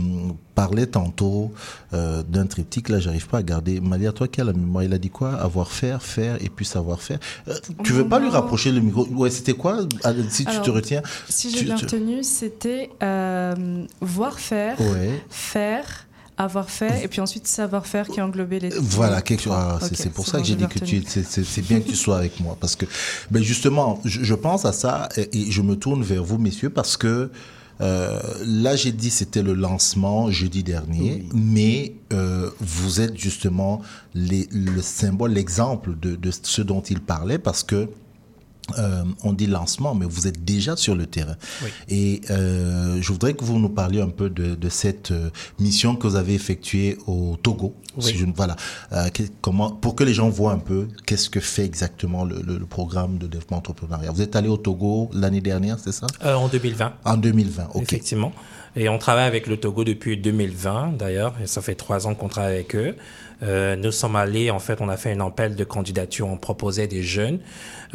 parlait 0.56 0.86
tantôt 0.86 1.52
euh, 1.94 2.22
d'un 2.24 2.46
triptyque. 2.46 2.90
Là, 2.90 3.00
j'arrive 3.00 3.28
pas 3.28 3.40
à 3.40 3.44
garder. 3.44 3.82
Malia, 3.82 4.12
toi 4.12 4.28
qui 4.28 4.40
as 4.40 4.44
la 4.44 4.54
mémoire, 4.54 4.84
il 4.84 4.94
a 4.94 4.98
dit 4.98 5.10
quoi? 5.10 5.34
Avoir 5.34 5.72
faire, 5.72 6.04
faire 6.04 6.38
et 6.44 6.50
puis 6.50 6.66
savoir 6.66 7.02
faire. 7.02 7.20
Euh, 7.48 7.56
tu 7.84 7.94
veux 7.94 8.08
pas 8.08 8.20
lui 8.20 8.30
rapprocher 8.30 8.72
le 8.72 8.82
micro? 8.82 9.08
Ouais, 9.08 9.30
c'était 9.32 9.54
quoi? 9.54 9.80
Allez, 10.04 10.24
Si 10.30 10.46
tu 10.46 10.62
te 10.62 10.70
retiens. 10.70 11.02
Si 11.28 11.50
j'ai 11.50 11.64
bien 11.64 11.76
retenu, 11.76 12.24
c'était 12.24 12.92
euh, 13.02 13.86
voir 14.00 14.40
faire, 14.40 14.80
Ouais. 14.80 15.24
faire, 15.30 16.08
avoir 16.44 16.70
fait, 16.70 17.04
et 17.04 17.08
puis 17.08 17.22
ensuite 17.22 17.48
savoir 17.48 17.86
faire 17.86 18.08
qui 18.08 18.22
englobait 18.22 18.60
les 18.60 18.70
Voilà, 18.80 19.22
quelque 19.22 19.44
chose. 19.44 19.54
ah, 19.56 19.80
c'est 19.94 20.12
pour 20.12 20.28
ça 20.28 20.40
que 20.40 20.46
j'ai 20.46 20.56
dit 20.56 20.68
que 20.68 20.80
tu, 20.80 21.04
c'est- 21.08 21.62
bien 21.62 21.80
que 21.82 21.90
tu 21.90 21.96
sois 21.96 22.18
avec 22.18 22.40
moi 22.40 22.58
parce 22.60 22.76
que, 22.76 22.86
ben 23.30 23.42
justement, 23.44 24.00
je, 24.06 24.24
je 24.24 24.34
pense 24.36 24.66
à 24.66 24.74
ça 24.74 25.10
et, 25.18 25.30
et 25.48 25.52
je 25.52 25.62
me 25.62 25.76
tourne 25.76 26.04
vers 26.04 26.24
vous, 26.24 26.38
messieurs, 26.38 26.70
parce 26.70 26.98
que 26.98 27.30
euh, 27.82 28.20
là, 28.46 28.76
j'ai 28.76 28.92
dit 28.92 29.10
c'était 29.10 29.42
le 29.42 29.54
lancement 29.54 30.30
jeudi 30.30 30.62
dernier, 30.64 31.26
mais 31.34 31.96
euh, 32.14 32.50
vous 32.60 33.02
êtes 33.02 33.18
justement 33.18 33.82
les, 34.14 34.48
le 34.52 34.82
symbole, 34.84 35.32
l'exemple 35.34 35.98
de, 36.00 36.16
de 36.16 36.30
ce 36.44 36.62
dont 36.62 36.82
il 36.82 37.00
parlait, 37.00 37.40
parce 37.40 37.64
que 37.64 37.90
euh, 38.78 39.04
on 39.24 39.34
dit 39.34 39.48
lancement, 39.48 39.96
mais 39.96 40.06
vous 40.06 40.28
êtes 40.28 40.44
déjà 40.46 40.76
sur 40.76 40.96
le 40.96 41.06
terrain. 41.06 41.36
Et 41.90 42.22
euh, 42.30 42.98
je 43.02 43.12
voudrais 43.12 43.34
que 43.34 43.44
vous 43.44 43.60
nous 43.60 43.70
parliez 43.70 44.02
un 44.02 44.10
peu 44.10 44.30
de, 44.30 44.56
de 44.56 44.70
cette 44.70 45.12
euh, 45.12 45.30
mission 45.60 45.96
que 45.96 46.08
vous 46.08 46.16
avez 46.16 46.34
effectuée 46.34 46.98
au 47.08 47.38
Togo. 47.42 47.76
Oui. 47.98 48.04
Si 48.04 48.16
je 48.18 48.26
ne- 48.26 48.34
voilà, 48.34 48.56
Euh, 48.94 49.10
que- 49.10 49.24
comment, 49.42 49.72
pour 49.72 49.96
que 49.96 50.04
les 50.06 50.14
gens 50.14 50.30
voient 50.30 50.54
un 50.54 50.60
peu 50.60 50.88
qu'est-ce 51.06 51.30
que 51.30 51.40
fait 51.42 51.66
exactement 51.66 52.24
le, 52.24 52.42
le- 52.42 52.58
le 52.58 52.66
programme 52.66 53.18
de 53.18 53.28
développement 53.28 53.58
entrepreneurial. 53.58 54.14
Vous 54.14 54.22
êtes 54.22 54.36
allé 54.36 54.48
au 54.48 54.58
Togo 54.58 55.10
l'année 55.14 55.42
dernière, 55.42 55.78
c'est 55.80 55.92
ça? 55.92 56.08
Euh, 56.24 56.36
en 56.36 56.48
2020. 56.48 56.94
En 57.04 57.18
2020, 57.18 57.68
ok. 57.74 57.82
Effectivement. 57.84 58.32
Et 58.78 58.88
on 58.88 58.98
travaille 58.98 59.28
avec 59.28 59.48
le 59.48 59.58
Togo 59.58 59.84
depuis 59.84 60.16
2020, 60.18 60.94
d'ailleurs, 60.98 61.34
et 61.44 61.48
ça 61.48 61.62
fait 61.62 61.76
trois 61.76 62.08
ans 62.08 62.16
qu'on 62.16 62.30
travaille 62.30 62.54
avec 62.56 62.74
eux. 62.76 62.96
Euh, 63.44 63.76
nous 63.76 63.92
sommes 63.92 64.16
allés, 64.16 64.52
en 64.52 64.60
fait, 64.60 64.82
on 64.82 64.90
a 64.90 64.98
fait 64.98 65.12
un 65.12 65.26
appel 65.26 65.56
de 65.56 65.64
candidature, 65.64 66.28
on 66.28 66.38
proposait 66.38 66.88
des 66.88 67.02
jeunes 67.02 67.40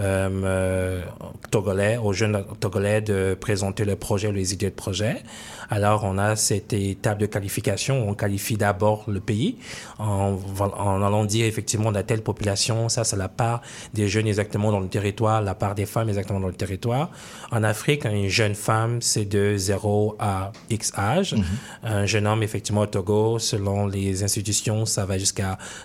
euh, 0.01 0.28
euh, 0.44 1.02
togolais, 1.51 1.97
aux 1.98 2.12
jeunes 2.12 2.44
togolais 2.60 3.01
de 3.01 3.36
présenter 3.39 3.85
le 3.85 3.97
projet, 3.97 4.32
les 4.32 4.52
idées 4.52 4.70
de 4.70 4.74
projet. 4.74 5.23
Alors, 5.70 6.05
on 6.05 6.18
a 6.18 6.36
cette 6.36 6.73
étape 6.73 7.18
de 7.18 7.27
qualification, 7.27 8.09
on 8.09 8.14
qualifie 8.14 8.56
d'abord 8.56 9.05
le 9.09 9.20
pays 9.20 9.59
en, 9.98 10.39
en 10.60 11.02
allant 11.02 11.24
dire 11.24 11.47
effectivement 11.47 11.90
la 11.90 12.02
telle 12.02 12.23
population, 12.23 12.89
ça 12.89 13.05
c'est 13.05 13.16
la 13.16 13.28
part 13.28 13.62
des 13.94 14.06
jeunes 14.09 14.28
exactement 14.28 14.70
dans 14.70 14.81
le 14.81 14.89
territoire, 14.89 15.43
la 15.43 15.55
part 15.55 15.74
des 15.74 15.86
femmes 15.86 16.09
exactement 16.09 16.40
dans 16.40 16.47
le 16.47 16.55
territoire. 16.55 17.10
En 17.51 17.62
Afrique, 17.62 18.05
une 18.05 18.28
jeune 18.28 18.55
femme, 18.55 19.02
c'est 19.02 19.24
de 19.24 19.56
0 19.56 20.16
à 20.18 20.52
X 20.70 20.93
âge. 20.97 21.35
Un 21.82 22.06
jeune 22.06 22.27
homme, 22.27 22.43
effectivement, 22.43 22.82
au 22.82 22.86
Togo, 22.86 23.39
selon 23.39 23.86
les 23.86 24.23
institutions, 24.23 24.86
ça 24.86 25.05
va 25.05 25.18
jusqu'à 25.18 25.35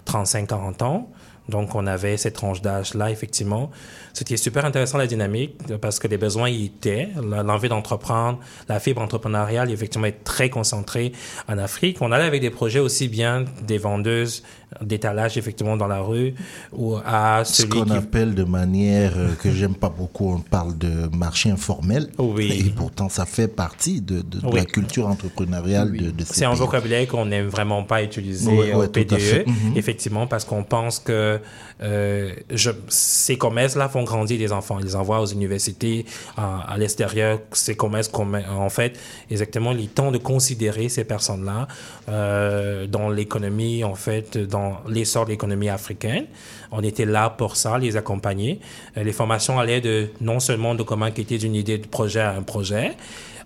35-40 0.06 0.84
ans. 0.84 1.10
Donc, 1.50 1.76
on 1.76 1.88
avait 1.88 2.18
cette 2.18 2.36
tranche 2.36 2.62
d'âge-là, 2.62 3.12
effectivement. 3.12 3.72
C'était 4.14 4.38
super 4.38 4.64
intéressant, 4.64 4.98
la 4.98 5.08
dynamique, 5.08 5.58
parce 5.82 6.00
que 6.00 6.08
les 6.08 6.18
besoins 6.18 6.50
y 6.50 6.66
étaient. 6.66 7.10
L'envie 7.16 7.68
d'entreprendre, 7.68 8.40
la 8.70 8.80
fibre 8.80 9.02
entrepreneuriale, 9.02 9.72
effectivement, 9.72 10.08
est 10.08 10.24
très 10.24 10.50
concentrée 10.50 11.12
en 11.48 11.58
Afrique. 11.58 11.98
On 12.02 12.12
allait 12.12 12.26
avec 12.26 12.42
des 12.42 12.52
projets 12.52 12.80
aussi 12.80 13.08
bien 13.08 13.46
des 13.64 13.78
vendeuses 13.78 14.44
d'étalage, 14.82 15.38
effectivement, 15.38 15.76
dans 15.76 15.88
la 15.88 16.00
rue, 16.00 16.34
ou 16.72 16.96
à 17.06 17.44
Ce 17.44 17.64
celui 17.64 17.70
qu'on 17.80 17.86
qui... 17.86 17.92
appelle 17.94 18.34
de 18.36 18.44
manière 18.44 19.14
euh, 19.18 19.34
que 19.42 19.52
j'aime 19.52 19.76
pas 19.76 19.90
beaucoup, 19.90 20.32
on 20.34 20.40
parle 20.40 20.78
de 20.78 21.10
marché 21.16 21.52
informel. 21.52 22.10
Oui. 22.18 22.64
Et 22.68 22.70
pourtant, 22.70 23.10
ça 23.10 23.26
fait 23.26 23.48
partie 23.50 24.00
de, 24.02 24.22
de- 24.22 24.40
de 24.40 24.46
Oui. 24.46 24.56
la 24.56 24.66
culture 24.66 25.08
entrepreneuriale 25.08 25.92
de, 25.92 26.12
de 26.12 26.24
ces 26.24 26.34
C'est 26.36 26.46
un 26.46 26.54
vocabulaire 26.54 27.08
qu'on 27.08 27.26
n'aime 27.26 27.48
vraiment 27.48 27.84
pas 27.84 28.02
utiliser 28.04 28.50
Ouais, 28.52 28.74
au 28.74 28.80
ouais. 28.80 28.88
PDE, 28.88 29.46
Mhm. 29.48 29.76
effectivement, 29.76 30.26
parce 30.28 30.46
qu'on 30.46 30.64
pense 30.64 31.00
que 31.00 31.40
euh, 31.84 32.32
je, 32.50 32.70
ces 32.88 33.38
commerces-là 33.38 33.90
font 33.90 34.04
grandir 34.04 34.38
des 34.38 34.52
enfants. 34.52 34.78
Ils 34.80 34.86
les 34.86 34.96
envoient 34.96 35.20
aux 35.22 35.26
universités, 35.26 36.06
à, 36.38 36.62
à 36.72 36.78
l'extérieur. 36.78 37.40
Ces 37.54 37.76
commerces, 37.76 38.08
commer- 38.10 38.48
en 38.48 38.70
fait, 38.70 38.98
exactement, 39.30 39.72
il 39.72 39.86
est 39.86 39.94
temps 39.96 40.12
de 40.12 40.18
considérer 40.20 40.90
ces 40.90 41.04
personnes-là 41.04 41.68
euh, 42.10 42.88
dans 42.88 43.10
l'économie, 43.10 43.84
en 43.84 43.96
fait, 43.96 44.38
dans 44.38 44.61
l'essor 44.88 45.26
de 45.26 45.32
l'économie 45.32 45.70
africaine. 45.70 46.26
On 46.72 46.84
était 46.84 47.06
là 47.06 47.30
pour 47.30 47.56
ça, 47.56 47.78
les 47.78 47.98
accompagner. 47.98 48.60
Euh, 48.98 49.04
les 49.04 49.14
formations 49.14 49.60
allaient 49.60 49.82
de 49.82 50.10
non 50.22 50.40
seulement 50.40 50.76
de 50.76 50.84
comment 50.84 51.10
quitter 51.12 51.38
d'une 51.38 51.56
idée 51.56 51.78
de 51.78 51.88
projet 51.88 52.22
à 52.22 52.32
un 52.32 52.44
projet, 52.44 52.96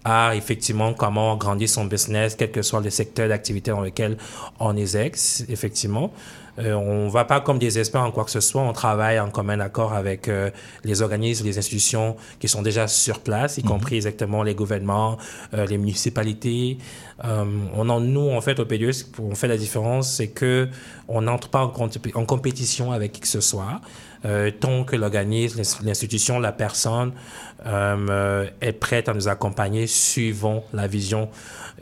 à 0.03 0.35
effectivement 0.35 0.93
comment 0.93 1.35
grandir 1.35 1.69
son 1.69 1.85
business, 1.85 2.35
quel 2.35 2.51
que 2.51 2.61
soit 2.61 2.81
le 2.81 2.89
secteur 2.89 3.27
d'activité 3.29 3.71
dans 3.71 3.81
lequel 3.81 4.17
on 4.59 4.75
exerce, 4.75 5.43
effectivement. 5.49 6.11
Euh, 6.57 6.73
on 6.73 7.05
ne 7.05 7.09
va 7.09 7.25
pas 7.25 7.41
comme 7.41 7.59
des 7.59 7.79
experts 7.79 8.01
en 8.03 8.11
quoi 8.11 8.23
que 8.23 8.31
ce 8.31 8.39
soit, 8.39 8.61
on 8.61 8.71
travaille 8.71 9.19
en 9.19 9.29
commun 9.29 9.59
accord 9.59 9.91
avec 9.93 10.29
euh, 10.29 10.49
les 10.85 11.01
organismes, 11.01 11.45
les 11.45 11.57
institutions 11.57 12.15
qui 12.39 12.47
sont 12.47 12.61
déjà 12.61 12.87
sur 12.87 13.19
place, 13.19 13.57
y 13.57 13.61
Mhm. 13.63 13.67
compris 13.69 13.95
exactement 13.97 14.41
les 14.41 14.55
gouvernements, 14.55 15.17
euh, 15.53 15.65
les 15.65 15.77
municipalités. 15.77 16.77
Euh, 17.25 17.43
on 17.75 17.89
en, 17.89 17.99
nous, 17.99 18.29
en 18.29 18.39
fait, 18.41 18.59
au 18.59 18.65
PDE, 18.65 18.91
ce 18.93 19.03
qu'on 19.03 19.35
fait 19.35 19.47
la 19.49 19.57
différence, 19.57 20.11
c'est 20.13 20.29
que 20.29 20.69
on 21.09 21.21
n'entre 21.23 21.49
pas 21.49 21.61
en, 21.65 21.67
compé- 21.69 22.15
en 22.15 22.25
compétition 22.25 22.91
avec 22.93 23.11
qui 23.11 23.21
que 23.21 23.27
ce 23.27 23.41
soit. 23.41 23.81
Tant 24.59 24.83
que 24.85 24.95
l'organisme, 24.95 25.59
l'ins- 25.59 25.79
l'institution, 25.83 26.39
la 26.39 26.51
personne 26.51 27.11
est 28.61 28.71
prête 28.79 29.07
à 29.07 29.13
nous 29.13 29.27
accompagner 29.27 29.85
suivant 29.87 30.63
la 30.73 30.87
vision 30.87 31.29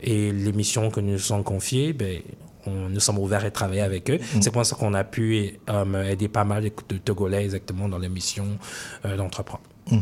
et 0.02 0.30
les 0.30 0.52
missions 0.52 0.90
que 0.90 1.00
nous 1.00 1.12
nous 1.12 1.18
sommes 1.18 1.42
confiées, 1.44 1.92
ben, 1.94 2.20
on, 2.66 2.88
nous 2.88 3.00
sommes 3.00 3.18
ouverts 3.18 3.44
à 3.44 3.50
travailler 3.50 3.80
avec 3.82 4.10
eux. 4.10 4.18
C'est 4.40 4.50
pour 4.50 4.64
ça 4.64 4.76
qu'on 4.76 4.94
a 4.94 5.04
pu 5.04 5.58
euh, 5.68 6.10
aider 6.10 6.28
pas 6.28 6.44
mal 6.44 6.64
de, 6.64 6.96
Togolais 6.98 7.44
exactement 7.44 7.88
dans 7.88 7.98
les 7.98 8.08
missions 8.08 8.58
euh, 9.04 9.16
d'entreprendre. 9.16 9.64
Mhm. 9.90 10.00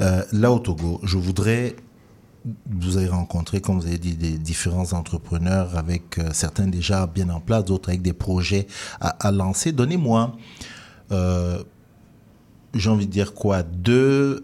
Euh, 0.00 0.22
là 0.32 0.52
au 0.52 0.58
Togo, 0.58 1.00
je 1.02 1.16
voudrais 1.16 1.76
vous 2.68 2.96
avez 2.96 3.06
rencontré, 3.06 3.60
comme 3.60 3.78
vous 3.78 3.86
avez 3.86 3.98
dit, 3.98 4.16
des 4.16 4.36
différents 4.36 4.94
entrepreneurs 4.94 5.78
avec 5.78 6.18
euh, 6.18 6.30
certains 6.32 6.66
déjà 6.66 7.06
bien 7.06 7.28
en 7.30 7.38
place, 7.38 7.64
d'autres 7.64 7.90
avec 7.90 8.02
des 8.02 8.12
projets 8.12 8.66
à, 9.00 9.10
à 9.28 9.30
lancer. 9.30 9.70
Donnez-moi, 9.70 10.32
j'ai 12.74 12.88
envie 12.88 13.06
de 13.06 13.12
dire 13.12 13.34
quoi, 13.34 13.62
deux, 13.62 14.40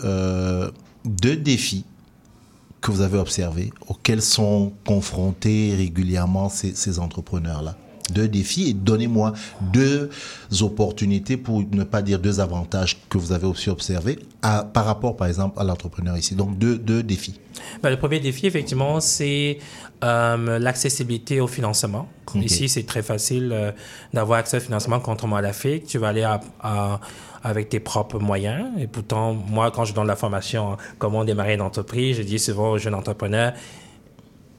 deux 1.05 1.37
défis 1.37 1.87
que 2.81 2.91
vous 2.91 3.01
avez 3.01 3.19
observés, 3.19 3.73
auxquels 3.89 4.23
sont 4.23 4.73
confrontés 4.87 5.75
régulièrement 5.77 6.49
ces, 6.49 6.75
ces 6.75 6.99
entrepreneurs-là. 6.99 7.77
Deux 8.11 8.27
défis 8.29 8.71
et 8.71 8.73
donnez-moi 8.73 9.35
deux 9.61 10.09
opportunités 10.63 11.37
pour 11.37 11.63
ne 11.71 11.85
pas 11.85 12.01
dire 12.01 12.19
deux 12.19 12.41
avantages 12.41 12.97
que 13.11 13.19
vous 13.19 13.33
avez 13.33 13.47
aussi 13.47 13.69
observés 13.69 14.19
à- 14.41 14.65
par 14.65 14.87
rapport, 14.87 15.15
par 15.17 15.27
exemple, 15.29 15.61
à 15.61 15.65
l'entrepreneur 15.65 16.17
ici. 16.17 16.35
Donc, 16.35 16.57
deux, 16.57 16.79
deux 16.79 17.03
défis. 17.03 17.39
Ben, 17.83 17.91
le 17.91 17.99
premier 17.99 18.19
défi, 18.21 18.47
effectivement, 18.47 19.01
c'est 19.01 19.59
euh, 20.05 20.59
l'accessibilité 20.59 21.41
au 21.41 21.47
financement. 21.49 22.09
Ici, 22.37 22.69
c'est 22.71 22.85
très 22.87 23.03
facile 23.03 23.51
euh, 23.53 23.73
d'avoir 24.15 24.39
accès 24.39 24.57
au 24.57 24.61
financement, 24.61 25.01
contrairement 25.01 25.37
à 25.37 25.43
l'Afrique. 25.43 25.85
Tu 25.87 25.99
vas 25.99 26.09
aller 26.09 26.23
à- 26.23 26.41
à- 26.63 27.01
avec 27.43 27.69
tes 27.69 27.81
propres 27.81 28.19
moyens. 28.19 28.67
Et 28.79 28.87
pourtant, 28.87 29.35
moi, 29.35 29.71
quand 29.71 29.85
je 29.85 29.95
donne 29.95 30.07
la 30.07 30.17
formation 30.17 30.73
en 30.73 30.77
comment 30.99 31.25
démarrer 31.25 31.55
une 31.55 31.63
entreprise, 31.63 32.17
je 32.17 32.23
dis 32.23 32.39
souvent 32.39 32.73
aux 32.73 32.79
jeunes 32.79 32.95
entrepreneurs, 32.95 33.53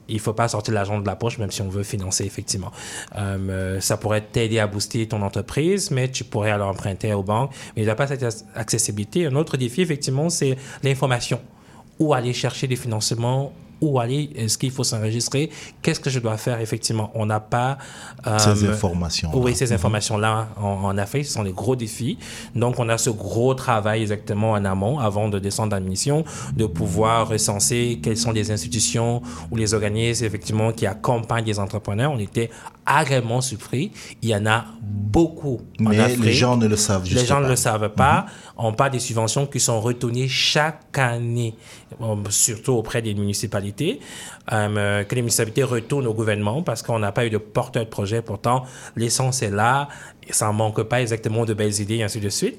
il 0.07 0.15
ne 0.15 0.19
faut 0.19 0.33
pas 0.33 0.47
sortir 0.47 0.73
l'argent 0.73 0.99
de 0.99 1.05
la 1.05 1.15
poche, 1.15 1.37
même 1.37 1.51
si 1.51 1.61
on 1.61 1.69
veut 1.69 1.83
financer, 1.83 2.25
effectivement. 2.25 2.71
Euh, 3.15 3.37
euh, 3.49 3.79
ça 3.79 3.95
pourrait 3.95 4.21
t'aider 4.21 4.57
à 4.57 4.65
booster 4.65 5.07
ton 5.07 5.21
entreprise, 5.21 5.91
mais 5.91 6.09
tu 6.09 6.23
pourrais 6.23 6.49
alors 6.49 6.69
emprunter 6.69 7.13
aux 7.13 7.21
banques. 7.21 7.51
Mais 7.75 7.83
il 7.83 7.85
n'y 7.85 7.91
a 7.91 7.95
pas 7.95 8.07
cette 8.07 8.23
ac- 8.23 8.43
accessibilité. 8.55 9.27
Un 9.27 9.35
autre 9.35 9.55
défi, 9.55 9.81
effectivement, 9.81 10.29
c'est 10.29 10.57
l'information. 10.81 11.39
Où 11.99 12.13
aller 12.15 12.33
chercher 12.33 12.65
des 12.65 12.75
financements 12.75 13.53
où 13.81 13.99
aller, 13.99 14.29
est-ce 14.35 14.57
qu'il 14.57 14.71
faut 14.71 14.83
s'enregistrer, 14.83 15.49
qu'est-ce 15.81 15.99
que 15.99 16.09
je 16.09 16.19
dois 16.19 16.37
faire 16.37 16.59
effectivement. 16.59 17.11
On 17.15 17.25
n'a 17.25 17.39
pas... 17.39 17.77
euh, 18.27 18.37
Ces 18.39 18.67
informations-là. 18.67 19.37
Oui, 19.37 19.55
ces 19.55 19.67
Mhm. 19.67 19.73
informations-là 19.75 20.49
en, 20.57 20.63
en 20.67 20.97
Afrique, 20.97 21.25
ce 21.25 21.33
sont 21.33 21.43
les 21.43 21.51
gros 21.53 21.75
défis. 21.75 22.17
Donc, 22.55 22.79
on 22.79 22.89
a 22.89 22.97
ce 22.97 23.09
gros 23.09 23.53
travail 23.53 24.01
exactement 24.01 24.51
en 24.51 24.65
amont, 24.65 24.99
avant 24.99 25.29
de 25.29 25.39
descendre 25.39 25.75
en 25.75 25.81
mission, 25.81 26.23
de 26.55 26.65
pouvoir 26.65 27.27
recenser 27.29 27.99
quelles 28.03 28.17
sont 28.17 28.31
les 28.31 28.51
institutions 28.51 29.21
ou 29.51 29.55
les 29.55 29.73
organismes 29.73 30.25
effectivement 30.25 30.71
qui 30.71 30.85
accompagnent 30.85 31.45
les 31.45 31.59
entrepreneurs. 31.59 32.11
On 32.11 32.19
était 32.19 32.49
agréablement 32.89 33.41
surpris. 33.41 33.91
Il 34.21 34.29
y 34.29 34.35
en 34.35 34.45
a 34.45 34.65
beaucoup 34.81 35.61
en 35.79 35.89
Mais 35.89 35.99
Afrique. 35.99 36.23
les 36.25 36.33
gens 36.33 36.57
ne 36.57 36.67
le 36.67 36.75
savent 36.75 37.03
Les 37.05 37.25
gens 37.25 37.35
ne 37.39 37.41
pas. 37.41 37.43
Mhm. 37.43 37.49
le 37.49 37.55
savent 37.55 37.89
pas. 37.89 38.25
On 38.57 38.73
parle 38.73 38.91
des 38.91 38.99
subventions 38.99 39.45
qui 39.45 39.59
sont 39.59 39.79
retournées 39.79 40.27
chaque 40.27 40.97
année, 40.97 41.55
euh, 42.01 42.15
surtout 42.29 42.73
auprès 42.73 43.01
des 43.01 43.13
municipalités, 43.13 43.99
euh, 44.51 45.03
que 45.03 45.15
les 45.15 45.21
municipalités 45.21 45.63
retournent 45.63 46.07
au 46.07 46.13
gouvernement 46.13 46.63
parce 46.63 46.81
qu'on 46.81 46.99
n'a 46.99 47.11
pas 47.11 47.25
eu 47.25 47.29
de 47.29 47.37
porteur 47.37 47.85
de 47.85 47.89
projet. 47.89 48.21
Pourtant, 48.21 48.63
l'essence 48.95 49.41
est 49.43 49.51
là, 49.51 49.87
et 50.27 50.33
ça 50.33 50.47
ne 50.47 50.53
manque 50.53 50.81
pas 50.83 51.01
exactement 51.01 51.45
de 51.45 51.53
belles 51.53 51.79
idées, 51.79 51.97
et 51.97 52.03
ainsi 52.03 52.19
de 52.19 52.29
suite. 52.29 52.57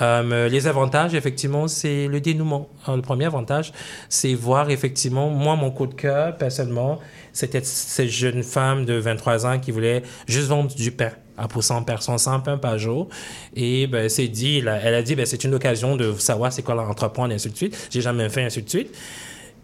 Euh, 0.00 0.48
les 0.48 0.66
avantages, 0.66 1.14
effectivement, 1.14 1.68
c'est 1.68 2.06
le 2.06 2.20
dénouement. 2.20 2.68
Le 2.88 3.00
premier 3.00 3.26
avantage, 3.26 3.72
c'est 4.08 4.34
voir 4.34 4.70
effectivement, 4.70 5.30
moi, 5.30 5.56
mon 5.56 5.70
coup 5.70 5.86
de 5.86 5.94
cœur, 5.94 6.36
personnellement, 6.36 7.00
c'était 7.32 7.62
cette 7.62 8.08
jeune 8.08 8.42
femme 8.42 8.84
de 8.84 8.94
23 8.94 9.46
ans 9.46 9.58
qui 9.58 9.70
voulait 9.70 10.02
juste 10.26 10.48
vendre 10.48 10.74
du 10.74 10.90
pain 10.90 11.10
à 11.38 11.48
pour 11.48 11.62
100 11.62 11.82
personnes, 11.82 12.18
100 12.18 12.40
pains 12.40 12.58
par 12.58 12.78
jour. 12.78 13.08
Et 13.54 13.86
ben, 13.86 14.08
c'est 14.08 14.28
dit, 14.28 14.58
elle 14.58 14.68
a 14.68 15.02
dit, 15.02 15.14
ben, 15.14 15.26
c'est 15.26 15.44
une 15.44 15.54
occasion 15.54 15.96
de 15.96 16.12
savoir 16.14 16.52
c'est 16.52 16.62
quoi 16.62 16.74
l'entreprendre, 16.74 17.32
et 17.32 17.34
ainsi 17.34 17.50
de 17.50 17.56
suite. 17.56 17.88
J'ai 17.90 18.00
jamais 18.00 18.28
fait, 18.28 18.44
ainsi 18.44 18.62
de 18.62 18.68
suite. 18.68 18.94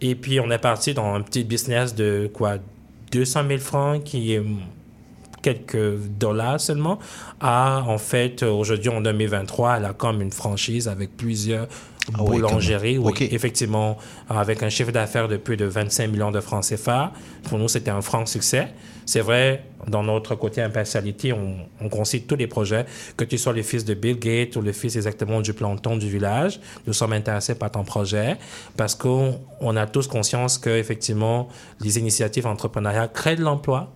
Et 0.01 0.15
puis, 0.15 0.39
on 0.39 0.49
est 0.51 0.57
parti 0.57 0.93
dans 0.93 1.13
un 1.13 1.21
petit 1.21 1.43
business 1.43 1.95
de 1.95 2.29
quoi 2.33 2.57
200 3.11 3.47
000 3.47 3.59
francs 3.59 4.03
qui 4.03 4.33
est 4.33 4.43
quelques 5.43 5.97
dollars 6.17 6.59
seulement, 6.59 6.97
à 7.39 7.83
en 7.87 7.99
fait, 7.99 8.41
aujourd'hui 8.41 8.89
en 8.89 9.01
2023, 9.01 9.77
elle 9.77 9.85
a 9.85 9.93
comme 9.93 10.21
une 10.21 10.31
franchise 10.31 10.87
avec 10.87 11.15
plusieurs 11.15 11.67
Ah 12.13 12.17
boulangeries. 12.17 12.97
Oui, 12.97 13.13
effectivement, 13.31 13.97
avec 14.27 14.63
un 14.63 14.69
chiffre 14.69 14.91
d'affaires 14.91 15.27
de 15.27 15.37
plus 15.37 15.57
de 15.57 15.65
25 15.65 16.07
millions 16.07 16.31
de 16.31 16.39
francs 16.39 16.65
CFA. 16.65 17.11
Pour 17.43 17.59
nous, 17.59 17.67
c'était 17.67 17.91
un 17.91 18.01
franc 18.01 18.25
succès. 18.25 18.69
C'est 19.05 19.19
vrai, 19.19 19.65
dans 19.87 20.01
notre 20.01 20.35
côté 20.35 20.61
impartialité, 20.61 21.33
on, 21.33 21.57
on 21.81 21.89
considère 21.89 22.27
tous 22.27 22.35
les 22.37 22.47
projets, 22.47 22.85
que 23.17 23.25
tu 23.25 23.37
sois 23.37 23.53
le 23.53 23.61
fils 23.61 23.83
de 23.83 23.93
Bill 23.93 24.17
Gates 24.17 24.55
ou 24.55 24.61
le 24.61 24.71
fils 24.71 24.95
exactement 24.95 25.41
du 25.41 25.53
planton 25.53 25.97
du 25.97 26.09
village, 26.09 26.61
nous 26.87 26.93
sommes 26.93 27.13
intéressés 27.13 27.55
par 27.55 27.71
ton 27.71 27.83
projet 27.83 28.37
parce 28.77 28.95
qu'on 28.95 29.41
on 29.59 29.75
a 29.75 29.87
tous 29.87 30.07
conscience 30.07 30.57
que 30.57 30.69
effectivement 30.69 31.49
les 31.81 31.99
initiatives 31.99 32.47
entrepreneuriales 32.47 33.11
créent 33.11 33.35
de 33.35 33.43
l'emploi, 33.43 33.91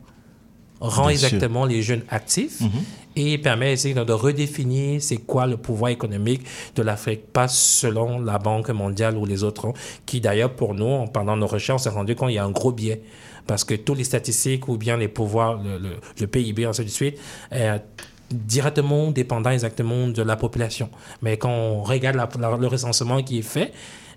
rend 0.79 1.07
Bien 1.07 1.17
sûr. 1.17 1.27
exactement 1.27 1.65
les 1.65 1.81
jeunes 1.81 2.03
actifs 2.09 2.61
Mhm. 2.61 2.69
et 3.15 3.37
permet 3.37 3.75
de, 3.75 4.11
redéfinir 4.11 5.01
c'est 5.01 5.17
quoi 5.17 5.47
le 5.47 5.57
pouvoir 5.57 5.91
économique 5.91 6.41
de 6.75 6.83
l'Afrique, 6.83 7.31
pas 7.33 7.47
selon 7.47 8.19
la 8.19 8.37
Banque 8.37 8.69
mondiale 8.69 9.17
ou 9.17 9.25
les 9.25 9.43
autres, 9.43 9.73
qui 10.05 10.21
d'ailleurs 10.21 10.53
pour 10.53 10.73
nous, 10.75 11.05
pendant 11.07 11.35
nos 11.35 11.47
recherches, 11.47 11.81
on 11.81 11.83
s'est 11.83 11.89
rendu 11.89 12.15
compte 12.15 12.29
qu'il 12.29 12.35
y 12.35 12.39
a 12.39 12.45
un 12.45 12.51
gros 12.51 12.71
biais 12.71 13.01
parce 13.47 13.63
que 13.63 13.73
tous 13.75 13.95
les 13.95 14.03
statistiques 14.03 14.67
ou 14.67 14.77
bien 14.77 14.97
les 14.97 15.07
pouvoirs, 15.07 15.61
le, 15.63 15.77
le- 15.79 15.97
le 16.19 16.27
PIB, 16.27 16.65
ainsi 16.65 16.83
de 16.83 16.89
suite, 16.89 17.17
est 17.51 17.79
directement 18.29 19.09
dépendant 19.11 19.51
exactement 19.51 20.07
de 20.07 20.21
la 20.21 20.35
population. 20.35 20.89
Mais 21.21 21.37
quand 21.37 21.49
on 21.49 21.81
regarde 21.83 22.17
la- 22.17 22.29
la- 22.39 22.57
le 22.57 22.67
recensement 22.67 23.23
qui 23.23 23.39
est 23.39 23.41
fait, 23.41 23.71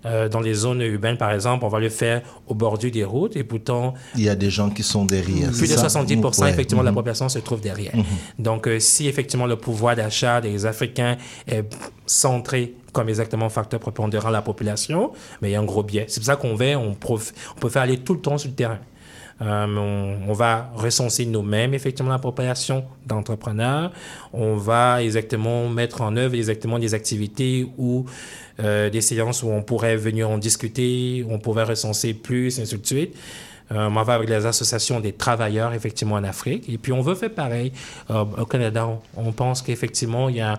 euh, 0.05 0.27
dans 0.29 0.39
les 0.39 0.53
zones 0.53 0.81
urbaines, 0.81 1.17
par 1.17 1.31
exemple, 1.31 1.63
on 1.65 1.67
va 1.69 1.79
le 1.79 1.89
faire 1.89 2.21
au 2.47 2.53
bordure 2.55 2.91
des 2.91 3.03
routes 3.03 3.35
et 3.35 3.43
pourtant, 3.43 3.93
Il 4.15 4.23
y 4.23 4.29
a 4.29 4.35
des 4.35 4.49
gens 4.49 4.69
qui 4.69 4.83
sont 4.83 5.05
derrière. 5.05 5.51
plus 5.51 5.69
de 5.69 5.75
ça 5.75 5.87
70% 5.87 6.41
Ouais. 6.43 6.49
effectivement 6.49 6.81
de 6.81 6.85
la 6.85 6.91
Mhm. 6.91 6.95
population 6.95 7.29
se 7.29 7.39
trouve 7.39 7.61
derrière. 7.61 7.95
Mhm. 7.95 8.03
Donc, 8.39 8.67
euh, 8.67 8.79
si 8.79 9.07
effectivement 9.07 9.45
le 9.45 9.55
pouvoir 9.57 9.95
d'achat 9.95 10.41
des 10.41 10.65
Africains 10.65 11.17
est 11.47 11.63
centré 12.05 12.73
comme 12.93 13.07
exactement 13.09 13.47
facteur 13.49 13.79
prépondérant 13.79 14.29
la 14.29 14.41
population, 14.41 15.11
mais 15.41 15.49
il 15.49 15.51
y 15.53 15.55
a 15.55 15.59
un 15.59 15.63
gros 15.65 15.83
biais. 15.83 16.05
C'est 16.09 16.19
pour 16.19 16.25
ça 16.25 16.35
qu'on 16.35 16.55
on, 16.59 16.95
on 16.95 17.59
peut 17.59 17.69
faire 17.69 17.81
aller 17.83 17.97
tout 17.99 18.13
le 18.15 18.19
temps 18.21 18.37
sur 18.37 18.49
le 18.49 18.55
terrain. 18.55 18.79
Euh, 19.41 20.19
on, 20.27 20.33
va 20.33 20.71
recenser 20.75 21.25
nous-mêmes 21.25 21.73
effectivement 21.73 22.11
la 22.11 22.19
population 22.19 22.85
d'entrepreneurs. 23.07 23.91
On 24.33 24.55
va 24.55 25.01
exactement 25.01 25.67
mettre 25.67 26.01
en 26.01 26.15
œuvre 26.15 26.35
exactement 26.35 26.77
des 26.77 26.93
activités 26.93 27.67
ou 27.77 28.05
euh, 28.59 28.89
des 28.91 29.01
séances 29.01 29.41
où 29.41 29.47
on 29.49 29.63
pourrait 29.63 29.97
venir 29.97 30.29
en 30.29 30.37
discuter, 30.37 31.25
on 31.27 31.39
pourrait 31.39 31.63
recenser 31.63 32.13
plus, 32.13 32.59
ainsi 32.59 32.77
de 32.77 32.85
suite. 32.85 33.15
Euh, 33.71 33.87
on 33.89 34.03
va 34.03 34.13
avec 34.15 34.29
les 34.29 34.45
associations 34.45 34.99
des 34.99 35.13
travailleurs, 35.13 35.73
effectivement, 35.73 36.15
en 36.15 36.23
Afrique. 36.23 36.67
Et 36.69 36.77
puis, 36.77 36.91
on 36.91 37.01
veut 37.01 37.15
faire 37.15 37.33
pareil 37.33 37.71
euh, 38.09 38.25
au 38.37 38.45
Canada. 38.45 38.87
On, 38.87 38.99
on 39.27 39.31
pense 39.31 39.61
qu'effectivement, 39.61 40.27
il 40.29 40.35
y 40.37 40.41
a 40.41 40.57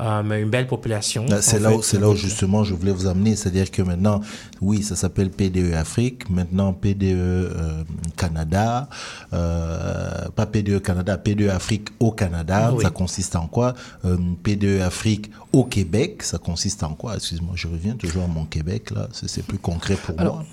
euh, 0.00 0.42
une 0.42 0.50
belle 0.50 0.66
population. 0.66 1.26
C'est 1.40 1.60
là, 1.60 1.70
c'est 1.82 2.00
là 2.00 2.08
où 2.08 2.16
justement 2.16 2.64
je 2.64 2.74
voulais 2.74 2.92
vous 2.92 3.06
amener, 3.06 3.36
c'est-à-dire 3.36 3.70
que 3.70 3.82
maintenant, 3.82 4.20
oui, 4.60 4.82
ça 4.82 4.96
s'appelle 4.96 5.30
PDE 5.30 5.74
Afrique, 5.74 6.28
maintenant 6.30 6.72
PDE 6.72 7.02
euh, 7.12 7.84
Canada, 8.16 8.88
euh, 9.32 10.28
pas 10.34 10.46
PDE 10.46 10.80
Canada, 10.80 11.16
PDE 11.18 11.48
Afrique 11.50 11.88
au 12.00 12.12
Canada, 12.12 12.72
Oui. 12.74 12.82
ça 12.82 12.90
consiste 12.90 13.36
en 13.36 13.46
quoi? 13.46 13.74
Euh, 14.04 14.16
PDE 14.42 14.80
Afrique 14.82 15.30
au 15.52 15.64
Québec, 15.64 16.22
ça 16.22 16.38
consiste 16.38 16.82
en 16.82 16.94
quoi? 16.94 17.16
Excuse-moi, 17.16 17.52
je 17.54 17.68
reviens 17.68 17.94
toujours 17.94 18.24
à 18.24 18.28
mon 18.28 18.44
Québec 18.44 18.90
là, 18.90 19.08
c'est 19.12 19.28
c'est 19.28 19.42
plus 19.44 19.58
concret 19.58 19.96
pour 19.96 20.18
Alors, 20.20 20.36
moi. 20.36 20.44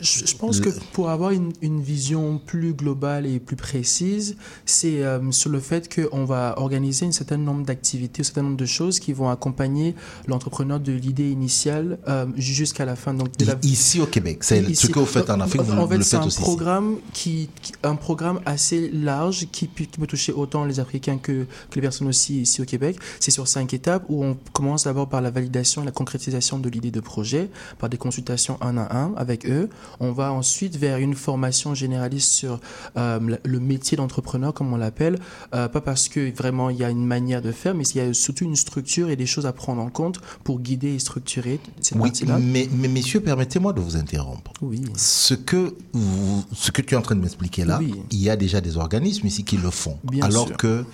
je, 0.00 0.26
je 0.26 0.36
pense 0.36 0.58
Le- 0.58 0.64
que 0.70 0.78
pour 0.92 1.10
avoir 1.10 1.30
une 1.30 1.52
une 1.62 1.80
vision 1.80 2.38
plus 2.44 2.74
globale 2.74 3.26
et 3.26 3.38
plus 3.40 3.56
précise, 3.56 4.36
c'est 4.64 5.02
euh, 5.04 5.30
sur 5.32 5.50
le 5.50 5.60
fait 5.60 5.92
qu'on 5.94 6.24
va 6.24 6.54
organiser 6.58 7.06
un 7.06 7.12
certain 7.12 7.36
nombre 7.36 7.64
d'activités, 7.64 8.20
un 8.20 8.24
certain 8.24 8.42
nombre 8.42 8.56
de 8.56 8.66
choses 8.66 8.98
qui 9.00 9.12
vont 9.12 9.28
accompagner 9.30 9.94
l'entrepreneur 10.26 10.80
de 10.80 10.92
l'idée 10.92 11.30
initiale 11.30 11.98
euh, 12.08 12.26
jusqu'à 12.36 12.84
la 12.84 12.96
fin. 12.96 13.14
Donc, 13.14 13.36
de 13.36 13.44
la... 13.44 13.56
Ici 13.62 14.00
au 14.00 14.06
Québec, 14.06 14.38
c'est 14.42 14.74
ce 14.74 14.86
que 14.88 14.98
vous 14.98 15.06
faites 15.06 15.30
en 15.30 15.40
Afrique, 15.40 15.62
vous 15.62 15.72
en 15.72 15.86
fait, 15.88 15.96
le 15.98 16.02
c'est 16.02 16.10
faites 16.16 16.20
un 16.24 16.26
aussi 16.26 16.36
ici. 16.40 16.42
programme 16.42 16.96
qui, 17.12 17.48
qui- 17.62 17.72
un 17.82 17.96
programme 17.96 18.40
assez 18.46 18.90
large 18.90 19.46
qui, 19.52 19.66
peut- 19.66 19.84
qui 19.84 19.98
peut 19.98 20.06
toucher 20.06 20.32
autant 20.32 20.64
les 20.64 20.80
Africains 20.80 21.18
que, 21.18 21.44
que 21.70 21.74
les 21.74 21.80
personnes 21.82 22.08
aussi 22.08 22.42
ici 22.42 22.60
au 22.62 22.64
Québec. 22.64 22.96
C'est 23.20 23.30
sur 23.30 23.46
cinq 23.48 23.74
étapes 23.74 24.04
où 24.08 24.24
on 24.24 24.36
commence 24.52 24.84
d'abord 24.84 25.08
par 25.08 25.20
la 25.20 25.30
validation 25.30 25.82
et 25.82 25.84
la 25.84 25.90
concrétisation 25.92 26.58
de 26.58 26.68
l'idée 26.68 26.90
de 26.90 27.00
projet, 27.00 27.50
par 27.78 27.88
des 27.88 27.96
consultations 27.98 28.56
un 28.60 28.76
à 28.78 28.96
un 28.96 29.12
avec 29.16 29.46
eux. 29.46 29.68
On 30.00 30.12
va 30.12 30.32
ensuite 30.32 30.76
vers 30.76 30.98
une 30.98 31.14
formation 31.40 31.74
généraliste 31.74 32.32
sur 32.32 32.60
euh, 32.98 33.18
le 33.44 33.60
métier 33.60 33.96
d'entrepreneur, 33.96 34.52
comme 34.52 34.72
on 34.74 34.76
l'appelle, 34.76 35.16
Euh, 35.54 35.68
pas 35.68 35.80
parce 35.80 36.08
que 36.10 36.20
vraiment 36.36 36.68
il 36.70 36.76
y 36.76 36.84
a 36.84 36.90
une 36.90 37.06
manière 37.06 37.40
de 37.40 37.50
faire, 37.50 37.74
mais 37.74 37.84
il 37.84 37.96
y 37.96 38.00
a 38.00 38.12
surtout 38.12 38.44
une 38.44 38.56
structure 38.56 39.08
et 39.08 39.16
des 39.16 39.26
choses 39.26 39.46
à 39.46 39.52
prendre 39.54 39.80
en 39.80 39.88
compte 39.90 40.20
pour 40.44 40.60
guider 40.60 40.90
et 40.94 40.98
structurer 40.98 41.58
cette 41.80 41.96
Oui, 41.96 42.10
partie-là. 42.10 42.38
mais, 42.38 42.68
mais 42.80 42.88
messieurs, 42.88 43.20
permettez-moi 43.20 43.72
de 43.72 43.80
vous 43.80 43.96
interrompre. 43.96 44.52
Oui. 44.60 44.82
Ce 44.96 45.32
que, 45.34 45.74
vous- 45.94 46.44
ce 46.52 46.70
que 46.74 46.82
tu 46.82 46.94
es 46.94 46.96
en 46.98 47.02
train 47.02 47.16
de 47.16 47.22
m'expliquer 47.22 47.64
là, 47.64 47.78
Oui. 47.80 47.94
il 48.10 48.20
y 48.20 48.28
a 48.28 48.36
déjà 48.36 48.60
des 48.60 48.76
organismes 48.76 49.26
ici 49.26 49.42
qui 49.44 49.56
le 49.56 49.70
font. 49.70 49.96
Bien 50.04 50.24
alors 50.24 50.48
sûr. 50.48 50.56
que 50.58 50.84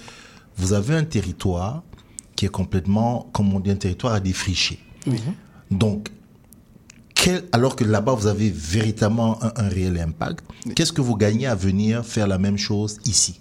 vous 0.59 0.73
avez 0.73 0.95
un 0.95 1.05
territoire 1.05 1.83
qui 2.37 2.47
est 2.47 2.55
complètement, 2.61 3.29
comme 3.35 3.53
on 3.53 3.59
dit, 3.61 3.71
un 3.73 3.77
territoire 3.87 4.15
à 4.15 4.21
défricher. 4.21 4.79
Oui. 5.09 5.19
Donc, 5.73 6.09
quel- 7.27 7.45
alors 7.53 7.75
que 7.77 7.85
là-bas, 7.85 8.13
vous 8.15 8.27
avez 8.29 8.51
véritablement 8.51 9.43
un, 9.43 9.53
un 9.57 9.69
réel 9.69 9.99
impact, 9.99 10.45
qu'est-ce 10.75 10.93
que 10.93 11.01
vous 11.01 11.17
gagnez 11.17 11.47
à 11.47 11.55
venir 11.57 12.05
faire 12.05 12.27
la 12.29 12.39
même 12.39 12.57
chose 12.57 12.99
ici? 13.05 13.41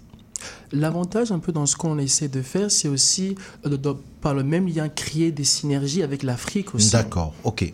L'avantage 0.71 1.31
un 1.31 1.39
peu 1.39 1.51
dans 1.51 1.65
ce 1.65 1.75
qu'on 1.75 1.97
essaie 1.99 2.27
de 2.27 2.41
faire, 2.41 2.69
c'est 2.71 2.87
aussi, 2.87 3.35
euh, 3.65 3.69
de- 3.69 3.77
de- 3.77 3.95
par 4.21 4.33
le 4.33 4.43
même 4.43 4.67
lien, 4.67 4.89
créer 4.89 5.31
des 5.31 5.43
synergies 5.43 6.01
avec 6.03 6.23
l'Afrique 6.23 6.73
aussi. 6.75 6.91
D'accord, 6.91 7.33
ok. 7.43 7.71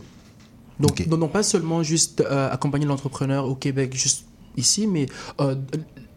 Donc, 0.79 1.07
donc, 1.07 1.19
non 1.19 1.27
pas 1.27 1.43
seulement 1.43 1.83
juste 1.83 2.21
euh, 2.21 2.51
accompagner 2.51 2.85
l'entrepreneur 2.85 3.45
au 3.47 3.55
Québec, 3.55 3.93
juste 3.95 4.25
ici, 4.57 4.87
mais 4.87 5.05
euh, 5.39 5.55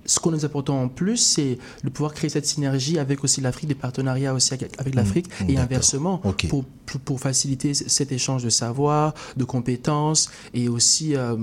ce 0.06 0.20
qu'on 0.20 0.30
nous 0.30 0.44
apportons 0.44 0.74
en 0.74 0.88
plus, 0.88 1.16
c'est 1.16 1.58
de 1.82 1.88
pouvoir 1.90 2.12
créer 2.14 2.30
cette 2.30 2.46
synergie 2.46 2.98
avec 2.98 3.24
aussi 3.24 3.40
l'Afrique, 3.40 3.68
des 3.68 3.74
partenariats 3.74 4.34
aussi 4.34 4.52
avec, 4.54 4.78
avec 4.78 4.94
l'Afrique. 4.94 5.28
Mm, 5.40 5.50
et 5.50 5.56
inversement, 5.56 6.20
pour, 6.48 6.64
pour, 7.04 7.20
faciliter 7.20 7.74
cet 7.74 8.12
échange 8.12 8.42
de 8.44 8.50
savoir, 8.50 9.14
de 9.36 9.44
compétences 9.44 10.30
et 10.52 10.68
aussi 10.68 11.16
euh, 11.16 11.36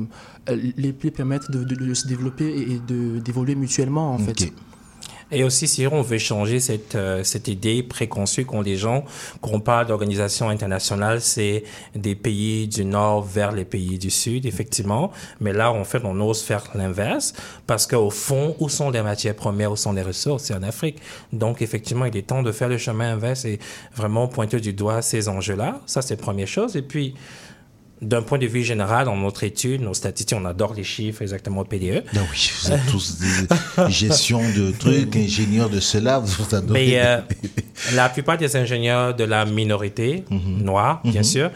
les, 0.48 0.74
les 0.78 0.94
permettre 0.94 1.52
de, 1.52 1.64
de- 1.64 1.76
de 1.76 1.94
se 1.94 2.08
développer 2.08 2.48
et 2.72 2.80
d'évoluer 3.20 3.56
mutuellement 3.56 4.14
en 4.14 4.18
fait. 4.20 4.52
Et 5.32 5.44
aussi, 5.44 5.68
si 5.68 5.88
on 5.88 6.02
veut 6.02 6.18
changer 6.18 6.60
cette, 6.60 6.96
euh, 6.96 7.24
cette 7.24 7.48
idée 7.48 7.84
préconçue 7.84 8.46
qu'ont 8.46 8.62
les 8.62 8.76
gens, 8.76 9.06
qu'on 9.40 9.60
parle 9.60 9.88
d'organisation 9.88 10.50
internationale, 10.50 11.22
c'est 11.22 11.64
des 11.96 12.16
pays 12.16 12.68
du 12.68 12.84
Nord 12.84 13.24
vers 13.24 13.52
les 13.52 13.66
pays 13.66 13.98
du 13.98 14.10
Sud, 14.10 14.46
effectivement. 14.46 15.12
Mais 15.40 15.54
là, 15.54 15.72
en 15.72 15.84
fait, 15.84 16.02
on 16.04 16.20
ose 16.20 16.42
faire 16.42 16.64
l'inverse 16.76 17.34
parce 17.66 17.88
qu'au 17.88 18.10
fond, 18.10 18.56
où 18.60 18.68
sont 18.68 18.90
les 18.90 19.02
matières 19.02 19.36
premières, 19.36 19.72
où 19.72 19.78
sont 19.78 19.94
les 19.94 20.02
ressources? 20.02 20.44
C'est 20.44 20.54
en 20.54 20.64
Afrique. 20.64 20.98
Donc, 21.32 21.62
effectivement, 21.62 22.06
il 22.06 22.18
est 22.18 22.28
temps 22.28 22.44
de 22.44 22.52
faire 22.52 22.70
le 22.70 22.78
chemin 22.78 23.14
inverse 23.14 23.46
et 23.46 23.60
vraiment 23.96 24.28
pointer 24.28 24.60
du 24.60 24.74
doigt 24.74 25.02
ces 25.02 25.30
enjeux-là. 25.30 25.80
Ça, 25.86 26.02
c'est 26.02 26.16
la 26.16 26.22
première 26.22 26.48
chose. 26.48 26.76
Et 26.76 26.82
puis, 26.82 27.16
d'un 28.02 28.22
point 28.24 28.38
de 28.40 28.48
vue 28.48 28.64
général, 28.64 29.06
dans 29.06 29.16
notre 29.16 29.44
étude, 29.44 29.82
nos 29.82 29.94
statistiques, 29.94 30.38
on 30.40 30.46
adore 30.46 30.74
les 30.74 30.84
chiffres 30.84 31.22
exactement 31.22 31.62
au 31.62 31.66
PDE. 31.66 32.04
Ah 32.16 32.20
oui, 32.32 32.52
vous 32.64 32.72
êtes 32.72 32.86
tous 32.90 33.20
des 33.20 33.90
gestion 33.90 34.40
de 34.42 34.72
trucs, 34.72 35.16
ingénieurs 35.16 35.70
de 35.70 35.80
cela, 35.80 36.18
vous 36.20 36.56
adorez. 36.56 36.88
Mais 36.88 37.00
euh, 37.00 37.18
la 37.94 38.10
plupart 38.10 38.38
des 38.38 38.56
ingénieurs 38.56 39.16
de 39.16 39.24
la 39.24 39.46
minorité 39.46 40.24
noire, 40.32 41.02
bien 41.04 41.22
Mhm. 41.22 41.24
sûr, 41.24 41.52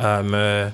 euh, 0.00 0.68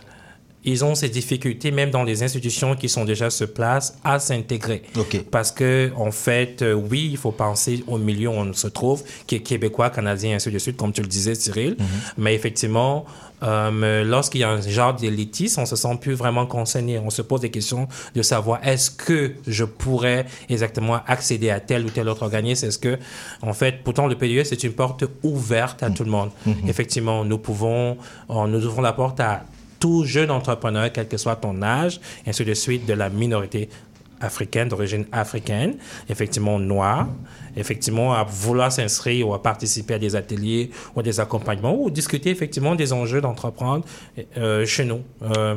ils 0.65 0.85
ont 0.85 0.95
ces 0.95 1.09
difficultés, 1.09 1.71
même 1.71 1.91
dans 1.91 2.03
les 2.05 2.23
institutions 2.23 2.75
qui 2.75 2.89
sont 2.89 3.05
déjà 3.05 3.29
sur 3.31 3.53
place, 3.53 3.99
à 4.03 4.19
s'intégrer. 4.19 4.83
Parce 5.31 5.53
que, 5.53 5.91
en 5.97 6.11
fait, 6.11 6.63
euh, 6.63 6.73
oui, 6.73 7.09
il 7.13 7.17
faut 7.17 7.33
penser 7.33 7.85
au 7.87 7.99
milieu 7.99 8.29
où 8.29 8.33
on 8.33 8.53
se 8.53 8.69
trouve, 8.69 9.03
qui 9.27 9.37
est 9.37 9.41
québécois, 9.41 9.91
canadien, 9.91 10.37
ainsi 10.37 10.51
de 10.51 10.59
suite, 10.59 10.77
comme 10.77 10.93
tu 10.93 11.03
le 11.03 11.09
disais, 11.09 11.35
Cyril. 11.35 11.77
Mais 12.17 12.35
effectivement, 12.35 13.05
euh, 13.43 14.05
lorsqu'il 14.05 14.41
y 14.41 14.45
a 14.45 14.51
un 14.51 14.61
genre 14.63 14.95
d'élitisme, 14.95 15.61
on 15.61 15.67
se 15.67 15.77
sent 15.77 15.99
plus 16.01 16.15
vraiment 16.15 16.47
concerné. 16.47 16.99
On 16.99 17.11
se 17.11 17.21
pose 17.21 17.41
des 17.43 17.51
questions 17.51 17.87
de 18.15 18.23
savoir 18.23 18.61
est-ce 18.67 18.91
que 18.91 19.35
je 19.47 19.65
pourrais 19.65 20.25
exactement 20.49 21.01
accéder 21.07 21.51
à 21.51 21.61
tel 21.61 21.85
ou 21.85 21.91
tel 21.91 22.09
autre 22.09 22.23
organisme? 22.23 22.67
Est-ce 22.67 22.79
que, 22.79 22.99
en 23.43 23.53
fait, 23.53 23.83
pourtant 23.85 24.07
le 24.07 24.15
PDE 24.17 24.45
c'est 24.45 24.63
une 24.65 24.73
porte 24.73 25.05
ouverte 25.23 25.83
à 25.83 25.91
tout 25.91 26.05
le 26.05 26.11
monde. 26.11 26.31
Mhm. 26.47 26.55
Effectivement, 26.69 27.25
nous 27.25 27.37
pouvons, 27.39 27.99
on- 28.31 28.47
nous 28.49 28.65
ouvrons 28.65 28.81
la 28.83 28.93
porte 28.95 29.21
à 29.21 29.45
tout 29.85 30.03
jeune 30.07 30.31
entrepreneur, 30.31 30.91
quel 30.91 31.07
que 31.07 31.19
soit 31.19 31.37
ton 31.37 31.61
âge, 31.61 32.01
et 32.25 32.31
ainsi 32.31 32.43
de 32.43 32.55
suite, 32.55 32.87
de 32.87 32.95
la 32.95 33.11
minorité 33.11 33.69
africaine, 34.19 34.71
d'origine 34.71 35.05
africaine, 35.13 35.77
effectivement 36.09 36.59
noire, 36.59 37.07
effectivement 37.55 38.15
à 38.15 38.25
vouloir 38.25 38.73
s'inscrire 38.73 39.29
ou 39.29 39.35
à 39.35 39.43
participer 39.43 39.93
à 39.93 39.99
des 39.99 40.17
ateliers 40.17 40.71
ou 40.97 41.01
à 41.01 41.03
des 41.03 41.21
accompagnements 41.21 41.77
ou 41.79 41.91
discuter 41.91 42.31
effectivement 42.31 42.75
des 42.75 42.95
enjeux 42.95 43.21
d'entreprendre 43.21 43.85
euh, 44.39 44.65
chez 44.65 44.87
nous. 44.87 45.03
Euh, 45.23 45.57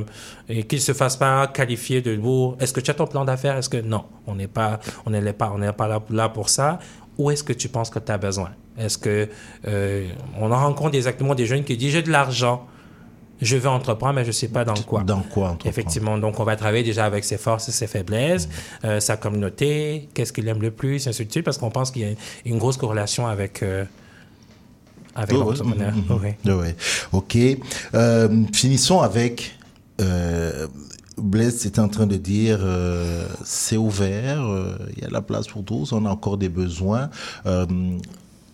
et 0.50 0.64
qu'ils 0.64 0.82
se 0.82 0.92
fassent 0.92 1.16
pas 1.16 1.48
qualifier 1.48 2.02
de 2.02 2.20
oh, 2.22 2.58
est-ce 2.60 2.74
que 2.74 2.82
tu 2.82 2.92
as 2.92 2.96
ton 2.96 3.08
plan 3.08 3.24
d'affaires 3.24 3.56
est-ce 3.56 3.70
que 3.70 3.78
non 3.78 4.04
on 4.26 4.36
n'est 4.36 4.50
pas 4.50 4.82
on 5.06 5.10
n'est 5.10 5.32
pas 5.32 5.54
on 5.56 5.60
n'est 5.60 5.72
pas 5.72 5.88
là, 5.88 6.02
là 6.10 6.28
pour 6.28 6.50
ça. 6.50 6.80
Où 7.18 7.32
est-ce 7.32 7.46
que 7.46 7.54
tu 7.54 7.70
penses 7.70 7.90
que 7.90 8.00
tu 8.00 8.12
as 8.12 8.18
besoin? 8.18 8.50
Est-ce 8.78 8.98
que 8.98 9.30
euh, 9.70 10.10
on 10.38 10.52
en 10.52 10.60
rencontre 10.60 10.96
exactement 10.96 11.34
des 11.34 11.46
jeunes 11.46 11.64
qui 11.64 11.78
disent 11.78 11.94
j'ai 11.94 12.02
de 12.02 12.12
l'argent 12.12 12.68
je 13.42 13.58
veux 13.58 13.70
entreprendre, 13.70 14.16
mais 14.16 14.24
je 14.24 14.30
ne 14.30 14.34
sais 14.34 14.48
pas 14.48 14.66
dans 14.66 14.74
quoi. 14.74 15.04
Dans 15.04 15.22
quoi 15.22 15.50
entreprendre? 15.50 15.68
Effectivement. 15.68 16.18
Donc, 16.18 16.40
on 16.40 16.44
va 16.44 16.56
travailler 16.56 16.84
déjà 16.84 17.06
avec 17.06 17.24
ses 17.24 17.38
forces 17.38 17.70
et 17.70 17.72
ses 17.72 17.88
faiblesses, 17.88 18.50
euh, 18.84 19.00
sa 19.00 19.18
communauté, 19.18 20.10
qu'est-ce 20.14 20.34
qu'il 20.34 20.48
aime 20.48 20.62
le 20.62 20.72
plus, 20.72 21.08
ainsi 21.08 21.26
de 21.26 21.32
suite, 21.32 21.46
parce 21.46 21.58
qu'on 21.58 21.70
pense 21.70 21.92
qu'il 21.92 22.02
y 22.02 22.06
a 22.06 22.16
une 22.46 22.58
grosse 22.58 22.78
corrélation 22.78 23.28
avec, 23.28 23.62
euh, 23.62 23.86
avec 25.16 25.36
Oh, 25.38 25.42
l'entrepreneur. 25.42 25.94
Mhm, 25.94 26.34
mhm. 26.46 26.60
Oui. 26.60 26.70
Ok. 27.12 27.38
Euh, 27.94 28.44
finissons 28.54 29.02
avec. 29.02 29.56
Blaise 31.18 31.66
était 31.66 31.80
en 31.80 31.88
train 31.90 32.06
de 32.06 32.16
dire 32.16 32.60
c'est 33.44 33.78
ouvert, 33.78 34.40
il 34.96 35.02
y 35.02 35.06
a 35.06 35.10
la 35.10 35.24
place 35.24 35.48
pour 35.48 35.64
tous, 35.64 35.92
on 35.92 36.06
a 36.06 36.10
encore 36.12 36.38
des 36.38 36.50
besoins. 36.50 37.10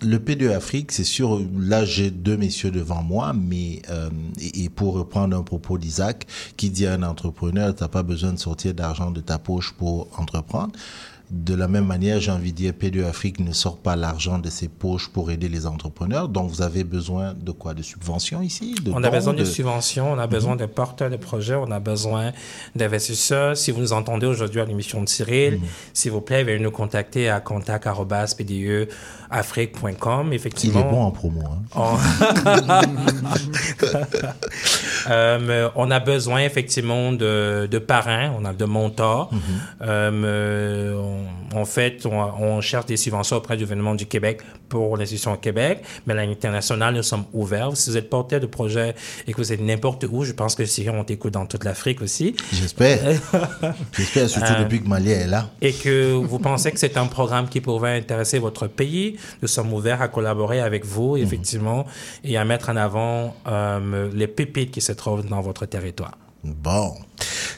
Le 0.03 0.17
P2 0.19 0.51
Afrique, 0.51 0.91
c'est 0.91 1.03
sûr, 1.03 1.41
là 1.57 1.85
j'ai 1.85 2.11
deux 2.11 2.35
messieurs 2.35 2.71
devant 2.71 3.01
moi, 3.01 3.33
mais 3.33 3.81
euh, 3.89 4.09
et, 4.39 4.65
et 4.65 4.69
pour 4.69 4.95
reprendre 4.95 5.37
un 5.37 5.43
propos 5.43 5.77
d'Isaac, 5.77 6.27
qui 6.57 6.69
dit 6.69 6.85
à 6.85 6.93
un 6.93 7.03
entrepreneur, 7.03 7.73
tu 7.73 7.83
n'as 7.83 7.89
pas 7.89 8.03
besoin 8.03 8.33
de 8.33 8.39
sortir 8.39 8.73
d'argent 8.73 9.11
de 9.11 9.21
ta 9.21 9.39
poche 9.39 9.73
pour 9.73 10.07
entreprendre. 10.17 10.73
De 11.31 11.55
la 11.55 11.67
même 11.67 11.87
manière, 11.87 12.19
j'ai 12.19 12.29
envie 12.29 12.51
de 12.51 12.57
dire, 12.57 12.73
P2 12.73 13.05
Afrique 13.05 13.39
ne 13.39 13.53
sort 13.53 13.77
pas 13.77 13.95
l'argent 13.95 14.37
de 14.37 14.51
ses 14.51 14.67
poches 14.67 15.07
pour 15.07 15.31
aider 15.31 15.49
les 15.49 15.65
entrepreneurs. 15.65 16.27
Donc, 16.29 16.51
vous 16.51 16.61
avez 16.61 16.83
besoin 16.83 17.33
de 17.33 17.51
quoi? 17.51 17.73
De 17.73 17.81
subventions 17.81 18.41
ici? 18.41 18.75
De 18.83 18.91
On 18.91 19.03
a 19.03 19.09
besoin 19.09 19.33
de 19.33 19.43
subventions, 19.43 20.11
on 20.11 20.19
a 20.19 20.27
besoin 20.27 20.55
de 20.55 20.67
porteurs 20.67 21.09
de 21.09 21.15
projets, 21.15 21.55
on 21.55 21.71
a 21.71 21.79
besoin 21.79 22.33
d'investisseurs. 22.75 23.57
Si 23.57 23.71
vous 23.71 23.79
nous 23.79 23.93
entendez 23.93 24.27
aujourd'hui 24.27 24.59
à 24.59 24.65
l'émission 24.65 25.01
de 25.01 25.09
Cyril, 25.09 25.59
s'il 25.93 26.11
vous 26.11 26.21
plaît, 26.21 26.43
veuillez 26.43 26.59
nous 26.59 26.69
contacter 26.69 27.29
à 27.29 27.39
contact.pdeafrique.com. 29.41 30.33
Effectivement. 30.33 30.79
Il 30.81 30.85
est 30.87 30.89
bon 30.91 31.01
en 31.03 31.11
promo. 31.11 31.41
hein. 31.41 31.61
On... 31.75 31.97
Euh, 35.09 35.67
on 35.75 35.91
a 35.91 35.99
besoin 35.99 36.43
effectivement 36.43 37.11
de, 37.11 37.67
de 37.69 37.77
parrains, 37.77 38.31
on 38.39 38.45
a 38.45 38.53
de 38.53 38.63
mentors. 38.63 39.29
Euh, 39.81 40.93
on- 40.95 41.23
en 41.57 41.65
fait, 41.65 42.05
on, 42.05 42.19
on 42.41 42.61
cherche 42.61 42.85
des 42.85 42.95
subventions 42.97 43.35
auprès 43.37 43.57
du 43.57 43.63
gouvernement 43.63 43.95
du 43.95 44.05
Québec 44.05 44.39
pour 44.69 44.95
l'institution 44.97 45.33
au 45.33 45.37
Québec, 45.37 45.83
mais 46.07 46.13
à 46.13 46.25
l'international, 46.25 46.95
nous 46.95 47.03
sommes 47.03 47.25
ouverts. 47.33 47.75
Si 47.75 47.89
vous 47.91 47.97
êtes 47.97 48.09
porteur 48.09 48.39
de 48.39 48.45
projet 48.47 48.95
et 49.27 49.33
que 49.33 49.37
vous 49.37 49.51
êtes 49.51 49.59
n'importe 49.61 50.05
où, 50.09 50.23
je 50.23 50.31
pense 50.31 50.55
que 50.55 50.65
si 50.65 50.87
on 50.89 51.03
t'écoute 51.03 51.33
dans 51.33 51.45
toute 51.45 51.65
l'Afrique 51.65 52.01
aussi. 52.01 52.35
J'espère. 52.53 52.99
J'espère, 53.97 54.29
surtout 54.29 54.53
Euh, 54.53 54.63
depuis 54.63 54.81
que 54.81 54.87
Malia 54.87 55.17
est 55.17 55.27
là. 55.27 55.49
et 55.61 55.73
que 55.73 56.13
vous 56.13 56.39
pensez 56.39 56.71
que 56.71 56.79
c'est 56.79 56.95
un 56.97 57.07
programme 57.07 57.49
qui 57.49 57.59
pourrait 57.61 57.97
intéresser 57.97 58.39
votre 58.39 58.67
pays, 58.67 59.17
nous 59.41 59.47
sommes 59.47 59.73
ouverts 59.73 60.01
à 60.01 60.07
collaborer 60.07 60.61
avec 60.61 60.85
vous, 60.85 61.17
effectivement, 61.17 61.85
et 62.23 62.37
à 62.37 62.45
mettre 62.45 62.69
en 62.69 62.75
avant 62.75 63.35
euh, 63.47 64.09
les 64.13 64.27
pépites 64.27 64.71
qui 64.71 64.81
se 64.81 64.91
trouvent 64.91 65.25
dans 65.25 65.41
votre 65.41 65.65
territoire. 65.65 66.17
Bon, 66.43 66.95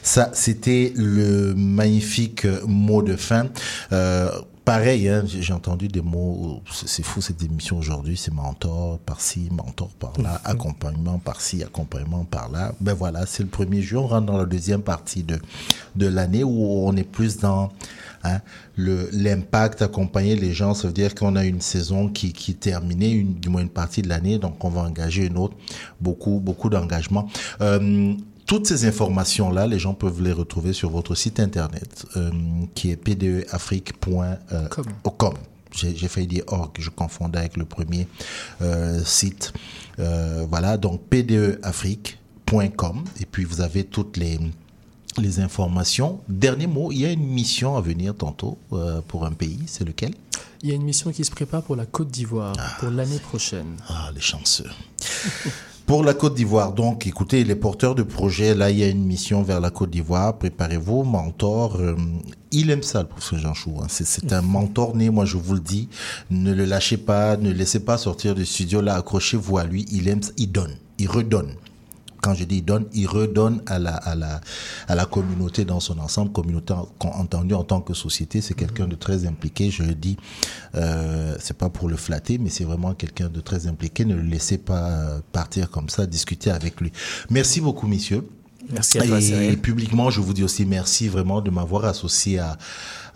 ça, 0.02 0.30
c'était 0.32 0.92
le 0.94 1.54
magnifique 1.54 2.46
mot 2.66 3.02
de 3.02 3.16
fin. 3.16 3.48
Euh, 3.90 4.30
pareil, 4.64 5.08
hein, 5.08 5.24
j'ai 5.26 5.52
entendu 5.52 5.88
des 5.88 6.02
mots, 6.02 6.62
c'est 6.72 6.88
c'est 6.88 7.02
fou 7.02 7.20
cette 7.20 7.42
émission 7.42 7.78
aujourd'hui, 7.78 8.16
c'est 8.16 8.32
mentor 8.32 8.98
par-ci, 9.00 9.48
mentor 9.50 9.88
par-là, 9.98 10.40
accompagnement 10.44 11.18
par-ci, 11.18 11.64
accompagnement 11.64 12.24
par-là. 12.24 12.74
Ben 12.80 12.94
voilà, 12.94 13.26
c'est 13.26 13.42
le 13.42 13.48
premier 13.48 13.82
jour, 13.82 14.04
on 14.04 14.08
rentre 14.08 14.26
dans 14.26 14.38
la 14.38 14.44
deuxième 14.44 14.82
partie 14.82 15.24
de, 15.24 15.40
de 15.96 16.06
l'année 16.06 16.44
où 16.44 16.86
on 16.86 16.94
est 16.96 17.04
plus 17.04 17.38
dans 17.38 17.72
hein, 18.26 18.40
le 18.76 19.08
l'impact, 19.12 19.82
accompagner 19.82 20.36
les 20.36 20.52
gens, 20.52 20.74
ça 20.74 20.88
veut 20.88 20.94
dire 20.94 21.14
qu'on 21.14 21.36
a 21.36 21.44
une 21.44 21.60
saison 21.60 22.08
qui, 22.08 22.32
qui 22.32 22.52
est 22.52 22.60
terminée, 22.60 23.10
une, 23.10 23.34
du 23.34 23.48
moins 23.48 23.62
une 23.62 23.68
partie 23.68 24.02
de 24.02 24.08
l'année, 24.08 24.38
donc 24.38 24.62
on 24.64 24.68
va 24.68 24.82
engager 24.82 25.26
une 25.26 25.38
autre, 25.38 25.56
beaucoup, 26.00 26.40
beaucoup 26.40 26.68
d'engagement. 26.68 27.28
Euh, 27.60 28.14
toutes 28.46 28.66
ces 28.66 28.86
informations-là, 28.86 29.66
les 29.66 29.80
gens 29.80 29.94
peuvent 29.94 30.22
les 30.22 30.32
retrouver 30.32 30.72
sur 30.72 30.88
votre 30.90 31.16
site 31.16 31.40
internet, 31.40 32.06
euh, 32.16 32.30
qui 32.74 32.90
est 32.90 32.96
pdeafrique.com. 32.96 35.34
J'ai 35.72 35.96
j'ai 35.96 36.08
failli 36.08 36.28
dire 36.28 36.44
org, 36.46 36.70
je 36.78 36.90
confondais 36.90 37.40
avec 37.40 37.56
le 37.56 37.64
premier 37.64 38.06
euh, 38.62 39.02
site. 39.04 39.52
Euh, 39.98 40.46
voilà, 40.48 40.76
donc 40.76 41.00
pdeafrique.com. 41.10 43.02
Et 43.20 43.26
puis 43.26 43.42
vous 43.44 43.60
avez 43.60 43.82
toutes 43.84 44.16
les, 44.16 44.38
les 45.20 45.40
informations. 45.40 46.20
Dernier 46.28 46.66
mot, 46.66 46.92
il 46.92 47.00
y 47.00 47.06
a 47.06 47.10
une 47.12 47.26
mission 47.26 47.76
à 47.76 47.80
venir 47.80 48.14
tantôt 48.14 48.58
euh, 48.72 49.00
pour 49.06 49.24
un 49.24 49.32
pays, 49.32 49.60
c'est 49.66 49.84
lequel? 49.84 50.12
Il 50.62 50.68
y 50.68 50.72
a 50.72 50.74
une 50.74 50.82
mission 50.84 51.10
qui 51.12 51.24
se 51.24 51.30
prépare 51.30 51.62
pour 51.62 51.76
la 51.76 51.86
Côte 51.86 52.08
d'Ivoire 52.08 52.54
pour 52.80 52.90
l'année 52.90 53.18
prochaine. 53.18 53.76
Ah, 53.88 54.10
les 54.14 54.20
chanceux. 54.20 54.70
Pour 55.86 56.02
la 56.02 56.14
Côte 56.14 56.34
d'Ivoire, 56.34 56.72
donc, 56.72 57.06
écoutez, 57.06 57.44
les 57.44 57.54
porteurs 57.54 57.94
de 57.94 58.02
projets, 58.02 58.56
là, 58.56 58.72
il 58.72 58.78
y 58.78 58.82
a 58.82 58.88
une 58.88 59.04
mission 59.04 59.44
vers 59.44 59.60
la 59.60 59.70
Côte 59.70 59.90
d'Ivoire. 59.90 60.36
Préparez-vous, 60.36 61.04
mentor. 61.04 61.76
euh, 61.76 61.94
il 62.50 62.70
aime 62.70 62.82
ça, 62.82 63.02
le 63.02 63.06
professeur 63.06 63.38
Jean 63.38 63.54
Chou. 63.54 63.76
hein. 63.80 63.86
C'est, 63.88 64.32
un 64.32 64.42
mentor 64.56 64.96
né, 64.96 65.10
moi, 65.10 65.26
je 65.26 65.36
vous 65.36 65.54
le 65.54 65.60
dis. 65.60 65.88
Ne 66.28 66.52
le 66.52 66.64
lâchez 66.64 66.96
pas, 66.96 67.36
ne 67.36 67.52
laissez 67.52 67.78
pas 67.78 67.98
sortir 67.98 68.34
du 68.34 68.44
studio. 68.44 68.80
Là, 68.80 68.96
accrochez-vous 68.96 69.58
à 69.58 69.64
lui. 69.64 69.86
Il 69.92 70.08
aime 70.08 70.24
ça. 70.24 70.32
Il 70.38 70.50
donne. 70.50 70.74
Il 70.98 71.08
redonne. 71.08 71.52
Quand 72.26 72.34
je 72.34 72.42
dis 72.44 72.56
il 72.56 72.64
donne, 72.64 72.86
il 72.92 73.06
redonne 73.06 73.62
à 73.66 73.78
la, 73.78 73.94
à 73.94 74.16
la, 74.16 74.40
à 74.88 74.94
la 74.96 75.06
communauté 75.06 75.64
dans 75.64 75.78
son 75.78 75.96
ensemble, 76.00 76.32
communauté 76.32 76.72
en- 76.74 76.88
entendue 77.22 77.54
en 77.54 77.62
tant 77.62 77.80
que 77.80 77.94
société. 77.94 78.40
C'est 78.40 78.54
quelqu'un 78.54 78.88
de 78.88 78.96
très 78.96 79.26
impliqué. 79.26 79.70
Je 79.70 79.84
le 79.84 79.94
dis, 79.94 80.16
euh, 80.74 81.36
c'est 81.38 81.56
pas 81.56 81.68
pour 81.68 81.88
le 81.88 81.96
flatter, 81.96 82.38
mais 82.38 82.50
c'est 82.50 82.64
vraiment 82.64 82.94
quelqu'un 82.94 83.28
de 83.28 83.40
très 83.40 83.68
impliqué. 83.68 84.04
Ne 84.04 84.16
le 84.16 84.22
laissez 84.22 84.58
pas 84.58 84.88
euh, 84.90 85.20
partir 85.30 85.70
comme 85.70 85.88
ça. 85.88 86.04
Discutez 86.06 86.50
avec 86.50 86.80
lui. 86.80 86.90
Merci 87.30 87.60
beaucoup, 87.60 87.86
messieurs. 87.86 88.26
Merci 88.72 88.98
à 88.98 89.02
toi, 89.06 89.20
Et 89.20 89.56
publiquement, 89.56 90.10
je 90.10 90.20
vous 90.20 90.34
dis 90.34 90.42
aussi 90.42 90.66
merci 90.66 91.06
vraiment 91.06 91.40
de 91.40 91.50
m'avoir 91.50 91.84
associé 91.84 92.40
à, 92.40 92.58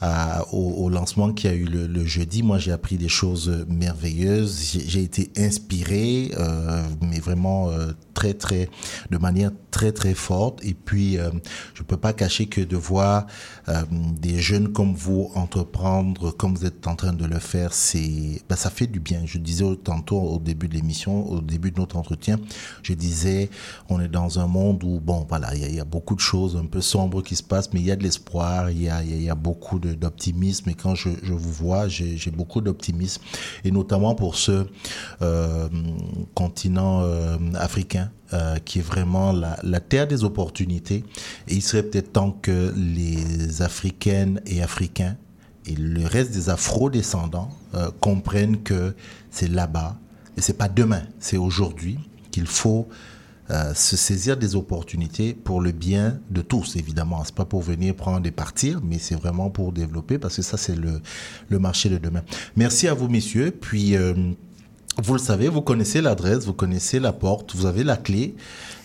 à- 0.01 0.44
au, 0.52 0.85
au 0.85 0.89
lancement 0.89 1.32
qui 1.32 1.47
a 1.48 1.55
eu 1.55 1.64
le, 1.64 2.05
jeudi. 2.05 2.43
Moi, 2.43 2.59
j'ai 2.59 2.72
appris 2.72 2.97
des 2.97 3.09
choses 3.09 3.64
merveilleuses. 3.68 4.78
J'ai 4.86 5.02
été 5.02 5.31
inspiré, 5.36 6.31
euh, 6.39 6.82
mais 7.02 7.18
vraiment 7.20 7.68
euh, 7.68 7.93
très, 8.14 8.35
très, 8.35 8.68
de 9.10 9.18
manière 9.18 9.51
très, 9.70 9.93
très 9.93 10.14
forte. 10.14 10.64
Et 10.64 10.74
puis, 10.74 11.18
euh, 11.18 11.31
je 11.74 11.82
peux 11.82 11.97
pas 11.97 12.12
cacher 12.12 12.47
que 12.47 12.60
de 12.60 12.77
voir 12.77 13.27
euh, 13.68 13.82
des 14.20 14.39
jeunes 14.39 14.72
comme 14.72 14.94
vous 14.94 15.31
entreprendre, 15.35 16.31
comme 16.31 16.55
vous 16.55 16.64
êtes 16.66 16.86
en 16.86 16.97
train 16.97 17.12
de 17.12 17.24
le 17.24 17.39
faire, 17.39 17.72
c'est, 17.72 18.43
ben, 18.48 18.56
ça 18.56 18.70
fait 18.70 18.86
du 18.86 19.01
bien. 19.01 19.22
Je 19.27 19.39
disais 19.39 19.64
tantôt 19.85 20.18
au 20.20 20.39
début 20.39 20.68
de 20.68 20.74
l'émission, 20.74 21.28
au 21.31 21.40
début 21.40 21.70
de 21.70 21.78
notre 21.78 21.97
entretien, 21.97 22.39
je 22.82 22.94
disais, 22.94 23.51
on 23.89 24.01
est 24.01 24.09
dans 24.09 24.39
un 24.39 24.47
monde 24.47 24.82
où, 24.85 24.98
bon, 25.01 25.27
voilà, 25.28 25.55
il 25.55 25.74
y, 25.74 25.81
a- 25.81 25.85
beaucoup 25.85 26.14
de 26.14 26.20
choses 26.20 26.56
un 26.56 26.66
peu 26.66 26.81
sombres 26.81 27.22
qui 27.22 27.35
se 27.36 27.43
passent, 27.43 27.72
mais 27.72 27.81
il 27.81 27.86
y 27.86 27.90
a 27.90 27.97
de 27.97 28.02
l'espoir, 28.05 28.70
il 28.70 28.82
y 28.82 28.89
a, 28.89 29.02
y 29.02 29.24
y 29.24 29.28
a 29.31 29.35
beaucoup 29.35 29.78
de- 29.78 29.89
d'optimisme. 29.94 30.70
Et 30.70 30.74
quand 30.74 30.94
je, 30.94 31.08
vous 31.08 31.52
vois, 31.52 31.88
j'ai 31.88 32.30
beaucoup 32.30 32.60
d'optimisme. 32.60 33.22
Et 33.64 33.70
notamment 33.70 34.14
pour 34.14 34.36
ce 34.36 34.66
euh, 35.22 35.68
continent 36.34 37.02
euh, 37.02 37.36
africain, 37.54 38.10
euh, 38.32 38.58
qui 38.58 38.78
est 38.78 38.82
vraiment 38.82 39.32
la, 39.32 39.80
terre 39.80 40.06
des 40.06 40.24
opportunités. 40.24 41.04
Et 41.48 41.54
il 41.54 41.62
serait 41.62 41.82
peut-être 41.82 42.12
temps 42.12 42.32
que 42.42 42.72
les 42.76 43.62
Africaines 43.62 44.40
et 44.46 44.62
Africains 44.62 45.16
et 45.66 45.74
le 45.74 46.06
reste 46.06 46.32
des 46.32 46.48
afro-descendants 46.48 47.50
comprennent 48.00 48.62
que 48.62 48.94
c'est 49.30 49.48
là-bas 49.48 49.96
et 50.36 50.40
c'est 50.40 50.54
pas 50.54 50.68
demain, 50.68 51.02
c'est 51.18 51.36
aujourd'hui 51.36 51.98
qu'il 52.30 52.46
faut 52.46 52.88
euh, 53.51 53.74
se 53.74 53.97
saisir 53.97 54.36
des 54.36 54.55
opportunités 54.56 55.35
pour 55.35 55.60
le 55.60 55.72
bien 55.72 56.18
de 56.31 56.40
tous, 56.43 56.77
évidemment. 56.77 57.22
C'est 57.24 57.35
pas 57.35 57.44
pour 57.44 57.62
venir 57.62 57.94
prendre 57.94 58.27
et 58.27 58.31
partir, 58.31 58.81
mais 58.82 58.98
c'est 58.98 59.16
vraiment 59.16 59.51
pour 59.51 59.72
développer 59.72 60.18
parce 60.18 60.36
que 60.36 60.43
ça, 60.43 60.56
c'est 60.56 60.77
le, 60.77 61.01
le 61.48 61.59
marché 61.59 61.89
de 61.89 61.98
demain. 61.98 62.22
Merci 62.56 62.86
à 62.89 62.94
vous, 62.94 63.09
messieurs. 63.09 63.51
Puis, 63.51 63.97
euh, 63.97 64.14
vous 65.02 65.12
le 65.14 65.18
savez, 65.20 65.48
vous 65.48 65.62
connaissez 65.62 66.01
l'adresse, 66.01 66.44
vous 66.47 66.52
connaissez 66.52 66.98
la 67.01 67.12
porte, 67.12 67.55
vous 67.56 67.66
avez 67.66 67.85
la 67.85 67.97
clé. 67.97 68.35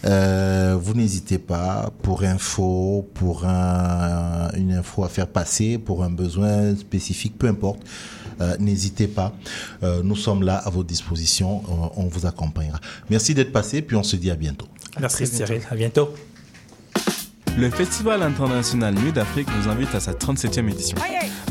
Euh, 0.05 0.77
vous 0.79 0.93
n'hésitez 0.93 1.39
pas 1.39 1.91
pour 2.03 2.23
info, 2.23 3.09
pour 3.15 3.45
un- 3.45 4.49
une 4.55 4.71
info 4.73 5.03
à 5.03 5.09
faire 5.09 5.27
passer, 5.27 5.77
pour 5.77 6.03
un 6.03 6.11
besoin 6.11 6.75
spécifique, 6.75 7.37
peu 7.37 7.47
importe. 7.47 7.79
Euh, 8.41 8.55
n'hésitez 8.59 9.07
pas. 9.07 9.33
Euh, 9.83 10.01
nous 10.03 10.15
sommes 10.15 10.43
là 10.43 10.57
à 10.57 10.69
votre 10.69 10.87
disposition. 10.87 11.63
Euh, 11.69 11.87
on 11.97 12.07
vous 12.07 12.25
accompagnera. 12.25 12.79
Merci 13.09 13.33
d'être 13.33 13.51
passé, 13.51 13.81
puis 13.81 13.95
on 13.95 14.03
se 14.03 14.15
dit 14.15 14.31
à 14.31 14.35
bientôt. 14.35 14.67
Merci 14.99 15.27
Cyril, 15.27 15.61
à 15.69 15.75
bientôt. 15.75 16.13
Le 17.57 17.69
Festival 17.69 18.21
international 18.21 18.93
Nuit 18.95 19.13
d'Afrique 19.13 19.47
vous 19.49 19.69
invite 19.69 19.95
à 19.95 20.01
sa 20.01 20.11
37e 20.11 20.69
édition. 20.69 20.97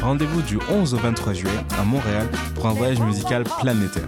Rendez-vous 0.02 0.43
du 0.43 0.59
11 0.70 0.93
au 0.93 0.98
23 0.98 1.32
juillet 1.32 1.51
à 1.78 1.85
Montréal 1.85 2.28
pour 2.55 2.66
un 2.66 2.74
voyage 2.74 3.01
musical 3.01 3.44
planétaire. 3.60 4.06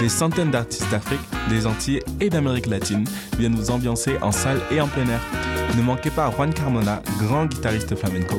Des 0.00 0.10
centaines 0.10 0.50
d'artistes 0.50 0.90
d'Afrique, 0.90 1.20
des 1.48 1.66
Antilles 1.66 2.02
et 2.20 2.28
d'Amérique 2.28 2.66
latine 2.66 3.06
viennent 3.38 3.54
vous 3.54 3.70
ambiancer 3.70 4.18
en 4.20 4.32
salle 4.32 4.60
et 4.70 4.82
en 4.82 4.88
plein 4.88 5.08
air. 5.08 5.20
Ne 5.78 5.82
manquez 5.82 6.10
pas 6.10 6.30
Juan 6.30 6.52
Carmona, 6.52 7.02
grand 7.18 7.46
guitariste 7.46 7.96
flamenco, 7.96 8.36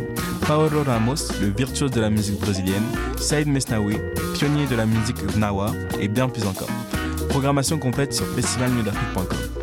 Paolo 0.48 0.84
Ramos, 0.84 1.32
le 1.42 1.48
virtuose 1.48 1.92
de 1.92 2.02
la 2.02 2.12
musique 2.12 2.40
brésilienne, 2.40 2.84
Saïd 3.18 3.48
Mesnaoui, 3.48 3.98
pionnier 4.36 4.68
de 4.68 4.76
la 4.76 4.86
musique 4.86 5.26
gnawa 5.36 5.72
et 6.00 6.08
bien 6.08 6.30
plus 6.30 6.46
encore. 6.46 6.70
Programmation 7.30 7.80
complète 7.80 8.14
sur 8.14 8.28
festivalnuitdafrique.com. 8.36 9.61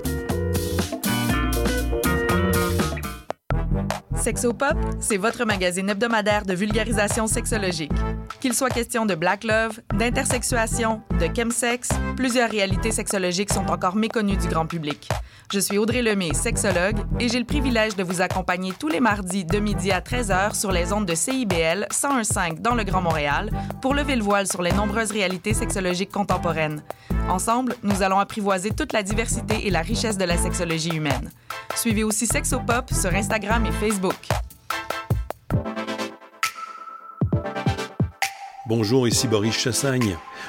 Sexopop, 4.29 4.77
c'est 5.01 5.17
votre 5.17 5.47
magazine 5.47 5.89
hebdomadaire 5.89 6.45
de 6.45 6.53
vulgarisation 6.53 7.27
sexologique. 7.27 7.95
Qu'il 8.43 8.53
soit 8.53 8.69
question 8.69 9.07
de 9.07 9.15
black 9.15 9.43
love, 9.43 9.81
d'intersexuation, 9.95 11.01
de 11.19 11.35
chemsex, 11.35 11.89
plusieurs 12.15 12.51
réalités 12.51 12.93
sexologiques 12.93 13.51
sont 13.51 13.71
encore 13.71 13.97
méconnues 13.97 14.37
du 14.37 14.49
grand 14.49 14.67
public. 14.67 15.09
Je 15.51 15.59
suis 15.59 15.79
Audrey 15.79 16.03
Lemay, 16.03 16.35
sexologue, 16.35 16.99
et 17.19 17.31
j'ai 17.31 17.39
le 17.39 17.47
privilège 17.47 17.97
de 17.97 18.03
vous 18.03 18.21
accompagner 18.21 18.75
tous 18.79 18.89
les 18.89 19.01
mardis 19.01 19.47
de 19.47 19.61
midi 19.61 19.93
à 19.93 20.01
13h 20.01 20.55
sur 20.55 20.73
les 20.73 20.93
ondes 20.93 21.07
de 21.07 21.15
CIBL 21.15 21.87
101.5 21.91 22.61
dans 22.61 22.75
le 22.75 22.85
Grand 22.85 23.01
Montréal 23.01 23.49
pour 23.81 23.95
lever 23.95 24.17
le 24.17 24.23
voile 24.23 24.47
sur 24.47 24.61
les 24.61 24.73
nombreuses 24.73 25.11
réalités 25.11 25.55
sexologiques 25.55 26.13
contemporaines. 26.13 26.83
Ensemble, 27.29 27.75
nous 27.83 28.03
allons 28.03 28.19
apprivoiser 28.19 28.71
toute 28.71 28.95
la 28.95 29.03
diversité 29.03 29.67
et 29.67 29.71
la 29.71 29.83
richesse 29.83 30.17
de 30.17 30.25
la 30.25 30.39
sexologie 30.39 30.97
humaine. 30.97 31.31
Suivez 31.77 32.03
aussi 32.03 32.27
Sexopop 32.27 32.91
sur 32.91 33.15
Instagram 33.15 33.67
et 33.67 33.73
Facebook. 33.73 34.17
Bonjour, 38.67 39.07
ici 39.07 39.29
Boris 39.29 39.57
Chassagne. 39.57 40.17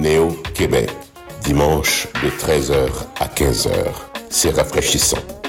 Néo 0.00 0.28
Québec, 0.54 0.88
dimanche 1.42 2.08
de 2.24 2.30
13h 2.30 2.88
à 3.18 3.26
15h. 3.26 3.92
C'est 4.30 4.50
rafraîchissant. 4.56 5.39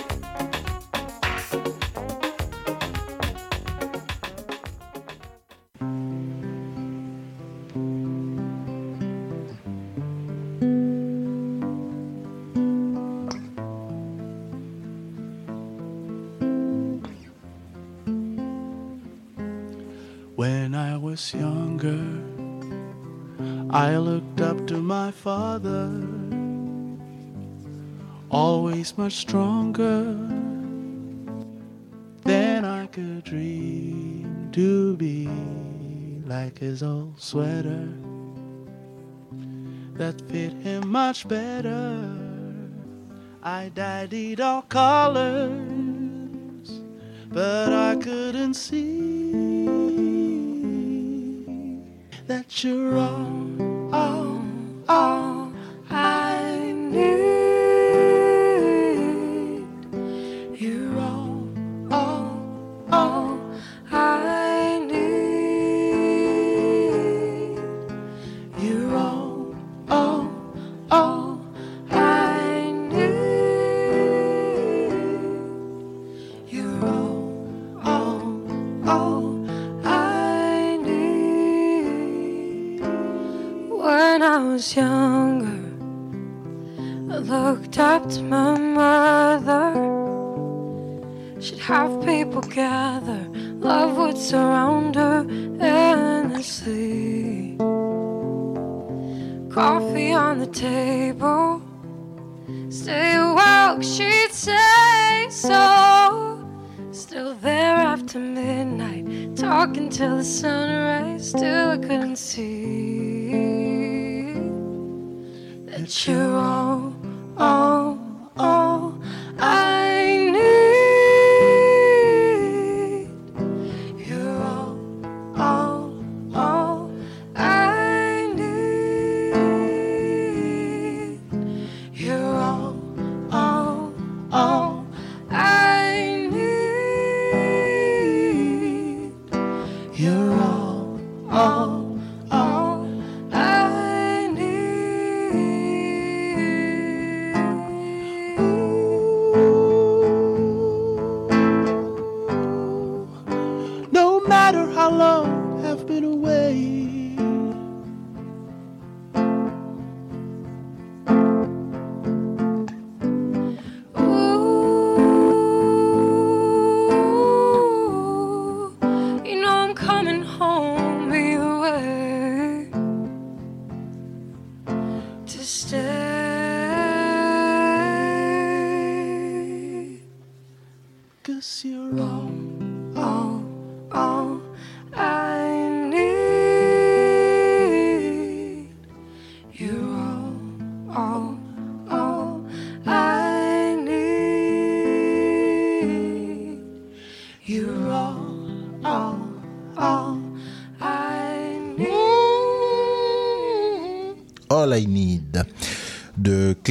Stronger 29.12 30.04
than 32.24 32.66
I 32.66 32.88
could 32.88 33.24
dream 33.24 34.50
to 34.54 34.96
be, 34.96 35.28
like 36.26 36.58
his 36.60 36.82
old 36.82 37.20
sweater 37.20 37.90
that 39.96 40.22
fit 40.30 40.54
him 40.54 40.88
much 40.88 41.28
better. 41.28 42.10
I 43.44 43.70
dyed 43.74 44.40
all 44.40 44.62
colors, 44.64 45.62
but 47.30 47.74
I 47.74 47.96
couldn't 47.98 48.54
see 48.54 49.32
that 52.28 52.64
you're 52.64 52.98
all, 52.98 53.71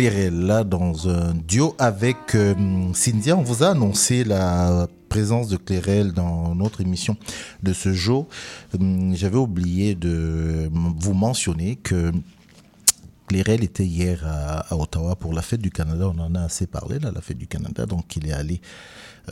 là, 0.08 0.64
dans 0.64 1.08
un 1.10 1.34
duo 1.34 1.74
avec 1.78 2.34
euh, 2.34 2.54
Cynthia. 2.94 3.36
On 3.36 3.42
vous 3.42 3.62
a 3.62 3.68
annoncé 3.68 4.24
la 4.24 4.86
présence 5.10 5.48
de 5.48 5.58
Clairel 5.58 6.12
dans 6.12 6.54
notre 6.54 6.80
émission 6.80 7.16
de 7.62 7.74
ce 7.74 7.92
jour. 7.92 8.26
Hum, 8.78 9.14
J'avais 9.14 9.36
oublié 9.36 9.94
de 9.94 10.70
vous 10.72 11.12
mentionner 11.12 11.76
que 11.76 12.12
Clairel 13.30 13.62
était 13.62 13.84
hier 13.84 14.26
à, 14.26 14.72
à 14.72 14.76
Ottawa 14.76 15.14
pour 15.14 15.32
la 15.32 15.40
fête 15.40 15.60
du 15.60 15.70
Canada. 15.70 16.10
On 16.12 16.18
en 16.18 16.34
a 16.34 16.40
assez 16.40 16.66
parlé, 16.66 16.98
là, 16.98 17.12
la 17.14 17.20
fête 17.20 17.38
du 17.38 17.46
Canada. 17.46 17.86
Donc, 17.86 18.16
il 18.16 18.28
est 18.28 18.32
allé 18.32 18.60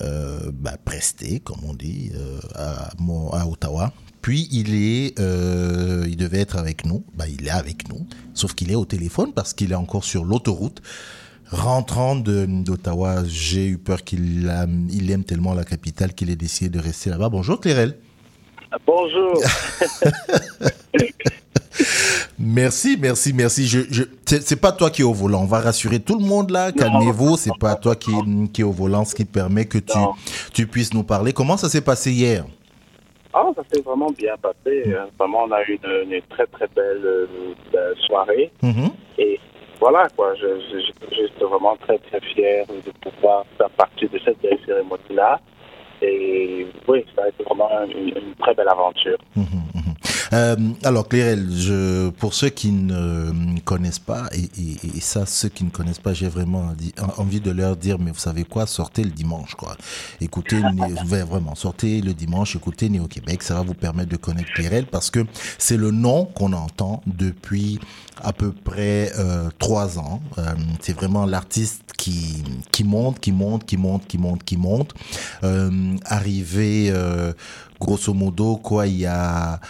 euh, 0.02 0.52
bah, 0.52 0.76
prester, 0.84 1.40
comme 1.40 1.64
on 1.68 1.74
dit, 1.74 2.12
euh, 2.14 2.38
à, 2.54 3.48
Ottawa. 3.48 3.92
Puis 4.22 4.46
il 4.52 4.76
est, 4.76 5.18
euh, 5.18 6.06
il 6.08 6.16
devait 6.16 6.38
être 6.38 6.58
avec 6.58 6.86
nous. 6.86 7.04
Bah, 7.14 7.24
il 7.26 7.48
est 7.48 7.50
avec 7.50 7.88
nous, 7.88 8.06
sauf 8.34 8.54
qu'il 8.54 8.70
est 8.70 8.76
au 8.76 8.84
téléphone 8.84 9.32
parce 9.32 9.52
qu'il 9.52 9.72
est 9.72 9.74
encore 9.74 10.04
sur 10.04 10.24
l'autoroute. 10.24 10.80
Rentrant 11.50 12.14
d'Ottawa, 12.14 13.24
j'ai 13.26 13.66
eu 13.66 13.78
peur 13.78 14.04
qu'il 14.04 14.48
il 14.92 15.10
aime 15.10 15.24
tellement 15.24 15.54
la 15.54 15.64
capitale 15.64 16.14
qu'il 16.14 16.30
ait 16.30 16.36
décidé 16.36 16.70
de 16.70 16.78
rester 16.78 17.10
là-bas. 17.10 17.30
Bonjour 17.30 17.58
Clairel. 17.60 17.98
Bonjour. 18.86 19.42
Merci, 22.38 22.96
merci, 23.00 23.32
merci. 23.32 23.66
Je, 23.66 23.80
je, 23.90 24.02
c'est 24.26 24.60
pas 24.60 24.72
toi 24.72 24.90
qui 24.90 25.02
es 25.02 25.04
au 25.04 25.12
volant. 25.12 25.42
On 25.42 25.46
va 25.46 25.60
rassurer 25.60 25.98
tout 26.00 26.18
le 26.18 26.24
monde 26.24 26.50
là. 26.50 26.70
Calmez-vous. 26.72 27.36
C'est 27.36 27.56
pas 27.58 27.74
toi 27.74 27.96
qui, 27.96 28.12
qui 28.52 28.60
est 28.60 28.64
au 28.64 28.70
volant, 28.72 29.04
ce 29.04 29.14
qui 29.14 29.24
permet 29.24 29.64
que 29.64 29.78
tu, 29.78 29.98
tu 30.52 30.66
puisses 30.66 30.94
nous 30.94 31.02
parler. 31.02 31.32
Comment 31.32 31.56
ça 31.56 31.68
s'est 31.68 31.80
passé 31.80 32.12
hier? 32.12 32.44
Ah, 33.34 33.46
ça 33.56 33.62
s'est 33.72 33.82
vraiment 33.82 34.10
bien 34.10 34.34
passé. 34.40 34.84
Euh, 34.86 35.04
Vraiment, 35.18 35.44
on 35.44 35.52
a 35.52 35.62
eu 35.64 35.78
une, 35.84 36.12
une 36.12 36.22
très 36.30 36.46
très 36.46 36.66
belle 36.74 37.02
euh, 37.04 37.26
euh, 37.74 37.94
soirée. 38.06 38.50
Mhm. 38.62 38.90
Et 39.18 39.38
voilà, 39.80 40.08
quoi. 40.16 40.34
Je, 40.34 40.46
je, 40.72 40.78
je- 40.80 41.14
suis 41.16 41.44
vraiment 41.44 41.76
très 41.76 41.98
très 41.98 42.20
fier 42.34 42.64
de 42.66 42.90
pouvoir 43.10 43.44
faire 43.58 43.70
partie 43.70 44.06
de 44.08 44.18
cette 44.24 44.40
belle 44.40 44.58
cérémonie-là. 44.66 45.40
Et 46.02 46.66
oui, 46.86 47.04
ça 47.14 47.24
a 47.24 47.28
été 47.28 47.42
vraiment 47.44 47.68
une, 47.84 48.08
une 48.08 48.34
très 48.40 48.54
belle 48.54 48.68
aventure. 48.68 49.18
Euh, 50.32 50.56
alors 50.84 51.08
Clairel, 51.08 51.48
je, 51.50 52.10
pour 52.10 52.34
ceux 52.34 52.50
qui 52.50 52.70
ne 52.70 53.58
connaissent 53.64 53.98
pas, 53.98 54.28
et, 54.32 54.42
et- 54.60 54.96
et 54.96 55.00
ça, 55.00 55.24
ceux 55.26 55.48
qui 55.48 55.64
ne 55.64 55.70
connaissent 55.70 55.98
pas, 56.00 56.12
j'ai 56.12 56.28
vraiment 56.28 56.74
envie 57.16 57.40
de 57.40 57.50
leur 57.50 57.76
dire, 57.76 57.98
mais 57.98 58.10
vous 58.10 58.18
savez 58.18 58.44
quoi, 58.44 58.66
sortez 58.66 59.04
le 59.04 59.10
dimanche, 59.10 59.54
quoi. 59.54 59.76
Écoutez, 60.20 60.60
vraiment, 61.06 61.54
sortez 61.54 62.00
le 62.02 62.12
dimanche, 62.14 62.56
écoutez 62.56 62.88
Néo 62.90 63.06
Québec, 63.06 63.42
ça 63.42 63.54
va 63.54 63.62
vous 63.62 63.74
permettre 63.74 64.10
de 64.10 64.16
connaître 64.16 64.52
Clairel 64.52 64.86
parce 64.86 65.10
que 65.10 65.24
c'est 65.56 65.76
le 65.78 65.90
nom 65.90 66.26
qu'on 66.26 66.52
entend 66.52 67.02
depuis 67.06 67.78
à 68.22 68.32
peu 68.32 68.52
près 68.52 69.12
euh, 69.18 69.48
trois 69.58 69.98
ans. 69.98 70.20
Euh, 70.38 70.54
c'est 70.80 70.92
vraiment 70.92 71.24
l'artiste 71.24 71.82
qui, 71.96 72.42
qui 72.72 72.84
monte, 72.84 73.18
qui 73.20 73.32
monte, 73.32 73.64
qui 73.64 73.76
monte, 73.76 74.06
qui 74.06 74.18
monte, 74.18 74.44
qui 74.44 74.56
monte. 74.56 74.92
Euh, 75.44 75.96
arrivé, 76.04 76.90
euh, 76.90 77.32
grosso 77.80 78.12
modo, 78.12 78.56
quoi, 78.56 78.86
il 78.88 78.98
y 78.98 79.06
a 79.06 79.60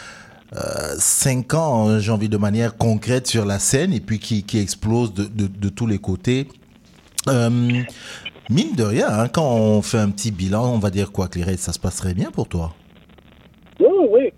euh, 0.57 0.95
cinq 0.99 1.53
ans, 1.55 1.89
hein, 1.89 1.99
j'ai 1.99 2.11
envie 2.11 2.29
de 2.29 2.39
manière 2.39 2.77
concrète 2.77 3.27
sur 3.27 3.45
la 3.45 3.59
scène 3.59 3.93
et 3.93 4.01
puis 4.01 4.19
qui, 4.19 4.59
explose 4.59 5.13
de, 5.13 5.69
tous 5.69 5.87
les 5.87 5.99
côtés. 5.99 6.49
Euh, 7.29 7.51
mine 8.49 8.75
de 8.75 8.83
rien, 8.83 9.09
hein, 9.09 9.29
quand 9.29 9.45
on 9.45 9.83
fait 9.83 9.99
un 9.99 10.11
petit 10.11 10.31
bilan, 10.31 10.73
on 10.73 10.79
va 10.79 10.91
dire 10.91 11.13
quoi, 11.13 11.29
Clairette, 11.29 11.59
ça 11.59 11.73
se 11.73 11.79
passe 11.79 12.05
bien 12.15 12.31
pour 12.31 12.49
toi? 12.49 12.75
Oui, 13.81 13.87
oui, 14.11 14.33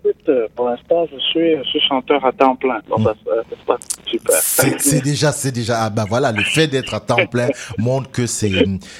pour 0.55 0.69
l'instant, 0.69 1.07
je 1.11 1.19
suis, 1.19 1.57
je 1.57 1.63
suis 1.69 1.79
chanteur 1.81 2.23
à 2.25 2.31
temps 2.31 2.55
plein. 2.55 2.79
Donc, 2.89 3.01
ça, 3.01 3.13
ça, 3.25 3.31
ça 3.49 3.55
passe 3.65 3.81
super. 4.05 4.35
C'est 4.79 5.01
déjà, 5.01 5.31
c'est 5.31 5.51
déjà, 5.51 5.83
ah 5.83 5.89
bah 5.89 6.05
voilà, 6.07 6.31
le 6.31 6.43
fait 6.43 6.67
d'être 6.67 6.93
à 6.93 6.99
temps 6.99 7.25
plein 7.25 7.49
montre 7.77 8.11
que 8.11 8.25
c'est, 8.25 8.51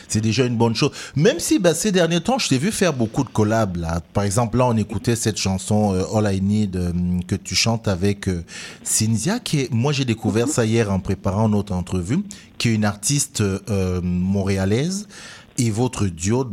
c'est 0.08 0.22
déjà 0.22 0.46
une 0.46 0.56
bonne 0.58 0.76
chose. 0.76 0.92
Même 1.16 1.40
si, 1.40 1.60
bah, 1.60 1.74
ces 1.74 1.92
derniers 1.92 2.22
temps, 2.22 2.38
je 2.38 2.50
t'ai 2.50 2.58
vu 2.58 2.72
faire 2.72 2.94
beaucoup 2.94 3.24
de 3.24 3.30
collabs, 3.30 3.78
là. 3.78 4.00
Par 4.14 4.24
exemple, 4.24 4.58
là, 4.58 4.68
on 4.68 4.78
écoutait 4.78 5.16
cette 5.16 5.38
chanson, 5.38 5.94
euh, 5.94 6.18
All 6.18 6.34
I 6.34 6.42
Need, 6.42 6.76
euh, 6.76 6.92
que 7.28 7.36
tu 7.36 7.56
chantes 7.56 7.88
avec 7.88 8.28
euh, 8.28 8.44
Cynthia, 8.84 9.40
qui 9.40 9.62
est, 9.62 9.72
moi, 9.72 9.92
j'ai 9.92 10.06
découvert 10.06 10.48
ça 10.48 10.66
hier 10.66 10.92
en 10.92 11.00
préparant 11.00 11.50
notre 11.50 11.74
entrevue, 11.74 12.20
qui 12.58 12.70
est 12.70 12.74
une 12.74 12.86
artiste 12.86 13.42
euh, 13.42 14.02
montréalaise. 14.04 15.08
Et 15.58 15.70
votre 15.70 16.06
duo, 16.06 16.46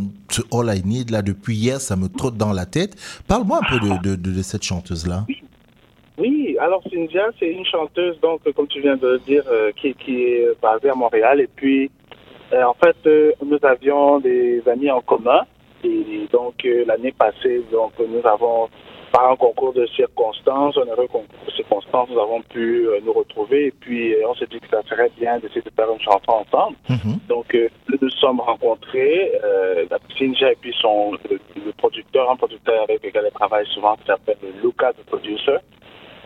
All 0.52 0.76
I 0.76 0.82
Need, 0.84 1.10
là, 1.10 1.22
depuis 1.22 1.56
hier, 1.56 1.80
ça 1.80 1.96
me 1.96 2.08
trotte 2.08 2.36
dans 2.36 2.52
la 2.52 2.66
tête. 2.66 2.96
Parle-moi 3.26 3.60
un 3.62 3.78
peu 3.78 4.16
de, 4.16 4.42
cette 4.42 4.62
chanteuse-là. 4.62 5.24
Oui, 6.18 6.56
alors 6.60 6.82
Cynthia, 6.92 7.28
c'est 7.38 7.48
une 7.48 7.64
chanteuse, 7.64 8.18
donc, 8.20 8.40
comme 8.54 8.66
tu 8.66 8.80
viens 8.80 8.96
de 8.96 9.06
le 9.06 9.18
dire, 9.20 9.44
euh, 9.48 9.70
qui, 9.76 9.94
est 10.08 10.60
basée 10.60 10.90
à 10.90 10.94
Montréal. 10.94 11.40
Et 11.40 11.46
puis, 11.46 11.90
euh, 12.52 12.64
en 12.64 12.74
fait, 12.74 12.96
euh, 13.06 13.32
nous 13.44 13.58
avions 13.62 14.18
des 14.18 14.62
amis 14.68 14.90
en 14.90 15.00
commun. 15.00 15.42
Et 15.84 16.26
donc, 16.32 16.66
l'année 16.86 17.12
passée, 17.12 17.62
donc, 17.70 17.92
nous 18.00 18.26
avons, 18.26 18.68
par 19.12 19.30
un 19.30 19.36
concours 19.36 19.72
de 19.72 19.86
circonstances, 19.86 20.76
un 20.76 20.86
heureux 20.90 21.06
concours 21.06 21.44
de 21.46 21.50
circonstances, 21.52 22.08
nous 22.10 22.20
avons 22.20 22.42
pu 22.42 22.86
euh, 22.86 23.00
nous 23.04 23.12
retrouver. 23.12 23.66
Et 23.66 23.70
puis, 23.70 24.14
euh, 24.14 24.28
on 24.28 24.34
s'est 24.34 24.46
dit 24.46 24.60
que 24.60 24.68
ça 24.68 24.82
serait 24.88 25.10
bien 25.18 25.38
d'essayer 25.38 25.62
de 25.62 25.70
faire 25.74 25.90
une 25.90 26.00
chanson 26.00 26.30
ensemble. 26.46 26.76
Donc, 27.28 27.54
euh, 27.54 27.68
nous 27.88 27.98
nous 28.00 28.10
sommes 28.10 28.40
rencontrés, 28.40 29.32
la 29.90 29.98
et 30.20 30.56
puis 30.60 30.74
son, 30.80 31.12
le, 31.30 31.38
le 31.64 31.72
producteur, 31.76 32.30
un 32.30 32.36
producteur 32.36 32.82
avec 32.82 33.04
lequel 33.04 33.24
elle 33.26 33.32
travaille 33.32 33.66
souvent, 33.66 33.96
qui 33.96 34.06
s'appelle 34.06 34.36
Lucas, 34.62 34.92
the 34.92 35.04
producer. 35.06 35.58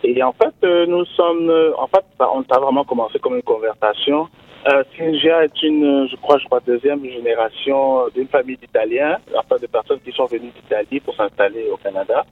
Et 0.04 0.22
en 0.22 0.32
fait, 0.32 0.86
nous 0.86 1.04
sommes, 1.04 1.52
en 1.78 1.86
fait, 1.86 2.04
ça, 2.18 2.28
on 2.32 2.40
a 2.42 2.58
vraiment 2.58 2.84
commencé 2.84 3.18
comme 3.18 3.36
une 3.36 3.42
conversation. 3.42 4.28
Euh, 4.68 4.84
est 4.98 5.62
une, 5.64 6.08
je 6.08 6.16
crois, 6.16 6.38
je 6.38 6.44
crois, 6.44 6.60
deuxième 6.64 7.04
génération 7.04 8.08
d'une 8.14 8.28
famille 8.28 8.56
d'Italiens, 8.56 9.18
enfin 9.36 9.56
de 9.60 9.66
personnes 9.66 9.98
qui 10.04 10.12
sont 10.12 10.26
venues 10.26 10.52
d'Italie 10.54 11.00
pour 11.00 11.16
s'installer 11.16 11.68
au 11.72 11.76
Canada. 11.76 12.24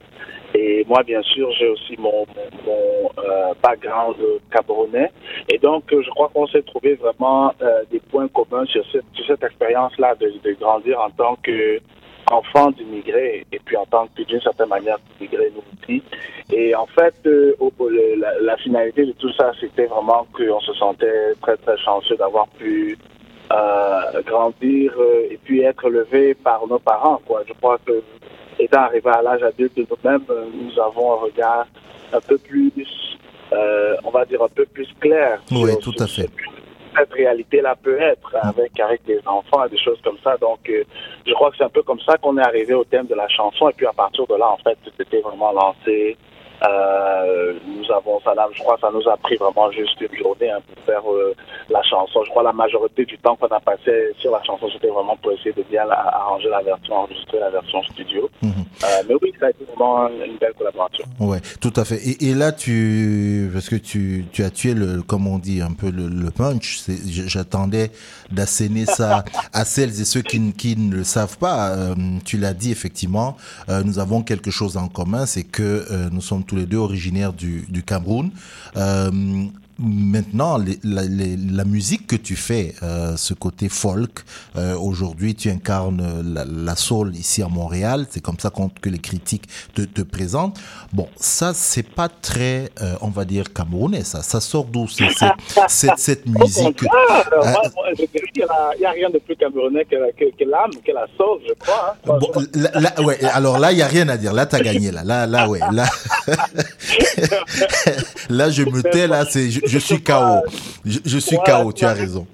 Et 0.53 0.85
moi, 0.87 1.03
bien 1.03 1.21
sûr, 1.21 1.49
j'ai 1.51 1.67
aussi 1.69 1.95
mon, 1.97 2.25
mon, 2.35 2.49
mon, 2.65 3.09
euh, 3.23 3.53
background 3.61 4.15
camerounais. 4.51 5.11
Et 5.49 5.57
donc, 5.57 5.91
euh, 5.93 6.01
je 6.01 6.09
crois 6.09 6.29
qu'on 6.33 6.47
s'est 6.47 6.61
trouvé 6.63 6.95
vraiment 6.95 7.53
euh, 7.61 7.83
des 7.91 7.99
points 7.99 8.27
communs 8.27 8.65
sur 8.65 8.83
cette, 8.91 9.05
sur 9.13 9.25
cette 9.25 9.43
expérience-là 9.43 10.15
de, 10.15 10.33
de 10.43 10.51
grandir 10.59 10.99
en 10.99 11.09
tant 11.11 11.37
que 11.41 11.79
enfant 12.31 12.71
d'immigrés 12.71 13.45
et 13.51 13.59
puis 13.59 13.75
en 13.75 13.85
tant 13.85 14.07
que 14.15 14.23
d'une 14.23 14.39
certaine 14.41 14.69
manière 14.69 14.97
d'immigrés 14.99 15.51
nous 15.53 15.63
aussi. 15.81 16.01
Et 16.51 16.73
en 16.75 16.85
fait, 16.85 17.13
euh, 17.25 17.53
la, 18.17 18.39
la 18.39 18.57
finalité 18.57 19.05
de 19.05 19.11
tout 19.13 19.31
ça, 19.33 19.51
c'était 19.59 19.85
vraiment 19.85 20.25
qu'on 20.33 20.59
se 20.61 20.73
sentait 20.73 21.33
très 21.41 21.57
très 21.57 21.77
chanceux 21.77 22.15
d'avoir 22.15 22.47
pu 22.49 22.97
euh, 23.51 24.21
grandir 24.25 24.93
euh, 24.97 25.27
et 25.29 25.39
puis 25.43 25.61
être 25.61 25.85
élevé 25.85 26.33
par 26.35 26.65
nos 26.67 26.79
parents. 26.79 27.21
Quoi. 27.25 27.43
Je 27.47 27.53
crois 27.53 27.77
que 27.85 28.01
étant 28.61 28.81
arrivé 28.81 29.09
à 29.09 29.21
l'âge 29.21 29.43
adulte 29.43 29.75
de 29.75 29.85
nous-mêmes, 29.89 30.23
euh, 30.29 30.45
nous 30.53 30.79
avons 30.79 31.13
un 31.13 31.15
regard 31.17 31.67
un 32.13 32.19
peu 32.21 32.37
plus, 32.37 32.71
euh, 33.53 33.95
on 34.03 34.11
va 34.11 34.25
dire 34.25 34.41
un 34.41 34.49
peu 34.49 34.65
plus 34.65 34.87
clair 34.99 35.41
Oui, 35.51 35.71
tout 35.81 35.93
à 35.99 36.07
fait. 36.07 36.29
cette 36.97 37.13
réalité-là 37.13 37.75
peut 37.81 37.99
être 37.99 38.35
avec, 38.41 38.79
avec 38.79 39.03
des 39.05 39.19
enfants 39.25 39.65
et 39.65 39.69
des 39.69 39.79
choses 39.79 39.99
comme 40.03 40.17
ça. 40.23 40.37
Donc, 40.37 40.59
euh, 40.69 40.83
je 41.25 41.33
crois 41.33 41.51
que 41.51 41.57
c'est 41.57 41.63
un 41.63 41.69
peu 41.69 41.83
comme 41.83 42.01
ça 42.01 42.17
qu'on 42.17 42.37
est 42.37 42.45
arrivé 42.45 42.73
au 42.73 42.83
thème 42.83 43.07
de 43.07 43.15
la 43.15 43.27
chanson. 43.29 43.69
Et 43.69 43.73
puis, 43.73 43.85
à 43.85 43.93
partir 43.93 44.27
de 44.27 44.35
là, 44.35 44.49
en 44.51 44.57
fait, 44.57 44.77
c'était 44.97 45.21
vraiment 45.21 45.51
lancé. 45.51 46.17
Euh, 46.63 47.53
nous 47.65 47.91
avons 47.91 48.19
ça, 48.23 48.33
là, 48.35 48.47
je 48.53 48.59
crois 48.61 48.75
que 48.75 48.81
ça 48.81 48.89
nous 48.93 49.07
a 49.09 49.17
pris 49.17 49.35
vraiment 49.37 49.71
juste 49.71 49.99
une 49.99 50.15
journée 50.17 50.51
hein, 50.51 50.59
pour 50.67 50.83
faire 50.85 51.01
euh, 51.11 51.33
la 51.69 51.81
chanson. 51.83 52.21
Je 52.23 52.29
crois 52.29 52.43
que 52.43 52.47
la 52.47 52.53
majorité 52.53 53.03
du 53.05 53.17
temps 53.17 53.35
qu'on 53.35 53.47
a 53.47 53.59
passé 53.59 53.91
sur 54.19 54.31
la 54.31 54.43
chanson, 54.43 54.67
c'était 54.71 54.87
vraiment 54.89 55.15
pour 55.17 55.31
essayer 55.31 55.53
de 55.53 55.63
bien 55.63 55.85
la- 55.85 55.97
arranger 55.99 56.49
la 56.49 56.61
version 56.61 56.93
enregistrée, 56.95 57.39
la 57.39 57.49
version 57.49 57.81
studio. 57.83 58.29
Euh, 58.43 58.47
mais 59.07 59.15
oui, 59.21 59.33
ça 59.39 59.47
a 59.47 59.49
été 59.49 59.63
vraiment 59.65 60.07
une 60.09 60.37
belle 60.37 60.53
collaboration. 60.57 61.03
Ouais, 61.19 61.39
tout 61.59 61.73
à 61.75 61.83
fait. 61.85 61.97
Et, 61.97 62.29
et 62.29 62.33
là, 62.35 62.51
tu, 62.51 63.49
parce 63.53 63.67
que 63.69 63.75
tu, 63.75 64.25
tu 64.31 64.43
as 64.43 64.49
tué 64.51 64.73
le, 64.73 65.01
comme 65.01 65.27
on 65.27 65.39
dit, 65.39 65.61
un 65.61 65.73
peu 65.73 65.89
le, 65.89 66.07
le 66.07 66.31
punch. 66.31 66.81
J'attendais 67.27 67.91
d'asséner 68.31 68.85
ça 68.85 69.23
à 69.53 69.65
celles 69.65 69.89
et 70.01 70.05
ceux 70.05 70.21
qui, 70.21 70.39
ne- 70.39 70.51
qui 70.51 70.75
ne 70.77 70.95
le 70.95 71.03
savent 71.03 71.37
pas. 71.37 71.69
Euh, 71.75 71.95
tu 72.25 72.37
l'as 72.37 72.53
dit 72.53 72.71
effectivement. 72.71 73.35
euh, 73.69 73.81
nous 73.83 73.99
avons 73.99 74.21
quelque 74.21 74.51
chose 74.51 74.77
en 74.77 74.87
commun, 74.87 75.25
c'est 75.25 75.43
que 75.43 75.61
euh, 75.91 76.09
nous 76.11 76.21
sommes 76.21 76.43
tous 76.43 76.50
les 76.55 76.65
deux 76.65 76.77
originaires 76.77 77.33
du, 77.33 77.65
du 77.69 77.83
Cameroun. 77.83 78.31
Euh, 78.77 79.45
Maintenant, 79.81 80.57
les- 80.57 80.79
la, 80.83 81.03
les- 81.03 81.37
la 81.37 81.65
musique 81.65 82.07
que 82.07 82.15
tu 82.15 82.35
fais, 82.35 82.75
euh, 82.83 83.15
ce 83.17 83.33
côté 83.33 83.69
folk, 83.69 84.23
euh, 84.55 84.75
aujourd'hui 84.77 85.35
tu 85.35 85.49
incarnes 85.49 86.21
la, 86.33 86.45
la 86.45 86.75
soul 86.75 87.15
ici 87.15 87.41
à 87.41 87.47
Montréal, 87.47 88.05
c'est 88.09 88.21
comme 88.21 88.39
ça 88.39 88.49
qu'on- 88.49 88.69
que 88.69 88.89
les 88.89 88.99
critiques 88.99 89.45
te, 89.73 89.81
te 89.81 90.01
présentent. 90.01 90.59
Bon, 90.93 91.07
ça 91.17 91.53
c'est 91.53 91.87
pas 91.89 92.09
très, 92.09 92.69
euh, 92.81 92.95
on 93.01 93.09
va 93.09 93.25
dire 93.25 93.51
camerounais, 93.53 94.03
ça. 94.03 94.21
Ça 94.21 94.39
sort 94.39 94.65
d'où 94.65 94.87
cette, 94.87 95.09
cette 95.97 96.25
musique? 96.27 96.83
euh, 96.83 96.87
moi, 97.33 97.61
moi, 97.75 97.85
je 97.97 98.05
dirais 98.05 98.27
qu'il 98.33 98.45
n'y 98.79 98.85
a, 98.85 98.91
rien 98.91 99.09
de 99.09 99.19
plus 99.19 99.35
camerounais 99.35 99.85
que, 99.85 99.95
que, 100.17 100.25
que 100.37 100.43
l'âme, 100.49 100.71
que 100.85 100.91
la 100.91 101.05
sauce, 101.17 101.41
je 101.47 101.53
crois. 101.55 101.95
hein. 102.07 102.17
Bon, 102.19 102.31
là, 102.53 102.69
là, 102.79 103.01
ouais, 103.01 103.23
alors 103.25 103.59
là, 103.59 103.71
il 103.71 103.75
n'y 103.77 103.81
a 103.81 103.87
rien 103.87 104.07
à 104.09 104.17
dire. 104.17 104.33
Là, 104.33 104.45
tu 104.45 104.55
as 104.55 104.59
gagné. 104.61 104.91
Là, 104.91 105.03
là, 105.03 105.25
là, 105.27 105.49
ouais. 105.49 105.59
Là, 105.71 105.85
là 108.29 108.49
je 108.49 108.63
me 108.63 108.81
tais. 108.81 109.07
Là, 109.07 109.25
c'est, 109.29 109.49
je, 109.71 109.79
suis 109.79 110.03
KO. 110.03 110.43
Je, 110.85 110.99
je 111.05 111.17
suis 111.17 111.37
KO, 111.37 111.71
tu 111.71 111.85
as 111.85 111.93
raison. 111.93 112.27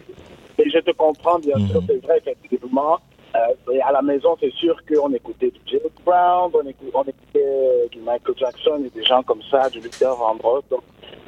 Et 0.58 0.70
je 0.70 0.80
te 0.80 0.92
comprends, 0.92 1.40
bien 1.40 1.56
sûr, 1.68 1.82
c'est 1.88 2.04
vrai, 2.04 2.18
effectivement. 2.18 2.98
Euh, 3.36 3.80
à 3.86 3.92
la 3.92 4.02
maison, 4.02 4.36
c'est 4.40 4.54
sûr 4.54 4.76
qu'on 4.88 5.14
écoutait 5.14 5.52
du 5.52 5.60
James 5.68 5.82
Brown, 6.04 6.52
on 6.54 6.68
écoutait, 6.68 6.92
on 6.94 7.04
écoutait 7.04 7.90
du 7.92 8.00
Michael 8.00 8.36
Jackson 8.38 8.84
et 8.86 8.90
des 8.90 9.06
gens 9.06 9.22
comme 9.22 9.42
ça, 9.52 9.70
du 9.70 9.80
Luther 9.80 10.16
Vandross. 10.16 10.64
Donc, 10.72 10.82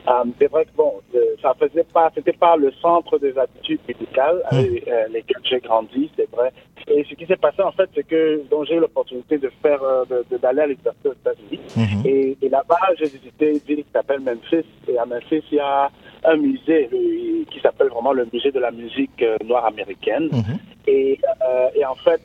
euh, 0.10 0.23
c'est 0.40 0.48
vrai 0.52 0.65
que 0.65 0.72
bon, 0.76 0.94
euh, 1.15 1.19
ça 1.41 1.53
faisait 1.60 1.84
pas, 1.84 2.11
c'était 2.15 2.34
pas 2.34 2.56
le 2.57 2.72
centre 2.81 3.18
des 3.19 3.38
habitudes 3.38 3.80
musicales 3.88 4.41
avec 4.45 4.88
euh, 4.88 5.07
lesquelles 5.14 5.41
j'ai 5.44 5.60
grandi, 5.60 6.10
c'est 6.15 6.30
vrai. 6.31 6.52
Et 6.88 7.03
ce 7.10 7.14
qui 7.15 7.26
s'est 7.26 7.36
passé 7.38 7.61
en 7.61 7.72
fait, 7.72 7.90
c'est 7.94 8.07
que 8.07 8.41
donc 8.49 8.65
j'ai 8.65 8.76
eu 8.76 8.80
l'opportunité 8.80 9.38
de 9.38 9.52
faire, 9.61 9.80
d'aller 10.41 10.61
à 10.61 10.68
l'université 10.68 11.10
aux 11.10 11.14
États-Unis. 11.14 11.60
Et, 12.06 12.38
et 12.41 12.49
là-bas, 12.49 12.77
j'ai 12.98 13.06
visité 13.06 13.52
une 13.52 13.57
ville 13.60 13.84
qui 13.84 13.91
s'appelle 13.94 14.22
Memphis. 14.22 14.65
Et 14.88 14.98
à 14.98 15.06
Memphis, 15.06 15.44
il 15.52 15.57
y 15.57 15.60
a 15.60 15.90
un 16.23 16.38
musée 16.38 16.90
le- 16.91 17.45
qui 17.52 17.60
s'appelle 17.61 17.90
vraiment 17.90 18.14
le 18.14 18.27
musée 18.34 18.52
de 18.52 18.60
la 18.60 18.72
musique 18.72 19.22
euh, 19.22 19.38
noire 19.45 19.65
américaine. 19.65 20.30
Et, 20.88 21.19
euh, 21.48 21.68
et 21.76 21.86
en 21.86 21.95
fait, 21.95 22.22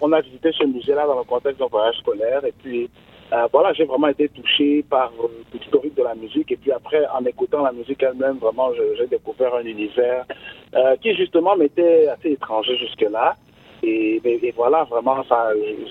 on 0.00 0.12
a 0.12 0.20
visité 0.20 0.50
ce 0.52 0.64
musée-là 0.64 1.06
dans 1.06 1.18
le 1.18 1.24
contexte 1.24 1.58
d'un 1.60 1.66
voyage 1.66 1.96
scolaire. 1.96 2.44
Et 2.44 2.52
puis, 2.62 2.90
euh, 3.32 3.48
voilà, 3.52 3.72
j'ai 3.72 3.84
vraiment 3.84 4.08
été 4.08 4.28
touché 4.28 4.82
par 4.88 5.10
euh, 5.22 5.28
l'historique 5.54 5.94
de 5.96 6.02
la 6.02 6.14
musique. 6.14 6.52
Et 6.52 6.56
puis 6.56 6.70
après, 6.72 7.06
en 7.08 7.24
écoutant 7.24 7.62
la 7.62 7.72
musique 7.72 8.02
elle-même, 8.02 8.36
vraiment, 8.38 8.70
j'ai 8.98 9.06
découvert 9.06 9.54
un 9.54 9.64
univers 9.64 10.26
euh, 10.74 10.96
qui 10.96 11.14
justement 11.14 11.56
m'était 11.56 12.08
assez 12.08 12.32
étranger 12.32 12.76
jusque-là. 12.76 13.36
Et, 13.82 14.20
et- 14.24 14.52
voilà, 14.54 14.84
vraiment, 14.84 15.24
ça, 15.24 15.48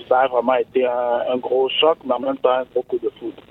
ça 0.08 0.20
a 0.20 0.28
vraiment 0.28 0.54
été 0.54 0.86
un, 0.86 1.20
un 1.28 1.36
gros 1.36 1.68
choc, 1.68 1.98
mais 2.06 2.14
en 2.14 2.20
même 2.20 2.38
temps 2.38 2.50
un 2.50 2.64
gros 2.72 2.82
coup 2.82 2.98
de 2.98 3.10
foudre. 3.18 3.42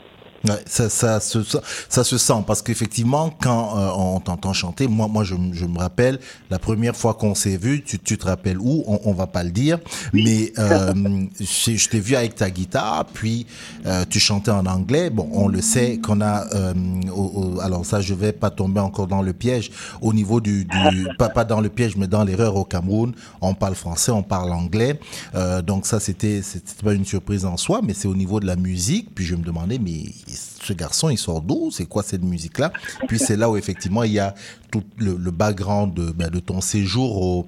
Ouais, 0.47 0.63
ça, 0.65 0.89
ça, 0.89 1.19
se, 1.19 1.39
ça 1.87 2.03
se 2.03 2.17
sent 2.17 2.43
parce 2.47 2.63
qu'effectivement, 2.63 3.31
quand 3.41 3.77
euh, 3.77 3.89
on 3.95 4.19
t'entend 4.19 4.53
chanter, 4.53 4.87
moi, 4.87 5.07
moi, 5.07 5.23
je, 5.23 5.35
je 5.53 5.65
me 5.65 5.77
rappelle 5.77 6.19
la 6.49 6.57
première 6.57 6.95
fois 6.95 7.13
qu'on 7.13 7.35
s'est 7.35 7.57
vu. 7.57 7.83
Tu, 7.83 7.99
tu 7.99 8.17
te 8.17 8.25
rappelles 8.25 8.57
où 8.59 8.83
On, 8.87 8.99
on 9.05 9.13
va 9.13 9.27
pas 9.27 9.43
le 9.43 9.51
dire, 9.51 9.77
mais 10.13 10.51
euh, 10.59 10.93
je, 11.39 11.75
je 11.75 11.89
t'ai 11.89 11.99
vu 11.99 12.15
avec 12.15 12.33
ta 12.35 12.49
guitare, 12.49 13.05
puis 13.13 13.45
euh, 13.85 14.03
tu 14.09 14.19
chantais 14.19 14.49
en 14.51 14.65
anglais. 14.65 15.11
Bon, 15.11 15.29
on 15.31 15.47
le 15.47 15.61
sait 15.61 15.99
qu'on 15.99 16.21
a. 16.21 16.47
euh, 16.55 16.73
au- 17.13 17.55
au- 17.55 17.59
alors 17.59 17.85
ça, 17.85 18.01
je 18.01 18.13
vais 18.15 18.31
pas 18.31 18.49
tomber 18.49 18.79
encore 18.79 19.05
dans 19.07 19.21
le 19.21 19.33
piège. 19.33 19.69
Au 20.01 20.11
niveau 20.11 20.41
du, 20.41 20.65
du 20.65 21.07
pas, 21.19 21.29
pas 21.29 21.45
dans 21.45 21.61
le 21.61 21.69
piège, 21.69 21.95
mais 21.97 22.07
dans 22.07 22.23
l'erreur 22.23 22.55
au 22.55 22.65
Cameroun, 22.65 23.13
on 23.41 23.53
parle 23.53 23.75
français, 23.75 24.11
on 24.11 24.23
parle 24.23 24.51
anglais. 24.53 24.99
Euh, 25.35 25.61
donc 25.61 25.85
ça, 25.85 25.99
c'était 25.99 26.41
c'était 26.41 26.83
pas 26.83 26.93
une 26.93 27.05
surprise 27.05 27.45
en 27.45 27.57
soi, 27.57 27.81
mais 27.83 27.93
c'est 27.93 28.07
au 28.07 28.15
niveau 28.15 28.39
de 28.39 28.47
la 28.47 28.55
musique. 28.55 29.09
Puis 29.13 29.25
je 29.25 29.35
me 29.35 29.43
demandais, 29.43 29.77
mais 29.77 30.05
ce 30.33 30.73
garçon, 30.73 31.09
il 31.09 31.17
sort 31.17 31.41
d'où? 31.41 31.69
C'est 31.71 31.85
quoi 31.85 32.03
cette 32.03 32.23
musique-là? 32.23 32.71
Puis 33.07 33.19
c'est 33.19 33.35
là 33.37 33.49
où 33.49 33.57
effectivement 33.57 34.03
il 34.03 34.13
y 34.13 34.19
a 34.19 34.33
tout 34.71 34.83
le, 34.97 35.15
le 35.17 35.31
background 35.31 35.93
de, 35.93 36.11
ben, 36.11 36.29
de 36.29 36.39
ton 36.39 36.61
séjour 36.61 37.21
au- 37.21 37.47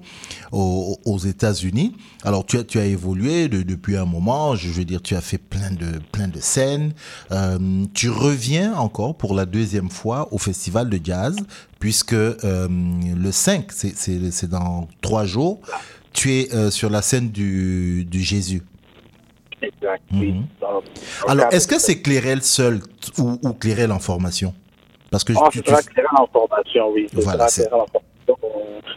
au- 0.52 0.98
aux 1.04 1.18
États-Unis. 1.18 1.94
Alors 2.22 2.44
tu 2.44 2.58
as, 2.58 2.64
tu 2.64 2.78
as 2.78 2.84
évolué 2.84 3.48
de- 3.48 3.62
depuis 3.62 3.96
un 3.96 4.04
moment. 4.04 4.56
Je 4.56 4.68
veux 4.70 4.84
dire, 4.84 5.00
tu 5.02 5.16
as 5.16 5.20
fait 5.20 5.38
plein 5.38 5.70
de 5.70 6.00
plein 6.12 6.28
de 6.28 6.40
scènes. 6.40 6.92
Euh, 7.32 7.84
tu 7.94 8.10
reviens 8.10 8.74
encore 8.74 9.16
pour 9.16 9.34
la 9.34 9.46
deuxième 9.46 9.90
fois 9.90 10.28
au 10.32 10.38
festival 10.38 10.90
de 10.90 11.00
jazz, 11.02 11.36
puisque 11.80 12.12
euh, 12.12 12.68
le 13.16 13.32
5, 13.32 13.72
c'est- 13.72 14.46
dans 14.48 14.88
trois 15.00 15.24
jours. 15.24 15.60
Tu 16.12 16.32
es 16.34 16.54
euh, 16.54 16.70
sur 16.70 16.90
la 16.90 17.02
scène 17.02 17.30
du, 17.30 18.04
du 18.04 18.22
Jésus. 18.22 18.62
Exact. 19.66 20.02
Mhm. 20.10 20.44
Alors, 21.28 21.46
est-ce 21.52 21.66
que 21.68 21.78
c'est 21.78 22.00
Clérel 22.02 22.42
seul 22.42 22.80
ou, 23.18 23.38
ou 23.42 23.52
Clérel 23.54 23.90
en 23.92 23.98
formation? 23.98 24.52
Parce 25.10 25.24
que 25.24 25.32
Ah, 25.36 25.48
tu, 25.50 25.62
Clérel 25.62 26.06
en 26.18 26.26
formation, 26.26 26.90
oui. 26.92 27.06
Voilà, 27.12 27.48
c'est- 27.48 27.68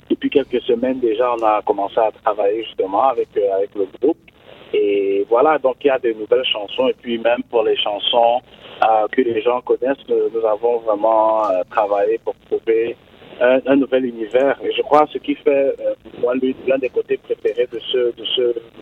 Depuis 0.10 0.30
quelques 0.30 0.62
semaines 0.62 1.00
déjà, 1.00 1.32
on 1.38 1.44
a 1.46 1.62
commencé 1.64 1.98
à 2.00 2.12
travailler 2.24 2.64
justement 2.64 3.04
avec, 3.10 3.28
euh, 3.38 3.56
avec 3.58 3.76
le 3.76 3.86
groupe. 4.02 4.18
Et 4.74 5.26
voilà, 5.30 5.58
donc 5.60 5.76
il 5.84 5.88
y 5.88 5.90
a 5.90 6.00
de 6.00 6.12
nouvelles 6.14 6.46
chansons. 6.46 6.88
Et 6.88 6.96
puis 7.02 7.18
même 7.20 7.44
pour 7.50 7.64
les 7.64 7.78
chansons 7.78 8.42
euh, 8.84 9.08
que 9.12 9.22
les 9.22 9.42
gens 9.42 9.62
connaissent, 9.62 10.04
nous, 10.10 10.30
nous 10.34 10.46
avons 10.46 10.80
vraiment 10.80 11.50
euh, 11.50 11.62
travaillé 11.70 12.20
pour 12.24 12.36
trouver 12.50 12.96
un, 13.42 13.60
un 13.66 13.76
nouvel 13.76 14.06
univers. 14.06 14.58
Et 14.64 14.72
je 14.76 14.82
crois 14.82 15.06
que 15.06 15.14
ce 15.14 15.18
qui 15.20 15.36
fait, 15.36 15.76
euh, 15.80 15.94
pour 16.04 16.20
moi, 16.22 16.34
l'un 16.36 16.54
l'un 16.68 16.78
des 16.78 16.90
côtés 16.90 17.18
préférés 17.18 17.68
de 17.72 17.80
ce, 17.92 17.98
de 18.20 18.26
ce 18.36 18.42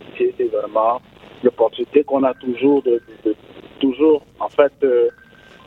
métier, 0.09 0.33
c'est 0.37 0.51
vraiment 0.55 1.01
l'opportunité 1.45 2.03
qu'on 2.03 2.23
a 2.23 2.33
toujours 2.33 2.81
de, 2.83 2.91
de- 3.23 3.29
de- 3.29 3.35
toujours, 3.79 4.21
en 4.39 4.49
fait, 4.49 4.73
euh, 4.83 5.09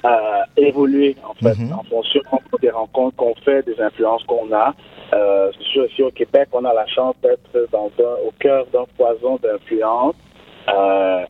euh, 0.05 0.09
évoluer 0.57 1.17
en 1.29 1.35
fait 1.35 1.55
en 1.73 1.83
fonction 1.85 2.21
des 2.61 2.71
rencontres 2.71 3.17
qu'on 3.17 3.35
fait, 3.45 3.65
des 3.67 3.81
influences 3.81 4.23
qu'on 4.25 4.53
a. 4.53 4.75
Euh, 5.13 5.51
sûr, 5.73 5.87
ici 5.87 6.03
au 6.03 6.11
Québec, 6.11 6.49
on 6.53 6.65
a 6.65 6.73
la 6.75 6.87
chance 6.87 7.15
d'être 7.23 7.69
dans 7.73 7.91
un- 7.99 8.27
au 8.27 8.33
cœur 8.39 8.67
d'un 8.73 8.85
poison 8.97 9.39
d'influence. 9.43 10.15
Euh, 10.69 11.25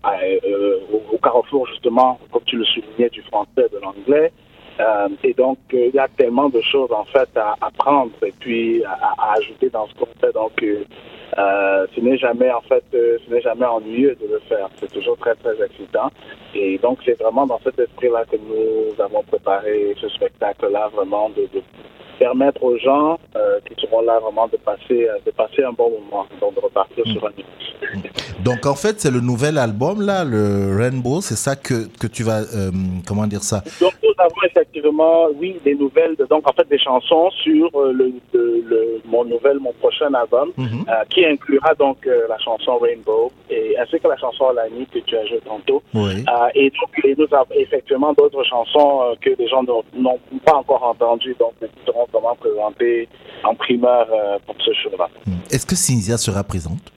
euh, 0.44 0.78
au, 0.92 1.14
au 1.14 1.18
carrefour 1.18 1.66
justement, 1.68 2.18
comme 2.32 2.42
tu 2.44 2.56
le 2.56 2.64
soulignais, 2.64 3.08
du 3.10 3.22
français 3.22 3.48
et 3.66 3.74
de 3.74 3.80
l'anglais. 3.80 4.32
Euh, 4.80 5.08
et 5.24 5.34
donc, 5.34 5.58
euh, 5.74 5.88
il 5.88 5.94
y 5.94 5.98
a 5.98 6.08
tellement 6.08 6.48
de 6.48 6.60
choses 6.60 6.92
en 6.92 7.04
fait 7.04 7.28
à 7.36 7.54
apprendre 7.60 8.12
et 8.24 8.32
puis 8.38 8.84
à, 8.84 9.34
ajouter 9.36 9.70
dans 9.70 9.86
ce 9.88 9.94
qu'on 9.94 10.06
fait. 10.20 10.32
Donc, 10.32 10.62
euh, 10.62 11.86
ce 11.94 12.00
n'est 12.00 12.16
jamais 12.16 12.50
en 12.50 12.60
fait, 12.62 12.84
ce 12.92 13.30
n'est 13.30 13.40
jamais 13.40 13.66
ennuyeux 13.66 14.16
de 14.20 14.26
le 14.32 14.38
faire. 14.48 14.68
C'est 14.76 14.92
toujours 14.92 15.16
très 15.18 15.34
très 15.36 15.60
excitant. 15.62 16.10
Et 16.54 16.78
donc, 16.78 16.98
c'est 17.04 17.20
vraiment 17.20 17.46
dans 17.46 17.60
cet 17.64 17.78
esprit-là 17.78 18.24
que 18.30 18.36
nous 18.36 19.00
avons 19.02 19.22
préparé 19.24 19.94
ce 20.00 20.08
spectacle-là, 20.08 20.90
vraiment 20.94 21.30
de 21.30 21.48
permettre 22.18 22.62
aux 22.62 22.76
gens 22.78 23.18
euh, 23.36 23.58
qui 23.66 23.74
seront 23.86 24.02
là 24.02 24.18
vraiment 24.20 24.46
de 24.48 24.56
passer, 24.56 25.08
euh, 25.08 25.18
de 25.24 25.30
passer 25.30 25.62
un 25.64 25.72
bon 25.72 25.90
moment, 25.90 26.26
donc 26.40 26.54
de 26.54 26.60
repartir 26.60 27.04
sur 27.06 27.24
un 27.26 27.30
Donc, 28.44 28.66
en 28.66 28.74
fait, 28.74 29.00
c'est 29.00 29.10
le 29.10 29.20
nouvel 29.20 29.58
album, 29.58 30.00
là, 30.00 30.24
le 30.24 30.76
Rainbow, 30.76 31.20
c'est 31.20 31.36
ça 31.36 31.56
que, 31.56 31.86
que 32.00 32.06
tu 32.06 32.22
vas. 32.22 32.40
euh, 32.40 32.70
comment 33.06 33.26
dire 33.26 33.42
ça? 33.42 33.62
Donc 33.80 33.92
nous 34.02 34.14
avons 34.18 34.42
effectivement, 34.46 35.26
oui, 35.40 35.56
des 35.64 35.74
nouvelles, 35.74 36.14
de- 36.16 36.24
donc 36.26 36.48
en 36.48 36.52
fait 36.52 36.68
des 36.68 36.78
chansons 36.78 37.30
sur 37.42 37.70
euh, 37.76 37.92
le, 37.92 38.12
mon 39.06 39.24
nouvel, 39.24 39.58
mon 39.58 39.72
prochain 39.74 40.12
album, 40.14 40.50
Mhm. 40.56 40.84
euh, 40.88 40.92
qui 41.10 41.24
inclura 41.24 41.74
donc 41.74 41.98
la 42.28 42.38
chanson 42.38 42.78
Rainbow 42.78 43.30
et 43.50 43.76
ainsi 43.78 43.98
que 44.00 44.08
la 44.08 44.16
chanson 44.16 44.50
Lani 44.52 44.86
que 44.92 44.98
tu 45.00 45.16
as 45.16 45.24
joué 45.26 45.40
tantôt. 45.44 45.82
Oui. 45.94 46.24
Et 46.54 46.70
donc 46.70 46.90
et 47.04 47.14
nous 47.16 47.26
avons 47.32 47.46
effectivement 47.56 48.12
d'autres 48.12 48.44
chansons 48.44 49.16
que 49.20 49.30
les 49.38 49.48
gens 49.48 49.62
n'ont 49.62 50.18
pas 50.44 50.54
encore 50.54 50.82
entendues, 50.84 51.36
donc 51.38 51.52
nous 51.60 51.68
seront 51.86 52.06
vraiment 52.12 52.34
présentées 52.36 53.08
en 53.44 53.54
primeur 53.54 54.06
euh, 54.10 54.38
pour 54.46 54.56
ce 54.64 54.72
show-là. 54.72 55.08
Est-ce 55.50 55.66
que 55.66 55.76
Cynthia 55.76 56.16
sera 56.16 56.42
présente? 56.44 56.92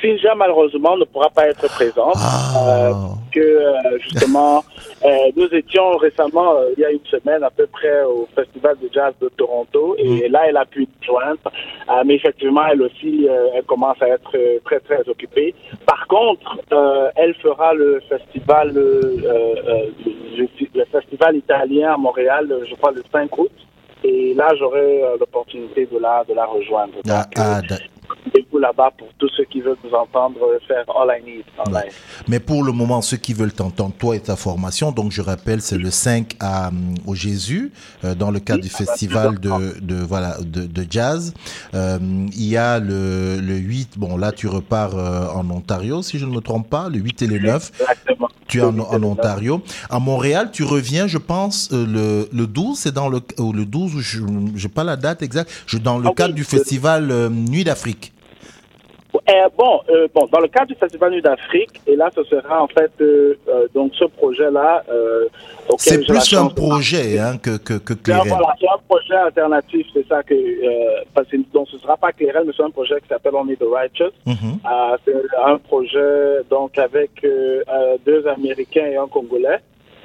Finja, 0.00 0.34
malheureusement, 0.34 0.96
ne 0.96 1.04
pourra 1.04 1.30
pas 1.30 1.48
être 1.48 1.66
présente. 1.68 2.14
Ah. 2.16 2.90
euh, 2.90 2.92
que, 3.32 3.40
euh, 3.40 3.98
justement, 3.98 4.64
euh, 5.04 5.08
nous 5.36 5.46
étions 5.54 5.96
récemment, 5.96 6.54
il 6.76 6.80
y 6.80 6.84
a 6.84 6.90
une 6.90 7.04
semaine 7.06 7.42
à 7.42 7.50
peu 7.50 7.66
près, 7.66 8.02
au 8.04 8.28
Festival 8.34 8.76
de 8.82 8.88
Jazz 8.92 9.14
de 9.20 9.28
Toronto. 9.36 9.94
Et 9.98 10.28
là, 10.28 10.42
elle 10.48 10.56
a 10.56 10.64
pu 10.64 10.80
nous 10.80 11.06
joindre. 11.06 11.38
Mais 12.04 12.14
effectivement, 12.14 12.62
elle 12.70 12.82
aussi, 12.82 13.28
elle 13.54 13.64
commence 13.64 14.00
à 14.00 14.08
être 14.08 14.32
très, 14.64 14.80
très 14.80 15.08
occupée. 15.08 15.54
Par 15.86 16.06
contre, 16.06 16.58
elle 17.16 17.34
fera 17.34 17.74
le 17.74 18.00
festival, 18.08 18.72
le, 18.72 19.16
le 20.74 20.84
festival 20.90 21.36
italien 21.36 21.94
à 21.94 21.96
Montréal, 21.96 22.52
je 22.68 22.74
crois, 22.74 22.92
le 22.92 23.02
5 23.12 23.38
août. 23.38 23.50
Et 24.06 24.34
là, 24.34 24.48
j'aurai 24.58 25.02
euh, 25.02 25.16
l'opportunité 25.18 25.86
de 25.86 25.98
la, 25.98 26.22
de 26.28 26.34
la 26.34 26.44
rejoindre. 26.46 26.92
Ah, 27.08 27.26
ah, 27.36 27.60
d'a- 27.68 27.76
Rendez-vous 28.56 28.58
là-bas 28.58 28.90
pour 28.96 29.08
tous 29.18 29.28
ceux 29.36 29.44
qui 29.44 29.60
veulent 29.60 29.76
vous 29.82 29.94
entendre 29.94 30.38
faire 30.66 30.84
All 30.96 31.18
I 31.20 31.24
Need 31.24 31.44
en 31.58 31.70
live. 31.70 31.92
Mais 32.28 32.40
pour 32.40 32.64
le 32.64 32.72
moment, 32.72 33.02
ceux 33.02 33.16
qui 33.16 33.32
veulent 33.34 33.52
t'entendre, 33.52 33.94
toi 33.98 34.16
et 34.16 34.20
ta 34.20 34.36
formation, 34.36 34.92
donc 34.92 35.12
je 35.12 35.22
rappelle, 35.22 35.60
c'est 35.60 35.78
le 35.78 35.90
5 35.90 36.36
à, 36.40 36.68
hum, 36.68 36.94
au 37.06 37.14
Jésus, 37.14 37.72
euh, 38.04 38.14
dans 38.14 38.30
le 38.30 38.40
cadre 38.40 38.62
du 38.62 38.68
festival 38.68 39.38
de, 39.38 39.80
de, 39.80 39.96
voilà, 39.96 40.36
de, 40.40 40.66
de 40.66 40.86
jazz. 40.88 41.34
Euh, 41.74 41.98
il 42.00 42.46
y 42.46 42.56
a 42.56 42.78
le, 42.78 43.38
le 43.40 43.56
8, 43.56 43.98
bon 43.98 44.16
là 44.16 44.32
tu 44.32 44.46
repars 44.48 44.96
euh, 44.96 45.28
en 45.28 45.48
Ontario, 45.50 46.02
si 46.02 46.18
je 46.18 46.26
ne 46.26 46.32
me 46.32 46.40
trompe 46.40 46.68
pas, 46.68 46.88
le 46.88 46.98
8 46.98 47.22
et 47.22 47.26
le 47.26 47.38
9. 47.38 47.72
Exactement. 47.80 48.28
Tu 48.48 48.58
es 48.58 48.62
en, 48.62 48.78
en 48.78 49.02
Ontario. 49.02 49.60
À 49.90 49.98
Montréal, 49.98 50.50
tu 50.52 50.62
reviens, 50.62 51.06
je 51.06 51.18
pense, 51.18 51.70
euh, 51.72 51.84
le, 51.86 52.28
le 52.36 52.46
12, 52.46 52.78
c'est 52.78 52.92
dans 52.92 53.08
le, 53.08 53.20
le 53.38 53.64
12, 53.64 53.98
je 54.00 54.20
n'ai 54.22 54.72
pas 54.72 54.84
la 54.84 54.96
date 54.96 55.22
exacte, 55.22 55.50
je, 55.66 55.78
dans 55.78 55.98
le 55.98 56.10
cadre 56.10 56.34
du 56.34 56.44
festival 56.44 57.10
euh, 57.10 57.28
Nuit 57.28 57.64
d'Afrique. 57.64 58.12
Euh, 59.28 59.48
bon, 59.56 59.80
euh, 59.90 60.08
bon, 60.14 60.26
dans 60.32 60.40
le 60.40 60.48
cadre 60.48 60.66
du 60.68 60.74
Festival 60.74 61.12
Nuit 61.12 61.22
d'Afrique, 61.22 61.80
et 61.86 61.96
là, 61.96 62.10
ce 62.14 62.22
sera 62.24 62.62
en 62.62 62.68
fait 62.68 62.90
euh, 63.00 63.38
euh, 63.48 63.66
donc 63.74 63.92
ce 63.94 64.04
projet-là. 64.04 64.84
C'est 65.78 66.04
plus 66.04 66.34
un 66.34 66.46
projet 66.46 67.18
hein, 67.18 67.38
que, 67.38 67.56
que, 67.58 67.74
que 67.74 67.94
C'est 67.94 68.12
un, 68.12 68.20
Clérel. 68.20 68.28
voilà, 68.28 68.54
c'est 68.60 68.68
un 68.68 68.78
projet 68.88 69.14
alternatif, 69.14 69.86
c'est 69.92 70.06
ça 70.08 70.22
que. 70.22 70.34
Parce 71.14 71.28
que, 71.28 71.36
donc, 71.52 71.68
ce 71.68 71.76
ne 71.76 71.80
sera 71.80 71.96
pas 71.96 72.12
Clérel, 72.12 72.44
mais 72.46 72.52
c'est 72.56 72.62
un 72.62 72.70
projet 72.70 73.00
qui 73.00 73.08
s'appelle 73.08 73.34
On 73.34 73.48
est 73.48 73.56
the 73.56 73.66
Righteous. 73.70 74.12
Mhm. 74.24 74.34
Euh, 74.64 74.96
c'est 75.04 75.14
un 75.44 75.58
projet 75.58 76.42
donc 76.50 76.78
avec 76.78 77.10
deux 78.04 78.26
Américains 78.26 78.86
et 78.86 78.96
un 78.96 79.08
Congolais. 79.08 79.60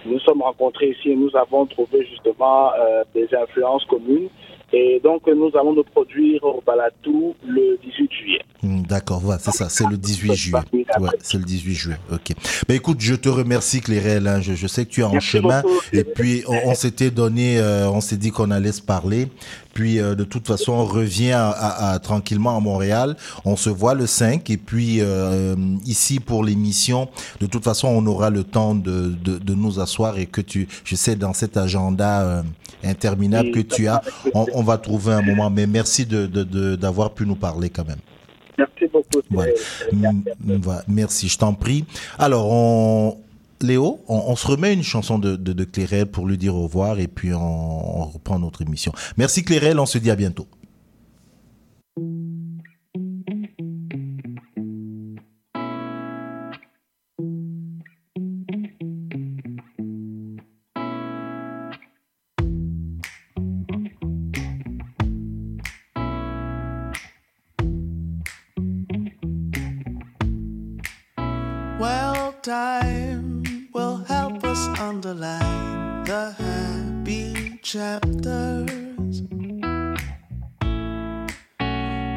Nous 0.05 0.19
sommes 0.19 0.41
rencontrés 0.41 0.89
ici 0.89 1.11
et 1.11 1.15
nous 1.15 1.29
avons 1.35 1.65
trouvé 1.67 2.03
justement 2.05 2.71
des 3.13 3.27
influences 3.35 3.85
communes. 3.85 4.29
Et 4.73 5.02
donc, 5.03 5.23
nous 5.27 5.52
allons 5.60 5.73
nous 5.73 5.84
produire 5.84 6.43
au 6.43 6.61
Balatou 6.65 7.35
le 7.45 7.77
18 7.84 8.10
juillet. 8.11 8.41
Hmm, 8.64 8.84
D'accord, 8.84 9.19
voilà, 9.19 9.39
c'est 9.39 9.52
ça, 9.52 9.68
c'est 9.69 9.88
le 9.88 9.98
18 9.98 10.34
juillet. 10.35 10.60
Ouais, 10.99 11.10
c'est 11.22 11.38
le 11.38 11.43
18 11.43 11.73
juillet. 11.73 11.98
Ok. 12.11 12.31
Ben 12.68 12.76
écoute, 12.76 12.98
je 13.02 13.15
te 13.15 13.27
remercie 13.27 13.81
Clérel. 13.81 14.27
hein. 14.27 14.39
Je, 14.41 14.53
je 14.53 14.68
sais 14.68 14.85
que 14.85 14.91
tu 14.91 15.02
es 15.02 15.03
en 15.03 15.11
Merci 15.14 15.27
chemin. 15.30 15.61
beaucoup. 15.61 15.76
Et 15.93 16.03
puis 16.03 16.43
on, 16.48 16.57
on 16.69 16.76
s'était 16.76 17.10
donné, 17.11 17.60
euh, 17.60 17.89
on 17.89 18.02
s'est 18.02 18.18
dit 18.18 18.31
qu'on 18.31 18.52
allait 18.52 18.72
se 18.72 18.81
parler. 18.81 19.27
Puis 19.73 19.99
euh, 19.99 20.15
de 20.15 20.23
toute 20.26 20.45
façon, 20.48 20.73
on 20.73 20.85
revient 20.85 21.31
à, 21.31 21.49
à- 21.49 21.91
à- 21.93 21.99
tranquillement 21.99 22.56
à 22.56 22.60
Montréal. 22.60 23.15
On 23.45 23.56
se 23.56 23.69
voit 23.69 23.93
le 23.93 24.06
5 24.06 24.49
et 24.49 24.57
puis 24.57 24.98
euh, 24.99 25.56
ici 25.85 26.19
pour 26.19 26.43
l'émission. 26.43 27.10
De 27.39 27.45
toute 27.48 27.64
façon, 27.64 27.88
on 27.88 28.06
aura 28.06 28.30
le 28.30 28.43
temps 28.43 28.76
de, 28.76 29.07
de, 29.10 29.38
de 29.38 29.53
nous 29.56 29.80
asseoir 29.80 30.18
et 30.18 30.27
que 30.27 30.41
tu, 30.41 30.68
je 30.84 30.95
sais 30.95 31.15
dans 31.15 31.34
cet 31.34 31.57
agenda 31.57 32.43
interminable 32.84 33.52
que 33.52 33.60
tu 33.60 33.88
as, 33.88 34.02
on, 34.34 34.45
on 34.53 34.64
va 34.64 34.78
trouver 34.78 35.14
un 35.14 35.22
moment. 35.22 35.49
Mais 35.49 35.68
merci 35.68 36.06
de 36.06 36.26
de- 36.26 36.44
de- 36.44 36.76
d'avoir 36.76 37.12
pu 37.14 37.26
nous 37.26 37.36
parler 37.36 37.70
quand 37.70 37.88
même. 37.88 37.99
Merci 38.58 38.86
beaucoup. 38.91 39.22
Mm, 39.91 40.22
voilà. 40.62 40.84
Merci, 40.88 41.28
je 41.30 41.38
t'en 41.38 41.53
prie. 41.53 41.86
Alors, 42.20 42.48
on... 42.52 43.18
Léo, 43.64 43.99
on, 44.08 44.24
on 44.28 44.36
se 44.36 44.48
remet 44.48 44.74
une 44.74 44.82
chanson 44.82 45.20
de, 45.20 45.36
de, 45.36 45.53
de 45.53 45.64
Clérel 45.66 46.08
pour 46.08 46.26
lui 46.26 46.36
dire 46.38 46.56
au 46.56 46.64
revoir 46.64 46.99
et 46.99 47.08
puis 47.08 47.32
on, 47.32 48.02
on 48.02 48.06
reprend 48.06 48.40
notre 48.40 48.64
émission. 48.64 48.91
Merci 49.18 49.44
Clérel, 49.44 49.80
on 49.80 49.86
se 49.86 49.99
dit 49.99 50.10
à 50.10 50.16
bientôt. 50.16 50.48
Well, 71.82 72.34
time 72.44 73.68
will 73.74 73.98
help 74.03 74.44
us 74.44 74.68
underline 74.80 76.03
the 76.03 76.32
happy 76.38 77.58
chapters. 77.64 79.24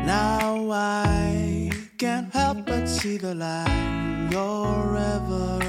Now 0.05 0.69
I 0.71 1.71
can't 1.97 2.31
help 2.31 2.67
but 2.67 2.87
see 2.87 3.17
the 3.17 3.35
light 3.35 4.29
you're 4.31 4.99
ever 4.99 5.64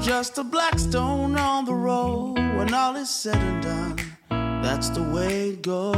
Just 0.00 0.38
a 0.38 0.44
black 0.44 0.78
stone 0.78 1.36
on 1.36 1.64
the 1.64 1.74
road. 1.74 2.34
When 2.56 2.72
all 2.72 2.96
is 2.96 3.10
said 3.10 3.36
and 3.36 3.62
done, 3.62 3.96
that's 4.62 4.88
the 4.90 5.02
way 5.02 5.50
it 5.50 5.62
goes. 5.62 5.94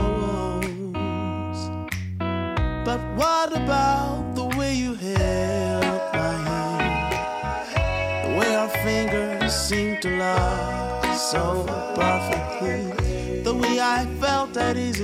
But 2.85 3.01
what 3.15 3.53
about 3.57 4.35
the 4.35 4.47
way 4.59 4.75
you 4.75 4.95
held 4.95 6.15
my 6.15 6.35
hand? 6.49 7.13
The 8.25 8.39
way 8.39 8.55
our 8.57 8.69
fingers 8.69 9.55
seemed 9.55 10.03
to 10.03 10.17
lock 10.17 11.17
so 11.17 11.65
perfectly. 11.95 13.43
The 13.43 13.55
way 13.55 13.81
I 13.81 14.07
felt 14.19 14.57
at 14.57 14.77
ease 14.77 15.01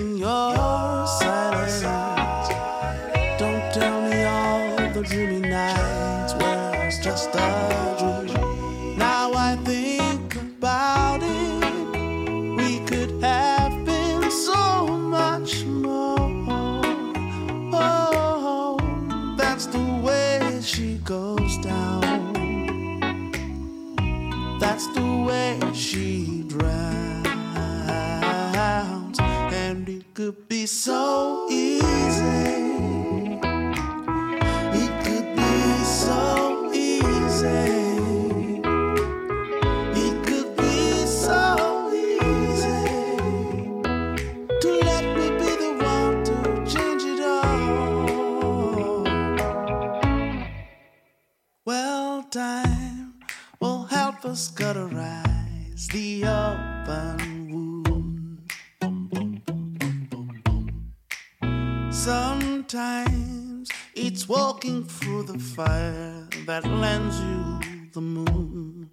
it 30.66 30.72
could 35.05 35.36
be 35.36 35.84
so 35.84 36.66
easy, 36.68 37.55
it 39.94 40.16
could 40.26 40.56
be 40.56 41.06
so 41.06 41.93
easy 41.94 42.84
to 44.60 44.68
let 44.88 45.05
me 45.16 45.26
be 45.38 45.51
the 45.62 45.70
one 45.84 46.24
to 46.24 46.36
change 46.66 47.05
it 47.05 47.20
all. 47.20 49.05
Well, 51.64 52.24
time 52.24 53.14
will 53.60 53.84
help 53.84 54.24
us 54.24 54.48
cauterize 54.48 55.86
the 55.93 56.24
open 56.24 57.25
Sometimes 62.76 63.68
it's 63.94 64.28
walking 64.28 64.84
through 64.84 65.22
the 65.22 65.38
fire 65.38 66.28
that 66.46 66.62
lends 66.64 67.18
you 67.20 67.88
the 67.94 68.02
moon. 68.02 68.90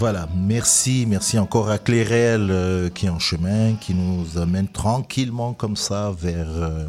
Voilà, 0.00 0.28
merci, 0.34 1.06
merci 1.06 1.38
encore 1.38 1.70
à 1.70 1.78
Clérel 1.78 2.48
euh, 2.50 2.88
qui 2.88 3.06
est 3.06 3.10
en 3.10 3.20
chemin, 3.20 3.74
qui 3.74 3.94
nous 3.94 4.38
amène 4.38 4.66
tranquillement 4.66 5.52
comme 5.52 5.76
ça 5.76 6.12
vers... 6.20 6.48
euh, 6.48 6.88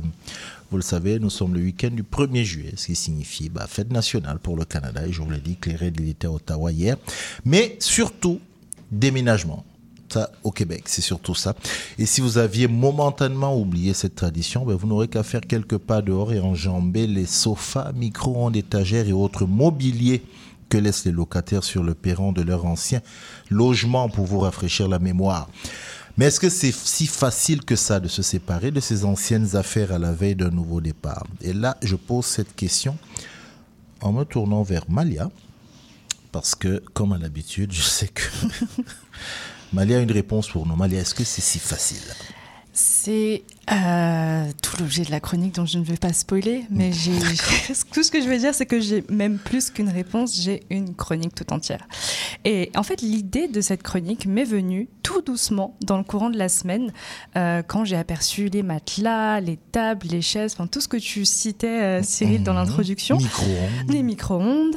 vous 0.72 0.78
le 0.78 0.84
savez, 0.84 1.20
nous 1.20 1.30
sommes 1.30 1.54
le 1.54 1.62
week-end 1.62 1.92
du 1.92 2.02
1er 2.02 2.44
juillet, 2.44 2.74
ce 2.76 2.88
qui 2.88 2.96
signifie 2.96 3.50
bah, 3.50 3.68
fête 3.70 3.92
nationale 3.92 4.40
pour 4.40 4.58
le 4.58 4.66
Canada. 4.66 5.06
Et 5.06 5.12
je 5.12 5.22
vous 5.22 5.30
l'ai 5.30 5.38
dit, 5.38 5.56
Clérel, 5.58 5.94
était 6.10 6.26
à 6.26 6.32
Ottawa 6.32 6.72
hier. 6.72 6.98
Mais 7.46 7.76
surtout, 7.80 8.40
déménagement. 8.92 9.64
Au 10.44 10.52
Québec, 10.52 10.84
c'est 10.86 11.02
surtout 11.02 11.36
ça. 11.36 11.56
Et 11.98 12.06
si 12.06 12.22
vous 12.22 12.38
aviez 12.38 12.68
momentanément 12.68 13.58
oublié 13.58 13.94
cette 13.94 14.16
tradition, 14.16 14.66
ben, 14.66 14.76
vous 14.76 14.88
n'aurez 14.88 15.08
qu'à 15.08 15.24
faire 15.24 15.42
quelques 15.42 15.78
pas 15.78 16.02
dehors 16.02 16.34
et 16.34 16.40
enjamber 16.40 17.08
les 17.08 17.26
sofas, 17.26 17.92
micro-ondes, 17.94 18.56
étagères 18.56 19.08
et 19.08 19.14
autres 19.14 19.46
mobiliers 19.46 20.24
que 20.70 20.78
laissent 20.78 21.06
les 21.06 21.12
locataires 21.12 21.64
sur 21.64 21.84
le 21.84 21.94
perron 21.94 22.32
de 22.32 22.42
leur 22.42 22.66
ancien 22.66 23.02
logement 23.50 24.10
pour 24.10 24.26
vous 24.26 24.40
rafraîchir 24.40 24.88
la 24.88 25.00
mémoire. 25.00 25.50
Mais 26.18 26.26
est-ce 26.26 26.40
que 26.40 26.50
c'est 26.50 26.72
si 26.72 27.08
facile 27.08 27.64
que 27.64 27.76
ça 27.76 28.00
de 28.00 28.08
se 28.08 28.22
séparer 28.22 28.72
de 28.72 28.80
ces 28.80 29.04
anciennes 29.04 29.56
affaires 29.56 29.92
à 29.92 30.00
la 30.00 30.12
veille 30.12 30.36
d'un 30.36 30.52
nouveau 30.52 30.80
départ? 30.80 31.26
Et 31.42 31.54
là, 31.54 31.78
je 31.82 31.96
pose 31.96 32.26
cette 32.26 32.56
question 32.56 32.98
en 34.02 34.12
me 34.12 34.24
tournant 34.24 34.64
vers 34.64 34.90
Malia, 34.90 35.32
parce 36.32 36.56
que, 36.56 36.84
comme 36.94 37.14
à 37.14 37.18
l'habitude, 37.18 37.72
je 37.72 37.82
sais 37.82 38.08
que 38.08 38.24
Malia 39.74 39.98
a 39.98 40.02
une 40.02 40.12
réponse 40.12 40.50
pour 40.50 40.68
nous. 40.68 40.76
Malia, 40.76 41.00
est-ce 41.00 41.16
que 41.16 41.24
c'est 41.24 41.42
si 41.42 41.58
facile? 41.58 42.04
Euh, 43.72 44.52
tout 44.62 44.76
l'objet 44.78 45.04
de 45.04 45.12
la 45.12 45.22
chronique 45.22 45.56
dont 45.56 45.66
je 45.66 45.78
ne 45.78 45.86
vais 45.86 45.96
pas 45.96 46.12
spoiler, 46.12 46.66
mais 46.70 46.92
j'ai 46.92 47.14
tout 47.94 48.04
ce 48.04 48.12
que 48.12 48.22
je 48.22 48.28
veux 48.28 48.38
dire, 48.38 48.54
c'est 48.54 48.66
que 48.66 48.80
j'ai 48.80 49.06
même 49.10 49.38
plus 49.38 49.70
qu'une 49.70 49.90
réponse, 49.90 50.40
j'ai 50.40 50.64
une 50.70 50.96
chronique 50.96 51.34
tout 51.34 51.52
entière. 51.54 51.88
Et 52.44 52.72
en 52.76 52.84
fait, 52.84 53.02
l'idée 53.02 53.48
de 53.48 53.62
cette 53.62 53.82
chronique 53.82 54.26
m'est 54.26 54.44
venue 54.44 54.90
tout 55.02 55.22
doucement 55.22 55.78
dans 55.82 55.98
le 55.98 56.04
courant 56.04 56.30
de 56.30 56.38
la 56.38 56.50
semaine, 56.50 56.92
euh, 57.38 57.62
quand 57.66 57.86
j'ai 57.86 57.96
aperçu 57.96 58.48
les 58.48 58.64
matelas, 58.64 59.40
les 59.40 59.58
tables, 59.58 60.08
les 60.10 60.22
chaises, 60.22 60.54
enfin 60.54 60.68
tout 60.68 60.82
ce 60.82 60.90
que 60.90 60.98
tu 60.98 61.24
citais, 61.24 61.82
euh, 61.82 62.04
Cyril, 62.04 62.44
dans 62.44 62.54
l'introduction. 62.54 63.18
Micro-ondes. 63.18 63.90
Les 63.90 64.04
micro-ondes 64.04 64.76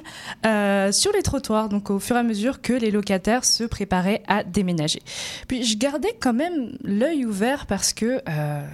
sur 0.92 1.12
les 1.12 1.22
trottoirs, 1.22 1.68
donc 1.68 1.90
au 1.90 1.98
fur 1.98 2.14
et 2.16 2.20
à 2.20 2.22
mesure 2.22 2.60
que 2.60 2.72
les 2.72 2.92
locataires 2.92 3.44
se 3.44 3.64
préparaient 3.64 4.22
à 4.28 4.44
déménager. 4.44 5.00
Puis 5.48 5.64
je 5.64 5.76
gardais 5.76 6.16
quand 6.20 6.34
même 6.34 6.76
l'œil 6.84 7.24
ouvert 7.24 7.66
parce 7.66 7.92
que 7.92 8.20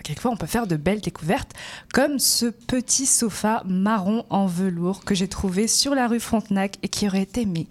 quelquefois 0.02 0.30
on 0.30 0.36
peut 0.36 0.46
faire 0.46 0.66
de 0.66 0.76
belles 0.76 1.00
découvertes, 1.00 1.52
comme 1.92 2.18
ce 2.18 2.46
petit 2.46 3.06
sofa 3.06 3.62
marron 3.66 4.24
en 4.30 4.46
velours 4.46 5.04
que 5.04 5.14
j'ai 5.14 5.28
trouvé 5.28 5.66
sur 5.68 5.94
la 5.94 6.08
rue 6.08 6.20
Frontenac 6.20 6.76
et 6.82 6.88
qui 6.88 7.06
aurait 7.06 7.22
été 7.22 7.46
mais 7.46 7.66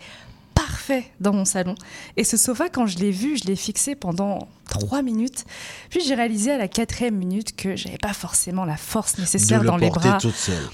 parfait 0.54 1.06
dans 1.20 1.34
mon 1.34 1.46
salon. 1.46 1.76
Et 2.18 2.24
ce 2.24 2.38
sofa, 2.38 2.70
quand 2.70 2.86
je 2.86 2.98
l'ai 3.00 3.12
vu, 3.12 3.38
je 3.38 3.46
l'ai 3.46 3.56
fixé 3.56 3.96
pendant 3.96 4.48
trois 4.70 5.02
minutes. 5.02 5.46
Puis 5.90 6.02
j'ai 6.06 6.16
réalisé 6.16 6.52
à 6.52 6.58
la 6.58 6.68
quatrième 6.68 7.16
minute 7.16 7.56
que 7.56 7.76
j'avais 7.76 7.98
pas 7.98 8.14
forcément 8.14 8.64
la 8.64 8.78
force 8.78 9.18
nécessaire 9.18 9.62
le 9.62 9.68
dans 9.68 9.78
les 9.78 9.90
bras 9.90 10.18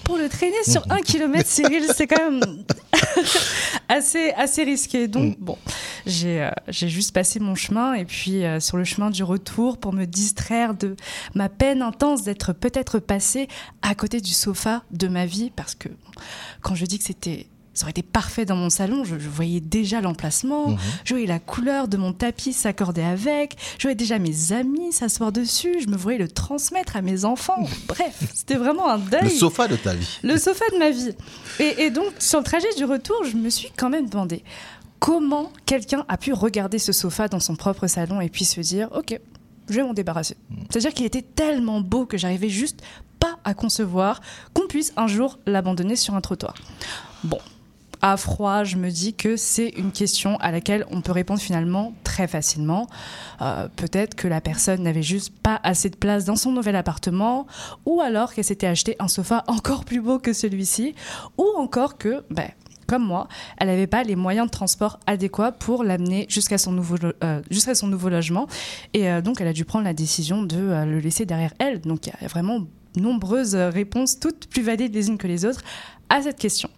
pour 0.03 0.17
le 0.17 0.29
traîner 0.29 0.63
sur 0.67 0.83
un 0.91 1.01
kilomètre, 1.01 1.49
Cyril. 1.49 1.85
C'est 1.95 2.07
quand 2.07 2.31
même 2.31 2.63
assez, 3.89 4.31
assez 4.31 4.63
risqué. 4.63 5.07
Donc, 5.07 5.37
bon, 5.39 5.57
j'ai 6.07 6.41
euh, 6.43 6.49
j'ai 6.67 6.89
juste 6.89 7.13
passé 7.13 7.39
mon 7.39 7.55
chemin 7.55 7.93
et 7.93 8.05
puis 8.05 8.43
euh, 8.43 8.59
sur 8.59 8.77
le 8.77 8.83
chemin 8.83 9.09
du 9.09 9.23
retour 9.23 9.77
pour 9.77 9.93
me 9.93 10.05
distraire 10.05 10.73
de 10.73 10.95
ma 11.35 11.49
peine 11.49 11.81
intense 11.81 12.23
d'être 12.23 12.53
peut-être 12.53 12.99
passé 12.99 13.47
à 13.81 13.93
côté 13.95 14.21
du 14.21 14.31
sofa 14.33 14.83
de 14.91 15.07
ma 15.07 15.25
vie 15.25 15.51
parce 15.55 15.75
que 15.75 15.89
quand 16.61 16.75
je 16.75 16.85
dis 16.85 16.97
que 16.97 17.03
c'était 17.05 17.47
ça 17.73 17.83
aurait 17.83 17.91
été 17.91 18.01
parfait 18.01 18.43
dans 18.43 18.55
mon 18.55 18.71
salon. 18.71 19.03
Je, 19.03 19.19
je 19.19 19.29
voyais 19.29 19.59
déjà 19.59 20.01
l'emplacement, 20.01 20.69
Mhm. 20.69 20.77
je 21.05 21.13
voyais 21.13 21.27
la 21.27 21.37
couleur 21.37 21.87
de 21.87 21.95
mon 21.95 22.11
tapis 22.11 22.51
s'accorder 22.51 23.03
avec, 23.03 23.55
je 23.77 23.83
voyais 23.83 23.93
déjà 23.93 24.17
mes 24.17 24.51
amis 24.51 24.91
s'asseoir 24.91 25.31
dessus, 25.31 25.75
je 25.83 25.87
me 25.87 25.95
voyais 25.95 26.17
le 26.17 26.27
transmettre 26.27 26.95
à 26.95 27.03
mes 27.03 27.23
enfants. 27.23 27.63
Bref, 27.87 28.15
c'était 28.33 28.55
vraiment 28.55 28.89
un 28.89 28.97
deuil. 28.97 29.25
Le 29.25 29.29
sofa 29.29 29.67
de 29.67 29.75
ta 29.75 29.93
vie. 29.93 30.09
Le 30.23 30.37
sofa 30.39 30.65
de 30.73 30.79
ma 30.79 30.89
vie. 30.89 31.11
Et, 31.59 31.83
et 31.83 31.91
donc, 31.91 32.07
sur 32.17 32.39
le 32.39 32.43
trajet 32.45 32.73
du 32.77 32.83
retour, 32.83 33.23
je 33.31 33.37
me 33.37 33.51
suis 33.51 33.69
quand 33.77 33.91
même 33.91 34.09
demandé 34.09 34.43
comment 34.99 35.51
quelqu'un 35.65 36.05
a 36.07 36.17
pu 36.17 36.33
regarder 36.33 36.79
ce 36.79 36.91
sofa 36.91 37.27
dans 37.27 37.39
son 37.39 37.55
propre 37.55 37.87
salon 37.87 38.21
et 38.21 38.29
puis 38.29 38.45
se 38.45 38.61
dire, 38.61 38.89
OK, 38.95 39.19
je 39.69 39.75
vais 39.75 39.83
m'en 39.83 39.93
débarrasser. 39.93 40.37
C'est-à-dire 40.69 40.93
qu'il 40.93 41.05
était 41.05 41.21
tellement 41.21 41.81
beau 41.81 42.05
que 42.05 42.17
j'arrivais 42.17 42.49
juste 42.49 42.81
pas 43.19 43.37
à 43.43 43.53
concevoir 43.53 44.21
qu'on 44.53 44.67
puisse 44.67 44.93
un 44.95 45.07
jour 45.07 45.39
l'abandonner 45.45 45.95
sur 45.95 46.15
un 46.15 46.21
trottoir. 46.21 46.55
Bon. 47.23 47.39
À 47.99 48.15
froid, 48.15 48.63
je 48.63 48.77
me 48.77 48.91
dis 48.91 49.15
que 49.15 49.37
c'est 49.37 49.69
une 49.69 49.91
question 49.91 50.37
à 50.37 50.51
laquelle 50.51 50.85
on 50.91 51.01
peut 51.01 51.13
répondre 51.13 51.39
finalement 51.39 51.93
très 52.03 52.27
facilement. 52.27 52.85
Euh, 53.41 53.67
Peut-être 53.75 54.13
que 54.13 54.27
la 54.27 54.39
personne 54.39 54.83
n'avait 54.83 55.01
juste 55.01 55.33
pas 55.35 55.59
assez 55.63 55.89
de 55.89 55.95
place 55.95 56.23
dans 56.23 56.35
son 56.35 56.51
nouvel 56.51 56.75
appartement, 56.75 57.47
ou 57.87 57.99
alors 57.99 58.35
qu'elle 58.35 58.43
s'était 58.43 58.67
acheté 58.67 58.95
un 58.99 59.07
sofa 59.07 59.43
encore 59.47 59.83
plus 59.83 59.99
beau 59.99 60.19
que 60.19 60.31
celui-ci, 60.31 60.93
ou 61.39 61.47
encore 61.57 61.97
que, 61.97 62.23
ben, 62.29 62.51
comme 62.87 63.05
moi, 63.05 63.27
elle 63.57 63.67
n'avait 63.67 63.87
pas 63.87 64.03
les 64.03 64.15
moyens 64.15 64.47
de 64.47 64.51
transport 64.51 64.99
adéquats 65.05 65.51
pour 65.51 65.83
l'amener 65.83 66.25
jusqu'à 66.29 66.57
son, 66.57 66.71
nouveau 66.71 66.95
euh, 67.23 67.41
son 67.51 67.87
nouveau 67.87 68.09
logement. 68.09 68.47
Et 68.93 69.09
euh, 69.09 69.21
donc, 69.21 69.41
elle 69.41 69.47
a 69.47 69.53
dû 69.53 69.65
prendre 69.65 69.85
la 69.85 69.93
décision 69.93 70.41
de 70.41 70.57
euh, 70.57 70.85
le 70.85 70.99
laisser 70.99 71.25
derrière 71.25 71.53
elle. 71.59 71.81
Donc, 71.81 72.07
il 72.07 72.13
y 72.21 72.25
a 72.25 72.27
vraiment 72.27 72.61
nombreuses 72.95 73.55
réponses, 73.55 74.19
toutes 74.19 74.47
plus 74.47 74.63
valides 74.63 74.95
les 74.95 75.09
unes 75.09 75.17
que 75.17 75.27
les 75.27 75.45
autres, 75.45 75.61
à 76.09 76.21
cette 76.21 76.39
question. 76.39 76.69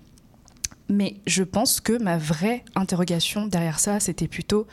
Mais 0.89 1.17
je 1.27 1.43
pense 1.43 1.79
que 1.79 2.01
ma 2.01 2.17
vraie 2.17 2.65
interrogation 2.75 3.45
derrière 3.45 3.79
ça, 3.79 3.99
c'était 3.99 4.27
plutôt 4.27 4.65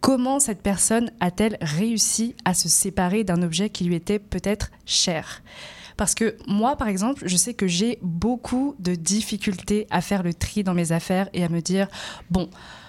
comment 0.00 0.38
cette 0.38 0.62
personne 0.62 1.10
a-t-elle 1.18 1.58
réussi 1.60 2.36
à 2.44 2.54
se 2.54 2.68
séparer 2.68 3.24
d'un 3.24 3.42
objet 3.42 3.70
qui 3.70 3.84
lui 3.84 3.96
était 3.96 4.20
peut-être 4.20 4.70
cher? 4.86 5.42
Parce 5.96 6.14
que 6.14 6.36
moi, 6.46 6.76
par 6.76 6.88
exemple, 6.88 7.22
je 7.26 7.36
sais 7.36 7.54
que 7.54 7.66
j'ai 7.66 7.98
beaucoup 8.02 8.74
de 8.78 8.94
difficultés 8.94 9.86
à 9.90 10.00
faire 10.00 10.22
le 10.22 10.34
tri 10.34 10.64
dans 10.64 10.74
mes 10.74 10.92
affaires 10.92 11.28
et 11.32 11.44
à 11.44 11.48
me 11.48 11.60
dire, 11.60 11.88
bon, 12.30 12.48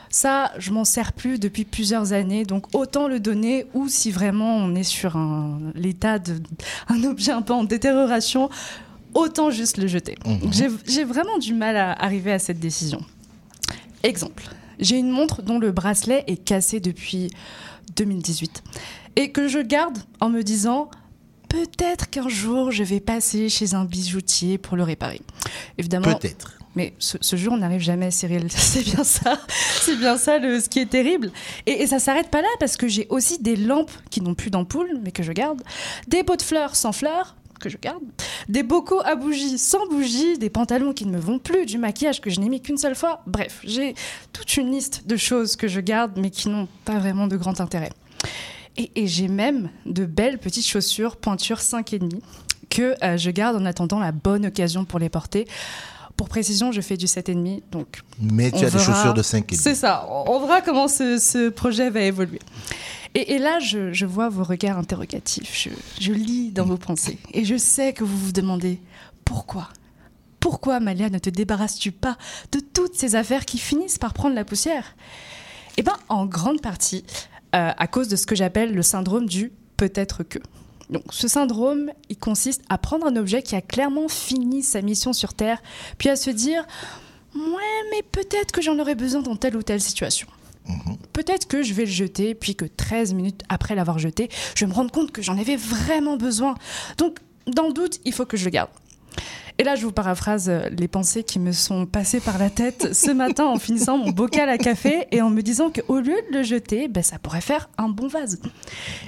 ça, 0.10 0.52
je 0.58 0.72
m'en 0.72 0.86
sers 0.86 1.14
plus 1.14 1.40
depuis 1.40 1.66
plusieurs 1.66 2.14
années, 2.14 2.46
donc 2.46 2.74
autant 2.74 3.08
le 3.08 3.20
donner, 3.20 3.66
ou 3.74 3.90
si 3.90 4.12
vraiment 4.12 4.56
on 4.56 4.74
est 4.74 4.84
sur 4.84 5.18
un, 5.18 5.60
l'état 5.76 6.20
d'un 6.20 7.04
objet 7.04 7.32
un 7.32 7.42
peu 7.42 7.54
en 7.54 7.64
détérioration, 7.64 8.50
autant 9.14 9.50
juste 9.50 9.78
le 9.78 9.88
jeter. 9.88 10.16
J'ai 10.52 10.68
j'ai 10.86 11.04
vraiment 11.04 11.38
du 11.38 11.54
mal 11.54 11.76
à 11.78 11.92
arriver 11.92 12.32
à 12.32 12.40
cette 12.40 12.60
décision. 12.60 13.02
Exemple, 14.04 14.44
j'ai 14.80 14.98
une 14.98 15.10
montre 15.10 15.42
dont 15.42 15.60
le 15.60 15.72
bracelet 15.72 16.24
est 16.28 16.44
cassé 16.44 16.80
depuis 16.80 17.32
2018 17.96 18.64
et 19.16 19.32
que 19.32 19.48
je 19.48 19.60
garde 19.60 19.98
en 20.20 20.30
me 20.30 20.44
disant 20.44 20.90
peut-être 21.50 22.10
qu'un 22.10 22.30
jour 22.30 22.72
je 22.72 22.84
vais 22.84 23.00
passer 23.00 23.50
chez 23.50 23.74
un 23.74 23.86
bijoutier 23.86 24.58
pour 24.58 24.78
le 24.78 24.84
réparer. 24.84 25.22
Évidemment. 25.78 26.14
Peut-être. 26.14 26.58
Mais 26.76 26.94
ce, 27.00 27.18
ce 27.22 27.36
jour 27.38 27.56
n'arrive 27.58 27.80
jamais, 27.80 28.12
Cyril. 28.12 28.48
C'est 28.52 28.84
bien 28.84 29.04
ça. 29.04 29.40
C'est 29.48 29.96
bien 29.96 30.18
ça 30.18 30.40
le, 30.40 30.60
ce 30.60 30.68
qui 30.68 30.80
est 30.80 30.90
terrible. 30.90 31.32
Et, 31.66 31.72
et 31.84 31.88
ça 31.88 32.00
s'arrête 32.00 32.30
pas 32.30 32.42
là 32.42 32.50
parce 32.60 32.76
que 32.76 32.88
j'ai 32.88 33.08
aussi 33.10 33.40
des 33.42 33.56
lampes 33.56 33.92
qui 34.10 34.22
n'ont 34.22 34.36
plus 34.36 34.50
d'ampoule, 34.50 35.00
mais 35.04 35.12
que 35.12 35.24
je 35.24 35.32
garde. 35.32 35.62
Des 36.08 36.24
pots 36.24 36.36
de 36.36 36.42
fleurs 36.42 36.76
sans 36.76 36.92
fleurs 36.92 37.36
que 37.60 37.70
je 37.70 37.78
garde, 37.78 38.04
des 38.50 38.64
bocaux 38.64 39.02
à 39.06 39.16
bougies 39.16 39.58
sans 39.58 39.88
bougies, 39.88 40.38
des 40.38 40.50
pantalons 40.50 40.94
qui 40.94 41.06
ne 41.06 41.12
me 41.12 41.20
vont 41.20 41.40
plus, 41.40 41.66
du 41.66 41.78
maquillage 41.78 42.20
que 42.20 42.30
je 42.30 42.42
n'ai 42.42 42.50
mis 42.50 42.62
qu'une 42.62 42.78
seule 42.78 42.96
fois. 42.96 43.22
Bref, 43.28 43.62
j'ai 43.64 43.96
toute 44.34 44.58
une 44.58 44.70
liste 44.72 45.08
de 45.08 45.16
choses 45.16 45.56
que 45.56 45.68
je 45.68 45.80
garde 45.80 46.12
mais 46.18 46.30
qui 46.30 46.50
n'ont 46.50 46.68
pas 46.84 47.00
vraiment 47.00 47.28
de 47.28 47.38
grand 47.38 47.62
intérêt. 47.62 47.92
Et, 48.78 48.92
et 48.96 49.08
j'ai 49.08 49.28
même 49.28 49.70
de 49.86 50.06
belles 50.06 50.38
petites 50.38 50.68
chaussures 50.68 51.18
pointure 51.18 51.58
5,5 51.60 52.20
que 52.70 52.96
euh, 53.04 53.18
je 53.18 53.30
garde 53.30 53.56
en 53.56 53.66
attendant 53.66 54.00
la 54.00 54.12
bonne 54.12 54.46
occasion 54.48 54.86
pour 54.86 55.00
les 55.00 55.10
porter. 55.10 55.48
Pour 56.18 56.30
précision, 56.30 56.72
je 56.72 56.82
fais 56.82 56.98
du 56.98 57.06
7,5, 57.06 57.62
donc. 57.72 58.02
Mais 58.22 58.52
tu 58.52 58.64
as 58.64 58.70
des 58.70 58.80
chaussures 58.80 59.14
de 59.14 59.22
5,5. 59.22 59.56
C'est 59.56 59.76
ça, 59.76 60.08
on 60.10 60.32
on 60.32 60.40
verra 60.40 60.62
comment 60.62 60.88
ce, 60.88 61.18
ce 61.18 61.50
projet 61.50 61.90
va 61.90 62.02
évoluer. 62.02 62.40
Et, 63.16 63.34
et 63.34 63.38
là, 63.38 63.60
je, 63.60 63.94
je 63.94 64.06
vois 64.06 64.30
vos 64.30 64.44
regards 64.44 64.78
interrogatifs, 64.78 65.58
je, 65.58 65.70
je 66.02 66.12
lis 66.12 66.52
dans 66.52 66.66
vos 66.66 66.78
pensées. 66.78 67.18
Et 67.34 67.46
je 67.46 67.58
sais 67.58 67.94
que 67.94 68.04
vous 68.04 68.18
vous 68.18 68.32
demandez 68.32 68.80
pourquoi? 69.26 69.70
Pourquoi, 70.40 70.80
Malia, 70.80 71.10
ne 71.10 71.18
te 71.18 71.30
débarrasses-tu 71.30 71.92
pas 71.92 72.18
de 72.52 72.60
toutes 72.60 72.96
ces 72.96 73.16
affaires 73.16 73.46
qui 73.46 73.58
finissent 73.58 73.98
par 73.98 74.14
prendre 74.14 74.36
la 74.36 74.46
poussière? 74.46 74.96
Eh 75.78 75.82
bien, 75.82 75.96
en 76.08 76.26
grande 76.26 76.62
partie, 76.62 77.04
euh, 77.56 77.72
à 77.78 77.88
cause 77.88 78.08
de 78.08 78.16
ce 78.16 78.26
que 78.26 78.36
j'appelle 78.36 78.74
le 78.74 78.82
syndrome 78.82 79.28
du 79.28 79.52
peut-être 79.78 80.24
que. 80.24 80.40
Donc, 80.90 81.04
ce 81.10 81.28
syndrome, 81.28 81.92
il 82.10 82.18
consiste 82.18 82.62
à 82.70 82.78
prendre 82.78 83.08
un 83.08 83.16
objet 83.16 83.42
qui 83.42 83.56
a 83.56 83.62
clairement 83.62 84.08
fini 84.08 84.62
sa 84.62 84.82
mission 84.82 85.14
sur 85.14 85.34
Terre, 85.34 85.62
puis 85.98 86.10
à 86.10 86.16
se 86.16 86.30
dire 86.30 86.66
Ouais, 87.34 87.90
mais 87.92 88.02
peut-être 88.04 88.52
que 88.52 88.62
j'en 88.62 88.78
aurais 88.80 88.96
besoin 88.96 89.22
dans 89.22 89.36
telle 89.36 89.58
ou 89.58 89.64
telle 89.64 89.82
situation. 89.82 90.28
Peut-être 91.14 91.48
que 91.48 91.64
je 91.64 91.74
vais 91.74 91.86
le 91.86 91.92
jeter, 91.92 92.34
puis 92.34 92.56
que 92.56 92.66
13 92.66 93.14
minutes 93.14 93.42
après 93.50 93.76
l'avoir 93.76 94.00
jeté, 94.00 94.30
je 94.56 94.66
vais 94.66 94.70
me 94.70 94.76
rendre 94.76 94.92
compte 94.92 95.12
que 95.12 95.22
j'en 95.22 95.38
avais 95.38 95.56
vraiment 95.56 96.18
besoin. 96.18 96.56
Donc, 96.98 97.20
dans 97.48 97.68
le 97.68 97.74
doute, 97.74 98.00
il 98.06 98.14
faut 98.14 98.26
que 98.26 98.38
je 98.38 98.46
le 98.46 98.52
garde. 98.52 98.70
Et 99.58 99.64
là, 99.64 99.76
je 99.76 99.86
vous 99.86 99.92
paraphrase 99.94 100.50
euh, 100.50 100.68
les 100.78 100.90
pensées 100.90 101.24
qui 101.24 101.40
me 101.40 101.54
sont 101.54 101.86
passées 101.86 102.20
par 102.20 102.38
la 102.38 102.50
tête 102.50 102.94
ce 102.94 103.10
matin 103.12 103.46
en 103.46 103.58
finissant 103.58 103.98
mon 103.98 104.12
bocal 104.12 104.50
à 104.50 104.58
café 104.58 105.08
et 105.12 105.22
en 105.22 105.30
me 105.30 105.42
disant 105.42 105.72
qu'au 105.72 106.00
lieu 106.02 106.16
de 106.32 106.38
le 106.38 106.44
jeter, 106.44 106.90
ben, 106.90 107.02
ça 107.02 107.20
pourrait 107.20 107.40
faire 107.42 107.70
un 107.78 107.88
bon 107.88 108.08
vase. 108.08 108.42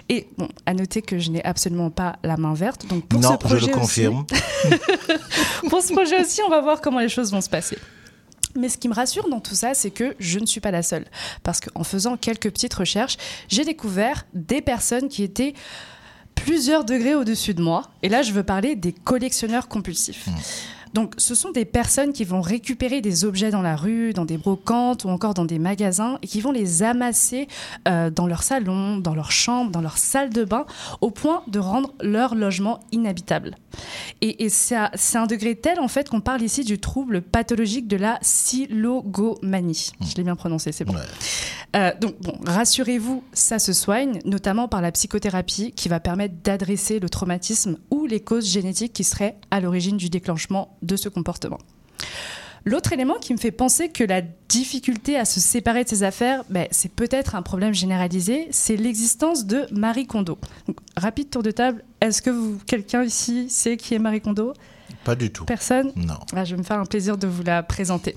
Et 0.07 0.27
bon, 0.37 0.47
à 0.65 0.73
noter 0.73 1.01
que 1.01 1.19
je 1.19 1.31
n'ai 1.31 1.43
absolument 1.43 1.89
pas 1.89 2.15
la 2.23 2.37
main 2.37 2.53
verte. 2.53 2.85
Donc 2.87 3.05
pour 3.07 3.19
Non, 3.19 3.27
ce 3.29 3.33
je 3.33 3.37
projet 3.39 3.65
le 3.67 3.71
aussi- 3.73 3.79
confirme. 3.81 4.25
pour 5.69 5.81
ce 5.81 5.91
projet 5.93 6.21
aussi, 6.21 6.41
on 6.45 6.49
va 6.49 6.61
voir 6.61 6.79
comment 6.81 6.99
les 6.99 7.09
choses 7.09 7.31
vont 7.31 7.41
se 7.41 7.49
passer. 7.49 7.77
Mais 8.55 8.69
ce 8.69 8.77
qui 8.77 8.87
me 8.87 8.93
rassure 8.93 9.27
dans 9.29 9.39
tout 9.41 9.53
ça, 9.53 9.73
c'est 9.73 9.91
que 9.91 10.15
je 10.17 10.39
ne 10.39 10.45
suis 10.45 10.61
pas 10.61 10.71
la 10.71 10.81
seule. 10.81 11.05
Parce 11.43 11.59
qu'en 11.59 11.83
faisant 11.83 12.17
quelques 12.17 12.49
petites 12.49 12.73
recherches, 12.73 13.17
j'ai 13.49 13.65
découvert 13.65 14.25
des 14.33 14.61
personnes 14.61 15.09
qui 15.09 15.23
étaient 15.23 15.53
plusieurs 16.43 16.85
degrés 16.85 17.15
au-dessus 17.15 17.53
de 17.53 17.61
moi. 17.61 17.83
Et 18.03 18.09
là, 18.09 18.21
je 18.21 18.31
veux 18.31 18.43
parler 18.43 18.75
des 18.75 18.93
collectionneurs 18.93 19.67
compulsifs. 19.67 20.27
Donc, 20.93 21.13
ce 21.17 21.35
sont 21.35 21.51
des 21.51 21.65
personnes 21.65 22.13
qui 22.13 22.23
vont 22.23 22.41
récupérer 22.41 23.01
des 23.01 23.25
objets 23.25 23.51
dans 23.51 23.61
la 23.61 23.75
rue, 23.75 24.13
dans 24.13 24.25
des 24.25 24.37
brocantes 24.37 25.03
ou 25.03 25.09
encore 25.09 25.33
dans 25.33 25.45
des 25.45 25.59
magasins 25.59 26.17
et 26.21 26.27
qui 26.27 26.41
vont 26.41 26.51
les 26.51 26.81
amasser 26.81 27.47
euh, 27.87 28.09
dans 28.09 28.25
leur 28.25 28.41
salon, 28.41 28.97
dans 28.97 29.13
leur 29.13 29.31
chambre, 29.31 29.69
dans 29.71 29.81
leur 29.81 29.97
salle 29.97 30.29
de 30.29 30.43
bain, 30.43 30.65
au 31.01 31.11
point 31.11 31.43
de 31.47 31.59
rendre 31.59 31.93
leur 32.01 32.35
logement 32.35 32.79
inhabitable. 32.91 33.55
Et, 34.21 34.45
et 34.45 34.49
c'est 34.49 34.75
un 35.17 35.27
degré 35.27 35.55
tel, 35.55 35.79
en 35.79 35.87
fait, 35.87 36.09
qu'on 36.09 36.21
parle 36.21 36.41
ici 36.41 36.63
du 36.63 36.79
trouble 36.79 37.21
pathologique 37.21 37.87
de 37.87 37.97
la 37.97 38.17
silogomanie. 38.21 39.91
Je 40.01 40.15
l'ai 40.15 40.23
bien 40.23 40.35
prononcé, 40.35 40.71
c'est 40.71 40.85
bon. 40.85 40.95
Euh, 41.77 41.91
donc, 42.01 42.19
bon, 42.21 42.33
rassurez-vous, 42.45 43.23
ça 43.33 43.59
se 43.59 43.71
soigne, 43.71 44.19
notamment 44.25 44.67
par 44.67 44.81
la 44.81 44.91
psychothérapie 44.91 45.73
qui 45.73 45.89
va 45.89 45.99
permettre 45.99 46.35
d'adresser 46.43 46.99
le 46.99 47.09
traumatisme 47.09 47.77
ou 47.91 48.05
les 48.05 48.19
causes 48.19 48.49
génétiques 48.49 48.93
qui 48.93 49.03
seraient 49.03 49.37
à 49.51 49.59
l'origine 49.59 49.97
du 49.97 50.09
déclenchement 50.09 50.77
de 50.81 50.95
ce 50.95 51.07
comportement. 51.07 51.59
L'autre 52.65 52.91
élément 52.91 53.15
qui 53.15 53.31
me 53.33 53.37
fait 53.37 53.51
penser 53.51 53.89
que 53.89 54.03
la 54.03 54.21
difficulté 54.49 55.17
à 55.17 55.23
se 55.23 55.39
séparer 55.39 55.83
de 55.83 55.89
ses 55.89 56.03
affaires, 56.03 56.43
ben, 56.49 56.67
c'est 56.71 56.91
peut-être 56.91 57.35
un 57.35 57.41
problème 57.41 57.73
généralisé, 57.73 58.47
c'est 58.51 58.75
l'existence 58.75 59.45
de 59.45 59.67
Marie 59.71 60.07
Kondo. 60.07 60.37
Donc, 60.67 60.77
rapide 60.97 61.29
tour 61.29 61.43
de 61.43 61.51
table, 61.51 61.85
est-ce 62.01 62.21
que 62.21 62.29
vous, 62.29 62.57
quelqu'un 62.65 63.03
ici 63.03 63.49
sait 63.49 63.77
qui 63.77 63.93
est 63.93 63.99
Marie 63.99 64.19
Kondo? 64.19 64.53
Pas 65.05 65.15
du 65.15 65.31
tout. 65.31 65.45
Personne? 65.45 65.91
Non. 65.95 66.17
Ah, 66.35 66.43
Je 66.43 66.55
vais 66.55 66.59
me 66.59 66.65
faire 66.65 66.79
un 66.79 66.85
plaisir 66.85 67.17
de 67.17 67.27
vous 67.27 67.43
la 67.43 67.63
présenter. 67.63 68.15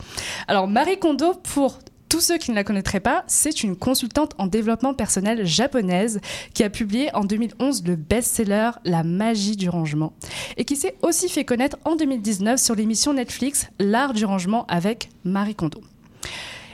Alors, 0.49 0.67
Marie 0.67 0.99
Kondo, 0.99 1.35
pour 1.35 1.79
tous 2.11 2.21
ceux 2.21 2.39
qui 2.39 2.51
ne 2.51 2.57
la 2.57 2.65
connaîtraient 2.65 3.01
pas, 3.01 3.23
c'est 3.29 3.63
une 3.63 3.77
consultante 3.77 4.35
en 4.37 4.49
développement 4.49 4.95
personnel 4.95 5.47
japonaise 5.47 6.21
qui 6.53 6.65
a 6.65 6.69
publié 6.69 7.15
en 7.15 7.21
2011 7.21 7.85
le 7.87 7.95
best-seller 7.95 8.73
La 8.85 9.05
magie 9.05 9.57
du 9.57 9.69
rangement 9.69 10.13
et 10.57 10.65
qui 10.65 10.75
s'est 10.75 10.97
aussi 11.03 11.29
fait 11.29 11.45
connaître 11.45 11.79
en 11.85 11.95
2019 11.95 12.61
sur 12.61 12.75
l'émission 12.75 13.15
Netflix 13.15 13.69
L'art 13.79 14.13
du 14.13 14.25
rangement 14.25 14.67
avec 14.67 15.09
Marie 15.23 15.55
Kondo. 15.55 15.81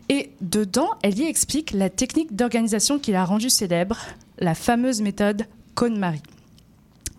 Et 0.08 0.30
dedans, 0.40 0.88
elle 1.02 1.18
y 1.18 1.24
explique 1.24 1.72
la 1.72 1.90
technique 1.90 2.34
d'organisation 2.34 2.98
qui 2.98 3.12
l'a 3.12 3.26
rendue 3.26 3.50
célèbre, 3.50 3.98
la 4.38 4.54
fameuse 4.54 5.02
méthode 5.02 5.44
KonMari. 5.74 6.22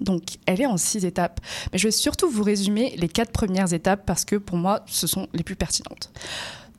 Donc, 0.02 0.23
elle 0.48 0.61
est 0.61 0.65
en 0.65 0.77
six 0.77 1.06
étapes. 1.06 1.39
Mais 1.72 1.77
je 1.77 1.88
vais 1.88 1.91
surtout 1.91 2.30
vous 2.30 2.44
résumer 2.44 2.95
les 2.98 3.10
quatre 3.10 3.31
premières 3.31 3.73
étapes 3.73 4.07
parce 4.07 4.26
que 4.26 4.38
pour 4.38 4.57
moi, 4.57 4.84
ce 4.88 5.06
sont 5.06 5.27
les 5.34 5.44
plus 5.44 5.56
pertinentes. 5.56 6.11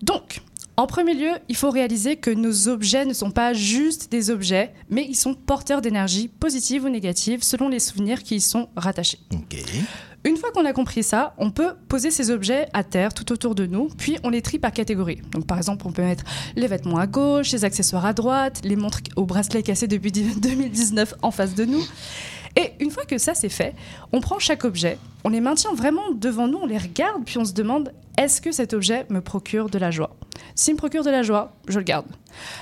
Donc, 0.02 0.40
en 0.78 0.86
premier 0.86 1.14
lieu, 1.14 1.32
il 1.48 1.56
faut 1.56 1.70
réaliser 1.70 2.14
que 2.14 2.30
nos 2.30 2.68
objets 2.68 3.04
ne 3.04 3.12
sont 3.12 3.32
pas 3.32 3.52
juste 3.52 4.12
des 4.12 4.30
objets, 4.30 4.72
mais 4.88 5.04
ils 5.04 5.16
sont 5.16 5.34
porteurs 5.34 5.82
d'énergie 5.82 6.28
positive 6.28 6.84
ou 6.84 6.88
négative 6.88 7.42
selon 7.42 7.68
les 7.68 7.80
souvenirs 7.80 8.22
qui 8.22 8.36
y 8.36 8.40
sont 8.40 8.68
rattachés. 8.76 9.18
Une 10.24 10.36
fois 10.36 10.52
qu'on 10.52 10.64
a 10.64 10.72
compris 10.72 11.02
ça, 11.02 11.34
on 11.38 11.50
peut 11.50 11.74
poser 11.88 12.12
ces 12.12 12.30
objets 12.30 12.68
à 12.74 12.84
terre 12.84 13.12
tout 13.12 13.32
autour 13.32 13.56
de 13.56 13.66
nous, 13.66 13.88
puis 13.98 14.18
on 14.22 14.30
les 14.30 14.40
trie 14.40 14.60
par 14.60 14.70
catégorie. 14.70 15.20
Donc 15.32 15.48
par 15.48 15.58
exemple, 15.58 15.84
on 15.84 15.90
peut 15.90 16.02
mettre 16.02 16.22
les 16.54 16.68
vêtements 16.68 16.98
à 16.98 17.08
gauche, 17.08 17.50
les 17.50 17.64
accessoires 17.64 18.06
à 18.06 18.12
droite, 18.12 18.60
les 18.62 18.76
montres 18.76 19.00
au 19.16 19.26
bracelet 19.26 19.64
cassé 19.64 19.88
depuis 19.88 20.12
2019 20.12 21.14
en 21.22 21.32
face 21.32 21.56
de 21.56 21.64
nous. 21.64 21.82
Et 22.58 22.72
une 22.80 22.90
fois 22.90 23.04
que 23.04 23.18
ça 23.18 23.34
c'est 23.34 23.48
fait, 23.48 23.74
on 24.12 24.20
prend 24.20 24.40
chaque 24.40 24.64
objet, 24.64 24.98
on 25.22 25.28
les 25.28 25.40
maintient 25.40 25.72
vraiment 25.72 26.10
devant 26.12 26.48
nous, 26.48 26.58
on 26.58 26.66
les 26.66 26.76
regarde, 26.76 27.24
puis 27.24 27.38
on 27.38 27.44
se 27.44 27.52
demande 27.52 27.92
est-ce 28.18 28.40
que 28.40 28.50
cet 28.50 28.74
objet 28.74 29.06
me 29.10 29.20
procure 29.20 29.70
de 29.70 29.78
la 29.78 29.92
joie? 29.92 30.16
S'il 30.56 30.74
me 30.74 30.78
procure 30.78 31.04
de 31.04 31.10
la 31.10 31.22
joie, 31.22 31.52
je 31.68 31.78
le 31.78 31.84
garde. 31.84 32.06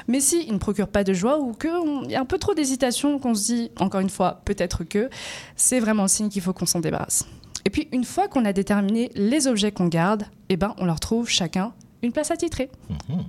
Mais 0.06 0.20
s'il 0.20 0.52
ne 0.52 0.58
procure 0.58 0.88
pas 0.88 1.02
de 1.02 1.14
joie 1.14 1.38
ou 1.38 1.54
qu'il 1.54 2.10
y 2.10 2.14
a 2.14 2.20
un 2.20 2.26
peu 2.26 2.36
trop 2.36 2.52
d'hésitation, 2.52 3.18
qu'on 3.18 3.34
se 3.34 3.46
dit, 3.46 3.70
encore 3.80 4.00
une 4.00 4.10
fois, 4.10 4.42
peut-être 4.44 4.84
que, 4.84 5.08
c'est 5.56 5.80
vraiment 5.80 6.02
le 6.02 6.08
signe 6.08 6.28
qu'il 6.28 6.42
faut 6.42 6.52
qu'on 6.52 6.66
s'en 6.66 6.80
débarrasse. 6.80 7.24
Et 7.64 7.70
puis, 7.70 7.88
une 7.92 8.04
fois 8.04 8.28
qu'on 8.28 8.44
a 8.44 8.52
déterminé 8.52 9.10
les 9.14 9.46
objets 9.46 9.72
qu'on 9.72 9.88
garde, 9.88 10.24
eh 10.50 10.56
ben, 10.56 10.74
on 10.76 10.84
leur 10.84 11.00
trouve 11.00 11.28
chacun 11.28 11.72
une 12.02 12.12
place 12.12 12.30
attitrée. 12.30 12.70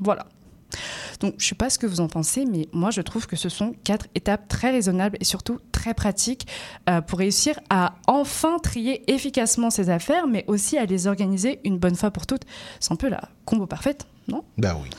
Voilà. 0.01 0.27
Donc, 1.19 1.35
je 1.37 1.45
ne 1.45 1.49
sais 1.49 1.55
pas 1.55 1.69
ce 1.69 1.79
que 1.79 1.87
vous 1.87 1.99
en 1.99 2.07
pensez, 2.07 2.45
mais 2.45 2.67
moi, 2.73 2.91
je 2.91 3.01
trouve 3.01 3.27
que 3.27 3.35
ce 3.35 3.49
sont 3.49 3.73
quatre 3.83 4.07
étapes 4.15 4.47
très 4.47 4.71
raisonnables 4.71 5.17
et 5.19 5.23
surtout 5.23 5.59
très 5.71 5.93
pratiques 5.93 6.47
euh, 6.89 7.01
pour 7.01 7.19
réussir 7.19 7.59
à 7.69 7.95
enfin 8.07 8.57
trier 8.59 9.09
efficacement 9.11 9.69
ses 9.69 9.89
affaires, 9.89 10.27
mais 10.27 10.45
aussi 10.47 10.77
à 10.77 10.85
les 10.85 11.07
organiser 11.07 11.59
une 11.63 11.77
bonne 11.77 11.95
fois 11.95 12.11
pour 12.11 12.27
toutes. 12.27 12.43
C'est 12.79 12.91
un 12.91 12.97
peu 12.97 13.09
la 13.09 13.29
combo 13.45 13.65
parfaite, 13.65 14.05
non? 14.27 14.43
Bah 14.57 14.77
oui. 14.81 14.89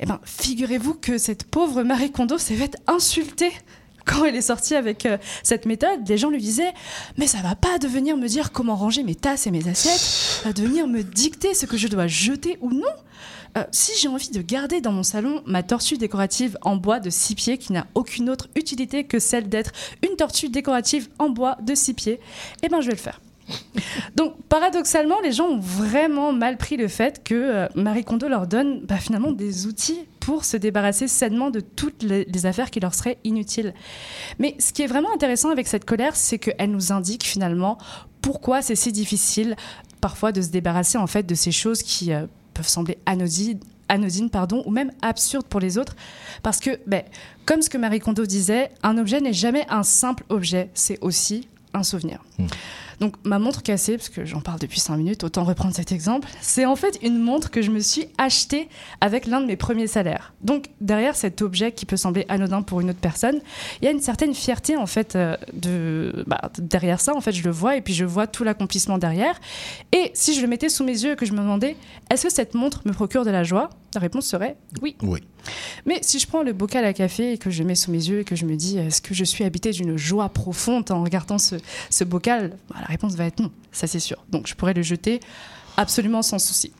Eh 0.00 0.06
bien, 0.06 0.20
figurez-vous 0.24 0.94
que 0.94 1.18
cette 1.18 1.44
pauvre 1.44 1.82
Marie 1.82 2.10
Kondo 2.10 2.38
s'est 2.38 2.56
faite 2.56 2.76
insulter 2.86 3.52
quand 4.06 4.24
elle 4.24 4.34
est 4.34 4.42
sortie 4.42 4.74
avec 4.74 5.06
euh, 5.06 5.18
cette 5.42 5.66
méthode. 5.66 6.08
Les 6.08 6.18
gens 6.18 6.30
lui 6.30 6.40
disaient 6.40 6.72
Mais 7.18 7.26
ça 7.26 7.38
va 7.38 7.54
pas 7.54 7.78
de 7.78 7.86
venir 7.86 8.16
me 8.16 8.26
dire 8.26 8.52
comment 8.52 8.76
ranger 8.76 9.02
mes 9.02 9.14
tasses 9.14 9.46
et 9.46 9.50
mes 9.50 9.68
assiettes, 9.68 10.54
de 10.54 10.62
venir 10.62 10.86
me 10.86 11.02
dicter 11.02 11.54
ce 11.54 11.66
que 11.66 11.76
je 11.76 11.88
dois 11.88 12.06
jeter 12.06 12.58
ou 12.60 12.70
non. 12.70 12.94
Euh, 13.56 13.64
si 13.72 13.92
j'ai 14.00 14.08
envie 14.08 14.30
de 14.30 14.42
garder 14.42 14.80
dans 14.80 14.92
mon 14.92 15.02
salon 15.02 15.42
ma 15.46 15.62
tortue 15.62 15.98
décorative 15.98 16.56
en 16.62 16.76
bois 16.76 17.00
de 17.00 17.10
six 17.10 17.34
pieds 17.34 17.58
qui 17.58 17.72
n'a 17.72 17.86
aucune 17.94 18.30
autre 18.30 18.48
utilité 18.54 19.04
que 19.04 19.18
celle 19.18 19.48
d'être 19.48 19.72
une 20.08 20.16
tortue 20.16 20.48
décorative 20.48 21.08
en 21.18 21.30
bois 21.30 21.56
de 21.62 21.74
six 21.74 21.94
pieds, 21.94 22.20
eh 22.62 22.68
ben 22.68 22.80
je 22.80 22.86
vais 22.86 22.94
le 22.94 22.98
faire. 22.98 23.20
Donc, 24.16 24.34
paradoxalement, 24.48 25.20
les 25.20 25.32
gens 25.32 25.46
ont 25.46 25.58
vraiment 25.58 26.32
mal 26.32 26.56
pris 26.56 26.76
le 26.76 26.88
fait 26.88 27.24
que 27.24 27.34
euh, 27.34 27.68
Marie 27.74 28.04
Kondo 28.04 28.28
leur 28.28 28.46
donne 28.46 28.80
bah, 28.82 28.98
finalement 28.98 29.32
des 29.32 29.66
outils 29.66 30.00
pour 30.20 30.44
se 30.44 30.56
débarrasser 30.56 31.08
sainement 31.08 31.50
de 31.50 31.60
toutes 31.60 32.02
les, 32.02 32.24
les 32.24 32.46
affaires 32.46 32.70
qui 32.70 32.78
leur 32.78 32.94
seraient 32.94 33.18
inutiles. 33.24 33.74
Mais 34.38 34.54
ce 34.58 34.72
qui 34.72 34.82
est 34.82 34.86
vraiment 34.86 35.12
intéressant 35.12 35.50
avec 35.50 35.66
cette 35.66 35.84
colère, 35.84 36.14
c'est 36.14 36.38
qu'elle 36.38 36.70
nous 36.70 36.92
indique 36.92 37.24
finalement 37.24 37.78
pourquoi 38.22 38.62
c'est 38.62 38.76
si 38.76 38.92
difficile 38.92 39.56
parfois 40.00 40.32
de 40.32 40.40
se 40.40 40.48
débarrasser 40.48 40.98
en 40.98 41.06
fait 41.06 41.24
de 41.24 41.34
ces 41.34 41.52
choses 41.52 41.82
qui 41.82 42.12
euh, 42.12 42.26
peuvent 42.54 42.68
sembler 42.68 42.98
anodines 43.06 43.60
anodines 43.90 44.30
pardon, 44.30 44.62
ou 44.66 44.70
même 44.70 44.92
absurdes 45.02 45.46
pour 45.46 45.60
les 45.60 45.76
autres. 45.76 45.96
Parce 46.42 46.60
que, 46.60 46.78
ben, 46.86 47.02
comme 47.44 47.60
ce 47.60 47.68
que 47.68 47.76
Marie 47.76 47.98
Kondo 47.98 48.24
disait, 48.24 48.70
un 48.82 48.96
objet 48.96 49.20
n'est 49.20 49.32
jamais 49.32 49.66
un 49.68 49.82
simple 49.82 50.24
objet, 50.28 50.70
c'est 50.74 50.98
aussi 51.02 51.48
un 51.74 51.82
souvenir. 51.82 52.20
Donc 53.00 53.14
ma 53.24 53.38
montre 53.38 53.62
cassée, 53.62 53.96
parce 53.96 54.10
que 54.10 54.24
j'en 54.24 54.40
parle 54.40 54.58
depuis 54.58 54.78
5 54.78 54.96
minutes, 54.96 55.24
autant 55.24 55.44
reprendre 55.44 55.74
cet 55.74 55.90
exemple, 55.90 56.28
c'est 56.40 56.66
en 56.66 56.76
fait 56.76 56.98
une 57.02 57.18
montre 57.18 57.50
que 57.50 57.62
je 57.62 57.70
me 57.70 57.80
suis 57.80 58.08
achetée 58.18 58.68
avec 59.00 59.26
l'un 59.26 59.40
de 59.40 59.46
mes 59.46 59.56
premiers 59.56 59.86
salaires. 59.86 60.34
Donc 60.42 60.66
derrière 60.80 61.16
cet 61.16 61.40
objet 61.42 61.72
qui 61.72 61.86
peut 61.86 61.96
sembler 61.96 62.26
anodin 62.28 62.62
pour 62.62 62.80
une 62.80 62.90
autre 62.90 62.98
personne, 63.00 63.40
il 63.80 63.86
y 63.86 63.88
a 63.88 63.90
une 63.90 64.00
certaine 64.00 64.34
fierté 64.34 64.76
en 64.76 64.86
fait 64.86 65.16
euh, 65.16 65.36
bah, 66.26 66.50
derrière 66.58 67.00
ça. 67.00 67.14
En 67.14 67.20
fait, 67.20 67.32
je 67.32 67.42
le 67.42 67.50
vois 67.50 67.76
et 67.76 67.80
puis 67.80 67.94
je 67.94 68.04
vois 68.04 68.26
tout 68.26 68.44
l'accomplissement 68.44 68.98
derrière. 68.98 69.40
Et 69.92 70.10
si 70.14 70.34
je 70.34 70.42
le 70.42 70.46
mettais 70.48 70.68
sous 70.68 70.84
mes 70.84 70.92
yeux 70.92 71.12
et 71.12 71.16
que 71.16 71.26
je 71.26 71.32
me 71.32 71.38
demandais, 71.38 71.76
est-ce 72.10 72.24
que 72.24 72.32
cette 72.32 72.54
montre 72.54 72.82
me 72.84 72.92
procure 72.92 73.24
de 73.24 73.30
la 73.30 73.44
joie? 73.44 73.70
La 73.94 74.00
réponse 74.00 74.26
serait 74.26 74.56
oui. 74.82 74.96
Oui. 75.02 75.20
Mais 75.86 75.98
si 76.02 76.18
je 76.18 76.26
prends 76.26 76.42
le 76.42 76.52
bocal 76.52 76.84
à 76.84 76.92
café 76.92 77.32
et 77.32 77.38
que 77.38 77.50
je 77.50 77.62
mets 77.62 77.74
sous 77.74 77.90
mes 77.90 77.98
yeux 78.08 78.20
et 78.20 78.24
que 78.24 78.36
je 78.36 78.44
me 78.44 78.56
dis 78.56 78.78
est-ce 78.78 79.02
que 79.02 79.14
je 79.14 79.24
suis 79.24 79.44
habité 79.44 79.70
d'une 79.70 79.96
joie 79.96 80.28
profonde 80.28 80.90
en 80.90 81.02
regardant 81.02 81.38
ce, 81.38 82.04
bocal 82.04 82.56
Bah, 82.68 82.76
La 82.80 82.86
réponse 82.86 83.14
va 83.14 83.26
être 83.26 83.40
non, 83.40 83.50
ça 83.72 83.86
c'est 83.86 84.00
sûr. 84.00 84.24
Donc 84.30 84.46
je 84.46 84.54
pourrais 84.54 84.74
le 84.74 84.82
jeter 84.82 85.20
absolument 85.76 86.22
sans 86.22 86.38
souci. 86.38 86.72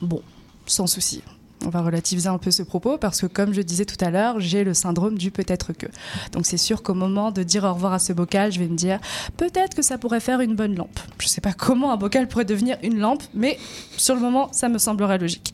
Bon, 0.00 0.22
sans 0.66 0.86
souci. 0.86 1.22
On 1.66 1.68
va 1.68 1.82
relativiser 1.82 2.28
un 2.28 2.38
peu 2.38 2.50
ce 2.50 2.62
propos 2.62 2.96
parce 2.96 3.20
que, 3.20 3.26
comme 3.26 3.52
je 3.52 3.60
disais 3.60 3.84
tout 3.84 4.02
à 4.02 4.10
l'heure, 4.10 4.40
j'ai 4.40 4.64
le 4.64 4.72
syndrome 4.72 5.18
du 5.18 5.30
peut-être 5.30 5.74
que. 5.74 5.86
Donc, 6.32 6.46
c'est 6.46 6.56
sûr 6.56 6.82
qu'au 6.82 6.94
moment 6.94 7.32
de 7.32 7.42
dire 7.42 7.64
au 7.64 7.74
revoir 7.74 7.92
à 7.92 7.98
ce 7.98 8.14
bocal, 8.14 8.50
je 8.50 8.58
vais 8.58 8.66
me 8.66 8.76
dire 8.76 8.98
peut-être 9.36 9.76
que 9.76 9.82
ça 9.82 9.98
pourrait 9.98 10.20
faire 10.20 10.40
une 10.40 10.54
bonne 10.54 10.74
lampe. 10.74 10.98
Je 11.18 11.26
ne 11.26 11.28
sais 11.28 11.42
pas 11.42 11.52
comment 11.52 11.92
un 11.92 11.98
bocal 11.98 12.28
pourrait 12.28 12.46
devenir 12.46 12.78
une 12.82 12.98
lampe, 12.98 13.22
mais 13.34 13.58
sur 13.98 14.14
le 14.14 14.22
moment, 14.22 14.48
ça 14.52 14.70
me 14.70 14.78
semblerait 14.78 15.18
logique. 15.18 15.52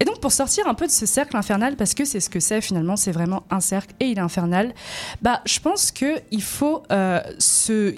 Et 0.00 0.04
donc, 0.04 0.20
pour 0.20 0.32
sortir 0.32 0.68
un 0.68 0.74
peu 0.74 0.86
de 0.86 0.92
ce 0.92 1.06
cercle 1.06 1.36
infernal, 1.36 1.76
parce 1.76 1.94
que 1.94 2.04
c'est 2.04 2.20
ce 2.20 2.28
que 2.28 2.40
c'est 2.40 2.60
finalement, 2.60 2.96
c'est 2.96 3.12
vraiment 3.12 3.44
un 3.50 3.60
cercle 3.60 3.94
et 4.00 4.06
il 4.06 4.18
est 4.18 4.22
infernal, 4.22 4.74
bah, 5.22 5.40
je 5.46 5.58
pense 5.60 5.90
qu'il 5.90 6.42
faut 6.42 6.82
euh, 6.90 7.20
se 7.38 7.94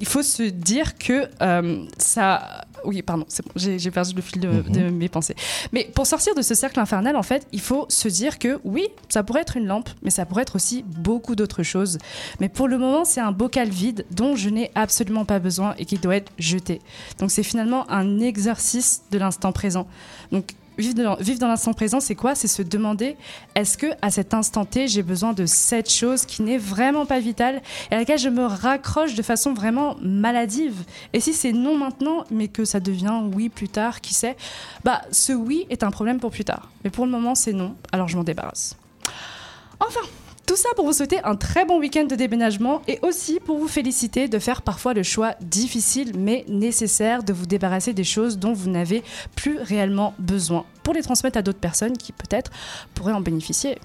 il 0.00 0.06
faut 0.06 0.22
se 0.22 0.42
dire 0.42 0.98
que 0.98 1.28
euh, 1.42 1.84
ça. 1.98 2.62
Oui, 2.86 3.02
pardon, 3.02 3.26
c'est 3.28 3.44
bon, 3.44 3.52
j'ai 3.56 3.90
perdu 3.90 4.14
le 4.14 4.22
fil 4.22 4.40
de, 4.40 4.62
de 4.62 4.88
mes 4.88 5.10
pensées. 5.10 5.36
Mais 5.70 5.90
pour 5.94 6.06
sortir 6.06 6.34
de 6.34 6.40
ce 6.40 6.54
cercle 6.54 6.80
infernal, 6.80 7.14
en 7.14 7.22
fait, 7.22 7.46
il 7.52 7.60
faut 7.60 7.84
se 7.90 8.08
dire 8.08 8.38
que 8.38 8.58
oui, 8.64 8.88
ça 9.10 9.22
pourrait 9.22 9.42
être 9.42 9.58
une 9.58 9.66
lampe, 9.66 9.90
mais 10.02 10.08
ça 10.08 10.24
pourrait 10.24 10.42
être 10.42 10.56
aussi 10.56 10.82
beaucoup 10.86 11.34
d'autres 11.34 11.62
choses. 11.62 11.98
Mais 12.40 12.48
pour 12.48 12.68
le 12.68 12.78
moment, 12.78 13.04
c'est 13.04 13.20
un 13.20 13.32
bocal 13.32 13.68
vide 13.68 14.06
dont 14.10 14.34
je 14.34 14.48
n'ai 14.48 14.70
absolument 14.74 15.26
pas 15.26 15.40
besoin 15.40 15.74
et 15.76 15.84
qui 15.84 15.98
doit 15.98 16.16
être 16.16 16.32
jeté. 16.38 16.80
Donc 17.18 17.30
c'est 17.30 17.42
finalement 17.42 17.84
un 17.90 18.18
exercice 18.18 19.02
de 19.10 19.18
l'instant 19.18 19.52
présent. 19.52 19.86
Donc 20.32 20.54
vivre 20.80 21.38
dans, 21.38 21.48
l'instant 21.48 21.72
présent, 21.72 22.00
c'est 22.00 22.14
quoi? 22.14 22.34
C'est 22.34 22.48
se 22.48 22.62
demander 22.62 23.16
est-ce 23.54 23.78
que 23.78 23.86
à 24.02 24.10
cet 24.10 24.34
instant 24.34 24.64
T, 24.64 24.88
j'ai 24.88 25.02
besoin 25.02 25.32
de 25.32 25.46
cette 25.46 25.90
chose 25.90 26.26
qui 26.26 26.42
n'est 26.42 26.58
vraiment 26.58 27.06
pas 27.06 27.20
vitale 27.20 27.62
et 27.90 27.94
à 27.94 27.98
laquelle 27.98 28.18
je 28.18 28.28
me 28.28 28.44
raccroche 28.44 29.14
de 29.14 29.22
façon 29.22 29.52
vraiment 29.52 29.96
maladive? 30.02 30.84
Et 31.12 31.20
si 31.20 31.32
c'est 31.32 31.52
non 31.52 31.76
maintenant, 31.76 32.24
mais 32.30 32.48
que 32.48 32.64
ça 32.64 32.80
devient 32.80 33.20
oui 33.34 33.48
plus 33.48 33.68
tard, 33.68 34.00
qui 34.00 34.14
sait? 34.14 34.36
Bah, 34.84 35.02
ce 35.10 35.32
oui 35.32 35.66
est 35.70 35.82
un 35.82 35.90
problème 35.90 36.18
pour 36.18 36.30
plus 36.30 36.44
tard. 36.44 36.70
Mais 36.84 36.90
pour 36.90 37.04
le 37.04 37.10
moment, 37.10 37.34
c'est 37.34 37.52
non, 37.52 37.74
alors 37.92 38.08
je 38.08 38.16
m'en 38.16 38.24
débarrasse. 38.24 38.76
Enfin, 39.80 40.00
tout 40.50 40.56
ça 40.56 40.70
pour 40.74 40.84
vous 40.84 40.92
souhaiter 40.92 41.22
un 41.22 41.36
très 41.36 41.64
bon 41.64 41.78
week-end 41.78 42.06
de 42.06 42.16
déménagement 42.16 42.82
et 42.88 42.98
aussi 43.02 43.38
pour 43.38 43.56
vous 43.56 43.68
féliciter 43.68 44.26
de 44.26 44.40
faire 44.40 44.62
parfois 44.62 44.94
le 44.94 45.04
choix 45.04 45.36
difficile 45.40 46.10
mais 46.18 46.44
nécessaire 46.48 47.22
de 47.22 47.32
vous 47.32 47.46
débarrasser 47.46 47.92
des 47.92 48.02
choses 48.02 48.36
dont 48.36 48.52
vous 48.52 48.68
n'avez 48.68 49.04
plus 49.36 49.58
réellement 49.58 50.12
besoin 50.18 50.64
pour 50.82 50.92
les 50.92 51.02
transmettre 51.02 51.38
à 51.38 51.42
d'autres 51.42 51.60
personnes 51.60 51.96
qui 51.96 52.10
peut-être 52.10 52.50
pourraient 52.96 53.12
en 53.12 53.20
bénéficier. 53.20 53.78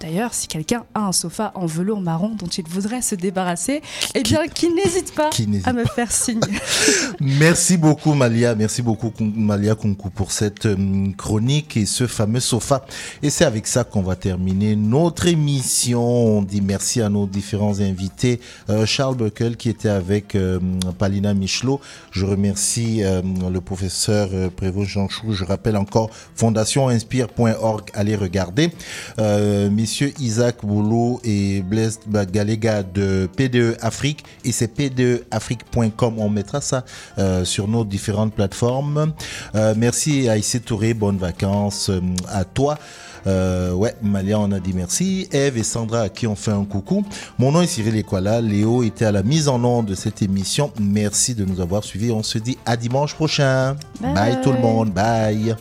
D'ailleurs, 0.00 0.32
si 0.32 0.48
quelqu'un 0.48 0.84
a 0.94 1.00
un 1.00 1.12
sofa 1.12 1.52
en 1.54 1.66
velours 1.66 2.00
marron 2.00 2.30
dont 2.30 2.46
il 2.46 2.64
voudrait 2.66 3.02
se 3.02 3.14
débarrasser, 3.14 3.82
eh 4.14 4.22
bien 4.22 4.46
qu'il 4.48 4.74
n'hésite 4.74 5.14
pas 5.14 5.28
Qui 5.28 5.46
à 5.64 5.74
me 5.74 5.84
faire 5.84 6.10
signe. 6.10 6.40
Merci 7.20 7.76
beaucoup 7.76 8.14
Malia, 8.14 8.54
merci 8.54 8.80
beaucoup 8.80 9.12
Malia 9.20 9.74
Kunku 9.74 10.08
pour 10.08 10.32
cette 10.32 10.66
euh, 10.66 11.08
chronique 11.18 11.76
et 11.76 11.84
ce 11.84 12.06
fameux 12.06 12.40
sofa. 12.40 12.84
Et 13.22 13.28
c'est 13.28 13.44
avec 13.44 13.66
ça 13.66 13.84
qu'on 13.84 14.00
va 14.00 14.16
terminer 14.16 14.74
notre 14.74 15.26
émission. 15.26 16.02
On 16.02 16.42
dit 16.42 16.62
merci 16.62 17.02
à 17.02 17.10
nos 17.10 17.26
différents 17.26 17.80
invités. 17.80 18.40
Euh, 18.70 18.86
Charles 18.86 19.16
Buckel 19.16 19.56
qui 19.56 19.68
était 19.68 19.90
avec 19.90 20.34
euh, 20.34 20.58
Palina 20.98 21.34
Michelot. 21.34 21.80
Je 22.10 22.24
remercie 22.24 23.02
euh, 23.02 23.20
le 23.52 23.60
professeur 23.60 24.30
Prévost 24.56 24.88
Jean 24.88 25.08
Chou. 25.08 25.32
Je 25.32 25.44
rappelle 25.44 25.76
encore 25.76 26.10
fondationinspire.org. 26.36 27.90
Allez 27.94 28.16
regarder. 28.16 28.70
Euh, 29.18 29.68
messieurs 29.90 30.12
Isaac 30.20 30.64
Boulot 30.64 31.20
et 31.24 31.62
Blaise 31.62 31.98
Galega 32.06 32.84
de 32.84 33.28
PDE 33.36 33.76
Afrique 33.80 34.24
et 34.44 34.52
c'est 34.52 34.68
pdeafrique.com. 34.68 36.14
On 36.18 36.28
mettra 36.28 36.60
ça 36.60 36.84
euh, 37.18 37.44
sur 37.44 37.66
nos 37.66 37.84
différentes 37.84 38.32
plateformes. 38.32 39.12
Euh, 39.56 39.74
merci 39.76 40.28
à 40.28 40.36
Issé 40.36 40.60
Touré, 40.60 40.94
bonnes 40.94 41.18
vacances 41.18 41.90
euh, 41.90 42.00
à 42.28 42.44
toi. 42.44 42.78
Euh, 43.26 43.72
ouais, 43.72 43.96
Malia, 44.00 44.38
on 44.38 44.52
a 44.52 44.60
dit 44.60 44.74
merci. 44.74 45.28
Eve 45.32 45.58
et 45.58 45.64
Sandra 45.64 46.02
à 46.02 46.08
qui 46.08 46.28
on 46.28 46.36
fait 46.36 46.52
un 46.52 46.64
coucou. 46.64 47.04
Mon 47.40 47.50
nom 47.50 47.60
est 47.60 47.66
Cyril 47.66 47.96
Equala. 47.96 48.40
Léo 48.40 48.84
était 48.84 49.06
à 49.06 49.12
la 49.12 49.24
mise 49.24 49.48
en 49.48 49.64
onde 49.64 49.86
de 49.86 49.96
cette 49.96 50.22
émission. 50.22 50.70
Merci 50.80 51.34
de 51.34 51.44
nous 51.44 51.60
avoir 51.60 51.82
suivis. 51.82 52.12
On 52.12 52.22
se 52.22 52.38
dit 52.38 52.58
à 52.64 52.76
dimanche 52.76 53.16
prochain. 53.16 53.74
Bye. 54.00 54.14
Bye 54.14 54.40
tout 54.40 54.52
le 54.52 54.60
monde. 54.60 54.92
Bye. 54.92 55.56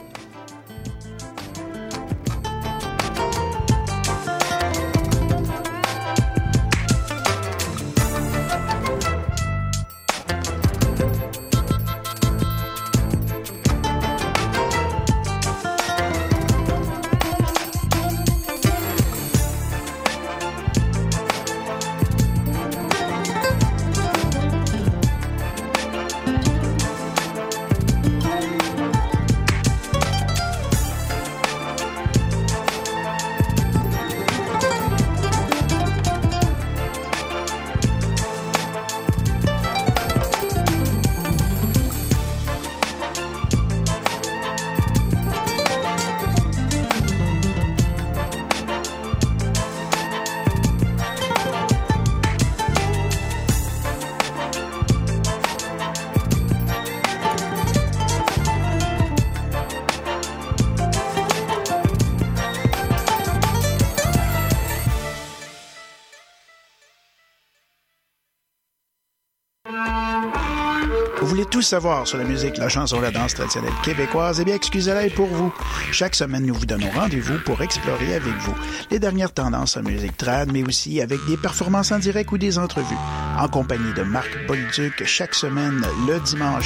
Savoir 71.69 72.07
sur 72.07 72.17
la 72.17 72.23
musique, 72.23 72.57
la 72.57 72.67
chanson, 72.67 72.99
la 72.99 73.11
danse 73.11 73.35
traditionnelle 73.35 73.73
québécoise? 73.83 74.39
Eh 74.39 74.43
bien, 74.43 74.55
excusez-la 74.55 75.07
pour 75.11 75.27
vous. 75.27 75.53
Chaque 75.91 76.15
semaine, 76.15 76.43
nous 76.43 76.55
vous 76.55 76.65
donnons 76.65 76.89
rendez-vous 76.89 77.37
pour 77.45 77.61
explorer 77.61 78.15
avec 78.15 78.33
vous 78.39 78.55
les 78.89 78.97
dernières 78.97 79.31
tendances 79.31 79.77
en 79.77 79.83
musique 79.83 80.17
trad, 80.17 80.51
mais 80.51 80.63
aussi 80.63 80.99
avec 80.99 81.19
des 81.27 81.37
performances 81.37 81.91
en 81.91 81.99
direct 81.99 82.31
ou 82.31 82.39
des 82.39 82.57
entrevues. 82.57 82.97
En 83.37 83.47
compagnie 83.47 83.93
de 83.93 84.01
Marc 84.01 84.47
Bolduc 84.47 85.03
chaque 85.05 85.35
semaine, 85.35 85.85
le 86.07 86.19
dimanche 86.21 86.49